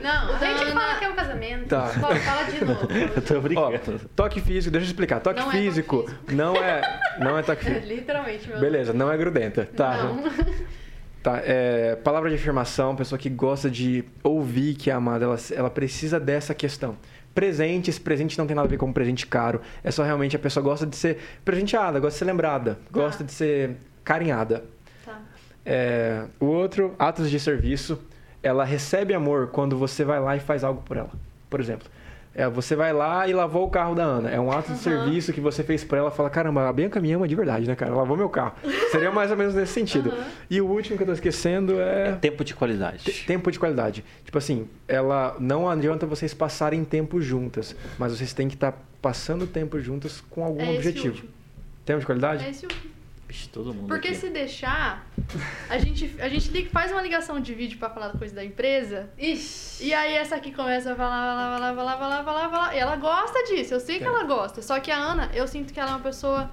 Não, 0.00 0.34
a 0.36 0.38
gente 0.38 0.72
fala 0.72 0.94
que 0.94 1.04
é 1.04 1.08
um 1.08 1.14
casamento. 1.16 1.66
Tá. 1.66 1.86
Fala, 1.88 2.14
fala 2.14 2.42
de 2.44 2.64
novo. 2.64 2.86
Eu 3.16 3.22
tô 3.22 3.36
Ó, 3.38 3.40
brincando. 3.40 4.00
toque 4.14 4.40
físico, 4.40 4.70
deixa 4.70 4.86
eu 4.86 4.90
explicar. 4.90 5.18
Toque 5.18 5.40
Não 5.40 5.48
é 5.48 5.50
toque 5.50 5.64
físico, 5.64 6.10
não 6.30 6.54
é, 6.54 7.00
não 7.18 7.36
é 7.36 7.42
toque 7.42 7.64
físico. 7.66 7.86
Literalmente, 7.88 8.48
meu 8.48 8.60
Beleza, 8.60 8.92
não 8.92 9.10
é 9.10 9.16
grudenta. 9.16 9.68
Tá. 9.76 9.96
Não. 10.04 10.24
Tá, 11.24 11.40
é, 11.44 11.96
palavra 12.04 12.28
de 12.30 12.36
afirmação, 12.36 12.94
pessoa 12.94 13.18
que 13.18 13.28
gosta 13.28 13.68
de 13.68 14.04
ouvir 14.22 14.74
que 14.76 14.90
é 14.90 14.92
amada, 14.92 15.24
ela, 15.24 15.36
ela 15.56 15.70
precisa 15.70 16.20
dessa 16.20 16.54
questão. 16.54 16.96
Presentes, 17.34 17.98
presente 17.98 18.38
não 18.38 18.46
tem 18.46 18.54
nada 18.54 18.68
a 18.68 18.70
ver 18.70 18.76
com 18.76 18.86
um 18.86 18.92
presente 18.92 19.26
caro. 19.26 19.60
É 19.82 19.90
só 19.90 20.02
realmente 20.02 20.36
a 20.36 20.38
pessoa 20.38 20.62
gosta 20.62 20.86
de 20.86 20.96
ser 20.96 21.18
presenteada, 21.44 21.98
gosta 21.98 22.14
de 22.14 22.18
ser 22.18 22.24
lembrada, 22.24 22.78
gosta 22.90 23.24
de 23.24 23.32
ser 23.32 23.76
carinhada. 24.04 24.64
Tá. 25.04 25.20
É, 25.64 26.24
o 26.38 26.46
outro, 26.46 26.94
atos 26.98 27.30
de 27.30 27.40
serviço. 27.40 27.98
Ela 28.42 28.64
recebe 28.64 29.14
amor 29.14 29.48
quando 29.48 29.78
você 29.78 30.04
vai 30.04 30.20
lá 30.20 30.36
e 30.36 30.40
faz 30.40 30.64
algo 30.64 30.82
por 30.82 30.96
ela. 30.96 31.10
Por 31.48 31.60
exemplo, 31.60 31.88
é, 32.34 32.48
você 32.48 32.74
vai 32.74 32.92
lá 32.92 33.26
e 33.28 33.32
lavou 33.32 33.66
o 33.66 33.70
carro 33.70 33.94
da 33.94 34.02
Ana. 34.04 34.30
É 34.30 34.40
um 34.40 34.50
ato 34.50 34.68
de 34.68 34.72
Aham. 34.72 34.78
serviço 35.04 35.32
que 35.32 35.40
você 35.40 35.62
fez 35.62 35.84
por 35.84 35.98
ela. 35.98 36.10
Fala, 36.10 36.30
caramba, 36.30 36.68
a 36.68 36.72
Bianca 36.72 37.00
me 37.00 37.12
ama 37.12 37.28
de 37.28 37.34
verdade, 37.34 37.66
né, 37.66 37.74
cara? 37.76 37.94
Lavou 37.94 38.16
meu 38.16 38.28
carro. 38.28 38.54
Seria 38.90 39.10
mais 39.10 39.30
ou 39.30 39.36
menos 39.36 39.54
nesse 39.54 39.72
sentido. 39.72 40.10
Aham. 40.10 40.24
E 40.50 40.60
o 40.60 40.66
último 40.66 40.96
que 40.96 41.02
eu 41.02 41.06
tô 41.06 41.12
esquecendo 41.12 41.80
é... 41.80 42.12
Tempo 42.12 42.44
de 42.44 42.54
qualidade. 42.54 43.04
Te- 43.04 43.26
Tempo 43.26 43.50
de 43.50 43.58
qualidade. 43.58 44.04
Tipo 44.24 44.38
assim, 44.38 44.66
ela 44.88 45.36
não 45.38 45.68
adianta 45.68 46.06
vocês 46.06 46.32
passarem 46.32 46.84
tempo 46.84 47.20
juntas, 47.20 47.76
mas 47.98 48.16
vocês 48.16 48.32
têm 48.32 48.48
que 48.48 48.54
estar 48.54 48.74
passando 49.00 49.46
tempo 49.46 49.78
juntas 49.80 50.22
com 50.30 50.44
algum 50.44 50.62
É 50.62 50.70
objetivo. 50.76 51.24
Tempo 51.84 52.00
de 52.00 52.06
qualidade? 52.06 52.44
É 52.44 52.50
esse 52.50 52.64
último. 52.64 52.92
Vixe, 53.32 53.48
todo 53.48 53.72
mundo 53.72 53.88
Porque 53.88 54.08
aqui. 54.08 54.16
se 54.18 54.28
deixar, 54.28 55.06
a 55.70 55.78
gente, 55.78 56.14
a 56.20 56.28
gente 56.28 56.50
liga- 56.50 56.68
faz 56.70 56.92
uma 56.92 57.00
ligação 57.00 57.40
de 57.40 57.54
vídeo 57.54 57.78
pra 57.78 57.88
falar 57.88 58.08
da 58.08 58.18
coisa 58.18 58.34
da 58.34 58.44
empresa. 58.44 59.08
Ixi. 59.18 59.86
E 59.86 59.94
aí 59.94 60.12
essa 60.12 60.36
aqui 60.36 60.52
começa 60.52 60.92
a 60.92 60.94
falar, 60.94 61.56
falar, 61.58 61.74
falar, 61.74 61.74
falar, 61.74 61.96
falar, 61.96 62.24
falar, 62.24 62.50
falar. 62.50 62.76
E 62.76 62.78
ela 62.78 62.94
gosta 62.96 63.42
disso, 63.44 63.72
eu 63.72 63.80
sei 63.80 63.96
que 63.98 64.04
É. 64.04 64.08
ela 64.08 64.24
gosta. 64.24 64.60
Só 64.60 64.78
que 64.80 64.90
a 64.90 64.96
Ana, 64.98 65.30
eu 65.32 65.48
sinto 65.48 65.72
que 65.72 65.80
ela 65.80 65.92
é 65.92 65.94
uma 65.94 66.00
pessoa 66.00 66.50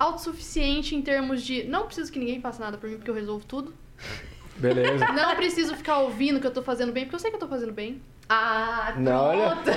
autossuficiente 0.00 0.96
em 0.96 1.02
termos 1.02 1.42
de. 1.44 1.62
Não 1.64 1.86
preciso 1.86 2.10
que 2.10 2.18
ninguém 2.18 2.40
faça 2.40 2.60
nada 2.62 2.76
por 2.76 2.90
mim, 2.90 2.96
porque 2.96 3.10
eu 3.10 3.14
resolvo 3.14 3.44
tudo. 3.46 3.72
Beleza. 4.56 5.06
Não 5.12 5.36
preciso 5.36 5.76
ficar 5.76 5.98
ouvindo 5.98 6.40
que 6.40 6.46
eu 6.46 6.50
tô 6.52 6.62
fazendo 6.62 6.92
bem, 6.92 7.04
porque 7.04 7.14
eu 7.14 7.20
sei 7.20 7.30
que 7.30 7.36
eu 7.36 7.40
tô 7.40 7.46
fazendo 7.48 7.72
bem. 7.72 8.02
Ah, 8.28 8.94
Não, 8.96 9.26
olha. 9.28 9.50
pronto. 9.56 9.70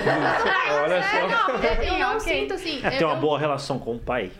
Olha 0.83 1.01
só. 1.47 1.57
É, 1.63 1.89
eu 1.89 1.99
não 1.99 2.17
Ok. 2.17 2.19
sinto 2.21 2.53
assim. 2.55 2.79
É 2.83 2.89
ter 2.91 3.05
uma 3.05 3.15
eu, 3.15 3.19
boa 3.19 3.37
relação 3.39 3.77
com 3.77 3.95
o 3.95 3.99
pai. 3.99 4.31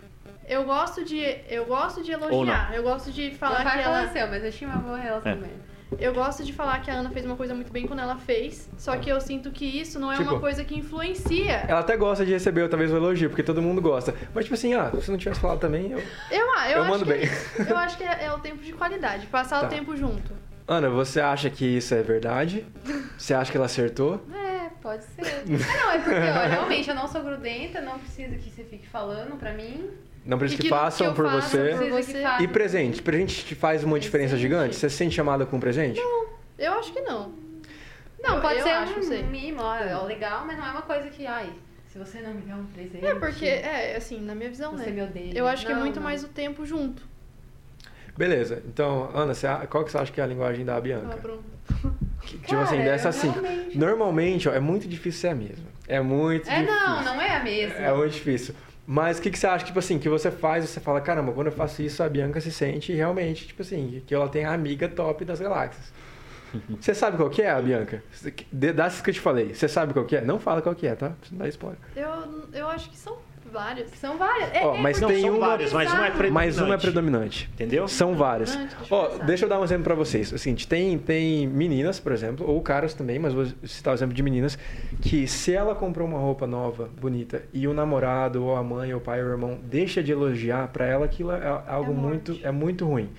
Eu 0.47 0.63
gosto 0.63 1.03
de. 1.03 1.19
Eu 1.49 1.65
gosto 1.65 2.03
de 2.03 2.11
elogiar. 2.11 2.73
Eu 2.73 2.83
gosto 2.83 3.11
de 3.11 3.31
falar 3.35 3.61
que 3.63 3.79
ela. 3.79 3.97
faleceu, 3.99 4.27
mas 4.27 4.43
eu 4.43 4.51
tinha 4.51 4.69
uma 4.69 4.79
boa 4.79 4.97
relação 4.97 5.31
É. 5.31 5.35
ele. 5.35 5.65
Eu 5.99 6.13
gosto 6.13 6.43
de 6.43 6.51
falar 6.51 6.79
que 6.81 6.89
a 6.89 6.95
Ana 6.95 7.09
fez 7.11 7.25
uma 7.25 7.35
coisa 7.35 7.53
muito 7.53 7.71
bem 7.71 7.85
quando 7.87 7.99
ela 7.99 8.17
fez. 8.17 8.67
Só 8.77 8.97
que 8.97 9.09
eu 9.09 9.21
sinto 9.21 9.51
que 9.51 9.65
isso 9.65 9.99
não 9.99 10.11
é 10.11 10.17
Tipo, 10.17 10.31
uma 10.31 10.39
coisa 10.39 10.65
que 10.65 10.75
influencia. 10.77 11.63
Ela 11.67 11.79
até 11.81 11.95
gosta 11.95 12.25
de 12.25 12.33
receber 12.33 12.67
talvez 12.67 12.91
o 12.91 12.97
elogio, 12.97 13.29
porque 13.29 13.43
todo 13.43 13.61
mundo 13.61 13.81
gosta. 13.81 14.13
Mas 14.33 14.45
tipo 14.45 14.55
assim, 14.55 14.73
ah, 14.73 14.91
se 14.99 15.09
não 15.11 15.17
tivesse 15.17 15.39
falado 15.39 15.59
também, 15.59 15.91
eu. 15.91 15.99
Eu, 16.31 16.47
ah, 16.57 16.69
eu, 16.69 16.77
Eu 16.77 16.81
acho 16.83 16.91
mando 16.91 17.05
que, 17.05 17.11
bem. 17.13 17.29
Eu 17.69 17.77
acho 17.77 17.97
que 17.97 18.03
é, 18.03 18.25
é 18.25 18.33
o 18.33 18.39
tempo 18.39 18.57
de 18.63 18.73
qualidade. 18.73 19.27
Passar 19.27 19.61
Tá. 19.61 19.67
o 19.67 19.69
tempo 19.69 19.95
junto. 19.95 20.33
Ana, 20.67 20.89
você 20.89 21.21
acha 21.21 21.49
que 21.51 21.63
isso 21.63 21.93
é 21.93 22.01
verdade? 22.01 22.65
Você 23.17 23.33
acha 23.35 23.51
que 23.51 23.55
ela 23.57 23.67
acertou? 23.67 24.19
É, 24.33 24.69
pode 24.81 25.03
ser. 25.03 25.21
É, 25.45 25.77
não, 25.77 25.91
é 25.91 25.99
porque, 25.99 26.15
ó, 26.15 26.47
realmente 26.49 26.89
eu 26.89 26.95
não 26.95 27.07
sou 27.07 27.21
grudenta, 27.21 27.79
não 27.79 27.99
preciso 27.99 28.35
que 28.37 28.49
você 28.49 28.63
fique 28.63 28.87
falando 28.87 29.37
pra 29.37 29.53
mim. 29.53 29.91
Não 30.25 30.37
precisa 30.39 30.57
que, 30.61 30.67
que- 30.67 30.69
façam 30.73 31.09
que 31.09 31.15
por 31.15 31.25
faça 31.25 31.47
você. 31.49 31.75
por 31.77 31.89
você. 31.91 32.23
E 32.41 32.47
presente? 32.47 33.01
Presente 33.01 33.45
te 33.45 33.53
faz 33.55 33.83
uma 33.83 33.99
diferença 33.99 34.31
Presente? 34.31 34.41
gigante? 34.41 34.75
Você 34.75 34.89
se 34.89 34.95
sente 34.97 35.13
chamada 35.15 35.45
com 35.45 35.57
um 35.57 35.59
presente? 35.59 36.01
Eu 36.57 36.73
acho 36.73 36.91
que 36.91 37.01
não. 37.01 37.31
Não, 38.23 38.35
Eu- 38.37 38.41
pode 38.41 38.57
eu 38.57 38.63
ser 38.63 38.69
acho, 38.71 38.93
não 38.95 39.03
sei. 39.03 39.21
um 39.23 39.27
mimo, 39.27 39.61
ó, 39.61 39.75
é 39.75 39.95
legal, 40.03 40.43
mas 40.47 40.57
não 40.57 40.65
é 40.65 40.71
uma 40.71 40.81
coisa 40.81 41.09
que, 41.09 41.27
ai, 41.27 41.49
se 41.87 41.99
você 41.99 42.21
não 42.21 42.33
me 42.33 42.41
der 42.41 42.55
um 42.55 42.65
presente. 42.65 43.05
É 43.05 43.13
porque, 43.13 43.45
é, 43.45 43.95
assim, 43.95 44.19
na 44.19 44.33
minha 44.33 44.49
visão, 44.49 44.71
Você 44.71 44.85
né? 44.89 44.91
me 44.91 45.01
odeia. 45.03 45.31
Eu 45.37 45.47
acho 45.47 45.63
que 45.65 45.71
é 45.71 45.75
Não, 45.75 45.81
muito 45.81 45.97
não. 45.97 46.03
mais 46.03 46.23
o 46.23 46.27
tempo 46.27 46.65
junto. 46.65 47.03
Beleza. 48.17 48.63
Então, 48.65 49.11
Ana, 49.13 49.33
você, 49.33 49.47
qual 49.69 49.83
que 49.83 49.91
você 49.91 49.97
acha 49.97 50.11
que 50.11 50.19
é 50.21 50.23
a 50.23 50.27
linguagem 50.27 50.65
da 50.65 50.79
Bianca? 50.79 51.17
pronto. 51.17 51.43
Que- 52.21 52.37
tipo 52.37 52.47
Cara, 52.47 52.63
assim, 52.63 52.77
dessa 52.77 53.11
cinco. 53.11 53.39
realmente- 53.41 53.77
Normalmente, 53.77 54.49
ó, 54.49 54.53
é 54.53 54.59
muito 54.59 54.87
difícil 54.87 55.21
ser 55.21 55.27
a 55.27 55.35
mesma. 55.35 55.65
É 55.87 55.99
muito 56.01 56.49
É, 56.49 56.61
difícil. 56.61 56.73
não, 56.79 57.03
não 57.03 57.21
é 57.21 57.35
a 57.35 57.43
mesma. 57.43 57.75
É 57.77 57.93
muito 57.93 58.13
difícil. 58.13 58.55
Mas 58.87 59.17
o 59.17 59.21
que, 59.21 59.31
que 59.31 59.39
você 59.39 59.47
acha, 59.47 59.65
tipo 59.65 59.79
assim, 59.79 59.97
que 59.97 60.07
você 60.07 60.29
faz 60.29 60.63
e 60.63 60.67
você 60.67 60.79
fala, 60.79 61.01
caramba, 61.01 61.31
quando 61.31 61.47
eu 61.47 61.53
faço 61.53 61.81
isso, 61.81 62.03
a 62.03 62.09
Bianca 62.09 62.39
se 62.39 62.51
sente 62.51 62.93
realmente, 62.93 63.47
tipo 63.47 63.61
assim, 63.63 64.03
que 64.05 64.13
ela 64.13 64.29
tem 64.29 64.45
a 64.45 64.53
amiga 64.53 64.87
top 64.87 65.25
das 65.25 65.39
galáxias. 65.39 65.91
Você 66.79 66.93
sabe 66.95 67.17
qual 67.17 67.29
que 67.29 67.41
é, 67.41 67.49
a 67.49 67.61
Bianca? 67.61 68.01
De- 68.51 68.71
Das 68.71 69.01
que 69.01 69.09
eu 69.09 69.13
te 69.13 69.19
falei, 69.19 69.53
você 69.53 69.67
sabe 69.67 69.91
qual 69.91 70.05
que 70.05 70.15
é? 70.15 70.21
Não 70.21 70.39
fala 70.39 70.61
qual 70.61 70.73
que 70.73 70.87
é, 70.87 70.95
tá? 70.95 71.11
Não 71.31 71.39
dar 71.39 71.49
spoiler. 71.49 71.77
Eu, 71.95 72.47
eu 72.53 72.67
acho 72.69 72.89
que 72.89 72.95
são 72.95 73.17
várias. 73.55 73.89
São 73.99 74.17
várias. 74.17 74.51
É, 74.53 74.57
é 74.63 74.77
mas 74.81 75.01
Não, 75.01 75.07
tem 75.07 75.21
são 75.21 75.31
uma- 75.37 75.47
várias, 75.47 75.73
mas 75.73 75.91
uma 75.91 76.05
é 76.05 76.11
predominante. 76.11 76.31
Mas 76.33 76.59
uma 76.59 76.73
é 76.75 76.77
predominante. 76.77 77.49
Entendeu? 77.53 77.87
São 77.87 78.13
deixa 78.55 78.93
eu 78.93 78.97
Ó, 78.97 79.05
pensar. 79.07 79.25
deixa 79.25 79.45
eu 79.45 79.49
dar 79.49 79.59
um 79.59 79.63
exemplo 79.63 79.83
pra 79.85 79.95
vocês. 79.95 80.31
O 80.31 80.37
seguinte, 80.37 80.67
tem, 80.67 80.97
tem 80.99 81.47
meninas, 81.47 81.99
por 81.99 82.11
exemplo, 82.11 82.47
ou 82.47 82.61
caras 82.61 82.93
também, 82.93 83.17
mas 83.17 83.33
vou 83.33 83.45
citar 83.63 83.93
o 83.93 83.97
exemplo 83.97 84.13
de 84.13 84.21
meninas, 84.21 84.59
que 85.01 85.25
se 85.27 85.53
ela 85.53 85.73
comprou 85.73 86.07
uma 86.07 86.19
roupa 86.19 86.45
nova, 86.45 86.89
bonita, 87.01 87.41
e 87.53 87.67
o 87.67 87.73
namorado, 87.73 88.43
ou 88.43 88.55
a 88.55 88.61
mãe, 88.61 88.93
ou 88.93 88.99
o 88.99 89.01
pai, 89.03 89.21
ou 89.23 89.29
o 89.29 89.31
irmão 89.31 89.57
deixa 89.63 90.03
de 90.03 90.11
elogiar, 90.11 90.67
pra 90.67 90.85
ela 90.85 91.05
aquilo 91.05 91.31
é 91.31 91.47
algo 91.67 91.91
É 91.91 91.95
muito, 91.95 92.39
é 92.43 92.51
muito 92.51 92.85
ruim. 92.85 93.09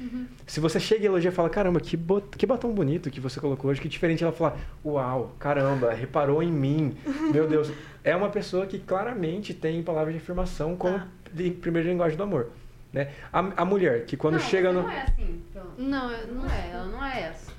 Se 0.47 0.61
você 0.61 0.79
chega 0.79 1.03
e 1.03 1.07
elogia 1.07 1.31
e 1.31 1.33
fala, 1.33 1.49
caramba, 1.51 1.81
que, 1.81 1.97
bot- 1.97 2.37
que 2.37 2.47
batom 2.47 2.71
bonito 2.73 3.11
que 3.11 3.19
você 3.21 3.41
colocou 3.41 3.71
hoje, 3.71 3.81
que 3.81 3.89
diferente, 3.89 4.23
ela 4.23 4.33
fala, 4.33 4.57
uau, 4.85 5.33
caramba, 5.41 5.93
reparou 5.93 6.43
em 6.43 6.53
mim, 6.53 6.95
meu 7.33 7.47
Deus. 7.49 7.71
É 8.07 8.15
uma 8.15 8.31
pessoa 8.31 8.67
que 8.67 8.79
claramente 8.79 9.53
tem 9.53 9.83
palavras 9.83 10.15
de 10.15 10.21
afirmação 10.21 10.77
como 10.77 10.97
Tá. 10.97 11.07
de 11.33 11.51
primeira 11.51 11.89
linguagem 11.89 12.17
do 12.17 12.23
amor. 12.23 12.51
Né? 12.93 13.09
A, 13.33 13.41
a 13.57 13.65
mulher, 13.65 14.05
que 14.05 14.17
quando 14.17 14.35
não, 14.35 14.41
chega 14.41 14.73
no. 14.73 14.83
Não 14.83 14.91
é 14.91 15.03
assim. 15.03 15.43
pronto. 15.53 15.73
Não, 15.77 16.09
Não 16.29 16.49
é, 16.49 16.71
ela 16.73 16.85
não 16.87 17.05
é 17.05 17.23
essa. 17.23 17.51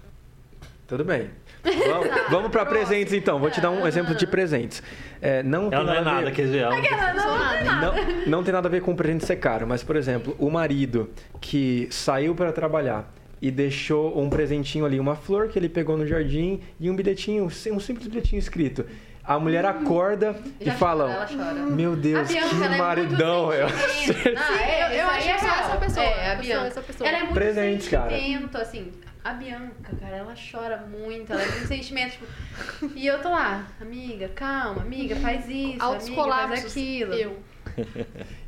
Tudo 0.88 1.04
bem. 1.04 1.30
Vamos, 1.68 2.08
vamos 2.30 2.52
para 2.52 2.66
presentes 2.66 3.12
então. 3.12 3.40
Vou 3.40 3.52
te 3.52 3.60
dar 3.60 3.72
um 3.72 3.86
exemplo 3.86 4.16
de 4.16 4.26
presentes. 4.26 4.82
É, 5.22 5.44
não 5.44 5.70
tem 5.70 5.78
Ela 5.78 5.86
não 5.86 5.94
é 5.94 5.96
nada 5.98 6.10
a 6.10 6.14
nada, 6.14 6.26
ver... 6.28 6.32
quer 6.32 6.42
dizer, 6.44 6.58
ela 6.60 6.78
não 6.78 6.86
Ela 6.86 7.14
não 7.14 7.24
sou 7.24 7.38
nada. 7.38 7.82
Não, 7.82 8.26
não 8.28 8.44
tem 8.44 8.54
nada 8.54 8.68
a 8.70 8.72
ver 8.72 8.82
com 8.82 8.92
o 8.92 8.96
presente 8.96 9.26
ser 9.26 9.36
caro, 9.36 9.68
mas, 9.68 9.84
por 9.84 9.98
exemplo, 9.98 10.34
o 10.40 10.50
marido 10.50 11.10
que 11.42 11.90
saiu 11.92 12.34
para 12.34 12.54
trabalhar 12.54 13.12
e 13.42 13.52
deixou 13.52 14.18
um 14.18 14.30
presentinho 14.30 14.86
ali, 14.86 14.98
uma 14.98 15.16
flor 15.16 15.50
que 15.50 15.60
ele 15.60 15.68
pegou 15.68 15.98
no 15.98 16.08
jardim 16.08 16.62
e 16.80 16.90
um 16.90 16.96
bilhetinho, 16.96 17.44
um 17.44 17.50
simples 17.50 18.08
bilhetinho 18.08 18.40
escrito. 18.40 18.86
A 19.28 19.38
mulher 19.38 19.66
acorda 19.66 20.36
e 20.60 20.72
fala: 20.72 21.28
chora. 21.28 21.54
Meu 21.54 21.96
Deus, 21.98 22.28
Bianca, 22.30 22.48
que 22.48 22.56
ela 22.56 22.66
é 22.66 22.70
muito 22.70 22.78
maridão! 22.82 23.54
Eu- 23.54 23.68
é, 23.68 24.94
Eu- 24.98 25.00
eu 25.02 25.08
acho 25.10 25.24
que 25.24 25.30
é 25.30 25.36
essa 25.36 25.78
pessoa, 25.78 26.06
É, 26.06 26.32
a 26.32 26.36
Bianca. 26.36 26.68
essa 26.68 26.82
pessoa. 26.82 27.10
Ela 27.10 27.18
é 27.18 27.22
muito 27.24 27.34
Presentes, 27.34 27.90
cara. 27.90 28.16
assim. 28.62 28.92
A 29.26 29.34
Bianca, 29.34 29.92
cara, 30.00 30.16
ela 30.16 30.34
chora 30.52 30.78
muito, 30.90 31.34
ela 31.34 31.42
é 31.42 31.46
muito 31.46 31.68
sentimento, 31.68 32.12
tipo... 32.14 32.92
E 32.96 33.06
eu 33.06 33.22
tô 33.22 33.30
lá, 33.30 33.68
amiga, 33.82 34.30
calma, 34.30 34.82
amiga, 34.82 35.18
faz 35.18 35.46
isso, 35.50 35.84
Altos 35.84 36.08
amiga, 36.08 36.22
colapsos. 36.22 36.60
faz 36.62 36.72
aquilo. 36.72 37.14
Eu. 37.14 37.38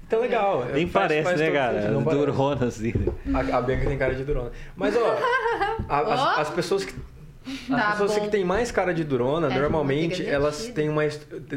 Então, 0.07 0.21
legal. 0.21 0.65
Nem 0.73 0.87
Faz- 0.87 1.07
parece, 1.07 1.23
faz 1.25 1.39
né, 1.41 1.51
cara? 1.51 1.81
sentido. 1.81 2.09
Durona, 2.09 2.65
assim. 2.67 2.93
A, 3.33 3.57
a 3.57 3.61
Bianca 3.61 3.85
tem 3.87 3.97
cara 3.97 4.15
de 4.15 4.23
durona. 4.23 4.51
Mas, 4.75 4.95
ó, 4.95 5.17
a- 5.89 5.99
as, 5.99 6.19
Ó. 6.19 6.41
as 6.41 6.49
pessoas 6.51 6.85
que. 6.85 6.95
As 7.49 7.67
Tá 7.67 7.91
pessoas 7.91 8.15
bom. 8.15 8.21
que 8.21 8.29
têm 8.29 8.43
mais 8.45 8.71
cara 8.71 8.93
de 8.93 9.03
durona, 9.03 9.47
É, 9.53 9.59
normalmente, 9.59 10.25
elas 10.25 10.57
derretida. 10.57 10.75
têm 10.75 10.89
uma. 10.89 11.01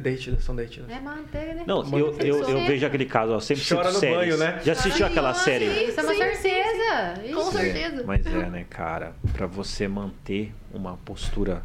Derretidas, 0.01 0.45
são 0.45 0.55
derretidas. 0.57 0.90
É 0.90 1.01
manteiga, 1.01 1.55
né? 1.55 1.64
Não, 1.66 1.82
eu, 1.99 2.16
eu, 2.18 2.49
eu 2.49 2.66
vejo 2.66 2.86
aquele 2.86 3.05
caso, 3.07 3.32
ó, 3.32 3.40
sempre 3.40 3.64
Chora 3.68 3.90
no 3.93 3.99
séries. 3.99 4.16
banho, 4.18 4.36
né? 4.36 4.61
Já 4.64 4.72
assistiu 4.72 5.07
aquela 5.07 5.34
Sim, 5.34 5.45
série? 5.45 5.66
sim. 5.74 5.88
Isso 5.88 6.01
é 6.01 6.03
uma 6.03 6.14
certeza. 6.14 7.14
Com 7.34 7.40
Isso. 7.40 7.53
certeza. 7.53 8.05
Mas 8.07 8.26
é, 8.26 8.51
né, 8.51 8.64
cara? 8.68 9.12
Pra 9.32 9.47
você 9.47 9.86
manter 9.88 10.53
uma 10.72 10.97
postura 11.05 11.62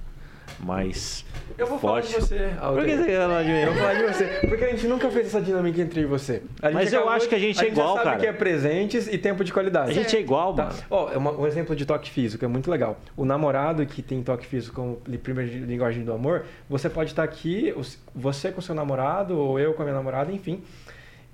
mais 0.59 1.23
Eu 1.57 1.67
vou 1.67 1.79
falar 1.79 2.01
forte. 2.01 2.13
de 2.13 2.19
você, 2.21 2.49
Alter. 2.59 2.83
Por 2.83 2.85
que 2.85 2.97
você 2.97 3.05
quer 3.05 3.19
falar 3.21 3.43
de 3.43 3.49
mim? 3.49 3.59
Eu 3.59 3.73
vou 3.73 3.75
falar 3.81 3.93
de 3.93 4.03
você. 4.03 4.25
Porque 4.47 4.63
a 4.65 4.69
gente 4.69 4.87
nunca 4.87 5.09
fez 5.09 5.27
essa 5.27 5.41
dinâmica 5.41 5.81
entre 5.81 6.05
você. 6.05 6.41
A 6.61 6.67
gente 6.67 6.73
Mas 6.75 6.93
eu 6.93 7.07
acho 7.09 7.27
que 7.29 7.35
a 7.35 7.39
gente 7.39 7.57
é 7.59 7.63
já 7.63 7.67
igual, 7.67 7.93
sabe 7.95 8.03
cara. 8.05 8.17
que 8.19 8.25
é 8.25 8.33
presentes 8.33 9.07
e 9.07 9.17
tempo 9.17 9.43
de 9.43 9.53
qualidade. 9.53 9.91
A 9.91 9.93
gente 9.93 10.15
é 10.15 10.19
igual, 10.19 10.53
Tá. 10.53 10.65
mano. 10.65 10.75
Ó, 10.89 11.11
é 11.11 11.17
uma- 11.17 11.31
um 11.31 11.47
exemplo 11.47 11.75
de 11.75 11.85
toque 11.85 12.09
físico, 12.09 12.43
é 12.43 12.47
muito 12.47 12.69
legal. 12.71 12.97
O 13.15 13.25
namorado 13.25 13.85
que 13.85 14.01
tem 14.01 14.21
toque 14.23 14.45
físico 14.45 14.75
como 14.75 14.95
primeira 15.19 15.51
linguagem 15.65 16.03
do 16.03 16.11
amor, 16.13 16.45
você 16.69 16.89
pode 16.89 17.11
estar 17.11 17.23
aqui, 17.23 17.73
você 18.15 18.51
com 18.51 18.61
seu 18.61 18.73
namorado, 18.75 19.37
ou 19.37 19.59
eu 19.59 19.73
com 19.73 19.81
a 19.81 19.85
minha 19.85 19.95
namorada, 19.97 20.31
enfim. 20.31 20.63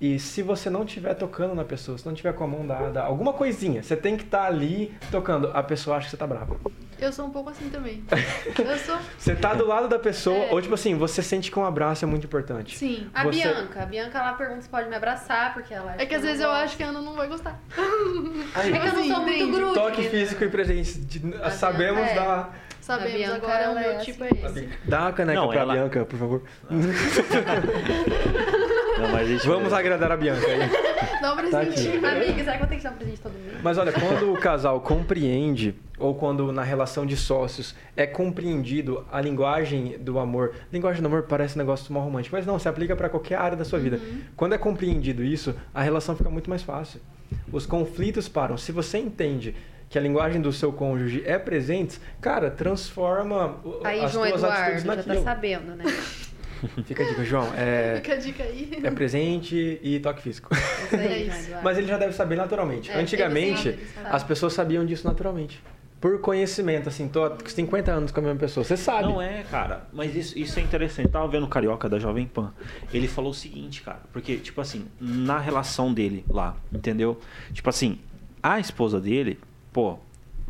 E 0.00 0.18
se 0.18 0.42
você 0.42 0.68
não 0.68 0.82
estiver 0.84 1.14
tocando 1.14 1.54
na 1.54 1.64
pessoa, 1.64 1.96
se 1.96 2.04
não 2.04 2.12
tiver 2.12 2.32
com 2.34 2.44
a 2.44 2.46
mão 2.48 2.66
dada, 2.66 3.00
alguma 3.02 3.32
coisinha, 3.32 3.82
você 3.82 3.96
tem 3.96 4.16
que 4.16 4.24
estar 4.24 4.44
ali 4.44 4.92
tocando. 5.10 5.50
A 5.54 5.62
pessoa 5.62 5.96
acha 5.96 6.06
que 6.06 6.10
você 6.10 6.16
tá 6.16 6.26
brava. 6.26 6.56
Eu 6.98 7.12
sou 7.12 7.26
um 7.26 7.30
pouco 7.30 7.50
assim 7.50 7.68
também. 7.70 8.02
Eu 8.58 8.78
sou. 8.78 8.96
Você 9.18 9.34
tá 9.34 9.52
do 9.54 9.66
lado 9.66 9.88
da 9.88 9.98
pessoa, 9.98 10.36
É. 10.46 10.52
ou 10.52 10.60
tipo 10.62 10.74
assim, 10.74 10.96
você 10.96 11.22
sente 11.22 11.50
que 11.50 11.58
um 11.58 11.64
abraço 11.64 12.04
é 12.04 12.08
muito 12.08 12.24
importante. 12.26 12.76
Sim. 12.76 13.08
A 13.14 13.24
Você- 13.24 13.42
Bianca, 13.42 13.82
a 13.82 13.86
Bianca 13.86 14.18
ela 14.18 14.32
pergunta 14.34 14.62
se 14.62 14.68
pode 14.68 14.88
me 14.88 14.94
abraçar, 14.96 15.52
porque 15.54 15.72
ela 15.74 15.92
acha 15.92 16.02
É 16.02 16.06
que 16.06 16.14
às 16.14 16.20
não 16.22 16.28
vezes 16.28 16.42
eu 16.42 16.48
gosto. 16.50 16.62
acho 16.64 16.76
que 16.76 16.82
a 16.82 16.86
Ana 16.88 17.00
não 17.00 17.14
vai 17.14 17.28
gostar. 17.28 17.58
Aí, 18.54 18.72
É 18.72 18.78
que 18.78 18.86
eu 18.88 18.92
não 18.92 19.04
sou 19.06 19.20
muito 19.22 19.30
entende. 19.38 19.52
grude. 19.52 19.74
toque 19.74 20.02
físico 20.08 20.44
e 20.44 20.48
presente. 20.48 20.98
Bianca 20.98 21.50
sabemos 21.50 22.02
é. 22.08 22.14
da. 22.14 22.48
Sabemos, 22.80 23.12
Bianca, 23.12 23.36
agora 23.36 23.58
o 23.58 23.62
ela 23.72 23.80
meu 23.80 23.90
é 23.92 23.96
tipo 23.96 24.24
assim. 24.24 24.40
é 24.42 24.46
esse. 24.46 24.68
Dá 24.84 25.08
a 25.08 25.12
caneca 25.12 25.40
Não, 25.40 25.48
pra 25.48 25.60
ela- 25.60 25.72
Bianca, 25.74 26.04
por 26.04 26.18
favor. 26.18 26.42
Não, 28.98 29.08
mas 29.10 29.20
a 29.22 29.24
gente- 29.24 29.46
Vamos 29.46 29.72
agradar 29.72 30.12
a 30.12 30.16
Bianca 30.16 30.46
aí. 30.46 30.58
Dá 31.24 31.32
um 31.32 31.50
Tá 31.50 31.60
aqui. 31.60 31.72
presentinho. 31.72 32.06
Amiga, 32.06 32.34
será 32.44 32.44
que 32.44 32.50
eu 32.50 32.58
vou 32.58 32.66
ter 32.68 32.76
que 32.76 32.82
dar 32.82 32.90
um 32.90 32.94
presente 32.96 33.20
todo 33.20 33.32
mundo? 33.32 33.60
Mas 33.62 33.78
olha, 33.78 33.92
quando 33.92 34.32
o 34.32 34.36
casal 34.38 34.80
compreende, 34.80 35.74
ou 35.98 36.14
quando 36.14 36.52
na 36.52 36.62
relação 36.62 37.06
de 37.06 37.16
sócios 37.16 37.74
é 37.96 38.06
compreendido 38.06 39.04
a 39.10 39.20
linguagem 39.20 39.96
do 39.98 40.18
amor. 40.18 40.52
Linguagem 40.72 41.00
do 41.00 41.06
amor 41.06 41.22
parece 41.22 41.54
um 41.54 41.58
negócio 41.58 41.92
mal 41.94 42.02
romântico, 42.02 42.36
mas 42.36 42.44
não, 42.44 42.58
se 42.58 42.68
aplica 42.68 42.94
para 42.94 43.08
qualquer 43.08 43.36
área 43.38 43.56
da 43.56 43.64
sua 43.64 43.78
vida. 43.78 43.98
Quando 44.36 44.54
é 44.54 44.58
compreendido 44.58 45.24
isso, 45.24 45.54
a 45.72 45.82
relação 45.82 46.14
fica 46.14 46.28
muito 46.28 46.50
mais 46.50 46.62
fácil. 46.62 47.00
Os 47.50 47.64
conflitos 47.64 48.28
param. 48.28 48.56
Se 48.58 48.70
você 48.72 48.98
entende 48.98 49.54
que 49.88 49.96
a 49.98 50.00
linguagem 50.02 50.40
do 50.42 50.52
seu 50.52 50.72
cônjuge 50.72 51.22
é 51.24 51.38
presentes, 51.38 52.00
cara, 52.20 52.50
transforma 52.50 53.56
o- 53.64 53.80
Aí, 53.84 54.00
as 54.04 54.12
João 54.12 54.26
tuas 54.28 54.42
Eduardo, 54.42 54.62
atitudes 54.62 54.82
já 54.84 54.90
tá 54.90 54.96
naquilo. 55.08 55.24
sabendo, 55.24 55.76
né? 55.76 55.84
Fica 56.84 57.02
a 57.02 57.06
dica, 57.08 57.24
João. 57.24 57.52
É, 57.56 57.96
Fica 58.02 58.14
a 58.14 58.16
dica 58.16 58.42
aí. 58.42 58.80
é 58.82 58.90
presente 58.90 59.78
e 59.82 59.98
toque 60.00 60.22
físico. 60.22 60.54
Isso 60.54 60.94
aí, 60.96 61.06
É 61.06 61.18
isso. 61.22 61.46
Eduardo. 61.46 61.64
Mas 61.64 61.78
ele 61.78 61.86
já 61.86 61.98
deve 61.98 62.12
saber 62.12 62.36
naturalmente. 62.36 62.90
É, 62.90 62.98
Antigamente, 63.00 63.78
as 64.04 64.22
pessoas 64.22 64.52
sabiam 64.52 64.84
disso 64.84 65.06
naturalmente. 65.06 65.62
Por 66.00 66.20
conhecimento, 66.20 66.86
assim, 66.88 67.08
tô 67.08 67.24
há 67.24 67.34
50 67.46 67.90
anos 67.90 68.12
com 68.12 68.20
a 68.20 68.22
mesma 68.22 68.38
pessoa. 68.38 68.62
Você 68.62 68.76
sabe. 68.76 69.04
Não 69.08 69.22
é, 69.22 69.42
cara. 69.50 69.88
Mas 69.90 70.14
isso, 70.14 70.38
isso 70.38 70.58
é 70.58 70.62
interessante. 70.62 71.08
Tava 71.08 71.26
vendo 71.28 71.44
o 71.44 71.48
Carioca 71.48 71.88
da 71.88 71.98
Jovem 71.98 72.26
Pan. 72.26 72.52
Ele 72.92 73.08
falou 73.08 73.30
o 73.30 73.34
seguinte, 73.34 73.80
cara. 73.80 74.00
Porque, 74.12 74.36
tipo 74.36 74.60
assim, 74.60 74.84
na 75.00 75.38
relação 75.38 75.94
dele 75.94 76.22
lá, 76.28 76.56
entendeu? 76.70 77.18
Tipo 77.54 77.70
assim, 77.70 77.98
a 78.42 78.60
esposa 78.60 79.00
dele, 79.00 79.38
pô, 79.72 79.98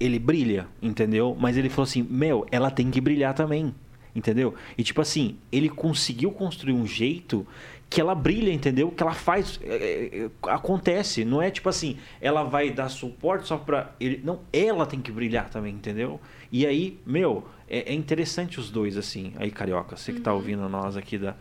ele 0.01 0.19
brilha, 0.19 0.67
entendeu? 0.83 1.37
Mas 1.39 1.57
ele 1.57 1.69
falou 1.69 1.85
assim, 1.85 2.03
meu, 2.03 2.45
ela 2.51 2.69
tem 2.69 2.91
que 2.91 3.01
brilhar 3.01 3.33
também. 3.33 3.73
Entendeu? 4.15 4.55
E 4.79 4.85
tipo 4.85 5.01
assim, 5.01 5.37
ele 5.51 5.69
conseguiu 5.69 6.31
construir 6.31 6.73
um 6.73 6.87
jeito 6.87 7.47
que 7.91 8.01
ela 8.01 8.15
brilha, 8.15 8.53
entendeu? 8.53 8.91
Que 8.91 9.03
ela 9.03 9.15
faz. 9.15 9.61
é, 9.63 10.11
é, 10.13 10.31
acontece. 10.51 11.25
Não 11.25 11.41
é 11.41 11.51
tipo 11.51 11.69
assim, 11.69 11.97
ela 12.21 12.43
vai 12.43 12.71
dar 12.71 12.89
suporte 12.89 13.47
só 13.47 13.57
pra 13.57 13.93
ele. 14.01 14.21
Não, 14.25 14.41
ela 14.53 14.87
tem 14.87 15.01
que 15.01 15.13
brilhar 15.13 15.49
também, 15.49 15.75
entendeu? 15.75 16.21
E 16.51 16.67
aí, 16.67 17.01
meu, 17.07 17.47
é, 17.69 17.93
é 17.93 17.95
interessante 17.95 18.59
os 18.59 18.71
dois, 18.71 18.97
assim. 18.97 19.33
Aí, 19.37 19.51
Carioca, 19.51 19.97
você 19.97 20.13
que 20.13 20.21
tá 20.21 20.33
ouvindo 20.33 20.69
nós 20.69 20.97
aqui 20.97 21.19
da 21.19 21.35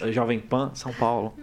eh, 0.00 0.12
Jovem 0.12 0.40
Pan, 0.40 0.70
São 0.74 0.92
Paulo. 0.92 1.34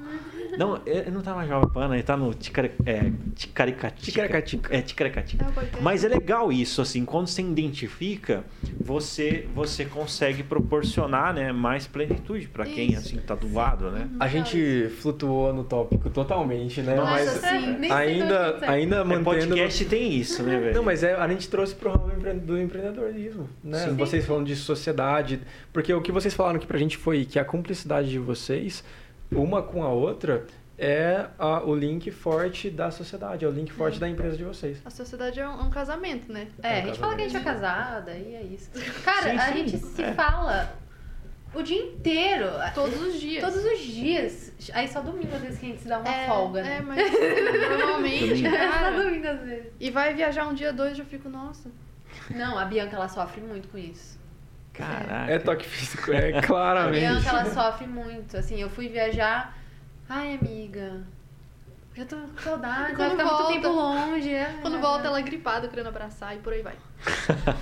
Não, 0.57 0.81
ele 0.85 1.11
não 1.11 1.21
tá 1.21 1.33
na 1.35 1.45
Jovem 1.47 1.69
Pan, 1.69 1.93
ele 1.93 2.03
tá 2.03 2.17
no 2.17 2.33
Ticari, 2.33 2.71
é, 2.85 3.11
Ticaricatica. 3.35 4.01
Ticaracatica. 4.01 4.75
É, 4.75 4.81
Ticaricatica. 4.81 5.45
É 5.45 5.79
o. 5.79 5.83
Mas 5.83 6.03
é 6.03 6.07
legal 6.07 6.51
isso, 6.51 6.81
assim, 6.81 7.05
quando 7.05 7.27
você 7.27 7.41
identifica, 7.41 8.43
você 8.79 9.47
você 9.53 9.85
consegue 9.85 10.43
proporcionar, 10.43 11.33
né, 11.33 11.51
mais 11.51 11.87
plenitude 11.87 12.47
pra 12.47 12.65
quem, 12.65 12.89
Isso. 12.91 12.99
assim, 12.99 13.17
tá 13.17 13.35
do 13.35 13.53
lado, 13.53 13.91
né? 13.91 14.09
A 14.19 14.27
gente 14.27 14.89
flutuou 14.99 15.53
no 15.53 15.63
tópico 15.63 16.09
totalmente, 16.09 16.81
né? 16.81 16.95
Nossa, 16.95 17.11
mas 17.11 17.29
sim. 17.29 17.77
Nem 17.77 17.89
sei 17.89 17.91
ainda, 17.91 18.53
dizer. 18.53 18.69
ainda 18.69 18.95
É, 18.97 19.03
mantendo. 19.03 19.23
podcast 19.23 19.85
tem 19.85 20.13
isso, 20.13 20.43
né, 20.43 20.59
velho? 20.59 20.75
Não, 20.75 20.83
mas 20.83 21.03
é, 21.03 21.13
a 21.15 21.27
gente 21.27 21.49
trouxe 21.49 21.75
pro 21.75 21.91
ramo 21.91 22.11
do 22.41 22.59
empreendedorismo, 22.59 23.49
né? 23.63 23.79
Sim. 23.79 23.95
Vocês 23.95 24.25
falando 24.25 24.45
de 24.47 24.55
sociedade, 24.55 25.41
porque 25.71 25.93
o 25.93 26.01
que 26.01 26.11
vocês 26.11 26.33
falaram 26.33 26.57
aqui 26.57 26.67
pra 26.67 26.77
gente 26.77 26.97
foi 26.97 27.25
que 27.25 27.39
a 27.39 27.45
cumplicidade 27.45 28.09
de 28.09 28.19
vocês, 28.19 28.83
uma 29.31 29.61
com 29.63 29.83
a 29.83 29.89
outra, 29.89 30.45
é 30.77 31.27
a- 31.37 31.63
o 31.63 31.75
link 31.75 32.09
forte 32.11 32.69
da 32.69 32.89
sociedade, 32.91 33.45
é 33.45 33.47
o 33.47 33.51
link 33.51 33.71
forte 33.71 33.99
da 33.99 34.09
empresa 34.09 34.35
de 34.35 34.43
vocês. 34.43 34.81
A 34.83 34.89
sociedade 34.89 35.39
é 35.39 35.47
um, 35.47 35.59
é 35.59 35.63
um 35.63 35.69
casamento, 35.69 36.31
né? 36.31 36.47
É, 36.61 36.67
a 36.67 36.71
É, 36.77 36.81
gente 36.85 36.99
fala 36.99 37.15
que 37.15 37.21
a 37.21 37.27
gente 37.27 37.37
é 37.37 37.43
casada 37.43 38.11
e 38.11 38.35
é 38.35 38.41
isso. 38.43 38.69
Cara, 39.03 39.29
Sim, 39.31 39.37
a 39.37 39.41
sim, 39.41 39.53
gente 39.53 39.77
se 39.77 40.03
é. 40.03 40.13
fala 40.13 40.73
o 41.53 41.61
dia 41.61 41.81
inteiro. 41.83 42.45
Todos 42.73 42.99
os 43.01 43.19
dias. 43.19 43.43
Todos 43.43 43.63
os 43.63 43.79
dias. 43.79 44.53
Aí 44.73 44.87
só 44.87 45.01
domingo 45.01 45.35
às 45.35 45.41
vezes 45.41 45.59
que 45.59 45.65
a 45.65 45.69
gente 45.69 45.81
se 45.81 45.87
dá 45.87 45.99
uma 45.99 46.09
é, 46.13 46.27
folga, 46.27 46.59
É, 46.61 46.63
né? 46.63 46.81
mas 46.81 47.11
normalmente, 47.79 48.27
Domingo. 48.41 48.55
É 48.55 48.71
só 48.71 48.91
domingo 49.03 49.27
às 49.27 49.39
vezes. 49.41 49.67
E 49.79 49.91
vai 49.91 50.13
viajar 50.13 50.47
um 50.47 50.53
dia, 50.53 50.73
dois, 50.73 50.97
eu 50.97 51.05
fico, 51.05 51.29
nossa. 51.29 51.69
Não, 52.29 52.57
a 52.57 52.65
Bianca 52.65 52.95
ela 52.95 53.07
sofre 53.07 53.39
muito 53.41 53.67
com 53.69 53.77
isso. 53.77 54.19
Caraca. 54.73 55.31
É 55.31 55.37
toque 55.39 55.67
físico, 55.67 56.11
é 56.13 56.37
A 56.37 56.41
claramente. 56.41 57.01
Bianca 57.01 57.29
ela 57.29 57.45
sofre 57.45 57.85
muito. 57.87 58.37
Assim, 58.37 58.61
eu 58.61 58.69
fui 58.69 58.87
viajar. 58.87 59.57
Ai, 60.09 60.37
amiga. 60.41 61.01
Já 61.93 62.05
tô 62.05 62.15
com 62.15 62.37
saudade, 62.41 62.95
vai 62.95 63.09
Quando 63.09 63.17
muito 63.17 63.29
volta- 63.29 63.53
tempo 63.53 63.67
longe. 63.67 64.33
é. 64.33 64.55
Quando 64.61 64.79
volta, 64.79 65.07
ela 65.07 65.19
é 65.19 65.21
gripada, 65.21 65.67
querendo 65.67 65.89
abraçar 65.89 66.35
e 66.35 66.39
por 66.39 66.53
aí 66.53 66.61
vai. 66.61 66.75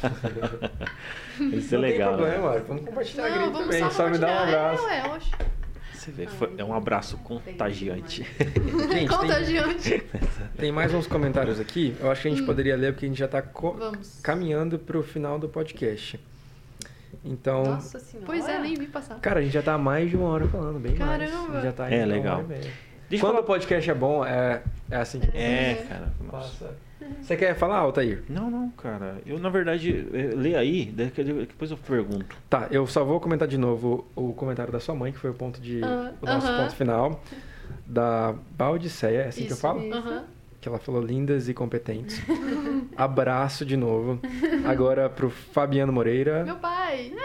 Isso 1.54 1.74
é 1.74 1.78
Não 1.78 1.82
legal. 1.82 2.16
tem 2.16 2.26
né? 2.26 2.32
problema, 2.34 2.50
Mário, 2.50 2.66
vamos 2.68 2.86
compartilhar 2.86 3.26
a 3.26 3.30
grito 3.30 3.52
vamos 3.52 3.76
também, 3.76 3.92
só 3.92 4.10
me 4.10 4.18
dá 4.18 4.28
um 4.28 4.40
abraço. 4.44 4.88
É, 4.88 5.04
ué, 5.08 5.16
oxe. 5.16 5.32
Você 5.94 6.12
vê, 6.12 6.28
foi- 6.28 6.54
é 6.58 6.64
um 6.64 6.74
abraço 6.74 7.18
contagiante. 7.18 8.24
Gente, 8.40 8.88
tem, 8.90 9.08
Contagiante. 9.08 10.04
tem 10.58 10.72
mais 10.72 10.94
uns 10.94 11.08
comentários 11.08 11.60
aqui, 11.60 11.96
eu 12.00 12.10
acho 12.12 12.22
que 12.22 12.28
a 12.28 12.32
gente 12.32 12.44
poderia 12.44 12.76
ler 12.78 12.94
porque 12.94 13.06
a 13.06 13.10
gente 13.10 13.18
já 13.18 13.28
tá 13.28 13.42
Vamos. 13.42 14.20
caminhando 14.22 14.78
pro 14.80 15.02
final 15.04 15.38
do 15.40 15.50
podcast. 15.50 16.20
Então, 17.24 17.64
Nossa 17.64 18.00
senhora. 18.00 18.26
Pois 18.26 18.48
é, 18.48 18.60
nem 18.60 18.76
vi 18.76 18.88
passar. 18.88 19.20
cara, 19.20 19.40
a 19.40 19.44
gente 19.44 19.52
já 19.54 19.62
tá 19.62 19.78
mais 19.78 20.10
de 20.10 20.16
uma 20.16 20.28
hora 20.30 20.48
falando, 20.48 20.80
bem 20.80 20.96
mais. 20.96 21.30
Caramba. 21.32 21.62
Já 21.62 21.72
tá 21.72 21.90
É, 21.92 22.06
legal. 22.06 22.44
Quando 23.10 23.20
falar- 23.20 23.40
o 23.40 23.44
podcast 23.44 23.90
é 23.90 23.94
bom, 23.94 24.24
é, 24.26 24.62
é 24.90 24.96
assim 24.98 25.20
que 25.20 25.36
É, 25.36 25.86
cara. 25.90 26.14
Nossa. 26.32 26.66
passa. 26.66 26.76
Você 27.22 27.36
quer 27.36 27.56
falar, 27.56 27.78
Altair? 27.78 28.24
Não, 28.30 28.52
não, 28.52 28.70
cara. 28.72 29.18
Eu, 29.26 29.40
na 29.40 29.50
verdade, 29.50 30.06
é, 30.14 30.36
lê 30.36 30.56
aí, 30.56 30.86
depois 30.86 31.72
eu 31.72 31.78
pergunto. 31.78 32.36
Tá, 32.50 32.68
eu 32.72 32.86
só 32.86 33.04
vou 33.04 33.20
comentar 33.20 33.48
de 33.48 33.58
novo 33.58 34.06
o 34.16 34.34
comentário 34.34 34.72
da 34.72 34.80
sua 34.80 34.94
mãe, 34.94 35.12
que 35.12 35.18
foi 35.18 35.30
o 35.30 35.34
ponto 35.34 35.60
de. 35.62 35.82
Ah, 35.84 36.12
o 36.22 36.26
nosso 36.26 36.48
aham. 36.48 36.62
ponto 36.64 36.76
final. 36.76 37.24
Da 37.86 38.36
Baldiceia, 38.52 39.22
é 39.24 39.28
assim 39.30 39.42
que 39.46 39.48
eu 39.50 39.54
Isso, 39.54 39.62
falo? 39.62 39.82
isso. 39.82 39.98
Aham. 39.98 40.24
Que 40.62 40.68
ela 40.68 40.78
falou 40.78 41.02
lindas 41.02 41.48
e 41.48 41.54
competentes. 41.54 42.22
Abraço 42.98 43.66
de 43.66 43.78
novo. 43.78 44.20
Agora 44.66 45.10
pro 45.10 45.30
Fabiano 45.30 45.92
Moreira. 45.94 46.44
Meu 46.44 46.58
pai. 46.58 46.79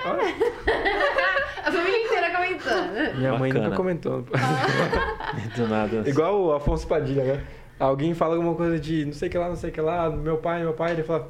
Olha, 0.04 0.22
A 1.64 1.72
família 1.72 2.04
inteira 2.04 2.30
comentando. 2.30 3.16
minha 3.16 3.32
mãe 3.38 3.50
Bacana. 3.50 3.64
nunca 3.64 3.76
comentou. 3.76 4.24
Do 5.56 5.68
nada. 5.68 6.02
Igual 6.08 6.42
o 6.42 6.52
Afonso 6.54 6.86
Padilha, 6.86 7.24
né? 7.24 7.44
Alguém 7.78 8.14
fala 8.14 8.34
alguma 8.36 8.54
coisa 8.54 8.78
de 8.78 9.04
não 9.06 9.12
sei 9.12 9.28
o 9.28 9.32
que 9.32 9.38
lá, 9.38 9.48
não 9.48 9.56
sei 9.56 9.70
o 9.70 9.72
que 9.72 9.80
lá, 9.80 10.08
meu 10.10 10.36
pai, 10.38 10.60
meu 10.62 10.72
pai, 10.74 10.92
ele 10.92 11.02
fala, 11.02 11.26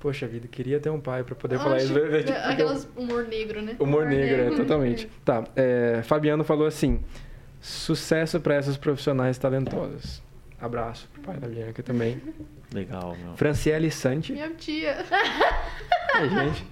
poxa 0.00 0.26
vida, 0.26 0.48
queria 0.48 0.80
ter 0.80 0.88
um 0.90 1.00
pai 1.00 1.22
pra 1.22 1.34
poder 1.34 1.58
falar 1.58 1.78
isso. 1.78 1.92
Oxe, 1.92 2.02
Tipo, 2.18 2.32
porque 2.32 2.32
Aquelas 2.32 2.88
humor 2.96 3.24
negro, 3.28 3.60
né? 3.60 3.76
Humor 3.78 4.02
Humor 4.04 4.06
negro, 4.06 4.34
é, 4.34 4.44
negro. 4.44 4.56
totalmente. 4.56 5.08
Tá, 5.24 5.44
é, 5.54 6.00
Fabiano 6.04 6.44
falou 6.44 6.66
assim, 6.66 7.00
sucesso 7.60 8.40
pra 8.40 8.54
essas 8.54 8.76
profissionais 8.76 9.36
talentosas. 9.38 10.22
Abraço 10.62 11.08
pro 11.12 11.22
pai 11.22 11.36
da 11.38 11.48
Bianca 11.48 11.82
também. 11.82 12.22
Legal, 12.72 13.16
meu. 13.20 13.36
Franciele 13.36 13.90
Santi. 13.90 14.32
Minha 14.32 14.50
tia. 14.50 15.04
Ai, 16.14 16.28
gente, 16.28 16.64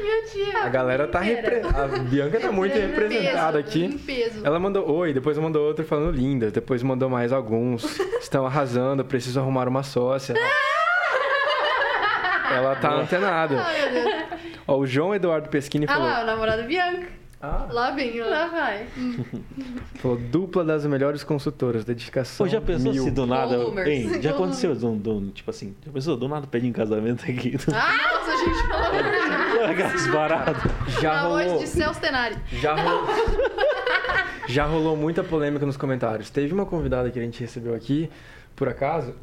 Minha 0.00 0.22
tia. 0.26 0.58
a 0.62 0.68
galera 0.68 1.08
tá... 1.08 1.18
Repre... 1.18 1.62
A 1.74 1.88
Bianca 1.98 2.38
tá 2.38 2.52
muito 2.52 2.78
representada 2.78 3.60
peso, 3.60 3.68
aqui. 3.68 3.98
peso. 3.98 4.46
Ela 4.46 4.60
mandou 4.60 4.88
oi, 4.88 5.12
depois 5.12 5.36
mandou 5.36 5.66
outro 5.66 5.84
falando 5.84 6.14
lindas, 6.14 6.52
depois 6.52 6.80
mandou 6.84 7.10
mais 7.10 7.32
alguns. 7.32 7.98
Estão 8.20 8.46
arrasando, 8.46 9.04
preciso 9.04 9.40
arrumar 9.40 9.66
uma 9.66 9.82
sócia. 9.82 10.36
Ela 12.52 12.76
tá 12.76 12.94
antenada. 12.94 13.60
Ai, 13.60 13.90
meu 13.90 14.04
Deus. 14.04 14.24
Ó, 14.68 14.78
o 14.78 14.86
João 14.86 15.12
Eduardo 15.12 15.48
Peschini 15.48 15.86
Ah 15.88 15.94
falou... 15.94 16.08
lá, 16.08 16.22
o 16.22 16.26
namorado 16.26 16.62
Bianca. 16.62 17.08
Ah, 17.44 17.68
Lá 17.70 17.90
vem. 17.90 18.18
Lá 18.20 18.46
vai. 18.48 18.86
falou 19.96 20.16
dupla 20.16 20.64
das 20.64 20.84
melhores 20.86 21.22
consultoras, 21.22 21.84
dedicação 21.84 22.46
Pô, 22.46 22.50
já 22.50 22.60
pensou 22.60 22.92
mil. 22.92 23.04
se 23.04 23.10
do 23.10 23.26
nada. 23.26 23.56
Hein, 23.88 24.22
já 24.22 24.30
aconteceu, 24.30 24.74
do, 24.74 24.94
do- 24.96 25.30
tipo 25.30 25.50
assim, 25.50 25.74
já 25.84 25.92
pensou, 25.92 26.16
do 26.16 26.28
nada 26.28 26.46
pede 26.46 26.66
em 26.66 26.72
casamento 26.72 27.22
aqui. 27.24 27.56
Ah, 27.72 27.92
Nossa, 28.14 28.30
a 28.30 28.36
gente 28.36 28.68
falou. 28.68 29.74
Gás 29.74 30.06
barato. 30.12 30.68
Já 31.00 31.14
Na 31.14 31.20
rolou, 31.22 31.58
de 31.58 31.66
Celso 31.66 32.00
Tenari. 32.00 32.36
já 32.52 32.74
rolou, 32.74 33.06
já 34.48 34.64
rolou 34.64 34.96
muita 34.96 35.22
polêmica 35.22 35.64
nos 35.66 35.76
comentários. 35.76 36.30
Teve 36.30 36.52
uma 36.52 36.66
convidada 36.66 37.10
que 37.10 37.18
a 37.18 37.22
gente 37.22 37.40
recebeu 37.40 37.74
aqui, 37.74 38.10
por 38.56 38.68
acaso, 38.68 39.14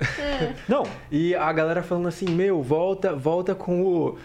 Não, 0.68 0.84
e 1.12 1.34
a 1.36 1.52
galera 1.54 1.82
falando 1.82 2.08
assim, 2.08 2.26
meu, 2.30 2.62
volta, 2.62 3.16
volta 3.16 3.56
com 3.56 3.82
o... 3.84 4.18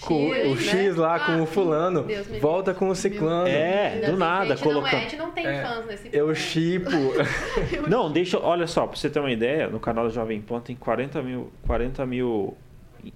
Com 0.00 0.32
X, 0.34 0.46
o 0.46 0.54
né? 0.54 0.60
X 0.84 0.96
lá, 0.96 1.20
com 1.20 1.32
Ah, 1.32 1.42
o 1.42 1.46
fulano, 1.46 2.02
Deus 2.04 2.26
me 2.28 2.38
volta 2.40 2.72
com 2.72 2.88
o 2.88 2.94
ciclano. 2.94 3.46
É, 3.48 4.00
do 4.06 4.16
nada, 4.16 4.46
que 4.46 4.52
a 4.52 4.56
gente 4.56 4.64
não, 4.64 4.70
é, 4.70 4.74
a 4.74 4.80
colocando. 4.82 5.00
gente 5.02 5.16
não 5.16 5.30
tem 5.30 5.46
É, 5.46 5.62
fãs 5.62 5.86
nesse 5.86 6.10
Eu 6.12 6.34
chipo. 6.34 6.90
Não, 7.88 8.10
deixa. 8.10 8.38
Olha 8.38 8.66
só, 8.66 8.86
pra 8.86 8.96
você 8.96 9.10
ter 9.10 9.20
uma 9.20 9.30
ideia, 9.30 9.68
no 9.68 9.78
canal 9.80 10.04
da 10.04 10.10
Jovem 10.10 10.40
Pan 10.40 10.60
tem 10.60 10.74
40 10.76 11.22
mil. 11.22 11.52
40 11.66 12.06
mil. 12.06 12.56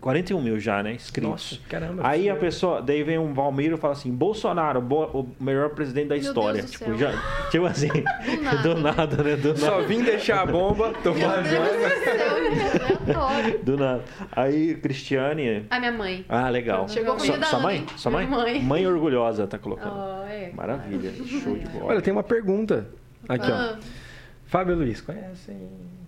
41 0.00 0.40
mil 0.40 0.58
já, 0.60 0.82
né? 0.82 0.92
Inscritos. 0.94 1.30
Nossa, 1.30 1.58
caramba. 1.68 2.02
Aí 2.06 2.30
a 2.30 2.36
pessoa, 2.36 2.80
daí 2.80 3.02
vem 3.02 3.18
um 3.18 3.32
Valmiro 3.34 3.76
e 3.76 3.78
fala 3.78 3.92
assim: 3.94 4.10
Bolsonaro, 4.12 4.80
bo- 4.80 5.06
o 5.12 5.28
melhor 5.42 5.70
presidente 5.70 6.08
da 6.08 6.14
Meu 6.14 6.24
história. 6.24 6.60
Deus 6.62 6.66
do 6.66 6.78
tipo, 6.78 6.84
céu. 6.84 6.98
já, 6.98 7.48
tipo 7.50 7.66
assim, 7.66 7.88
do 8.62 8.74
nada, 8.76 8.92
nada, 9.16 9.22
né? 9.22 9.36
Do 9.36 9.56
Só 9.58 9.70
nada. 9.72 9.82
vim 9.86 10.02
deixar 10.02 10.42
a 10.42 10.46
bomba, 10.46 10.92
Meu 10.92 11.02
Deus 11.02 11.18
vazando. 11.20 11.64
do. 13.58 13.64
Do 13.64 13.76
nada. 13.76 14.04
Aí, 14.32 14.74
Cristiane. 14.76 15.66
A 15.70 15.78
minha 15.78 15.92
mãe. 15.92 16.24
Ah, 16.28 16.48
legal. 16.48 16.88
Chegou 16.88 17.14
a 17.14 17.18
Sua, 17.18 17.26
comida 17.28 17.46
sua 17.46 17.58
da 17.58 17.62
mãe? 17.64 17.78
Ana? 17.78 17.86
Sua 17.98 18.12
mãe? 18.12 18.26
Minha 18.26 18.62
mãe. 18.62 18.86
orgulhosa, 18.86 19.46
tá 19.46 19.58
colocando. 19.58 19.94
Oh, 19.96 20.24
é. 20.28 20.50
Maravilha. 20.54 21.12
Show 21.26 21.56
de 21.56 21.66
bola. 21.68 21.86
Olha, 21.86 22.00
tem 22.02 22.12
uma 22.12 22.22
pergunta 22.22 22.86
aqui, 23.28 23.50
ó. 23.50 23.54
Ah, 23.54 23.78
Fábio 24.46 24.76
Luiz, 24.76 25.00
conhecem? 25.00 25.56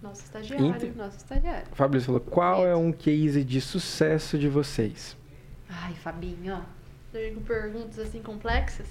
Nossa, 0.03 0.23
estagiário. 0.23 0.67
Inter- 0.67 0.97
Nosso 0.97 1.17
estagiário. 1.19 1.67
Fábio 1.73 1.93
Luiz 1.95 2.07
falou: 2.07 2.21
qual 2.21 2.67
é 2.67 2.75
um 2.77 2.93
case 2.93 3.43
de 3.45 3.61
sucesso 3.61 4.39
de 4.39 4.49
vocês? 4.49 5.17
Ai, 5.69 5.95
Fabinho. 5.95 6.63
Eu 7.13 7.29
digo 7.31 7.41
perguntas 7.43 7.99
assim 7.99 8.21
complexas. 8.23 8.87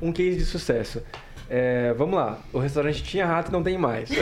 Um 0.00 0.12
case 0.12 0.36
de 0.38 0.44
sucesso. 0.44 1.02
É, 1.48 1.92
vamos 1.92 2.14
lá, 2.16 2.40
o 2.54 2.58
restaurante 2.58 3.02
tinha 3.02 3.26
rato 3.26 3.50
e 3.50 3.52
não 3.52 3.62
tem 3.62 3.76
mais. 3.76 4.08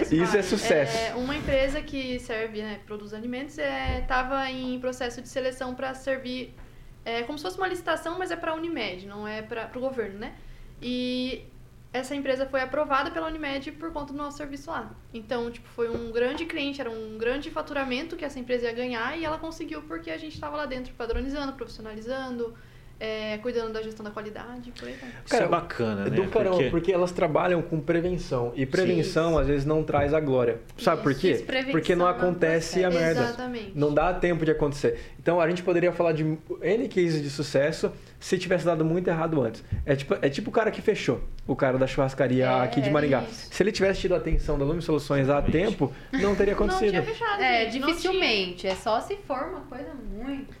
Sucesso. 0.00 0.14
Isso 0.14 0.36
é 0.36 0.42
sucesso. 0.42 0.96
É, 0.96 1.14
uma 1.14 1.36
empresa 1.36 1.80
que 1.82 2.18
serve, 2.18 2.62
né, 2.62 2.80
produz 2.86 3.12
alimentos, 3.12 3.56
estava 3.58 4.50
em 4.50 4.78
processo 4.80 5.20
de 5.20 5.28
seleção 5.28 5.74
para 5.74 5.92
servir, 5.94 6.54
é, 7.04 7.22
como 7.22 7.38
se 7.38 7.44
fosse 7.44 7.58
uma 7.58 7.68
licitação, 7.68 8.18
mas 8.18 8.30
é 8.30 8.36
para 8.36 8.52
a 8.52 8.54
Unimed, 8.54 9.06
não 9.06 9.28
é 9.28 9.42
para 9.42 9.70
o 9.76 9.80
governo, 9.80 10.18
né? 10.18 10.32
E 10.80 11.44
essa 11.96 12.14
empresa 12.14 12.46
foi 12.46 12.60
aprovada 12.60 13.10
pela 13.10 13.26
Unimed 13.26 13.72
por 13.72 13.92
conta 13.92 14.12
do 14.12 14.16
nosso 14.18 14.36
serviço 14.36 14.70
lá. 14.70 14.94
Então, 15.12 15.50
tipo, 15.50 15.68
foi 15.68 15.88
um 15.90 16.10
grande 16.12 16.46
cliente, 16.46 16.80
era 16.80 16.90
um 16.90 17.18
grande 17.18 17.50
faturamento 17.50 18.16
que 18.16 18.24
essa 18.24 18.38
empresa 18.38 18.66
ia 18.66 18.72
ganhar 18.72 19.18
e 19.18 19.24
ela 19.24 19.38
conseguiu 19.38 19.82
porque 19.82 20.10
a 20.10 20.18
gente 20.18 20.34
estava 20.34 20.56
lá 20.56 20.66
dentro 20.66 20.94
padronizando, 20.94 21.52
profissionalizando, 21.54 22.56
é, 22.98 23.36
cuidando 23.38 23.72
da 23.74 23.82
gestão 23.82 24.02
da 24.04 24.10
qualidade, 24.10 24.70
por 24.72 24.88
aí 24.88 24.94
vai. 25.00 25.10
Isso 25.10 25.18
Cara, 25.28 25.44
é 25.44 25.48
bacana, 25.48 26.06
É 26.06 26.10
né? 26.10 26.16
do 26.16 26.26
caramba, 26.28 26.56
Porque- 26.56 26.70
porque... 26.70 26.92
elas 26.92 27.12
trabalham 27.12 27.60
com 27.62 27.78
prevenção. 27.80 28.52
E 28.56 28.64
prevenção, 28.64 29.38
às 29.38 29.46
vezes, 29.46 29.64
não 29.66 29.82
traz 29.82 30.14
a 30.14 30.20
glória. 30.20 30.58
Sabe 30.78 31.02
por 31.02 31.14
quê? 31.14 31.32
Desprevenção 31.32 31.72
Porque 31.72 31.94
não 31.94 32.06
não 32.06 32.12
acontece 32.12 32.82
a 32.84 32.88
procede. 32.88 33.04
merda. 33.04 33.20
Exatamente. 33.22 33.72
Não 33.74 33.92
dá 33.92 34.14
tempo 34.14 34.44
de 34.44 34.50
acontecer. 34.50 34.98
Então, 35.20 35.40
a 35.40 35.48
gente 35.48 35.62
poderia 35.62 35.92
falar 35.92 36.12
de 36.12 36.22
N 36.62 36.88
cases 36.88 37.22
de 37.22 37.28
sucesso 37.30 37.92
se 38.18 38.38
tivesse 38.38 38.64
dado 38.64 38.84
muito 38.84 39.08
errado 39.08 39.42
antes. 39.42 39.62
É 39.84 39.94
tipo, 39.94 40.14
é 40.22 40.28
tipo 40.30 40.48
o 40.50 40.52
cara 40.52 40.70
que 40.70 40.80
fechou, 40.80 41.20
o 41.46 41.54
cara 41.54 41.76
da 41.76 41.86
churrascaria 41.86 42.46
É, 42.46 42.60
aqui 42.62 42.80
de 42.80 42.88
Maringá. 42.90 43.22
isso. 43.22 43.48
Se 43.52 43.62
ele 43.62 43.72
tivesse 43.72 44.00
tido 44.00 44.14
a 44.14 44.18
atenção 44.18 44.58
da 44.58 44.64
Lume 44.64 44.80
Soluções 44.80 45.28
a 45.28 45.42
tempo, 45.42 45.92
não 46.12 46.34
teria 46.34 46.54
Não 46.54 46.64
acontecido. 46.64 46.90
tinha 46.90 47.02
fechado. 47.02 47.42
É, 47.42 47.64
não 47.64 47.70
dificilmente. 47.88 48.66
É 48.66 48.74
só 48.74 49.00
se 49.00 49.16
for 49.16 49.42
uma 49.48 49.60
coisa 49.62 49.90
muito 49.94 50.54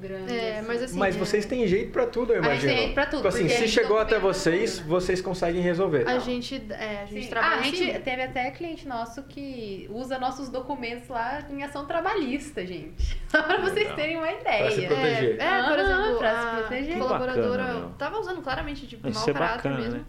grande. 0.00 0.32
É, 0.32 0.62
mas 0.66 0.82
assim, 0.82 0.98
Mas 0.98 1.16
é- 1.16 1.18
vocês 1.18 1.44
têm 1.46 1.66
jeito 1.66 1.90
pra 1.92 2.06
tudo, 2.06 2.32
eu 2.32 2.40
A 2.40 2.42
gente 2.42 2.46
imagino. 2.52 2.68
tem 2.72 2.78
jeito 2.82 2.94
pra 2.94 3.06
tudo, 3.06 3.16
Tipo 3.16 3.28
assim, 3.28 3.48
se 3.48 3.68
chegou 3.68 3.98
até 3.98 4.18
vocês, 4.18 4.76
tudo, 4.78 4.84
né? 4.84 4.88
vocês 4.90 5.20
conseguem 5.20 5.60
resolver. 5.60 6.08
A 6.08 6.18
gente, 6.18 6.62
é, 6.70 7.02
a 7.02 7.06
gente 7.06 7.24
Sim. 7.24 7.30
trabalha 7.30 7.54
Ah, 7.56 7.58
a 7.58 7.62
gente 7.62 7.90
assim. 7.90 8.00
teve 8.00 8.22
até 8.22 8.50
cliente 8.50 8.86
nosso 8.86 9.22
que 9.24 9.86
usa 9.90 10.18
nossos 10.18 10.48
documentos 10.48 11.08
lá 11.08 11.44
em 11.50 11.62
ação 11.62 11.86
trabalhista, 11.86 12.64
gente. 12.66 13.18
Só 13.28 13.42
pra 13.42 13.56
vocês 13.58 13.76
Legal. 13.88 13.96
terem 13.96 14.16
uma 14.16 14.26
Pra 14.28 14.70
se 14.70 14.80
ideia. 14.80 14.88
proteger. 14.88 15.40
É, 15.40 15.44
é, 15.44 15.62
por 15.62 15.78
Aham, 15.78 15.82
exemplo, 16.02 16.18
pra 16.18 16.30
se 16.30 16.46
a 16.46 16.60
proteger. 16.60 16.94
Que 16.94 17.00
colaboradora 17.00 17.64
bacana, 17.64 17.94
tava 17.98 18.18
usando 18.18 18.42
claramente 18.42 18.86
de 18.86 18.96
mau 18.96 19.10
Isso 19.10 19.28
é 19.28 19.32
caráter 19.32 19.56
bacana, 19.56 19.76
mesmo. 19.78 19.94
né? 19.98 20.04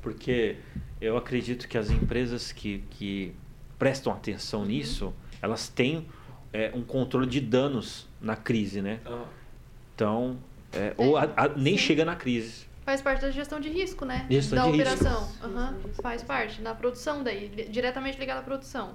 Porque 0.00 0.56
eu 1.00 1.16
acredito 1.16 1.66
que 1.68 1.76
as 1.78 1.90
empresas 1.90 2.52
que, 2.52 2.84
que 2.90 3.34
prestam 3.78 4.12
atenção 4.12 4.64
nisso, 4.64 5.14
elas 5.42 5.68
têm 5.68 6.06
é, 6.54 6.70
um 6.72 6.82
controle 6.82 7.26
de 7.26 7.40
danos 7.40 8.06
na 8.20 8.36
crise, 8.36 8.80
né? 8.80 9.00
Então, 9.94 10.38
é, 10.72 10.94
ou 10.96 11.16
a- 11.16 11.28
a- 11.36 11.48
nem 11.48 11.76
Sim. 11.76 11.84
chega 11.84 12.04
na 12.04 12.14
crise. 12.14 12.64
Faz 12.84 13.02
parte 13.02 13.22
da 13.22 13.30
gestão 13.30 13.58
de 13.58 13.68
risco, 13.68 14.04
né? 14.04 14.24
Gestão 14.30 14.56
da 14.58 14.64
de 14.70 14.80
operação. 14.80 15.24
Risco. 15.26 16.02
Faz 16.02 16.22
parte. 16.22 16.62
Na 16.62 16.74
produção 16.74 17.24
daí, 17.24 17.48
diretamente 17.68 18.18
ligada 18.18 18.40
à 18.40 18.42
produção. 18.42 18.94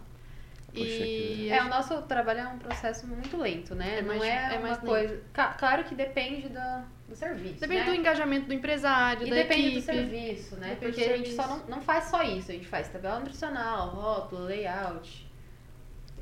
Poxa, 0.67 0.85
e 0.85 1.35
que- 1.47 1.49
É, 1.49 1.63
o 1.63 1.67
nosso 1.67 1.99
trabalho 2.03 2.39
é 2.41 2.47
um 2.47 2.59
processo 2.59 3.07
muito 3.07 3.35
lento, 3.37 3.73
né? 3.75 3.97
É 3.97 4.01
não 4.03 4.09
mais- 4.09 4.21
é, 4.23 4.35
é 4.35 4.49
uma 4.51 4.59
mais 4.61 4.77
lento. 4.77 4.85
coisa. 4.85 5.21
Ca- 5.33 5.53
Claro 5.53 5.83
que 5.83 5.95
depende 5.95 6.47
da, 6.49 6.85
do 7.09 7.15
serviço. 7.15 7.59
Depende 7.59 7.79
né? 7.81 7.85
do 7.87 7.95
engajamento 7.95 8.45
do 8.45 8.53
empresário, 8.53 9.25
E 9.25 9.29
da 9.31 9.35
depende 9.35 9.61
equipe. 9.67 9.79
do 9.81 9.85
serviço, 9.85 10.55
né? 10.57 10.69
Depende 10.79 10.91
Porque 10.93 11.07
do 11.07 11.13
a 11.13 11.17
gente 11.17 11.33
só 11.33 11.43
serviço. 11.43 11.65
não, 11.67 11.77
não 11.77 11.81
faz 11.83 12.03
só 12.05 12.21
isso, 12.21 12.51
a 12.51 12.53
gente 12.53 12.67
faz 12.67 12.87
tabela 12.87 13.19
nutricional, 13.19 13.89
rótulo, 13.89 14.43
layout. 14.45 15.27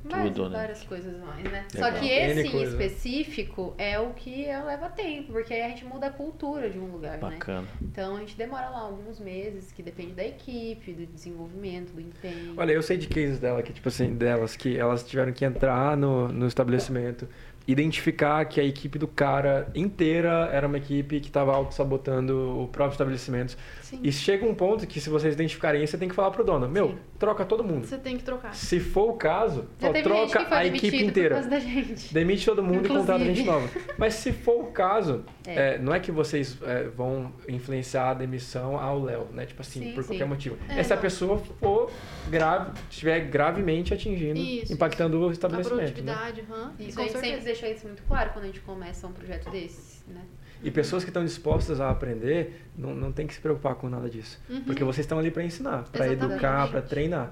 Várias, 0.09 0.35
Tudo, 0.35 0.49
né? 0.49 0.57
várias 0.57 0.83
coisas 0.83 1.19
mais, 1.19 1.43
né? 1.43 1.65
Legal. 1.73 1.91
Só 1.91 1.99
que 1.99 2.05
N 2.05 2.31
esse 2.31 2.47
em 2.47 2.51
coisa. 2.51 2.71
específico 2.71 3.73
é 3.77 3.99
o 3.99 4.11
que 4.13 4.45
leva 4.45 4.89
tempo, 4.89 5.33
porque 5.33 5.53
aí 5.53 5.61
a 5.61 5.69
gente 5.69 5.85
muda 5.85 6.07
a 6.07 6.09
cultura 6.09 6.69
de 6.69 6.79
um 6.79 6.91
lugar, 6.91 7.13
né? 7.13 7.17
Bacana. 7.17 7.67
Então 7.81 8.15
a 8.15 8.19
gente 8.19 8.37
demora 8.37 8.69
lá 8.69 8.81
alguns 8.81 9.19
meses, 9.19 9.71
que 9.71 9.83
depende 9.83 10.13
da 10.13 10.25
equipe, 10.25 10.93
do 10.93 11.05
desenvolvimento, 11.05 11.91
do 11.93 12.01
empenho. 12.01 12.53
Olha, 12.57 12.71
eu 12.71 12.81
sei 12.81 12.97
de 12.97 13.07
cases 13.07 13.39
dela 13.39 13.61
que, 13.61 13.73
tipo 13.73 13.87
assim, 13.87 14.15
delas 14.15 14.55
que 14.55 14.77
elas 14.77 15.03
tiveram 15.03 15.31
que 15.31 15.45
entrar 15.45 15.97
no, 15.97 16.27
no 16.29 16.47
estabelecimento, 16.47 17.27
identificar 17.67 18.45
que 18.45 18.61
a 18.61 18.63
equipe 18.63 18.97
do 18.97 19.07
cara 19.07 19.69
inteira 19.75 20.49
era 20.53 20.65
uma 20.65 20.77
equipe 20.77 21.19
que 21.19 21.27
estava 21.27 21.53
auto-sabotando 21.53 22.61
o 22.61 22.67
próprio 22.69 22.93
estabelecimento. 22.93 23.57
Sim. 23.89 23.99
E 24.03 24.11
chega 24.11 24.45
um 24.45 24.53
ponto 24.53 24.85
que, 24.85 24.99
se 24.99 25.09
vocês 25.09 25.33
identificarem 25.33 25.81
isso, 25.81 25.91
você 25.91 25.97
tem 25.97 26.09
que 26.09 26.15
falar 26.15 26.31
pro 26.31 26.43
dono: 26.43 26.67
Meu, 26.67 26.89
Sim. 26.89 26.97
troca 27.17 27.45
todo 27.45 27.63
mundo. 27.63 27.85
Você 27.87 27.97
tem 27.97 28.17
que 28.17 28.23
trocar. 28.23 28.53
Se 28.53 28.81
for 28.81 29.09
o 29.11 29.13
caso, 29.13 29.65
ó, 29.81 29.91
troca 30.03 30.45
a 30.55 30.65
equipe 30.65 31.03
inteira. 31.05 31.35
causa 31.35 31.49
da 31.49 31.59
gente. 31.59 32.13
Demite 32.13 32.45
todo 32.45 32.61
mundo 32.61 32.85
e 32.85 32.89
contrata 32.89 33.13
Inclusive. 33.23 33.35
gente 33.35 33.45
nova. 33.45 33.69
Mas 33.97 34.15
se 34.15 34.33
for 34.33 34.61
o 34.61 34.71
caso, 34.71 35.23
É. 35.45 35.75
é, 35.75 35.77
não 35.77 35.93
é 35.93 35.99
que 36.01 36.11
vocês 36.11 36.57
é, 36.63 36.83
vão 36.89 37.31
influenciar 37.47 38.09
a 38.09 38.13
demissão 38.13 38.77
ao 38.77 39.01
Léo, 39.01 39.27
né? 39.31 39.45
Tipo 39.45 39.61
assim, 39.61 39.79
Sim, 39.81 39.93
por 39.93 40.03
sim. 40.03 40.09
qualquer 40.09 40.25
motivo. 40.27 40.57
É, 40.67 40.79
É, 40.79 40.83
se 40.83 40.91
a 40.91 40.95
não. 40.97 41.01
pessoa 41.01 41.37
for 41.37 41.89
grave, 42.29 42.71
estiver 42.89 43.21
gravemente 43.21 43.93
atingindo, 43.93 44.37
Isso, 44.39 44.73
impactando 44.73 45.19
o 45.21 45.29
A 45.29 45.31
estabelecimento. 45.31 45.77
Né? 46.03 46.13
produtividade, 46.13 46.43
aham. 46.49 46.73
Isso 46.77 46.95
com 46.95 47.01
a 47.01 47.03
gente 47.05 47.13
sempre 47.13 47.27
certeza. 47.29 47.45
deixa 47.45 47.69
isso 47.69 47.87
muito 47.87 48.03
claro 48.03 48.31
quando 48.33 48.43
a 48.43 48.47
gente 48.47 48.59
começa 48.59 49.07
um 49.07 49.11
projeto 49.13 49.49
desse, 49.49 50.03
né? 50.09 50.21
E 50.63 50.71
pessoas 50.71 51.03
que 51.03 51.09
estão 51.09 51.23
dispostas 51.23 51.79
a 51.79 51.89
aprender, 51.89 52.65
não, 52.77 52.93
não 52.95 53.11
tem 53.11 53.27
que 53.27 53.33
se 53.33 53.39
preocupar 53.41 53.75
com 53.75 53.89
nada 53.89 54.09
disso. 54.09 54.39
Uhum. 54.49 54.63
Porque 54.63 54.83
vocês 54.83 55.05
estão 55.05 55.19
ali 55.19 55.29
para 55.31 55.43
ensinar, 55.43 55.83
para 55.91 56.07
educar, 56.11 56.67
para 56.69 56.81
treinar. 56.81 57.31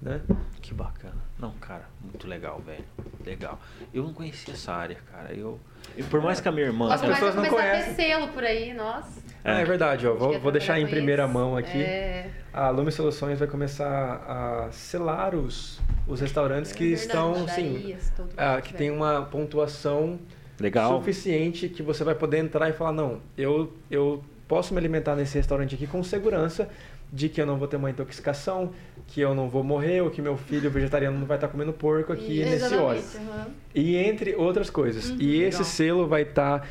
Né? 0.00 0.20
Que 0.60 0.74
bacana. 0.74 1.16
Não, 1.38 1.52
cara, 1.52 1.84
muito 2.02 2.28
legal, 2.28 2.60
velho. 2.60 2.84
Legal. 3.24 3.58
Eu 3.92 4.02
não 4.04 4.12
conhecia 4.12 4.52
essa 4.54 4.72
área, 4.72 4.96
cara. 5.10 5.32
Eu, 5.32 5.58
eu- 5.96 6.04
por 6.06 6.20
mais 6.20 6.38
que 6.40 6.46
a 6.48 6.52
minha 6.52 6.66
irmã. 6.66 6.92
As 6.92 7.00
pessoas 7.00 7.34
não 7.34 7.46
conhecem. 7.46 7.94
ter 7.94 8.02
selo 8.02 8.28
por 8.28 8.44
aí, 8.44 8.72
nossa. 8.74 9.20
Ah, 9.42 9.60
é 9.60 9.64
verdade, 9.64 10.06
ó. 10.06 10.12
Que 10.12 10.18
Vou, 10.18 10.34
é 10.34 10.38
vou 10.38 10.52
deixar 10.52 10.78
em 10.78 10.86
primeira 10.86 11.24
isso. 11.24 11.32
mão 11.32 11.56
aqui. 11.56 11.82
É. 11.82 12.30
A 12.52 12.68
Lume 12.70 12.92
Soluções 12.92 13.38
vai 13.38 13.48
começar 13.48 14.66
a 14.68 14.70
selar 14.70 15.34
os, 15.34 15.80
os 16.06 16.20
restaurantes 16.20 16.72
que 16.72 16.92
É 16.92 16.96
verdade. 16.96 17.06
estão, 17.06 17.48
sim, 17.48 17.96
ah, 18.36 18.60
que 18.60 18.68
que 18.72 18.74
tem 18.74 18.90
uma 18.90 19.22
pontuação 19.22 20.18
Legal. 20.58 20.98
suficiente 20.98 21.68
que 21.68 21.82
você 21.82 22.02
vai 22.04 22.14
poder 22.14 22.38
entrar 22.38 22.68
e 22.68 22.72
falar, 22.72 22.92
não, 22.92 23.20
eu, 23.36 23.72
eu 23.90 24.22
posso 24.48 24.72
me 24.72 24.78
alimentar 24.78 25.14
nesse 25.16 25.36
restaurante 25.36 25.74
aqui 25.74 25.86
com 25.86 26.02
segurança 26.02 26.68
de 27.12 27.28
que 27.28 27.40
eu 27.40 27.46
não 27.46 27.56
vou 27.56 27.68
ter 27.68 27.76
uma 27.76 27.90
intoxicação, 27.90 28.72
que 29.06 29.20
eu 29.20 29.34
não 29.34 29.48
vou 29.48 29.62
morrer, 29.62 30.00
ou 30.00 30.10
que 30.10 30.20
meu 30.20 30.36
filho 30.36 30.68
vegetariano 30.70 31.18
não 31.18 31.26
vai 31.26 31.36
estar 31.36 31.48
comendo 31.48 31.72
porco 31.72 32.12
aqui 32.12 32.40
Isso, 32.40 32.50
nesse 32.50 32.74
óleo. 32.74 33.02
aham. 33.16 33.46
E 33.74 33.96
entre 33.96 34.34
outras 34.34 34.68
coisas. 34.70 35.10
Uhum, 35.10 35.16
e 35.20 35.42
esse 35.42 35.58
legal. 35.58 35.64
selo 35.64 36.06
vai 36.08 36.22
estar 36.22 36.66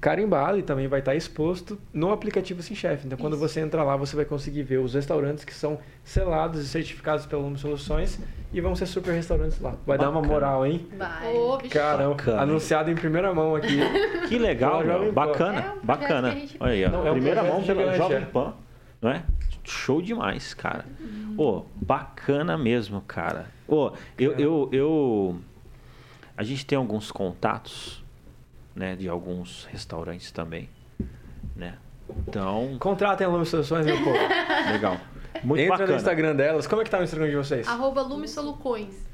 carimbado 0.00 0.58
e 0.58 0.62
também 0.62 0.88
vai 0.88 1.00
estar 1.00 1.14
exposto 1.14 1.78
no 1.92 2.10
aplicativo 2.10 2.62
SimChef. 2.62 3.06
Então, 3.06 3.18
quando 3.18 3.34
Isso. 3.34 3.42
você 3.48 3.60
entrar 3.60 3.84
lá, 3.84 3.96
você 3.96 4.16
vai 4.16 4.24
conseguir 4.24 4.62
ver 4.62 4.78
os 4.78 4.94
restaurantes 4.94 5.44
que 5.44 5.52
são 5.54 5.78
selados 6.02 6.60
e 6.62 6.66
certificados 6.68 7.26
pela 7.26 7.42
Lume 7.42 7.58
Soluções 7.58 8.18
e 8.52 8.60
vão 8.60 8.74
ser 8.74 8.86
super 8.86 9.12
restaurantes 9.12 9.60
lá. 9.60 9.74
Vai 9.86 9.98
dar 9.98 10.08
uma 10.10 10.20
Bacana. 10.22 10.32
moral, 10.34 10.66
hein? 10.66 10.88
Vai. 10.96 11.34
Ô, 11.34 11.58
bicho. 11.58 11.70
Caramba, 11.74 12.14
Bacana. 12.14 12.42
anunciado 12.42 12.90
em 12.90 12.94
primeira 12.94 13.32
mão 13.34 13.54
aqui. 13.54 13.78
Que 14.30 14.38
legal, 14.38 14.84
meu. 14.84 15.06
Pan. 15.06 15.12
Bacana, 15.12 15.60
É 15.60 15.70
um 15.72 15.84
bacana. 15.86 16.30
que 16.30 16.36
a 16.36 16.40
gente- 16.40 16.56
Olha 16.60 16.72
aí, 16.72 16.84
ó. 16.84 16.88
Não, 16.90 17.06
é 17.06 17.10
um 17.10 17.14
Primeira 17.14 17.42
mão 17.42 17.62
pela 17.64 17.80
gigante, 17.82 17.98
Jovem 17.98 18.16
é. 18.18 18.20
Pan, 18.26 18.54
não 19.02 19.10
é? 19.10 19.24
Show 19.64 20.00
demais, 20.00 20.54
cara. 20.54 20.84
Ô, 21.36 21.62
bacana 21.74 22.56
mesmo, 22.56 23.00
cara. 23.02 23.46
Ô, 23.68 23.90
eu, 24.16 24.32
eu, 24.38 24.68
eu. 24.72 25.36
A 26.36 26.42
gente 26.44 26.64
tem 26.64 26.78
alguns 26.78 27.10
contatos, 27.10 27.99
né, 28.74 28.96
de 28.96 29.08
alguns 29.08 29.64
restaurantes 29.66 30.30
também, 30.30 30.68
né? 31.54 31.76
Então, 32.26 32.76
Contratem 32.78 33.26
a 33.26 33.30
Lume 33.30 33.46
Soluções, 33.46 33.86
meu 33.86 33.96
povo. 33.98 34.18
legal. 34.72 35.00
Muito 35.44 35.60
Entra 35.60 35.78
bacana. 35.78 35.92
no 35.92 35.96
Instagram 35.96 36.36
delas. 36.36 36.66
Como 36.66 36.82
é 36.82 36.84
que 36.84 36.90
tá 36.90 36.98
o 36.98 37.02
Instagram 37.02 37.30
de 37.30 37.36
vocês? 37.36 37.68
Arroba 37.68 38.02
Lume 38.02 38.26
Solucões. 38.26 39.08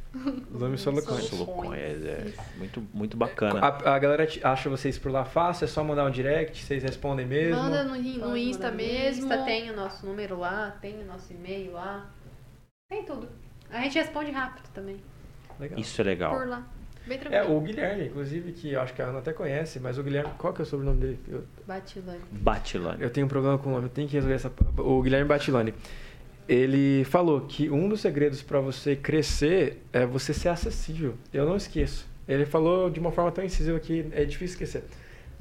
Lume 0.50 0.78
Soluções. 0.78 1.24
Solucões, 1.24 2.04
é, 2.04 2.08
é 2.08 2.32
muito, 2.56 2.82
muito 2.92 3.16
bacana. 3.16 3.60
A, 3.60 3.94
a 3.94 3.98
galera 3.98 4.26
acha 4.42 4.70
vocês 4.70 4.98
por 4.98 5.12
lá 5.12 5.24
fácil, 5.24 5.66
é 5.66 5.68
só 5.68 5.84
mandar 5.84 6.06
um 6.06 6.10
direct, 6.10 6.64
vocês 6.64 6.82
respondem 6.82 7.26
mesmo. 7.26 7.56
Manda 7.56 7.84
no, 7.84 7.96
no 7.96 8.36
Insta 8.36 8.70
mesmo. 8.70 9.26
Insta, 9.26 9.44
tem 9.44 9.70
o 9.70 9.76
nosso 9.76 10.06
número 10.06 10.38
lá, 10.38 10.76
tem 10.80 11.02
o 11.02 11.04
nosso 11.04 11.32
e-mail 11.32 11.72
lá. 11.72 12.10
Tem 12.88 13.04
tudo. 13.04 13.28
A 13.70 13.80
gente 13.82 13.98
responde 13.98 14.30
rápido 14.30 14.68
também. 14.72 14.96
Legal. 15.58 15.78
Isso 15.78 16.00
é 16.00 16.04
legal. 16.04 16.34
Por 16.34 16.46
lá. 16.46 16.66
Bem 17.06 17.16
É, 17.18 17.20
tranquilo. 17.20 17.56
o 17.56 17.60
Guilherme, 17.60 18.06
inclusive, 18.06 18.52
que 18.52 18.72
eu 18.72 18.80
acho 18.80 18.92
que 18.94 19.00
a 19.00 19.06
Ana 19.06 19.20
até 19.20 19.32
conhece, 19.32 19.78
mas 19.78 19.96
o 19.98 20.02
Guilherme, 20.02 20.30
qual 20.38 20.52
que 20.52 20.60
é 20.60 20.64
o 20.64 20.66
sobrenome 20.66 20.98
dele? 21.00 21.18
Eu, 21.28 21.44
Batilane. 21.66 22.20
Batilane. 22.32 23.02
eu 23.02 23.10
tenho 23.10 23.26
um 23.26 23.28
problema 23.28 23.56
com 23.58 23.68
o 23.68 23.72
nome, 23.72 23.84
eu 23.86 23.90
tenho 23.90 24.08
que 24.08 24.14
resolver 24.14 24.34
essa. 24.34 24.52
O 24.78 25.00
Guilherme 25.02 25.28
Batilani. 25.28 25.72
Ele 26.48 27.04
falou 27.04 27.40
que 27.40 27.68
um 27.70 27.88
dos 27.88 28.00
segredos 28.00 28.40
para 28.42 28.60
você 28.60 28.94
crescer 28.94 29.82
é 29.92 30.06
você 30.06 30.32
ser 30.32 30.48
acessível. 30.48 31.14
Eu 31.32 31.44
não 31.44 31.56
esqueço. 31.56 32.06
Ele 32.28 32.46
falou 32.46 32.88
de 32.88 33.00
uma 33.00 33.10
forma 33.10 33.32
tão 33.32 33.44
incisiva 33.44 33.78
que 33.80 34.06
é 34.12 34.24
difícil 34.24 34.54
esquecer. 34.54 34.84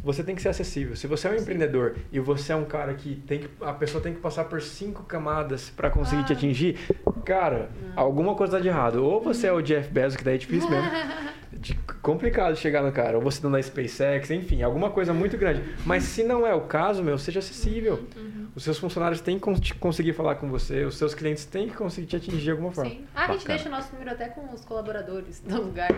Você 0.06 0.23
tem 0.23 0.36
que 0.36 0.41
ser 0.41 0.49
acessível. 0.49 0.95
Se 0.95 1.07
você 1.07 1.27
é 1.27 1.32
um 1.32 1.36
empreendedor 1.36 1.95
e 2.11 2.19
você 2.19 2.53
é 2.53 2.56
um 2.56 2.64
cara 2.64 2.94
que 2.94 3.15
tem 3.27 3.40
que 3.40 3.49
a 3.60 3.73
pessoa 3.73 4.02
tem 4.02 4.14
que 4.14 4.19
passar 4.22 4.45
por 4.45 4.61
cinco 4.61 5.03
camadas 5.03 5.69
para 5.72 5.90
conseguir 5.90 6.23
te 6.26 6.32
Ah. 6.32 6.36
atingir, 6.36 6.77
cara, 7.26 7.69
alguma 7.95 8.36
coisa 8.36 8.53
tá 8.57 8.60
de 8.60 8.68
errado. 8.68 9.03
Ou 9.03 9.19
você 9.19 9.48
é 9.48 9.52
o 9.52 9.61
Jeff 9.61 9.90
Bezos, 9.91 10.15
que 10.15 10.23
daí 10.23 10.36
é 10.36 10.38
difícil 10.38 10.69
mesmo. 10.69 10.88
de- 11.52 11.73
complicado 12.03 12.56
chegar 12.56 12.84
no 12.84 12.91
cara. 12.91 13.18
Ou 13.18 13.23
você 13.23 13.41
não 13.44 13.52
da 13.52 13.61
SpaceX, 13.61 14.30
enfim, 14.30 14.61
alguma 14.61 14.91
coisa 14.91 15.11
muito 15.11 15.38
grande. 15.38 15.64
Mas 15.86 16.03
se 16.03 16.23
não 16.23 16.45
é 16.45 16.53
o 16.53 16.61
caso, 16.61 17.02
meu, 17.03 17.18
seja 17.18 17.40
acessível. 17.40 18.06
Uhum. 18.15 18.45
Os 18.56 18.64
seus 18.64 18.77
funcionários 18.77 19.19
têm 19.19 19.36
que 19.38 19.41
con- 19.41 19.56
te- 19.56 19.73
conseguir 19.73 20.14
falar 20.14 20.36
com 20.36 20.48
você, 20.49 20.86
os 20.86 20.98
seus 20.98 21.14
clientes 21.14 21.44
têm 21.45 21.68
que 21.68 21.76
conseguir 21.76 22.07
te 22.07 22.15
atingir 22.15 22.38
de 22.44 22.52
alguma 22.52 22.72
forma. 22.72 22.90
Sim. 22.91 23.06
Ah, 23.14 23.26
a 23.26 23.32
gente 23.34 23.45
deixa 23.48 23.68
o 23.68 23.72
nosso 23.72 23.91
número 23.91 24.11
até 24.11 24.30
com 24.30 24.53
os 24.53 24.64
colaboradores 24.64 25.40
do 25.45 25.61
lugar. 25.61 25.91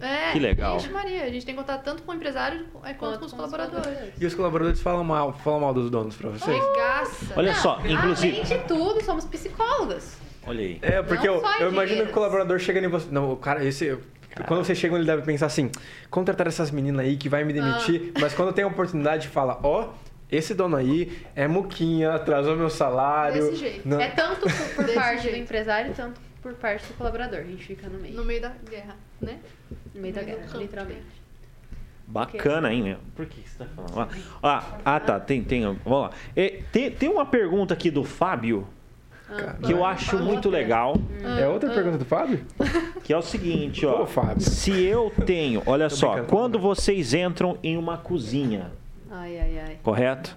É, 0.00 0.30
Que 0.32 0.38
legal. 0.38 0.76
Ixi, 0.76 0.90
Maria, 0.90 1.24
a 1.24 1.30
gente 1.30 1.44
tem 1.46 1.56
contato 1.56 1.82
tanto 1.82 2.02
com 2.02 2.12
o 2.12 2.14
empresário 2.14 2.66
é, 2.84 2.92
quanto 2.94 3.21
com 3.22 3.26
os 3.26 3.32
colaboradores. 3.32 3.98
E 4.20 4.26
os 4.26 4.34
colaboradores 4.34 4.80
falam 4.80 5.04
mal, 5.04 5.32
falam 5.32 5.60
mal 5.60 5.72
dos 5.72 5.88
donos 5.90 6.16
pra 6.16 6.30
vocês? 6.30 6.60
Regaça. 6.60 7.34
Olha 7.36 7.54
só, 7.54 7.80
inclusive. 7.86 8.40
Além 8.40 8.58
de 8.58 8.64
tudo, 8.66 9.02
somos 9.04 9.24
psicólogas. 9.24 10.18
Olha 10.46 10.60
aí. 10.60 10.78
É, 10.82 11.00
porque 11.02 11.26
Não 11.28 11.36
eu, 11.36 11.40
só 11.40 11.58
eu 11.60 11.70
imagino 11.70 12.04
que 12.04 12.10
o 12.10 12.14
colaborador 12.14 12.58
chegando 12.58 12.84
em 12.84 12.88
você. 12.88 13.06
Não, 13.10 13.32
o 13.32 13.36
cara, 13.36 13.64
esse. 13.64 13.96
Quando 14.48 14.64
vocês 14.64 14.76
chegam, 14.78 14.96
ele 14.96 15.06
deve 15.06 15.22
pensar 15.22 15.46
assim: 15.46 15.70
contratar 16.10 16.46
essas 16.48 16.70
meninas 16.70 17.04
aí 17.06 17.16
que 17.16 17.28
vai 17.28 17.44
me 17.44 17.52
demitir, 17.52 18.12
mas 18.20 18.34
quando 18.34 18.52
tem 18.52 18.64
a 18.64 18.66
oportunidade, 18.66 19.28
fala: 19.28 19.60
ó. 19.62 19.90
esse 20.30 20.52
dono 20.54 20.76
aí 20.76 21.24
é 21.36 21.46
muquinha, 21.46 22.14
atrasou 22.14 22.56
meu 22.56 22.70
salário. 22.70 23.42
Desse 23.44 23.56
jeito. 23.56 23.86
Não- 23.88 24.00
É 24.00 24.08
tanto 24.08 24.40
por, 24.74 24.94
parte 24.94 25.16
do 25.18 25.22
jeito. 25.22 25.38
empresário, 25.38 25.92
tanto 25.94 26.20
por 26.42 26.54
parte 26.54 26.86
do 26.88 26.94
colaborador. 26.94 27.40
A 27.40 27.44
gente 27.44 27.64
fica 27.64 27.88
no 27.88 27.98
meio. 28.00 28.14
No 28.16 28.24
meio 28.24 28.40
da 28.42 28.52
guerra, 28.68 28.96
né? 29.20 29.38
No 29.94 30.00
meio 30.00 30.12
da 30.14 30.20
no 30.22 30.26
meio 30.26 30.38
do 30.38 30.40
guerra, 30.40 30.52
campo. 30.52 30.62
literalmente. 30.62 31.21
Bacana, 32.12 32.70
hein, 32.72 32.82
meu? 32.82 32.96
Por 33.16 33.24
que 33.24 33.40
você 33.40 33.64
tá 33.64 33.66
falando? 33.74 34.10
Ah, 34.42 34.64
ah, 34.84 35.00
tá, 35.00 35.18
tem, 35.18 35.42
tem. 35.42 35.62
Vamos 35.62 35.80
lá. 35.86 36.10
É, 36.36 36.60
tem, 36.70 36.90
tem 36.90 37.08
uma 37.08 37.24
pergunta 37.24 37.72
aqui 37.72 37.90
do 37.90 38.04
Fábio 38.04 38.66
que 39.64 39.72
eu 39.72 39.82
acho 39.82 40.18
muito 40.18 40.50
legal, 40.50 40.94
É 41.40 41.48
outra 41.48 41.70
pergunta 41.72 41.96
do 41.96 42.04
Fábio? 42.04 42.44
que 43.02 43.14
é 43.14 43.16
o 43.16 43.22
seguinte, 43.22 43.86
ó. 43.86 44.02
Ô, 44.02 44.06
Fábio. 44.06 44.42
Se 44.42 44.78
eu 44.82 45.10
tenho, 45.24 45.62
olha 45.64 45.88
Tô 45.88 45.96
só, 45.96 46.22
quando 46.24 46.58
vocês 46.58 47.14
entram 47.14 47.56
em 47.62 47.78
uma 47.78 47.96
cozinha, 47.96 48.72
Ai, 49.10 49.38
ai, 49.38 49.58
ai. 49.58 49.78
correto? 49.82 50.36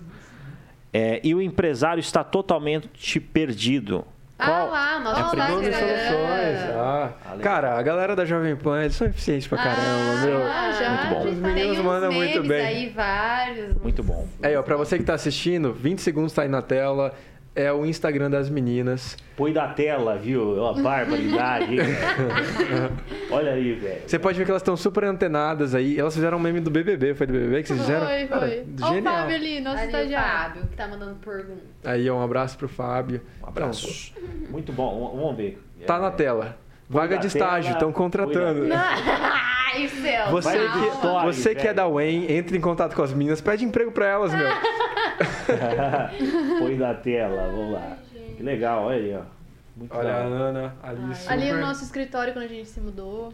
É, 0.93 1.19
e 1.25 1.35
o 1.35 1.41
empresário 1.41 1.99
está 1.99 2.23
totalmente 2.23 3.19
perdido. 3.19 4.05
Ah 4.37 4.45
Qual- 4.47 4.69
lá, 4.69 4.93
É 4.95 5.21
a 5.21 5.23
primeira 5.29 5.51
Nome 5.53 5.65
e 5.65 5.69
Instagram. 5.69 5.97
soluções. 5.97 6.75
Ah. 6.77 7.09
Cara, 7.41 7.77
a 7.79 7.81
galera 7.81 8.15
da 8.17 8.25
Jovem 8.25 8.55
Pan, 8.55 8.81
eles 8.81 8.95
são 8.95 9.07
eficientes 9.07 9.47
pra 9.47 9.57
caramba, 9.57 10.25
meu. 10.25 10.43
Ah, 10.45 10.71
já. 10.77 10.89
Muito 10.89 11.07
bom. 11.15 11.29
Os 11.31 11.37
meninos 11.37 11.77
mandam 11.79 12.11
muito 12.11 12.43
bem. 12.43 12.65
aí, 12.65 12.89
vários. 12.89 13.73
Muito 13.81 14.03
bom. 14.03 14.27
Aí, 14.43 14.55
ó, 14.57 14.61
pra 14.61 14.75
você 14.75 14.97
que 14.97 15.05
tá 15.05 15.13
assistindo, 15.13 15.71
20 15.73 15.99
segundos 16.01 16.33
tá 16.33 16.41
aí 16.41 16.49
na 16.49 16.61
tela. 16.61 17.13
É 17.55 17.71
o 17.71 17.85
Instagram 17.85 18.29
das 18.29 18.49
meninas. 18.49 19.17
Põe 19.37 19.53
da 19.53 19.69
tela, 19.69 20.17
viu? 20.17 20.57
Ó, 20.59 20.73
barbaridade, 20.73 21.71
hein, 21.71 21.77
velho? 21.79 22.91
Olha 23.31 23.53
aí, 23.53 23.73
velho. 23.73 24.01
Você 24.05 24.19
pode 24.19 24.37
ver 24.37 24.43
que 24.43 24.51
elas 24.51 24.61
estão 24.61 24.75
super 24.75 25.05
antenadas 25.05 25.73
aí. 25.73 25.97
Elas 25.97 26.13
fizeram 26.13 26.37
um 26.37 26.41
meme 26.41 26.59
do 26.59 26.69
BBB. 26.69 27.13
Foi 27.13 27.25
do 27.25 27.31
BBB 27.31 27.61
que 27.61 27.69
vocês 27.69 27.79
fizeram? 27.79 28.05
Foi, 28.05 28.27
Cara, 28.27 28.47
foi. 28.47 28.65
Olha 28.81 28.99
o. 28.99 29.03
Fábio 29.03 29.35
ali, 29.35 29.61
nosso 29.61 29.77
Ali 29.77 29.85
o 29.85 29.87
estagiário. 29.87 30.53
Fábio, 30.53 30.67
que 30.67 30.75
tá 30.75 30.87
mandando 30.89 31.15
pergunta. 31.15 31.61
Aí, 31.85 32.09
ó, 32.09 32.17
um 32.17 32.21
abraço 32.21 32.57
pro 32.57 32.67
Fábio. 32.67 33.21
Um 33.41 33.47
abraço. 33.47 34.13
Muito 34.49 34.73
bom. 34.73 35.13
Vamos 35.15 35.37
ver. 35.37 35.61
Então, 35.77 35.87
tá 35.95 36.01
na 36.01 36.11
tela. 36.11 36.57
Vaga 36.89 37.17
de 37.17 37.27
estágio, 37.27 37.71
estão 37.71 37.91
contratando. 37.91 38.67
põe 39.75 39.83
Ai, 39.83 39.87
céu. 39.89 40.31
Você, 40.31 40.57
Vai 40.57 40.71
que, 40.71 41.25
você 41.25 41.55
que 41.55 41.67
é 41.67 41.73
da 41.73 41.87
UEM, 41.87 42.31
entre 42.31 42.57
em 42.57 42.61
contato 42.61 42.95
com 42.95 43.03
as 43.03 43.13
meninas, 43.13 43.41
pede 43.41 43.65
emprego 43.65 43.91
pra 43.91 44.07
elas, 44.07 44.33
meu. 44.33 44.47
Põe 46.59 46.77
da 46.77 46.93
tela, 46.93 47.49
vamos 47.51 47.73
lá. 47.73 47.97
Que 48.35 48.43
legal, 48.43 48.85
olha 48.85 48.97
aí, 48.97 49.15
ó. 49.15 49.21
Muito 49.75 49.95
Olha 49.95 50.13
a 50.13 50.23
legal. 50.23 50.41
Ana, 50.41 50.75
ali 50.81 51.15
super... 51.15 51.33
Ali 51.33 51.51
no 51.51 51.59
nosso 51.59 51.83
escritório, 51.83 52.33
quando 52.33 52.45
a 52.45 52.47
gente 52.47 52.69
se 52.69 52.79
mudou. 52.79 53.33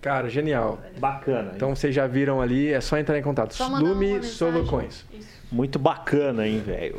Cara, 0.00 0.28
genial. 0.28 0.78
Bacana. 0.98 1.50
hein? 1.50 1.52
Então 1.54 1.76
vocês 1.76 1.94
já 1.94 2.06
viram 2.06 2.40
ali, 2.40 2.72
é 2.72 2.80
só 2.80 2.96
entrar 2.96 3.18
em 3.18 3.22
contato. 3.22 3.54
Lume. 3.78 4.22
Soluções. 4.22 5.04
Muito 5.50 5.78
bacana, 5.78 6.46
hein, 6.46 6.62
velho. 6.64 6.98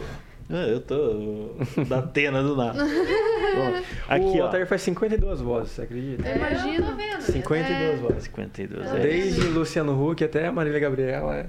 Ah, 0.50 0.68
Eu 0.68 0.82
tô 0.82 1.56
da 1.88 2.02
tena 2.02 2.44
do 2.44 2.56
nada. 2.56 2.84
Bom, 2.84 3.82
Aqui, 4.08 4.40
o. 4.40 4.44
Altair 4.44 4.68
faz 4.68 4.82
52 4.82 5.42
vozes, 5.42 5.72
você 5.72 5.82
acredita? 5.84 6.24
Tô 6.24 6.96
vendo. 6.96 7.22
52 7.22 8.00
vozes. 8.02 8.24
52. 8.24 8.86
É. 8.88 8.96
É. 8.96 9.00
Desde 9.00 9.42
Luciano 9.48 9.94
Huck 10.12 10.24
até 10.24 10.50
Marília 10.52 10.80
Gabriela. 10.80 11.36
é. 11.38 11.46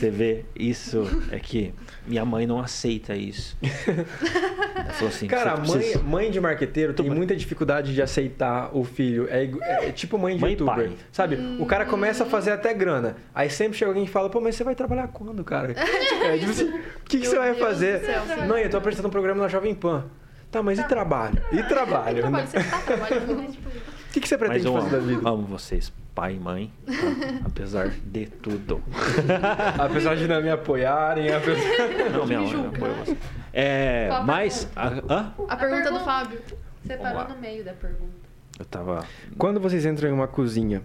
Você 0.00 0.10
vê, 0.10 0.44
isso 0.56 1.02
é 1.30 1.38
que 1.38 1.74
minha 2.06 2.24
mãe 2.24 2.46
não 2.46 2.58
aceita 2.58 3.14
isso. 3.14 3.56
Ela 3.62 4.90
falou 4.94 5.08
assim: 5.08 5.26
Cara, 5.26 5.56
mãe, 5.58 5.70
precisa- 5.70 6.02
mãe 6.02 6.30
de 6.30 6.40
marqueteiro 6.40 6.92
tem 6.94 7.08
muita 7.10 7.36
dificuldade 7.36 7.92
de 7.94 8.00
aceitar 8.00 8.70
o 8.74 8.82
filho. 8.84 9.28
É, 9.30 9.44
igu- 9.44 9.62
é 9.62 9.92
tipo 9.92 10.16
mãe 10.18 10.36
de 10.36 10.40
Mãe 10.40 10.50
e 10.52 10.54
youtuber. 10.54 10.74
pai. 10.88 10.92
Sabe? 11.12 11.36
O 11.58 11.66
cara 11.66 11.84
começa 11.84 12.24
a 12.24 12.26
fazer 12.26 12.52
até 12.52 12.72
grana. 12.72 13.16
Aí 13.34 13.50
sempre 13.50 13.76
chega 13.76 13.90
alguém 13.90 14.04
e 14.04 14.08
fala, 14.08 14.30
pô, 14.30 14.40
mas 14.40 14.54
você 14.54 14.64
vai 14.64 14.74
trabalhar 14.74 15.08
quando, 15.08 15.44
cara? 15.44 15.74
É, 16.20 16.36
tipo 16.38 16.50
assim, 16.50 16.68
o 16.70 17.04
que, 17.08 17.18
que 17.20 17.26
você 17.26 17.36
vai 17.38 17.48
Deus 17.54 17.58
fazer? 17.66 18.02
Mãe, 18.46 18.62
eu 18.62 18.70
tô 18.70 18.76
apresentando 18.76 19.06
um 19.08 19.10
programa 19.10 19.42
na 19.42 19.48
Jovem 19.48 19.74
Pan. 19.74 20.04
Tá, 20.50 20.62
mas 20.62 20.78
e 20.78 20.84
trabalho? 20.84 21.40
E 21.52 21.62
trabalho? 21.62 22.18
Trabalho, 22.18 22.30
né? 22.30 22.46
você 22.46 22.58
tá 22.70 22.78
trabalhando. 22.78 23.50
tipo, 23.52 23.68
O 24.10 24.12
que, 24.12 24.20
que 24.20 24.28
você 24.28 24.36
Mas 24.36 24.48
pretende 24.48 24.72
fazer 24.72 24.90
da 24.90 24.98
vida? 24.98 25.28
amo 25.28 25.42
vocês, 25.46 25.92
pai 26.14 26.34
e 26.34 26.40
mãe, 26.40 26.72
tá? 26.84 27.46
apesar 27.46 27.90
de 27.90 28.26
tudo. 28.26 28.82
Apesar 29.78 30.16
de 30.16 30.26
não 30.26 30.42
me 30.42 30.50
apoiarem, 30.50 31.32
apesar... 31.32 31.60
Não, 32.12 32.26
minha 32.26 32.40
mãe 32.40 32.66
apoia 32.66 32.92
você. 32.94 33.16
É, 33.52 34.06
Qual 34.08 34.20
a 34.22 34.24
mas. 34.24 34.68
a-? 34.74 35.32
A 35.48 35.56
pergunta 35.56 35.82
do 35.82 35.82
pergunta. 35.84 36.04
Fábio. 36.04 36.40
Você 36.82 36.96
Vamos 36.96 37.02
parou 37.02 37.18
lá. 37.18 37.28
no 37.28 37.40
meio 37.40 37.64
da 37.64 37.72
pergunta. 37.72 38.12
Eu 38.58 38.64
tava. 38.64 39.06
Quando 39.38 39.60
vocês 39.60 39.86
entram 39.86 40.08
em 40.10 40.12
uma 40.12 40.26
cozinha 40.26 40.82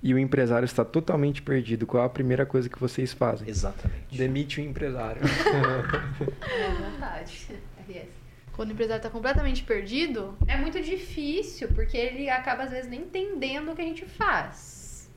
e 0.00 0.14
o 0.14 0.18
empresário 0.18 0.64
está 0.64 0.84
totalmente 0.84 1.42
perdido, 1.42 1.84
qual 1.84 2.04
a 2.04 2.08
primeira 2.08 2.46
coisa 2.46 2.68
que 2.68 2.78
vocês 2.78 3.12
fazem? 3.12 3.48
Exatamente. 3.48 4.16
Demite 4.16 4.60
o 4.60 4.64
empresário. 4.64 5.20
É 6.48 6.70
vontade. 6.70 7.48
Quando 8.58 8.70
o 8.70 8.72
empresário 8.72 9.00
tá 9.00 9.08
completamente 9.08 9.62
perdido, 9.62 10.36
É 10.48 10.56
muito 10.56 10.82
difícil, 10.82 11.68
porque 11.76 11.96
ele 11.96 12.28
acaba 12.28 12.64
às 12.64 12.72
vezes 12.72 12.90
nem 12.90 13.02
entendendo 13.02 13.70
o 13.70 13.76
que 13.76 13.82
a 13.82 13.84
gente 13.84 14.04
faz. 14.04 15.08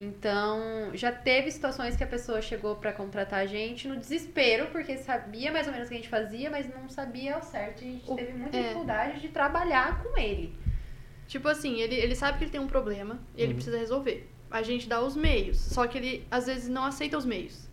Então, 0.00 0.90
já 0.94 1.10
teve 1.10 1.50
situações 1.50 1.96
que 1.96 2.04
a 2.04 2.06
pessoa 2.06 2.40
chegou 2.40 2.76
pra 2.76 2.92
contratar 2.92 3.40
a 3.40 3.46
gente 3.46 3.88
no 3.88 3.96
desespero, 3.96 4.68
porque 4.70 4.96
sabia 4.98 5.50
mais 5.50 5.66
ou 5.66 5.72
menos 5.72 5.88
o 5.88 5.90
que 5.90 5.94
a 5.96 5.98
gente 5.98 6.08
fazia, 6.08 6.48
mas 6.48 6.72
não 6.72 6.88
sabia 6.88 7.34
ao 7.34 7.42
certo. 7.42 7.82
E 7.82 7.88
a 7.88 7.90
gente 7.90 8.10
O- 8.12 8.14
teve 8.14 8.32
muita 8.34 8.56
é. 8.56 8.62
dificuldade 8.62 9.20
de 9.20 9.28
trabalhar 9.30 10.00
com 10.04 10.16
ele. 10.16 10.54
tipo 11.26 11.48
assim, 11.48 11.80
ele, 11.80 11.96
ele 11.96 12.14
sabe 12.14 12.38
que 12.38 12.44
ele 12.44 12.50
tem 12.52 12.60
um 12.60 12.68
problema 12.68 13.18
e 13.36 13.40
ele 13.42 13.48
Uhum. 13.48 13.54
precisa 13.56 13.78
resolver. 13.78 14.30
A 14.48 14.62
gente 14.62 14.88
dá 14.88 15.00
os 15.00 15.16
meios, 15.16 15.58
só 15.58 15.88
que 15.88 15.98
ele 15.98 16.24
às 16.30 16.46
vezes 16.46 16.68
não 16.68 16.84
aceita 16.84 17.18
os 17.18 17.24
meios. 17.24 17.68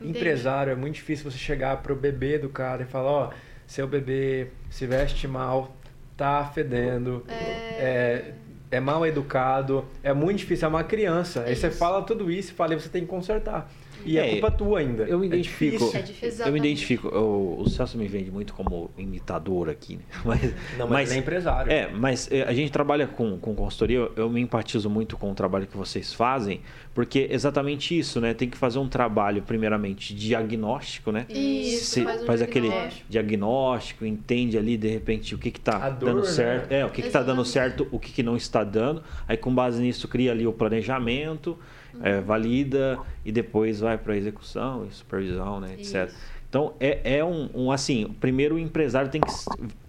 Entende? 0.00 0.18
Empresário, 0.18 0.72
é 0.72 0.74
muito 0.74 0.94
difícil 0.96 1.30
você 1.30 1.38
chegar 1.38 1.82
pro 1.82 1.94
bebê 1.94 2.38
do 2.38 2.48
cara 2.48 2.82
e 2.82 2.86
falar, 2.86 3.10
ó, 3.10 3.32
seu 3.72 3.86
bebê 3.86 4.48
se 4.68 4.86
veste 4.86 5.26
mal, 5.26 5.74
tá 6.14 6.44
fedendo, 6.44 7.24
é, 7.26 8.32
é 8.70 8.78
mal 8.78 9.06
educado, 9.06 9.86
é 10.02 10.12
muito 10.12 10.40
difícil, 10.40 10.66
é 10.66 10.68
uma 10.68 10.84
criança. 10.84 11.44
Aí 11.44 11.56
você 11.56 11.68
Isso. 11.68 11.78
fala 11.78 12.02
tudo 12.02 12.30
isso 12.30 12.52
e 12.52 12.54
fala, 12.54 12.78
você 12.78 12.90
tem 12.90 13.00
que 13.00 13.08
consertar. 13.08 13.70
E 14.04 14.18
é, 14.18 14.26
É, 14.28 14.30
culpa 14.32 14.50
tua 14.50 14.78
ainda. 14.80 15.04
eu 15.04 15.18
me 15.18 15.26
É 15.26 15.28
identifico. 15.28 15.78
difícil. 15.78 15.98
É 15.98 16.02
difícil. 16.02 16.46
Eu 16.46 16.52
me 16.52 16.58
identifico. 16.58 17.08
O, 17.08 17.62
o 17.62 17.68
Celso 17.68 17.96
me 17.98 18.06
vende 18.08 18.30
muito 18.30 18.52
como 18.54 18.90
imitador 18.98 19.68
aqui, 19.70 19.96
né? 19.96 20.02
Mas, 20.24 20.42
Não, 20.78 20.86
mas, 20.86 20.90
mas- 20.90 21.10
ele 21.10 21.18
é 21.18 21.22
empresário. 21.22 21.72
É, 21.72 21.88
mas 21.92 22.30
é, 22.30 22.42
a 22.42 22.52
gente 22.52 22.70
trabalha 22.72 23.06
com, 23.06 23.38
com 23.38 23.54
consultoria, 23.54 23.98
eu, 23.98 24.12
eu 24.16 24.30
me 24.30 24.40
empatizo 24.40 24.88
muito 24.90 25.16
com 25.16 25.30
o 25.30 25.34
trabalho 25.34 25.66
que 25.66 25.76
vocês 25.76 26.12
fazem, 26.12 26.60
porque 26.94 27.26
é 27.30 27.34
exatamente 27.34 27.98
isso, 27.98 28.20
né? 28.20 28.34
Tem 28.34 28.48
que 28.48 28.56
fazer 28.56 28.78
um 28.78 28.88
trabalho, 28.88 29.42
primeiramente, 29.42 30.14
diagnóstico, 30.14 31.10
né? 31.12 31.26
Isso, 31.28 31.86
Se- 31.94 32.04
faz 32.04 32.22
um 32.22 32.26
faz 32.26 32.42
aquele 32.42 32.70
diagnóstico. 33.08 34.04
entende 34.04 34.58
ali, 34.58 34.76
de 34.76 34.88
repente, 34.88 35.34
o 35.34 35.38
que 35.38 35.50
que 35.50 35.60
tá 35.60 35.88
dor, 35.90 36.06
dando 36.10 36.20
né? 36.22 36.26
certo, 36.28 36.72
é, 36.72 36.84
o 36.84 36.90
que 36.90 37.02
que 37.02 37.10
tá 37.10 37.22
dando 37.22 37.44
certo, 37.44 37.86
o 37.90 37.98
que 37.98 38.12
que 38.12 38.22
não 38.22 38.36
está 38.36 38.64
dando. 38.64 39.02
Aí, 39.26 39.36
com 39.36 39.54
base 39.54 39.80
nisso, 39.82 40.08
cria 40.08 40.32
ali 40.32 40.46
o 40.46 40.52
planejamento, 40.52 41.58
é, 42.00 42.20
valida 42.20 42.98
e 43.24 43.32
depois 43.32 43.80
vai 43.80 43.98
para 43.98 44.16
execução 44.16 44.86
e 44.90 44.94
supervisão, 44.94 45.60
né, 45.60 45.74
etc. 45.78 46.08
Isso. 46.08 46.16
Então, 46.48 46.74
é, 46.78 47.18
é 47.18 47.24
um, 47.24 47.48
um, 47.54 47.72
assim, 47.72 48.14
primeiro 48.20 48.54
o 48.56 48.58
empresário 48.58 49.10
tem 49.10 49.20
que 49.20 49.30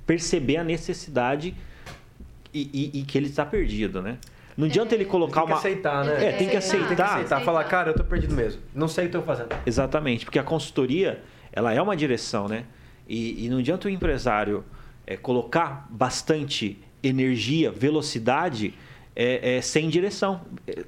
perceber 0.07 0.57
a 0.57 0.63
necessidade 0.63 1.53
e, 2.53 2.69
e- 2.93 2.99
e 2.99 3.03
que 3.03 3.17
ele 3.17 3.27
está 3.27 3.45
perdido, 3.45 4.01
né? 4.01 4.17
Não 4.55 4.67
adianta 4.67 4.93
ele 4.93 5.05
colocar 5.05 5.41
tem 5.41 5.47
que 5.47 5.51
uma... 5.51 5.57
aceitar, 5.59 6.05
né? 6.05 6.25
É, 6.29 6.31
tem 6.33 6.47
que 6.47 6.55
aceitar. 6.55 6.87
Tem 6.87 6.95
que 6.95 7.01
aceitar. 7.01 7.15
Aceitar. 7.15 7.41
Falar, 7.41 7.63
cara, 7.63 7.89
eu 7.89 7.95
tô 7.95 8.03
perdido 8.03 8.35
mesmo. 8.35 8.61
Não 8.73 8.87
sei 8.87 9.07
o 9.07 9.09
que 9.09 9.17
eu 9.17 9.21
tô 9.21 9.25
fazendo. 9.25 9.49
Exatamente, 9.65 10.25
porque 10.25 10.37
a 10.37 10.43
consultoria, 10.43 11.21
ela 11.51 11.73
é 11.73 11.81
uma 11.81 11.97
direção, 11.97 12.47
né? 12.47 12.65
E, 13.07 13.45
e 13.45 13.49
não 13.49 13.57
adianta 13.57 13.87
o 13.87 13.91
empresário 13.91 14.63
é, 15.07 15.17
colocar 15.17 15.87
bastante 15.89 16.77
energia, 17.01 17.71
velocidade, 17.71 18.73
é, 19.15 19.57
é, 19.57 19.61
sem 19.61 19.89
direção. 19.89 20.41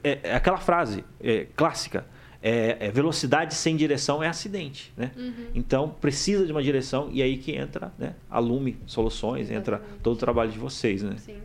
É, 0.04 0.20
é 0.24 0.36
aquela 0.36 0.58
frase 0.58 1.04
é, 1.22 1.48
clássica, 1.56 2.06
é, 2.42 2.78
é, 2.80 2.92
velocidade 2.92 3.56
sem 3.56 3.76
direção 3.76 4.22
é 4.22 4.28
acidente, 4.28 4.94
né? 4.96 5.12
Então, 5.54 5.90
precisa 5.90 6.46
de 6.46 6.52
uma 6.52 6.62
direção 6.62 7.10
e 7.12 7.22
aí 7.22 7.38
que 7.38 7.54
entra 7.54 7.92
né, 7.98 8.14
a 8.30 8.38
Lume 8.38 8.78
Soluções, 8.86 9.50
entra 9.50 9.82
todo 10.04 10.14
o 10.14 10.20
trabalho 10.20 10.52
de 10.52 10.60
vocês, 10.60 11.02
né? 11.02 11.16
Sim. 11.18 11.38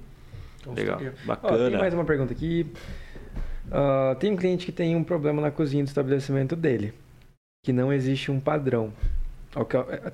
Legal, 0.76 0.96
Ó, 0.96 0.98
tem 0.98 1.10
bacana. 1.24 1.78
mais 1.78 1.94
uma 1.94 2.04
pergunta 2.04 2.34
aqui. 2.34 2.66
Ah, 3.70 4.16
tem 4.18 4.32
um 4.32 4.36
cliente 4.36 4.66
que 4.66 4.72
tem 4.72 4.96
um 4.96 5.04
problema 5.04 5.40
na 5.40 5.50
cozinha 5.50 5.84
do 5.84 5.86
estabelecimento 5.86 6.56
dele, 6.56 6.92
que 7.64 7.72
não 7.72 7.92
existe 7.92 8.30
um 8.30 8.40
padrão. 8.40 8.92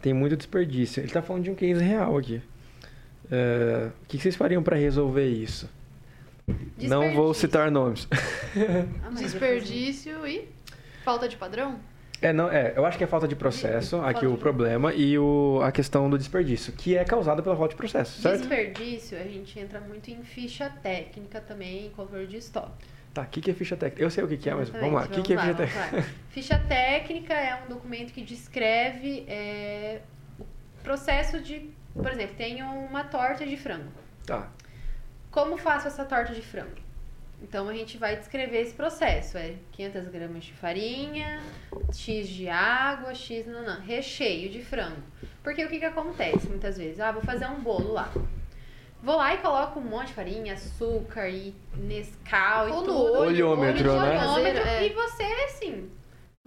Tem 0.01 0.13
muito 0.13 0.37
desperdício. 0.37 1.01
Ele 1.01 1.09
está 1.09 1.23
falando 1.23 1.45
de 1.45 1.51
um 1.51 1.55
case 1.55 1.83
real 1.83 2.17
aqui. 2.17 2.41
É, 3.31 3.89
o 3.89 4.07
que 4.07 4.17
que 4.17 4.23
vocês 4.23 4.37
fariam 4.37 4.63
para 4.63 4.77
resolver 4.77 5.29
isso? 5.29 5.69
Não 6.79 7.13
vou 7.15 7.35
citar 7.35 7.71
nomes. 7.71 8.09
Ah, 9.05 9.11
Desperdício 9.11 10.27
e 10.27 10.49
falta 11.05 11.29
de 11.29 11.37
padrão? 11.37 11.79
É, 12.23 12.33
não, 12.33 12.51
é, 12.51 12.73
eu 12.75 12.87
acho 12.87 12.97
que 12.97 13.05
é 13.05 13.07
falta 13.07 13.29
de 13.29 13.37
processo, 13.37 13.97
aqui 13.97 14.13
Falta 14.21 14.29
o 14.29 14.33
de- 14.33 14.39
problema, 14.39 14.95
e 14.95 15.19
o, 15.19 15.61
a 15.63 15.71
questão 15.71 16.09
do 16.09 16.17
desperdício, 16.17 16.73
que 16.73 16.97
é 16.97 17.05
causada 17.05 17.43
pela 17.43 17.55
falta 17.55 17.71
de 17.73 17.77
processo, 17.77 18.23
certo? 18.23 18.39
Desperdício, 18.39 19.19
a 19.19 19.25
gente 19.25 19.59
entra 19.61 19.79
muito 19.81 20.11
em 20.11 20.23
ficha 20.25 20.71
técnica 20.83 21.41
também, 21.43 21.87
em 21.87 21.91
controle 21.91 22.27
de 22.27 22.39
estoque. 22.39 22.87
Tá, 23.13 23.23
o 23.23 23.27
que, 23.27 23.43
que 23.43 23.51
é 23.51 23.55
ficha 23.55 23.77
técnica? 23.77 24.03
Eu 24.03 24.11
sei 24.11 24.25
o 24.25 24.29
que, 24.29 24.39
que 24.39 24.49
é, 24.49 24.55
mas 24.55 24.71
vamos 24.71 24.93
lá. 24.95 25.05
O 25.05 25.09
que, 25.09 25.21
que 25.23 25.35
é 25.35 25.39
ficha 25.39 25.55
técnica? 25.55 26.09
Ficha 26.31 26.59
técnica 26.59 27.35
é 27.35 27.63
um 27.65 27.69
documento 27.69 28.13
que 28.15 28.23
descreve 28.23 29.25
é, 29.29 30.01
o 30.41 30.45
processo 30.83 31.41
de. 31.41 31.69
Por 31.93 32.11
exemplo, 32.11 32.35
tenho 32.37 32.67
uma 32.67 33.05
torta 33.05 33.45
de 33.47 33.57
frango. 33.59 33.91
Tá. 34.27 34.49
Como 35.37 35.59
faço 35.59 35.87
essa 35.87 36.03
torta 36.03 36.33
de 36.33 36.41
frango? 36.41 36.81
Então 37.43 37.69
a 37.69 37.75
gente 37.75 37.99
vai 37.99 38.17
descrever 38.17 38.63
esse 38.63 38.73
processo. 38.73 39.37
É 39.37 39.57
500 39.73 40.09
gramas 40.09 40.45
de 40.45 40.55
farinha, 40.55 41.43
X 41.93 42.27
de 42.27 42.49
água, 42.49 43.15
X 43.15 43.47
não, 43.47 43.63
não, 43.63 43.79
recheio 43.79 44.49
de 44.49 44.65
frango. 44.65 45.03
Porque 45.43 45.63
o 45.63 45.69
que, 45.69 45.79
que 45.79 45.85
acontece 45.85 46.49
muitas 46.49 46.79
vezes? 46.79 47.01
Ah, 47.01 47.13
vou 47.13 47.21
fazer 47.21 47.45
um 47.49 47.61
bolo 47.61 47.93
lá. 47.93 48.11
Vou 49.03 49.19
lá 49.19 49.35
e 49.35 49.37
coloco 49.37 49.79
um 49.79 49.83
monte 49.83 50.07
de 50.07 50.15
farinha, 50.15 50.55
açúcar 50.55 51.29
e 51.29 51.55
Nescau 51.75 52.71
e 52.71 52.73
Ou 52.73 52.83
tudo. 52.83 53.19
Olhômetro, 53.19 53.91
Olho, 53.91 54.01
né? 54.01 54.27
olhômetro, 54.27 54.67
é. 54.67 54.87
E 54.87 54.89
você, 54.95 55.23
assim, 55.23 55.91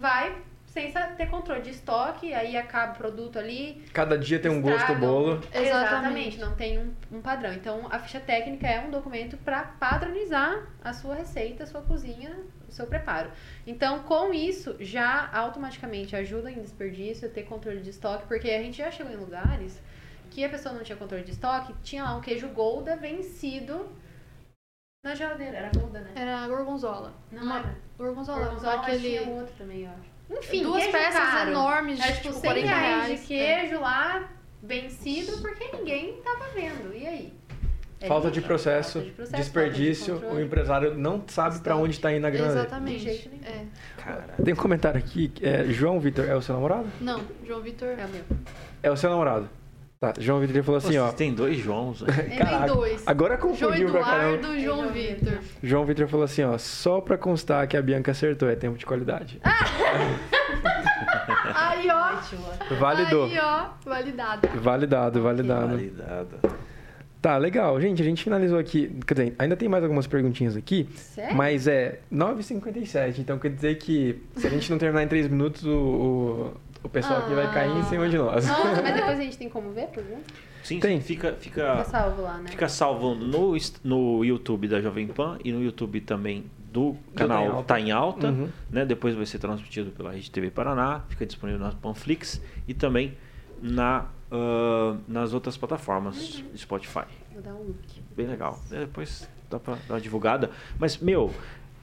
vai 0.00 0.36
sem 0.70 0.92
ter 1.16 1.26
controle 1.26 1.62
de 1.62 1.70
estoque, 1.70 2.32
aí 2.32 2.56
acaba 2.56 2.92
o 2.92 2.96
produto 2.96 3.38
ali, 3.38 3.84
Cada 3.92 4.16
dia 4.16 4.38
tem 4.38 4.50
um 4.50 4.62
gosto 4.62 4.92
o 4.92 4.94
bolo. 4.94 5.42
Exatamente, 5.52 5.68
Exatamente. 5.68 6.38
não 6.38 6.54
tem 6.54 6.78
um, 6.78 6.94
um 7.10 7.20
padrão. 7.20 7.52
Então, 7.52 7.88
a 7.90 7.98
ficha 7.98 8.20
técnica 8.20 8.68
é 8.68 8.80
um 8.80 8.88
documento 8.88 9.36
para 9.38 9.64
padronizar 9.64 10.64
a 10.82 10.92
sua 10.92 11.16
receita, 11.16 11.64
a 11.64 11.66
sua 11.66 11.82
cozinha, 11.82 12.36
o 12.68 12.72
seu 12.72 12.86
preparo. 12.86 13.32
Então, 13.66 14.04
com 14.04 14.32
isso, 14.32 14.76
já 14.78 15.28
automaticamente 15.32 16.14
ajuda 16.14 16.52
em 16.52 16.62
desperdício, 16.62 17.28
ter 17.28 17.42
controle 17.42 17.80
de 17.80 17.90
estoque, 17.90 18.26
porque 18.28 18.48
a 18.50 18.62
gente 18.62 18.78
já 18.78 18.92
chegou 18.92 19.12
em 19.12 19.16
lugares 19.16 19.82
que 20.30 20.44
a 20.44 20.48
pessoa 20.48 20.72
não 20.72 20.84
tinha 20.84 20.96
controle 20.96 21.24
de 21.24 21.32
estoque, 21.32 21.74
tinha 21.82 22.04
lá 22.04 22.14
um 22.14 22.20
queijo 22.20 22.48
Golda 22.48 22.94
vencido 22.94 23.88
na 25.04 25.16
geladeira. 25.16 25.56
Era 25.56 25.70
Golda, 25.76 26.00
né? 26.00 26.12
Era 26.14 26.46
gorgonzola. 26.46 27.12
Não 27.32 27.42
Uma, 27.42 27.58
era. 27.58 27.76
gorgonzola, 27.98 28.44
Gorgonzola, 28.44 28.82
aquele... 28.82 29.18
tinha 29.18 29.28
outro 29.30 29.52
também, 29.58 29.82
eu 29.82 29.90
acho. 29.90 30.09
Enfim, 30.30 30.62
duas 30.62 30.86
peças 30.86 31.12
caro. 31.14 31.50
enormes 31.50 31.96
de 31.98 32.02
Era 32.04 32.12
tipo, 32.12 32.28
tipo 32.28 32.34
100 32.40 32.42
40 32.50 32.66
reais 32.68 33.06
reais. 33.06 33.20
de 33.20 33.26
queijo 33.26 33.80
lá, 33.80 34.28
vencido, 34.62 35.38
porque 35.42 35.68
ninguém 35.76 36.20
tava 36.22 36.44
vendo. 36.54 36.94
E 36.94 37.06
aí? 37.06 37.32
É 38.02 38.06
Falta 38.06 38.30
de 38.30 38.40
processo, 38.40 38.92
Falta 38.94 39.08
de 39.10 39.14
processo, 39.14 39.32
falta 39.32 39.36
de 39.36 39.42
desperdício, 39.42 40.16
o 40.32 40.40
empresário 40.40 40.94
não 40.94 41.22
sabe 41.28 41.58
pra 41.58 41.76
onde 41.76 42.00
tá 42.00 42.10
indo 42.10 42.24
a 42.24 42.28
É. 42.28 42.30
grana. 42.30 42.52
Exatamente. 42.52 42.98
De 42.98 43.04
jeito 43.04 43.28
nenhum. 43.28 43.44
É. 43.44 43.64
Cara, 44.02 44.24
Tem 44.42 44.54
um 44.54 44.56
comentário 44.56 44.98
aqui, 44.98 45.28
que 45.28 45.44
é, 45.46 45.64
João 45.66 46.00
Vitor, 46.00 46.24
é 46.26 46.34
o 46.34 46.40
seu 46.40 46.54
namorado? 46.54 46.86
Não, 47.00 47.20
João 47.46 47.60
Vitor. 47.60 47.88
É 47.88 48.06
o 48.06 48.08
meu. 48.08 48.22
É 48.82 48.90
o 48.90 48.96
seu 48.96 49.10
namorado. 49.10 49.50
Tá, 50.00 50.14
João 50.18 50.40
Vitor 50.40 50.62
falou 50.62 50.78
assim, 50.78 50.92
vocês 50.92 51.02
ó. 51.02 51.12
tem 51.12 51.34
dois 51.34 51.58
Joãos. 51.58 52.00
Caraca, 52.38 52.66
tem 52.66 52.74
dois. 52.74 53.02
Agora 53.06 53.36
João 53.36 53.50
confundiu 53.50 53.90
pra 53.90 54.00
caramba. 54.02 54.34
Eduardo 54.38 54.56
e 54.56 54.64
João 54.64 54.78
João 54.78 54.92
Vitor. 54.94 55.38
João 55.62 55.84
Vitor 55.84 56.08
falou 56.08 56.24
assim, 56.24 56.42
ó, 56.42 56.56
só 56.56 57.02
pra 57.02 57.18
constar 57.18 57.68
que 57.68 57.76
a 57.76 57.82
Bianca 57.82 58.12
acertou, 58.12 58.48
é 58.48 58.56
tempo 58.56 58.78
de 58.78 58.86
qualidade. 58.86 59.38
Aí, 61.54 61.86
ó. 61.90 62.18
Validou. 62.76 63.26
Aí, 63.26 63.38
ó. 63.38 63.66
Validado. 63.84 64.48
Validado, 64.58 65.22
validado. 65.22 65.68
Validada. 65.68 66.38
Tá, 67.20 67.36
legal. 67.36 67.78
Gente, 67.78 68.00
a 68.00 68.04
gente 68.04 68.24
finalizou 68.24 68.58
aqui. 68.58 68.98
Quer 69.06 69.12
dizer, 69.12 69.34
ainda 69.38 69.54
tem 69.54 69.68
mais 69.68 69.84
algumas 69.84 70.06
perguntinhas 70.06 70.56
aqui, 70.56 70.88
Sério? 70.94 71.36
mas 71.36 71.68
é 71.68 72.00
9h57, 72.10 73.18
então 73.18 73.38
quer 73.38 73.50
dizer 73.50 73.76
que 73.76 74.22
se 74.34 74.46
a 74.46 74.50
gente 74.50 74.70
não 74.70 74.78
terminar 74.78 75.02
em 75.02 75.08
3 75.08 75.28
minutos, 75.28 75.62
o, 75.66 75.74
o, 75.76 76.54
o 76.82 76.88
pessoal 76.88 77.20
aqui 77.20 77.34
vai 77.34 77.52
cair 77.52 77.76
em 77.76 77.84
cima 77.84 78.08
de 78.08 78.16
nós. 78.18 78.46
Nossa, 78.46 78.82
mas 78.82 78.94
depois 78.94 79.18
a 79.20 79.22
gente 79.22 79.38
tem 79.38 79.48
como 79.48 79.70
ver, 79.72 79.88
pergunta? 79.88 80.24
Sim, 80.62 80.78
Tem. 80.78 81.00
sim, 81.00 81.06
fica, 81.06 81.32
Fica 81.32 81.76
fica, 81.78 81.84
salvo 81.84 82.22
lá, 82.22 82.38
né? 82.38 82.50
fica 82.50 82.68
salvo 82.68 83.14
no, 83.14 83.56
no 83.82 84.24
YouTube 84.24 84.68
da 84.68 84.80
Jovem 84.80 85.06
Pan 85.06 85.38
e 85.42 85.52
no 85.52 85.62
YouTube 85.62 86.00
também 86.02 86.44
do 86.70 86.92
Tá 86.92 86.98
em 87.24 87.28
canal 87.28 87.46
Alta. 87.50 87.62
Tá 87.64 87.80
em 87.80 87.90
Alta. 87.90 88.28
Uhum. 88.28 88.48
né? 88.70 88.84
Depois 88.84 89.14
vai 89.14 89.24
ser 89.26 89.38
transmitido 89.38 89.90
pela 89.90 90.12
Rede 90.12 90.30
TV 90.30 90.50
Paraná, 90.50 91.02
fica 91.08 91.24
disponível 91.26 91.60
na 91.60 91.72
Panflix 91.72 92.40
e 92.68 92.74
também 92.74 93.16
na, 93.60 94.06
ah, 94.30 94.96
nas 95.08 95.32
outras 95.32 95.56
plataformas 95.56 96.42
do 96.52 96.58
Spotify. 96.58 97.04
Vou 97.32 97.42
dar 97.42 97.54
um 97.54 97.62
look. 97.62 98.02
Bem 98.14 98.26
legal. 98.26 98.60
Depois 98.68 99.28
dá 99.48 99.58
pra 99.58 99.76
dar 99.88 99.94
uma 99.94 100.00
divulgada. 100.00 100.50
Mas, 100.78 100.98
meu, 100.98 101.32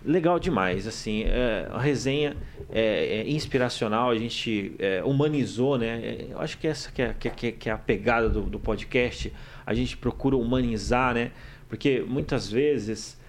legal 0.07 0.39
demais. 0.39 0.87
Assim, 0.87 1.23
é, 1.23 1.67
a 1.69 1.79
resenha 1.79 2.35
é, 2.71 3.19
é 3.21 3.29
inspiracional, 3.29 4.09
a 4.09 4.15
gente 4.17 4.73
é, 4.79 5.03
humanizou, 5.03 5.77
né? 5.77 5.99
É, 6.03 6.27
Eu 6.31 6.39
acho 6.39 6.57
que 6.57 6.67
essa 6.67 6.91
que 6.91 7.01
é, 7.01 7.13
que 7.13 7.27
é- 7.27 7.51
que 7.51 7.69
é- 7.69 7.73
a 7.73 7.77
pegada 7.77 8.29
do, 8.29 8.41
do 8.41 8.59
podcast. 8.59 9.31
A 9.65 9.73
gente 9.73 9.95
procura 9.97 10.35
humanizar, 10.37 11.13
né? 11.13 11.31
Porque 11.69 12.01
muitas 12.07 12.49
vezes 12.49 13.19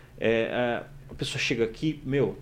a 1.10 1.14
pessoa 1.14 1.40
chega 1.40 1.64
aqui, 1.64 2.00
meu, 2.04 2.38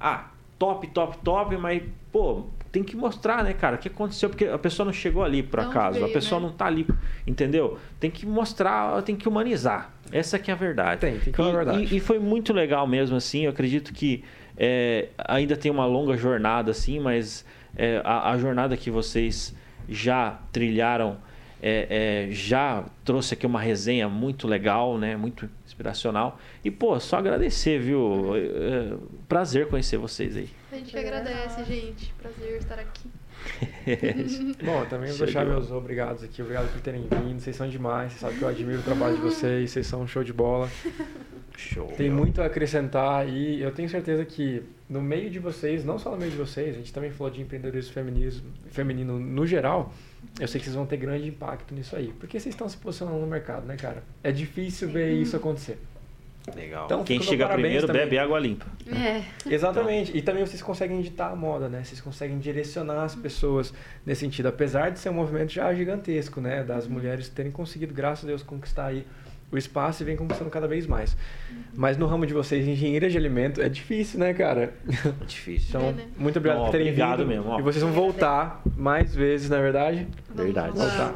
ah, 0.00 0.30
top, 0.58 0.86
top, 0.88 1.18
top, 1.18 1.56
mas, 1.56 1.82
pô, 2.10 2.46
tem 2.78 2.84
que 2.84 2.96
mostrar, 2.96 3.42
né, 3.42 3.52
cara, 3.52 3.74
o 3.74 3.78
que 3.78 3.88
aconteceu, 3.88 4.28
porque 4.28 4.44
a 4.44 4.56
pessoa 4.58 4.86
não 4.86 4.92
chegou 4.92 5.24
ali 5.24 5.42
por 5.42 5.58
onde 5.58 5.68
acaso, 5.70 5.96
a 5.98 6.00
veio, 6.02 6.12
pessoa 6.12 6.40
né? 6.40 6.46
não 6.46 6.52
tá 6.54 6.66
ali, 6.66 6.86
entendeu? 7.26 7.76
Tem 7.98 8.08
que 8.08 8.24
mostrar, 8.24 9.02
tem 9.02 9.16
que 9.16 9.28
humanizar. 9.28 9.92
Essa 10.12 10.38
que 10.38 10.48
é 10.50 10.54
a 10.54 10.56
verdade. 10.56 11.00
Tem, 11.00 11.18
tem 11.18 11.32
que 11.32 11.36
falar 11.36 11.48
E- 11.48 11.52
a 11.52 11.56
verdade. 11.56 11.94
E, 11.94 11.96
e 11.96 12.00
foi 12.00 12.20
muito 12.20 12.52
legal 12.52 12.86
mesmo, 12.86 13.16
assim, 13.16 13.44
eu 13.46 13.50
acredito 13.50 13.92
que 13.92 14.22
é, 14.56 15.08
ainda 15.18 15.56
tem 15.56 15.72
uma 15.72 15.86
longa 15.86 16.16
jornada, 16.16 16.70
assim, 16.70 17.00
mas 17.00 17.44
é, 17.76 18.00
a, 18.04 18.30
a 18.30 18.38
jornada 18.38 18.76
que 18.76 18.90
vocês 18.92 19.52
já 19.88 20.38
trilharam 20.52 21.16
é, 21.60 22.26
é, 22.28 22.32
já 22.32 22.84
trouxe 23.04 23.34
aqui 23.34 23.44
uma 23.44 23.60
resenha 23.60 24.08
muito 24.08 24.46
legal, 24.46 24.96
né? 24.96 25.16
Muito 25.16 25.48
inspiracional. 25.66 26.38
E, 26.64 26.70
pô, 26.70 27.00
só 27.00 27.16
agradecer, 27.16 27.80
viu? 27.80 28.36
É, 28.36 28.38
é, 28.38 28.92
prazer 29.28 29.66
conhecer 29.66 29.96
vocês 29.96 30.36
aí. 30.36 30.48
A 30.70 30.76
gente 30.76 30.90
que 30.90 30.98
agradece, 30.98 31.64
gente. 31.64 32.12
Prazer 32.14 32.58
estar 32.58 32.78
aqui. 32.78 33.10
Bom, 34.62 34.80
eu 34.80 34.88
também 34.88 35.08
vou 35.10 35.24
deixar 35.24 35.44
de 35.44 35.50
meus 35.50 35.70
obrigados 35.70 36.22
aqui. 36.22 36.42
Obrigado 36.42 36.70
por 36.70 36.80
terem 36.80 37.02
vindo. 37.02 37.40
Vocês 37.40 37.56
são 37.56 37.68
demais. 37.68 38.12
Vocês 38.12 38.20
sabem 38.20 38.36
que 38.36 38.42
eu 38.42 38.48
admiro 38.48 38.80
o 38.80 38.82
trabalho 38.82 39.16
de 39.16 39.22
vocês. 39.22 39.70
Vocês 39.70 39.86
são 39.86 40.02
um 40.02 40.06
show 40.06 40.22
de 40.22 40.32
bola. 40.32 40.68
Show. 41.58 41.88
Tem 41.96 42.08
meu. 42.08 42.18
muito 42.18 42.40
a 42.40 42.46
acrescentar 42.46 43.28
e 43.28 43.60
eu 43.60 43.72
tenho 43.72 43.88
certeza 43.88 44.24
que 44.24 44.62
no 44.88 45.02
meio 45.02 45.28
de 45.28 45.40
vocês, 45.40 45.84
não 45.84 45.98
só 45.98 46.12
no 46.12 46.16
meio 46.16 46.30
de 46.30 46.36
vocês, 46.36 46.76
a 46.76 46.78
gente 46.78 46.92
também 46.92 47.10
falou 47.10 47.32
de 47.32 47.40
empreendedorismo 47.40 47.92
feminismo, 47.92 48.48
feminino 48.70 49.18
no 49.18 49.44
geral, 49.44 49.92
eu 50.38 50.46
sei 50.46 50.60
que 50.60 50.66
vocês 50.66 50.76
vão 50.76 50.86
ter 50.86 50.98
grande 50.98 51.26
impacto 51.26 51.74
nisso 51.74 51.96
aí. 51.96 52.14
Porque 52.20 52.38
vocês 52.38 52.54
estão 52.54 52.68
se 52.68 52.76
posicionando 52.76 53.18
no 53.18 53.26
mercado, 53.26 53.66
né, 53.66 53.76
cara? 53.76 54.04
É 54.22 54.30
difícil 54.30 54.88
ver 54.88 55.12
isso 55.14 55.36
acontecer. 55.36 55.78
Legal. 56.54 56.86
Então, 56.86 57.04
Quem 57.04 57.20
chega 57.20 57.48
primeiro 57.48 57.86
também. 57.86 58.02
bebe 58.02 58.18
água 58.18 58.38
limpa. 58.38 58.66
É. 58.86 59.22
Exatamente. 59.48 60.16
E 60.16 60.22
também 60.22 60.44
vocês 60.44 60.62
conseguem 60.62 61.00
ditar 61.00 61.32
a 61.32 61.36
moda, 61.36 61.68
né? 61.68 61.82
Vocês 61.84 62.00
conseguem 62.00 62.38
direcionar 62.38 63.04
as 63.04 63.14
pessoas 63.14 63.72
nesse 64.04 64.20
sentido. 64.20 64.46
Apesar 64.48 64.90
de 64.90 64.98
ser 64.98 65.10
um 65.10 65.14
movimento 65.14 65.52
já 65.52 65.72
gigantesco, 65.74 66.40
né? 66.40 66.62
Das 66.64 66.86
mulheres 66.86 67.28
terem 67.28 67.52
conseguido, 67.52 67.92
graças 67.94 68.24
a 68.24 68.28
Deus, 68.28 68.42
conquistar 68.42 68.86
aí 68.86 69.06
o 69.50 69.56
espaço 69.56 70.02
e 70.02 70.06
vem 70.06 70.16
conquistando 70.16 70.50
cada 70.50 70.68
vez 70.68 70.86
mais. 70.86 71.16
Mas 71.74 71.96
no 71.96 72.06
ramo 72.06 72.26
de 72.26 72.34
vocês, 72.34 72.66
engenheira 72.66 73.08
de 73.08 73.16
alimento, 73.16 73.62
é 73.62 73.68
difícil, 73.68 74.18
né, 74.20 74.34
cara? 74.34 74.74
Difícil. 75.26 75.68
Então, 75.70 75.88
É, 75.88 75.92
né? 75.92 76.06
muito 76.18 76.38
obrigado 76.38 76.64
por 76.64 76.70
terem 76.70 76.88
obrigado 76.88 77.18
vindo. 77.20 77.28
mesmo, 77.28 77.48
ó. 77.50 77.58
E 77.58 77.62
vocês 77.62 77.82
vão 77.82 77.92
voltar 77.92 78.60
mais 78.76 79.14
vezes, 79.14 79.48
na 79.48 79.56
é 79.58 79.62
verdade. 79.62 80.08
Verdade. 80.34 80.76
Voltar. 80.76 81.14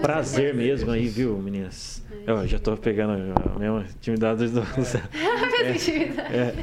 Prazer 0.00 0.54
mesmo 0.54 0.90
aí, 0.90 1.06
viu, 1.06 1.36
meninas? 1.38 2.02
Eu 2.26 2.46
já 2.46 2.58
tô 2.58 2.76
pegando 2.76 3.12
a 3.54 3.58
mesma 3.58 3.84
intimidade 3.96 4.48
do. 4.48 4.60
É, 5.60 6.54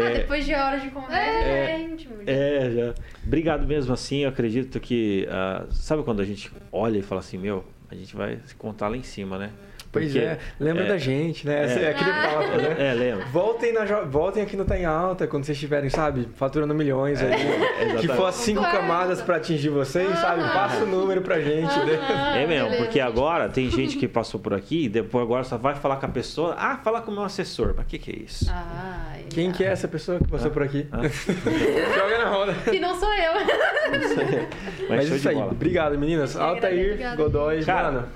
Ah, 0.00 0.10
é, 0.10 0.14
depois 0.18 0.44
de 0.44 0.54
horas 0.54 0.82
de 0.82 0.90
conversa, 0.90 1.18
É. 1.22 1.72
é, 1.72 1.82
íntimo. 1.82 2.14
é, 2.26 2.70
já. 2.70 2.94
Obrigado 3.26 3.66
mesmo 3.66 3.92
assim. 3.92 4.18
Eu 4.20 4.28
acredito 4.30 4.78
que. 4.80 5.26
ah, 5.30 5.64
sabe 5.70 6.02
quando 6.02 6.20
a 6.20 6.24
gente 6.24 6.50
olha 6.70 6.98
e 6.98 7.02
fala 7.02 7.20
assim, 7.20 7.38
meu, 7.38 7.64
a 7.90 7.94
gente 7.94 8.14
vai 8.14 8.38
se 8.46 8.54
contar 8.54 8.88
lá 8.88 8.96
em 8.96 9.02
cima, 9.02 9.38
né? 9.38 9.50
Pois 9.94 10.06
Porque- 10.12 10.18
é, 10.26 10.38
lembra 10.60 10.84
é, 10.84 10.88
da 10.88 10.98
gente, 10.98 11.46
né? 11.46 11.64
É. 11.64 11.84
É 11.84 11.90
aquele 11.90 12.10
papo, 12.10 12.56
né? 12.58 12.76
É, 12.90 12.92
lembra? 12.92 13.24
Voltem, 13.26 13.72
na, 13.72 13.84
voltem 14.02 14.42
aqui 14.42 14.56
no 14.56 14.64
Tá 14.64 14.76
em 14.76 14.84
Alta, 14.84 15.26
quando 15.26 15.44
vocês 15.44 15.56
estiverem, 15.56 15.88
sabe, 15.88 16.28
faturando 16.36 16.74
milhões 16.74 17.22
aí. 17.22 17.30
que 17.34 17.82
exatamente. 17.82 18.08
for 18.08 18.26
as 18.26 18.34
cinco 18.34 18.60
Concordo. 18.60 18.78
camadas 18.80 19.22
pra 19.22 19.36
atingir 19.36 19.68
vocês, 19.68 20.08
sabe? 20.18 20.42
Passa 20.52 20.82
o 20.84 20.86
número 20.86 21.22
pra 21.22 21.40
gente. 21.40 21.72
né? 21.78 21.98
Ah, 22.10 22.36
É 22.36 22.46
mesmo, 22.46 22.64
beleza, 22.68 22.84
porque 22.84 22.98
agora 23.00 23.48
tem 23.48 23.70
gente 23.70 23.96
que 23.96 24.06
passou 24.08 24.38
por 24.40 24.52
aqui 24.52 24.84
e 24.84 24.88
depois 24.88 25.22
agora 25.24 25.44
só 25.44 25.56
vai 25.56 25.74
falar 25.76 25.96
com 25.96 26.06
a 26.06 26.08
pessoa. 26.08 26.54
Ah, 26.58 26.76
fala 26.82 27.00
com 27.00 27.10
o 27.10 27.14
meu 27.14 27.22
assessor. 27.24 27.72
Mas 27.76 27.86
o 27.86 27.88
que, 27.88 27.98
que 27.98 28.10
é 28.10 28.16
isso? 28.24 28.46
Ah, 28.50 29.14
Quem 29.30 29.52
que 29.52 29.62
é 29.64 29.68
essa 29.68 29.86
pessoa 29.86 30.18
que 30.18 30.26
passou 30.28 30.50
por 30.50 30.62
aqui? 30.64 30.86
Ah. 30.92 30.98
Joga 31.96 32.18
na 32.18 32.30
roda. 32.30 32.52
Que 32.70 32.80
não 32.80 32.98
sou 32.98 33.12
eu. 33.14 33.32
Mas 34.88 35.06
show 35.06 35.16
isso 35.16 35.18
de 35.22 35.28
aí. 35.28 35.34
bola. 35.34 35.50
Obrigado, 35.52 35.98
meninas. 35.98 36.34
Que 36.34 36.40
Altair. 36.40 37.16
Godoy, 37.16 37.64
Cara, 37.64 37.90
mano. 37.92 38.08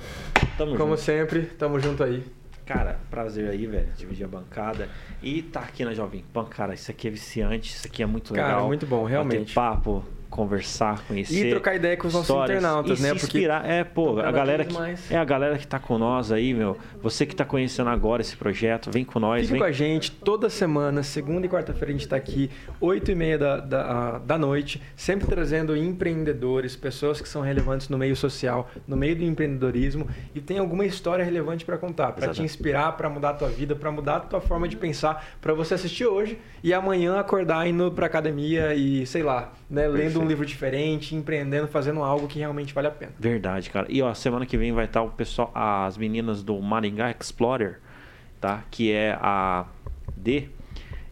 Tamo 0.58 0.76
Como 0.76 0.90
junto. 0.90 1.00
sempre, 1.00 1.42
tamo 1.42 1.78
junto 1.80 2.02
aí. 2.02 2.22
Cara, 2.66 2.98
prazer 3.08 3.48
aí, 3.48 3.64
velho, 3.66 3.88
dividir 3.96 4.24
a 4.24 4.28
bancada. 4.28 4.88
E 5.22 5.40
tá 5.40 5.60
aqui 5.60 5.84
na 5.84 5.94
Jovem 5.94 6.22
Pan, 6.34 6.44
cara, 6.44 6.74
isso 6.74 6.90
aqui 6.90 7.08
é 7.08 7.10
viciante, 7.10 7.70
isso 7.74 7.86
aqui 7.86 8.02
é 8.02 8.06
muito 8.06 8.34
Cara, 8.34 8.48
legal. 8.48 8.66
muito 8.66 8.84
bom, 8.84 9.04
realmente. 9.04 9.38
Bater 9.38 9.54
papo, 9.54 10.04
conversar, 10.30 11.02
conhecer. 11.06 11.46
E 11.46 11.50
trocar 11.50 11.74
ideia 11.74 11.96
com 11.96 12.06
os 12.08 12.14
nossos 12.14 12.30
internautas, 12.30 12.98
e 12.98 13.02
né? 13.02 13.08
Se 13.10 13.20
Porque 13.20 13.38
inspirar. 13.38 13.68
É, 13.68 13.84
pô, 13.84 14.18
a 14.20 14.30
galera 14.30 14.64
que. 14.64 14.74
mais. 14.74 15.10
É 15.10 15.16
a 15.16 15.24
galera 15.24 15.58
que 15.58 15.66
tá 15.66 15.78
com 15.78 15.98
nós 15.98 16.30
aí, 16.30 16.54
meu. 16.54 16.76
Você 17.02 17.26
que 17.26 17.34
tá 17.34 17.44
conhecendo 17.44 17.90
agora 17.90 18.22
esse 18.22 18.36
projeto, 18.36 18.90
vem 18.90 19.04
com 19.04 19.18
nós. 19.18 19.42
Fique 19.42 19.52
Vem... 19.52 19.60
com 19.60 19.66
a 19.66 19.72
gente 19.72 20.10
toda 20.10 20.50
semana, 20.50 21.02
segunda 21.02 21.46
e 21.46 21.48
quarta-feira 21.48 21.88
a 21.88 21.92
gente 21.92 22.02
está 22.02 22.16
aqui, 22.16 22.50
8 22.80 23.10
e 23.10 23.14
meia 23.14 23.38
da, 23.38 23.56
da, 23.58 24.18
da 24.18 24.38
noite, 24.38 24.82
sempre 24.96 25.26
trazendo 25.26 25.76
empreendedores, 25.76 26.76
pessoas 26.76 27.20
que 27.20 27.28
são 27.28 27.42
relevantes 27.42 27.88
no 27.88 27.98
meio 27.98 28.16
social, 28.16 28.70
no 28.86 28.96
meio 28.96 29.16
do 29.16 29.24
empreendedorismo 29.24 30.08
e 30.34 30.40
tem 30.40 30.58
alguma 30.58 30.84
história 30.84 31.24
relevante 31.24 31.64
para 31.64 31.78
contar, 31.78 32.12
para 32.12 32.28
te 32.28 32.42
inspirar, 32.42 32.92
para 32.92 33.08
mudar 33.08 33.30
a 33.30 33.34
tua 33.34 33.48
vida, 33.48 33.74
para 33.74 33.90
mudar 33.90 34.16
a 34.16 34.20
tua 34.20 34.40
forma 34.40 34.68
de 34.68 34.76
pensar, 34.76 35.26
para 35.40 35.54
você 35.54 35.74
assistir 35.74 36.06
hoje 36.06 36.38
e 36.62 36.72
amanhã 36.72 37.18
acordar 37.18 37.66
indo 37.66 37.90
para 37.90 38.06
academia 38.06 38.74
e, 38.74 39.06
sei 39.06 39.22
lá, 39.22 39.52
né, 39.68 39.86
lendo 39.86 40.17
um 40.18 40.26
livro 40.26 40.44
diferente, 40.46 41.14
empreendendo, 41.14 41.66
fazendo 41.68 42.02
algo 42.02 42.26
que 42.28 42.38
realmente 42.38 42.72
vale 42.74 42.86
a 42.88 42.90
pena. 42.90 43.12
Verdade, 43.18 43.70
cara. 43.70 43.86
E 43.90 44.00
ó, 44.02 44.12
semana 44.14 44.44
que 44.46 44.56
vem 44.56 44.72
vai 44.72 44.84
estar 44.86 45.02
o 45.02 45.10
pessoal, 45.10 45.50
as 45.54 45.96
meninas 45.96 46.42
do 46.42 46.60
Maringá 46.60 47.10
Explorer, 47.18 47.78
tá? 48.40 48.62
Que 48.70 48.92
é 48.92 49.12
a 49.20 49.66
D. 50.16 50.48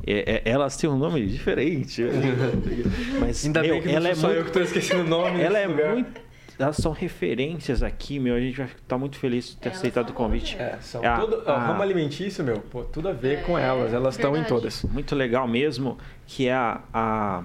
É- 0.07 0.43
é- 0.45 0.51
elas 0.51 0.77
têm 0.77 0.89
um 0.89 0.97
nome 0.99 1.27
diferente. 1.27 2.03
Mas 3.21 3.45
Ainda 3.45 3.63
meu, 3.63 3.75
bem 3.75 3.83
que 3.83 3.89
não 3.89 3.95
ela 3.97 4.09
é 4.09 4.15
sou 4.15 4.23
só 4.23 4.29
eu 4.29 4.35
muito, 4.43 4.53
que 4.53 4.59
estou 4.59 4.63
esquecendo 4.63 5.03
o 5.03 5.07
nome. 5.09 5.41
ela 5.41 5.59
é 5.59 5.67
lugar. 5.67 5.93
muito, 5.95 6.21
elas 6.59 6.77
são 6.77 6.93
referências 6.93 7.83
aqui, 7.83 8.19
meu. 8.19 8.35
A 8.35 8.41
gente 8.41 8.57
vai 8.57 8.67
estar 8.67 8.97
muito 8.99 9.19
feliz 9.19 9.51
de 9.51 9.57
ter 9.57 9.69
Elas 9.69 9.79
aceitado 9.79 10.11
o 10.11 10.13
convite. 10.13 10.57
É, 10.59 10.77
são 10.81 11.03
É 11.05 11.09
a- 11.09 11.19
tudo, 11.19 11.43
ó, 11.47 11.51
a- 11.51 11.67
ramo 11.67 11.83
alimentício, 11.83 12.45
meu, 12.45 12.59
pô, 12.61 12.83
tudo 12.85 13.09
a 13.09 13.13
ver 13.13 13.43
com 13.43 13.59
É, 13.59 13.65
elas. 13.67 13.93
Elas 13.93 14.15
estão 14.17 14.37
em 14.37 14.45
todas. 14.45 14.83
Muito 14.85 15.15
legal 15.15 15.47
mesmo, 15.49 15.99
que 16.27 16.47
é 16.49 16.55
a, 16.55 16.81
a, 16.95 17.43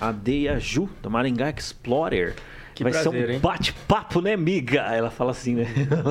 a 0.00 0.12
D 0.12 0.40
e 0.40 0.48
a 0.48 0.58
Ju, 0.58 0.88
do 1.02 1.10
Maringá 1.10 1.50
Explorer. 1.50 2.34
Que 2.74 2.84
vai 2.84 2.92
ser 2.92 3.10
prazer, 3.10 3.28
um 3.28 3.32
hein? 3.32 3.38
bate-papo, 3.40 4.20
né, 4.20 4.36
miga? 4.36 4.80
Ela 4.80 5.10
fala 5.10 5.32
assim, 5.32 5.54
né? 5.54 5.66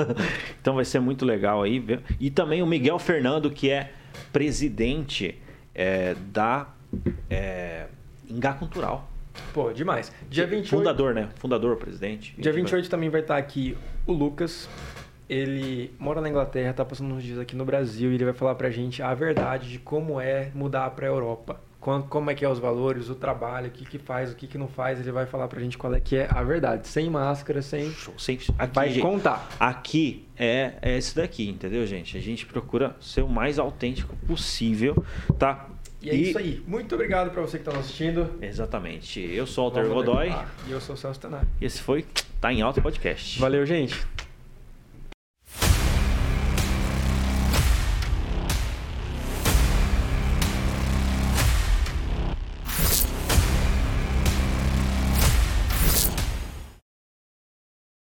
então 0.62 0.76
vai 0.76 0.86
ser 0.86 1.00
muito 1.00 1.26
legal 1.26 1.64
aí. 1.64 1.84
E 2.20 2.30
também 2.30 2.62
o 2.62 2.68
Miguel 2.68 3.00
Fernando, 3.00 3.50
que 3.50 3.70
é 3.70 3.92
presidente 4.32 5.40
é, 5.74 6.16
da 6.32 6.68
é, 7.30 7.86
Ingá 8.30 8.54
Cultural. 8.54 9.10
Pô, 9.54 9.72
demais. 9.72 10.12
Dia 10.30 10.46
28, 10.46 10.70
Fundador, 10.70 11.14
né? 11.14 11.30
Fundador, 11.36 11.78
presidente. 11.78 12.36
dia 12.38 12.52
A 12.52 12.54
gente 12.54 12.64
28 12.64 12.90
também 12.90 13.10
vai 13.10 13.22
estar 13.22 13.38
aqui 13.38 13.78
o 14.06 14.12
Lucas. 14.12 14.70
Ele 15.30 15.94
mora 16.00 16.22
na 16.22 16.30
Inglaterra, 16.30 16.74
tá 16.74 16.84
passando 16.84 17.14
uns 17.14 17.24
dias 17.24 17.40
aqui 17.40 17.56
no 17.56 17.64
Brasil 17.64 18.12
e 18.12 18.16
ele 18.16 18.26
vai 18.26 18.34
falar 18.34 18.56
pra 18.56 18.70
gente 18.70 19.02
a 19.02 19.14
verdade 19.14 19.70
de 19.70 19.80
como 19.80 20.20
é 20.20 20.52
mudar 20.54 20.90
pra 20.92 21.06
Europa. 21.06 21.62
Como 21.80 22.30
é 22.30 22.36
que 22.36 22.44
é 22.44 22.50
os 22.50 22.60
valores, 22.60 23.10
o 23.10 23.16
trabalho, 23.16 23.68
o 23.70 23.72
que 23.72 23.86
que 23.86 23.98
faz, 23.98 24.32
o 24.32 24.36
que 24.36 24.48
que 24.48 24.58
não 24.58 24.68
faz. 24.68 25.00
Ele 25.00 25.12
vai 25.14 25.26
falar 25.26 25.48
pra 25.48 25.62
gente 25.62 25.78
qual 25.78 25.94
é 25.94 26.00
que 26.00 26.18
é 26.18 26.28
a 26.30 26.44
verdade. 26.44 26.88
Sem 26.88 27.10
máscara, 27.10 27.62
sem... 27.62 27.90
Sem- 28.18 28.38
Aqui, 28.58 28.76
Vai 28.76 28.90
gente, 28.90 29.02
contar. 29.02 29.50
Aqui 29.60 30.28
é, 30.38 30.74
é 30.82 30.98
esse 30.98 31.16
daqui, 31.16 31.48
entendeu, 31.50 31.86
gente? 31.88 32.18
A 32.18 32.22
gente 32.22 32.46
procura 32.46 32.96
ser 33.00 33.22
o 33.22 33.30
mais 33.30 33.58
autêntico 33.58 34.14
possível, 34.28 35.04
tá? 35.38 35.68
E 36.02 36.10
é 36.10 36.16
isso 36.16 36.38
aí. 36.38 36.64
Muito 36.68 36.96
obrigado 36.96 37.32
pra 37.32 37.42
você 37.42 37.58
que 37.58 37.64
tá 37.64 37.72
nos 37.72 37.82
assistindo. 37.82 38.30
Exatamente. 38.42 39.20
Eu 39.22 39.48
sou 39.48 39.64
o 39.64 39.68
Alter 39.68 39.88
Godoy. 39.88 40.34
E 40.68 40.72
eu 40.72 40.80
sou 40.82 40.96
o 40.96 40.98
Celso 40.98 41.20
Tenari. 41.20 41.48
E 41.62 41.66
esse 41.66 41.82
foi 41.82 42.06
Tá 42.40 42.54
em 42.54 42.62
Alta 42.62 42.82
Podcast. 42.82 43.40
Valeu, 43.40 43.66
gente. 43.66 44.06